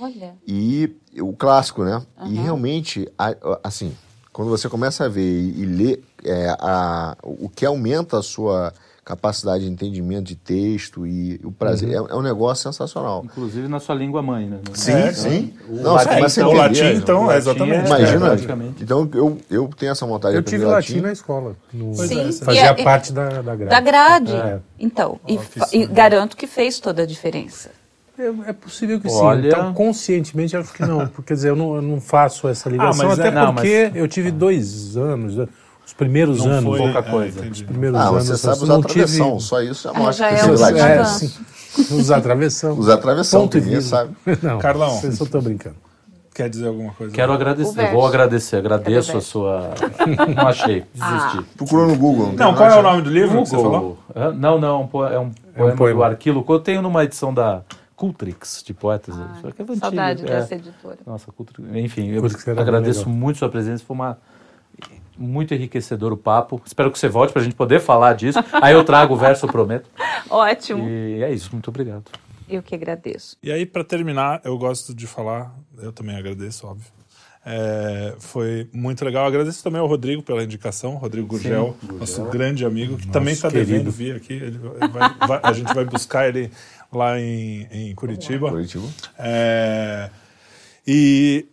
Olha. 0.00 0.34
E 0.46 0.96
o 1.20 1.32
clássico, 1.32 1.84
né? 1.84 2.02
Uhum. 2.18 2.32
E 2.32 2.34
realmente, 2.36 3.08
assim, 3.62 3.94
quando 4.32 4.48
você 4.48 4.68
começa 4.68 5.04
a 5.04 5.08
ver 5.08 5.22
e, 5.22 5.64
ler 5.64 6.02
é, 6.24 6.56
a, 6.58 7.16
o 7.22 7.48
que 7.48 7.64
aumenta 7.66 8.18
a 8.18 8.22
sua 8.22 8.72
capacidade 9.04 9.64
de 9.64 9.70
entendimento 9.70 10.24
de 10.24 10.36
texto 10.36 11.06
e 11.06 11.40
o 11.42 11.50
prazer. 11.50 12.00
Uhum. 12.00 12.06
É, 12.06 12.12
é, 12.12 12.14
um 12.14 12.22
negócio 12.22 12.62
sensacional. 12.62 13.22
Inclusive 13.24 13.66
na 13.66 13.80
sua 13.80 13.94
língua 13.94 14.22
mãe, 14.22 14.46
né? 14.46 14.60
Sim, 14.74 14.92
é, 14.92 15.12
sim. 15.12 15.54
O 15.68 15.76
não, 15.76 15.94
latim, 15.94 16.20
mas 16.20 16.38
então, 16.38 16.50
o 16.50 16.52
latim, 16.52 16.84
então, 16.84 17.32
é, 17.32 17.36
exatamente. 17.36 17.86
Imagina, 17.86 18.34
então 18.80 19.10
eu, 19.12 19.38
eu 19.50 19.70
tenho 19.76 19.90
essa 19.90 20.06
vontade 20.06 20.36
eu 20.36 20.42
de 20.42 20.48
aprender 20.48 20.64
tive 20.64 20.72
latim. 20.72 20.92
latim 20.94 21.06
na 21.06 21.12
escola. 21.12 21.56
No... 21.72 21.94
Sim, 21.94 22.28
é, 22.28 22.32
fazia 22.32 22.62
é, 22.62 22.84
parte 22.84 23.12
da, 23.12 23.42
da 23.42 23.56
grade. 23.56 23.70
Da 23.70 23.80
grade. 23.80 24.36
É. 24.36 24.60
Então, 24.78 25.18
e, 25.26 25.38
e, 25.72 25.86
garanto 25.86 26.36
que 26.36 26.46
fez 26.46 26.78
toda 26.78 27.02
a 27.02 27.06
diferença. 27.06 27.70
É, 28.16 28.50
é 28.50 28.52
possível 28.52 29.00
que 29.00 29.08
Olha... 29.08 29.42
sim. 29.42 29.48
Então, 29.48 29.74
conscientemente, 29.74 30.56
acho 30.56 30.72
que 30.72 30.82
não. 30.82 31.08
Porque, 31.08 31.28
quer 31.28 31.34
dizer, 31.34 31.48
eu 31.48 31.56
não, 31.56 31.74
eu 31.74 31.82
não 31.82 32.00
faço 32.00 32.46
essa 32.46 32.68
ligação, 32.68 33.10
ah, 33.10 33.14
até 33.14 33.30
não, 33.32 33.52
porque 33.52 33.88
mas... 33.88 33.96
eu 33.96 34.06
tive 34.06 34.30
dois 34.30 34.96
anos 34.96 35.36
os 35.84 35.92
primeiros 35.92 36.38
não 36.38 36.52
anos, 36.52 36.64
foi, 36.64 36.78
pouca 36.78 36.98
é, 36.98 37.02
coisa. 37.02 37.42
Os 37.42 37.62
primeiros 37.62 37.98
ah, 37.98 38.08
anos. 38.08 38.26
você 38.26 38.36
sabe 38.36 38.62
usar 38.62 38.80
travessão, 38.80 39.36
tive... 39.36 39.40
só 39.40 39.62
isso 39.62 39.82
já 39.82 39.92
mostra 39.92 40.26
ah, 40.26 40.30
já 40.30 40.72
que 40.72 40.80
é, 40.80 41.02
você 41.02 41.24
é, 41.26 41.28
sim. 41.28 41.32
Usar 41.96 42.20
travessão. 42.20 42.78
Usar 42.78 42.98
travessão, 42.98 43.42
Ponto 43.42 43.58
ninguém 43.58 43.80
sabe. 43.80 44.14
Não, 44.42 44.58
Carlão. 44.58 45.00
Eu 45.02 45.12
só 45.12 45.24
estou 45.24 45.40
brincando. 45.40 45.76
Quer 46.34 46.48
dizer 46.48 46.68
alguma 46.68 46.92
coisa? 46.94 47.12
Quero 47.12 47.32
agradecer, 47.32 47.92
vou 47.92 48.06
agradecer, 48.06 48.56
agradeço 48.56 49.16
a 49.16 49.20
sua. 49.20 49.70
Não 50.34 50.48
achei, 50.48 50.84
desisti. 50.94 51.38
Ah. 51.38 51.44
Procurou 51.56 51.88
no 51.88 51.96
Google. 51.96 52.28
Não, 52.28 52.52
não 52.52 52.54
qual 52.54 52.70
é 52.70 52.78
o 52.78 52.82
nome 52.82 53.02
do 53.02 53.10
livro 53.10 53.28
Google. 53.28 53.44
que 53.44 53.50
você 53.50 53.56
falou? 53.56 53.98
Não, 54.34 54.58
não, 54.58 54.68
é 54.68 54.78
um 54.78 54.86
poema, 54.86 55.14
é 55.54 55.64
um 55.64 55.76
poema 55.76 55.98
do 55.98 56.04
Arquilo 56.04 56.42
que 56.42 56.50
eu 56.50 56.58
tenho 56.58 56.80
numa 56.80 57.04
edição 57.04 57.34
da 57.34 57.62
Cultrix, 57.94 58.62
de 58.64 58.72
poetas. 58.72 59.14
Ah, 59.14 59.42
é 59.44 59.76
saudade 59.76 60.22
é. 60.22 60.26
dessa 60.26 60.54
editora. 60.54 60.98
Nossa, 61.06 61.30
Cultrix. 61.30 61.68
Enfim, 61.74 62.08
eu 62.08 62.22
agradeço 62.56 63.10
muito 63.10 63.38
sua 63.38 63.50
presença, 63.50 63.84
foi 63.86 63.94
uma 63.94 64.18
muito 65.16 65.54
enriquecedor 65.54 66.12
o 66.12 66.16
papo. 66.16 66.60
Espero 66.64 66.90
que 66.90 66.98
você 66.98 67.08
volte 67.08 67.32
para 67.32 67.42
a 67.42 67.44
gente 67.44 67.54
poder 67.54 67.80
falar 67.80 68.14
disso. 68.14 68.38
Aí 68.52 68.74
eu 68.74 68.84
trago 68.84 69.14
o 69.14 69.16
verso, 69.16 69.46
eu 69.46 69.50
prometo. 69.50 69.88
Ótimo. 70.28 70.88
E 70.88 71.22
é 71.22 71.32
isso, 71.32 71.50
muito 71.52 71.68
obrigado. 71.68 72.04
Eu 72.48 72.62
que 72.62 72.74
agradeço. 72.74 73.36
E 73.42 73.50
aí, 73.50 73.64
para 73.64 73.82
terminar, 73.82 74.40
eu 74.44 74.58
gosto 74.58 74.94
de 74.94 75.06
falar, 75.06 75.54
eu 75.78 75.92
também 75.92 76.16
agradeço, 76.16 76.66
óbvio. 76.66 76.90
É, 77.44 78.14
foi 78.18 78.68
muito 78.72 79.04
legal. 79.04 79.26
Agradeço 79.26 79.62
também 79.64 79.80
ao 79.80 79.86
Rodrigo 79.86 80.22
pela 80.22 80.44
indicação, 80.44 80.94
Rodrigo 80.94 81.26
Gurgel, 81.26 81.76
Sim, 81.80 81.98
nosso 81.98 82.24
grande 82.26 82.64
amigo, 82.64 82.96
que 82.96 83.06
nosso 83.06 83.12
também 83.12 83.32
está 83.32 83.48
devendo 83.48 83.90
vir 83.90 84.14
aqui. 84.14 84.34
Ele 84.34 84.58
vai, 84.58 85.26
vai, 85.26 85.40
a 85.42 85.52
gente 85.52 85.74
vai 85.74 85.84
buscar 85.84 86.28
ele 86.28 86.50
lá 86.92 87.18
em, 87.18 87.66
em 87.70 87.94
Curitiba. 87.94 88.50
Curitiba. 88.50 88.86
É, 89.18 90.10
e 90.86 91.46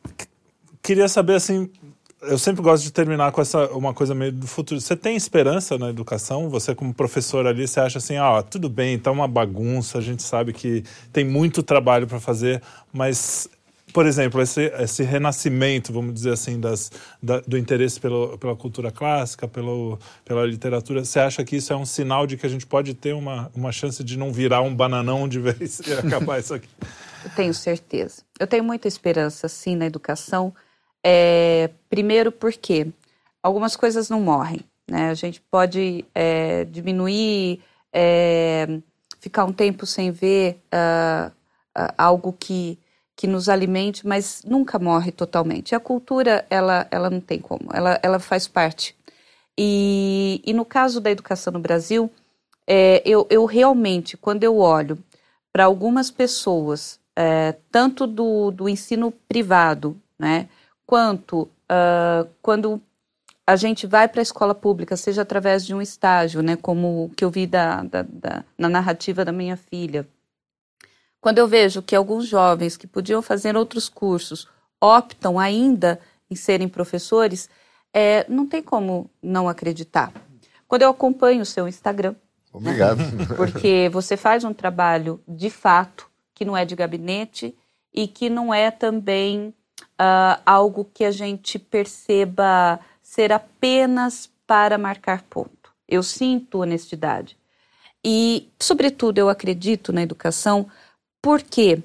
queria 0.82 1.08
saber 1.08 1.36
assim 1.36 1.70
eu 2.22 2.38
sempre 2.38 2.62
gosto 2.62 2.84
de 2.84 2.92
terminar 2.92 3.32
com 3.32 3.42
essa 3.42 3.68
uma 3.68 3.94
coisa 3.94 4.14
meio 4.14 4.32
do 4.32 4.48
futuro. 4.48 4.80
Você 4.80 4.96
tem 4.96 5.16
esperança 5.16 5.78
na 5.78 5.90
educação? 5.90 6.50
Você 6.50 6.76
como 6.76 6.94
professor 6.94 7.48
ali, 7.48 7.68
você 7.68 7.80
acha 7.80 7.98
assim, 7.98 8.18
ah, 8.18 8.42
tudo 8.42 8.70
bem, 8.70 9.00
tá 9.00 9.12
uma 9.12 9.28
bagunça, 9.28 9.98
a 9.98 10.02
gente 10.02 10.24
sabe 10.24 10.52
que 10.54 10.84
tem 11.14 11.24
muito 11.24 11.64
trabalho 11.64 12.08
para 12.08 12.20
fazer, 12.20 12.62
mas 12.92 13.50
por 13.92 14.06
exemplo, 14.06 14.42
esse, 14.42 14.66
esse 14.80 15.04
renascimento, 15.04 15.92
vamos 15.92 16.14
dizer 16.14 16.32
assim, 16.32 16.60
das, 16.60 16.92
da, 17.22 17.40
do 17.40 17.58
interesse 17.58 18.00
pelo, 18.00 18.38
pela 18.38 18.56
cultura 18.56 18.92
clássica, 18.92 19.48
pelo, 19.48 19.98
pela 20.24 20.46
literatura, 20.46 21.04
você 21.04 21.20
acha 21.20 21.44
que 21.44 21.56
isso 21.56 21.74
é 21.74 21.76
um 21.76 21.86
sinal 21.86 22.28
de 22.28 22.38
que 22.38 22.46
a 22.46 22.50
gente 22.50 22.68
pode 22.68 22.94
ter 22.94 23.14
uma, 23.14 23.52
uma 23.56 23.72
chance 23.72 24.04
de 24.04 24.18
não 24.18 24.32
virar 24.32 24.62
um 24.62 24.76
bananão 24.76 25.28
de 25.28 25.40
vez 25.40 25.80
e 25.80 25.94
acabar 25.98 26.40
isso 26.40 26.54
aqui? 26.54 26.70
Eu 27.24 27.32
tenho 27.32 27.54
certeza. 27.54 28.22
Eu 28.40 28.48
tenho 28.48 28.64
muita 28.64 28.88
esperança, 28.88 29.48
sim, 29.48 29.76
na 29.76 29.86
educação, 29.86 30.54
é, 31.04 31.70
primeiro 31.90 32.32
porque 32.32 32.88
algumas 33.42 33.76
coisas 33.76 34.10
não 34.10 34.22
morrem. 34.22 34.62
Né? 34.90 35.10
A 35.10 35.14
gente 35.14 35.42
pode 35.42 36.06
é, 36.14 36.66
diminuir, 36.66 37.62
é, 37.94 38.80
ficar 39.20 39.46
um 39.46 39.54
tempo 39.54 39.86
sem 39.86 40.12
ver 40.12 40.60
uh, 40.74 41.30
uh, 41.78 41.94
algo 41.98 42.34
que, 42.34 42.78
que 43.16 43.28
nos 43.28 43.50
alimente, 43.50 44.08
mas 44.08 44.42
nunca 44.46 44.80
morre 44.80 45.12
totalmente. 45.12 45.76
A 45.76 45.80
cultura, 45.80 46.46
ela, 46.50 46.88
ela 46.90 47.10
não 47.10 47.20
tem 47.20 47.40
como, 47.40 47.70
ela, 47.74 48.00
ela 48.02 48.20
faz 48.20 48.48
parte. 48.48 48.96
E, 49.58 50.42
e 50.46 50.54
no 50.54 50.64
caso 50.64 51.02
da 51.02 51.12
educação 51.12 51.52
no 51.52 51.60
Brasil, 51.60 52.10
é, 52.66 53.02
eu, 53.06 53.28
eu 53.30 53.46
realmente, 53.46 54.16
quando 54.16 54.44
eu 54.44 54.58
olho 54.58 54.98
para 55.52 55.66
algumas 55.66 56.10
pessoas, 56.10 57.00
é, 57.16 57.56
tanto 57.70 58.08
do, 58.08 58.52
do 58.52 58.70
ensino 58.70 59.12
privado, 59.28 60.00
né, 60.18 60.48
quanto 60.90 61.42
uh, 61.42 62.28
quando 62.42 62.82
a 63.46 63.56
gente 63.56 63.86
vai 63.86 64.08
para 64.08 64.22
a 64.22 64.24
escola 64.24 64.56
pública, 64.56 64.98
seja 64.98 65.22
através 65.22 65.64
de 65.64 65.72
um 65.72 65.80
estágio, 65.80 66.42
né, 66.42 66.56
como 66.56 67.12
que 67.16 67.24
eu 67.24 67.30
vi 67.30 67.46
da, 67.46 67.84
da, 67.84 68.02
da, 68.02 68.44
na 68.58 68.68
narrativa 68.68 69.24
da 69.24 69.32
minha 69.32 69.56
filha. 69.56 70.08
Quando 71.22 71.38
eu 71.38 71.48
vejo 71.48 71.84
que 71.84 71.96
alguns 71.96 72.26
jovens 72.26 72.76
que 72.76 72.88
podiam 72.88 73.22
fazer 73.22 73.56
outros 73.56 73.88
cursos 73.88 74.48
optam 74.82 75.38
ainda 75.38 76.00
em 76.28 76.36
serem 76.36 76.68
professores, 76.68 77.52
é, 77.94 78.26
não 78.28 78.48
tem 78.48 78.64
como 78.64 79.12
não 79.22 79.48
acreditar. 79.48 80.12
Quando 80.68 80.82
eu 80.82 80.90
acompanho 80.90 81.44
o 81.44 81.46
seu 81.46 81.68
Instagram, 81.68 82.16
Obrigado. 82.52 83.04
porque 83.38 83.92
você 83.94 84.18
faz 84.18 84.44
um 84.44 84.56
trabalho 84.56 85.22
de 85.28 85.52
fato 85.52 86.10
que 86.34 86.44
não 86.44 86.58
é 86.58 86.66
de 86.66 86.76
gabinete 86.76 87.56
e 87.94 88.08
que 88.08 88.28
não 88.28 88.52
é 88.52 88.72
também 88.72 89.54
uh, 90.00 90.42
algo 90.46 90.90
que 90.94 91.04
a 91.04 91.12
gente 91.12 91.60
perceba 91.60 92.80
ser 93.02 93.34
apenas 93.34 94.30
para 94.48 94.78
marcar 94.78 95.24
ponto. 95.24 95.72
Eu 95.88 96.02
sinto 96.02 96.62
honestidade. 96.62 97.38
E, 98.04 98.48
sobretudo, 98.60 99.18
eu 99.18 99.28
acredito 99.28 99.92
na 99.92 100.02
educação 100.02 100.68
porque 101.22 101.82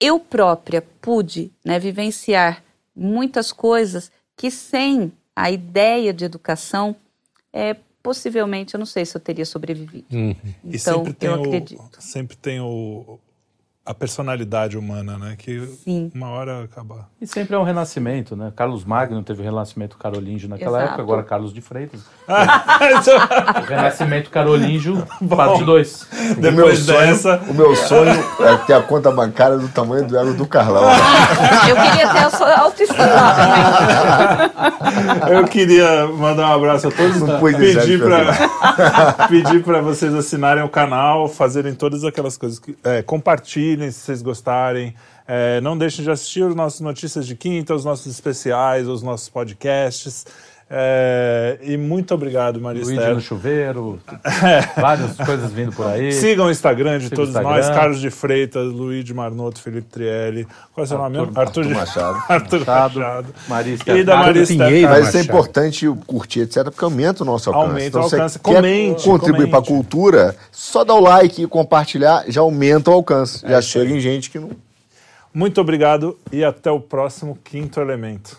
eu 0.00 0.18
própria 0.18 0.82
pude 1.00 1.52
né, 1.64 1.78
vivenciar 1.78 2.62
muitas 2.94 3.52
coisas 3.52 4.10
que 4.36 4.50
sem 4.50 5.12
a 5.34 5.50
ideia 5.50 6.12
de 6.12 6.24
educação, 6.24 6.96
é, 7.52 7.76
possivelmente, 8.02 8.74
eu 8.74 8.78
não 8.78 8.86
sei 8.86 9.04
se 9.04 9.16
eu 9.16 9.20
teria 9.20 9.46
sobrevivido. 9.46 10.06
Uhum. 10.12 10.34
Então, 10.64 11.04
eu 11.20 11.34
acredito. 11.34 12.00
sempre 12.00 12.36
tem 12.36 12.60
o, 12.60 13.20
a 13.88 13.94
personalidade 13.94 14.76
humana, 14.76 15.16
né? 15.16 15.34
Que 15.38 15.66
Sim. 15.82 16.12
uma 16.14 16.28
hora 16.28 16.64
acaba. 16.64 17.08
E 17.18 17.26
sempre 17.26 17.56
é 17.56 17.58
um 17.58 17.62
renascimento, 17.62 18.36
né? 18.36 18.52
Carlos 18.54 18.84
Magno 18.84 19.22
teve 19.22 19.40
o 19.40 19.44
renascimento 19.44 19.96
carolíngio 19.96 20.46
naquela 20.46 20.76
Exato. 20.76 20.88
época, 20.88 21.02
agora 21.02 21.22
Carlos 21.22 21.54
de 21.54 21.62
Freitas. 21.62 22.02
o 22.28 23.64
renascimento 23.64 24.28
carolíngio, 24.28 25.02
parte 25.34 25.64
2. 25.64 26.08
O 26.36 26.52
meu 26.52 26.76
sonho, 26.76 26.98
dessa. 26.98 27.40
o 27.48 27.54
meu 27.54 27.74
sonho 27.74 28.12
é 28.40 28.56
ter 28.66 28.74
a 28.74 28.82
conta 28.82 29.10
bancária 29.10 29.56
do 29.56 29.68
tamanho 29.68 30.06
do 30.06 30.18
ego 30.18 30.34
do 30.34 30.46
Carlão. 30.46 30.84
Eu 31.66 31.76
queria 31.76 32.12
ter 32.12 32.18
a 32.18 32.30
sua 32.30 32.58
autoestima 32.58 32.98
também. 32.98 33.24
Eu 35.34 35.44
queria 35.44 36.06
mandar 36.08 36.50
um 36.50 36.54
abraço 36.56 36.88
a 36.88 36.90
todos, 36.90 37.22
Não 37.22 37.40
pude 37.40 37.56
pedir 37.56 37.98
para 37.98 38.34
pedir 39.28 39.62
para 39.62 39.80
vocês 39.80 40.14
assinarem 40.14 40.62
o 40.62 40.68
canal, 40.68 41.26
fazerem 41.26 41.74
todas 41.74 42.04
aquelas 42.04 42.36
coisas 42.36 42.58
que 42.58 42.76
é, 42.84 43.00
compartilhem 43.00 43.77
se 43.90 44.00
vocês 44.00 44.22
gostarem. 44.22 44.94
É, 45.26 45.60
não 45.60 45.76
deixem 45.76 46.04
de 46.04 46.10
assistir 46.10 46.42
os 46.42 46.54
nossos 46.54 46.80
notícias 46.80 47.26
de 47.26 47.36
quinta, 47.36 47.74
os 47.74 47.84
nossos 47.84 48.06
especiais, 48.06 48.88
os 48.88 49.02
nossos 49.02 49.28
podcasts. 49.28 50.26
É, 50.70 51.58
e 51.62 51.78
muito 51.78 52.12
obrigado, 52.12 52.60
Maria 52.60 52.84
Luigi 52.84 53.08
no 53.08 53.20
chuveiro, 53.22 53.98
várias 54.76 55.16
coisas 55.16 55.50
vindo 55.50 55.72
por 55.72 55.86
aí. 55.86 56.12
Sigam 56.12 56.46
o 56.46 56.50
Instagram 56.50 56.98
de 56.98 57.04
Siga 57.04 57.16
todos 57.16 57.30
Instagram. 57.30 57.50
nós, 57.50 57.68
Carlos 57.70 58.00
de 58.00 58.10
Freitas, 58.10 58.66
Luigi 58.70 59.14
Marnoto, 59.14 59.62
Felipe 59.62 59.88
Trielli. 59.90 60.44
Qual 60.74 60.82
é 60.82 60.82
o 60.82 60.86
seu 60.86 60.98
nome 60.98 61.18
mesmo? 61.18 61.32
Arthur 61.34 61.64
de- 61.64 61.72
Machado. 61.74 62.22
Arthur 62.28 62.58
Machado, 62.60 62.98
Machado. 63.00 63.34
Maria 63.48 63.74
E 63.86 64.04
da 64.04 64.30
Esther 64.30 64.46
Pinheiro. 64.46 64.88
Mas 64.90 65.08
isso 65.08 65.16
é 65.16 65.20
importante 65.22 65.86
curtir, 66.06 66.40
etc., 66.40 66.64
porque 66.64 66.84
aumenta 66.84 67.22
o 67.22 67.26
nosso 67.26 67.48
alcance. 67.48 67.66
Aumenta 67.68 67.86
então, 67.88 68.00
o 68.02 68.08
você 68.08 68.16
alcance. 68.16 68.38
quer 68.38 68.54
Comente, 68.54 69.04
contribuir 69.04 69.48
para 69.48 69.60
a 69.60 69.64
cultura, 69.64 70.36
só 70.52 70.84
dá 70.84 70.92
o 70.92 71.00
like 71.00 71.42
e 71.42 71.46
compartilhar, 71.46 72.24
já 72.28 72.42
aumenta 72.42 72.90
o 72.90 72.94
alcance. 72.94 73.40
já 73.40 73.62
chega 73.62 73.90
em 73.90 74.00
gente 74.00 74.28
que 74.30 74.38
não. 74.38 74.50
Muito 75.32 75.60
obrigado 75.62 76.18
e 76.30 76.44
até 76.44 76.70
o 76.70 76.78
próximo 76.80 77.38
Quinto 77.42 77.80
Elemento. 77.80 78.36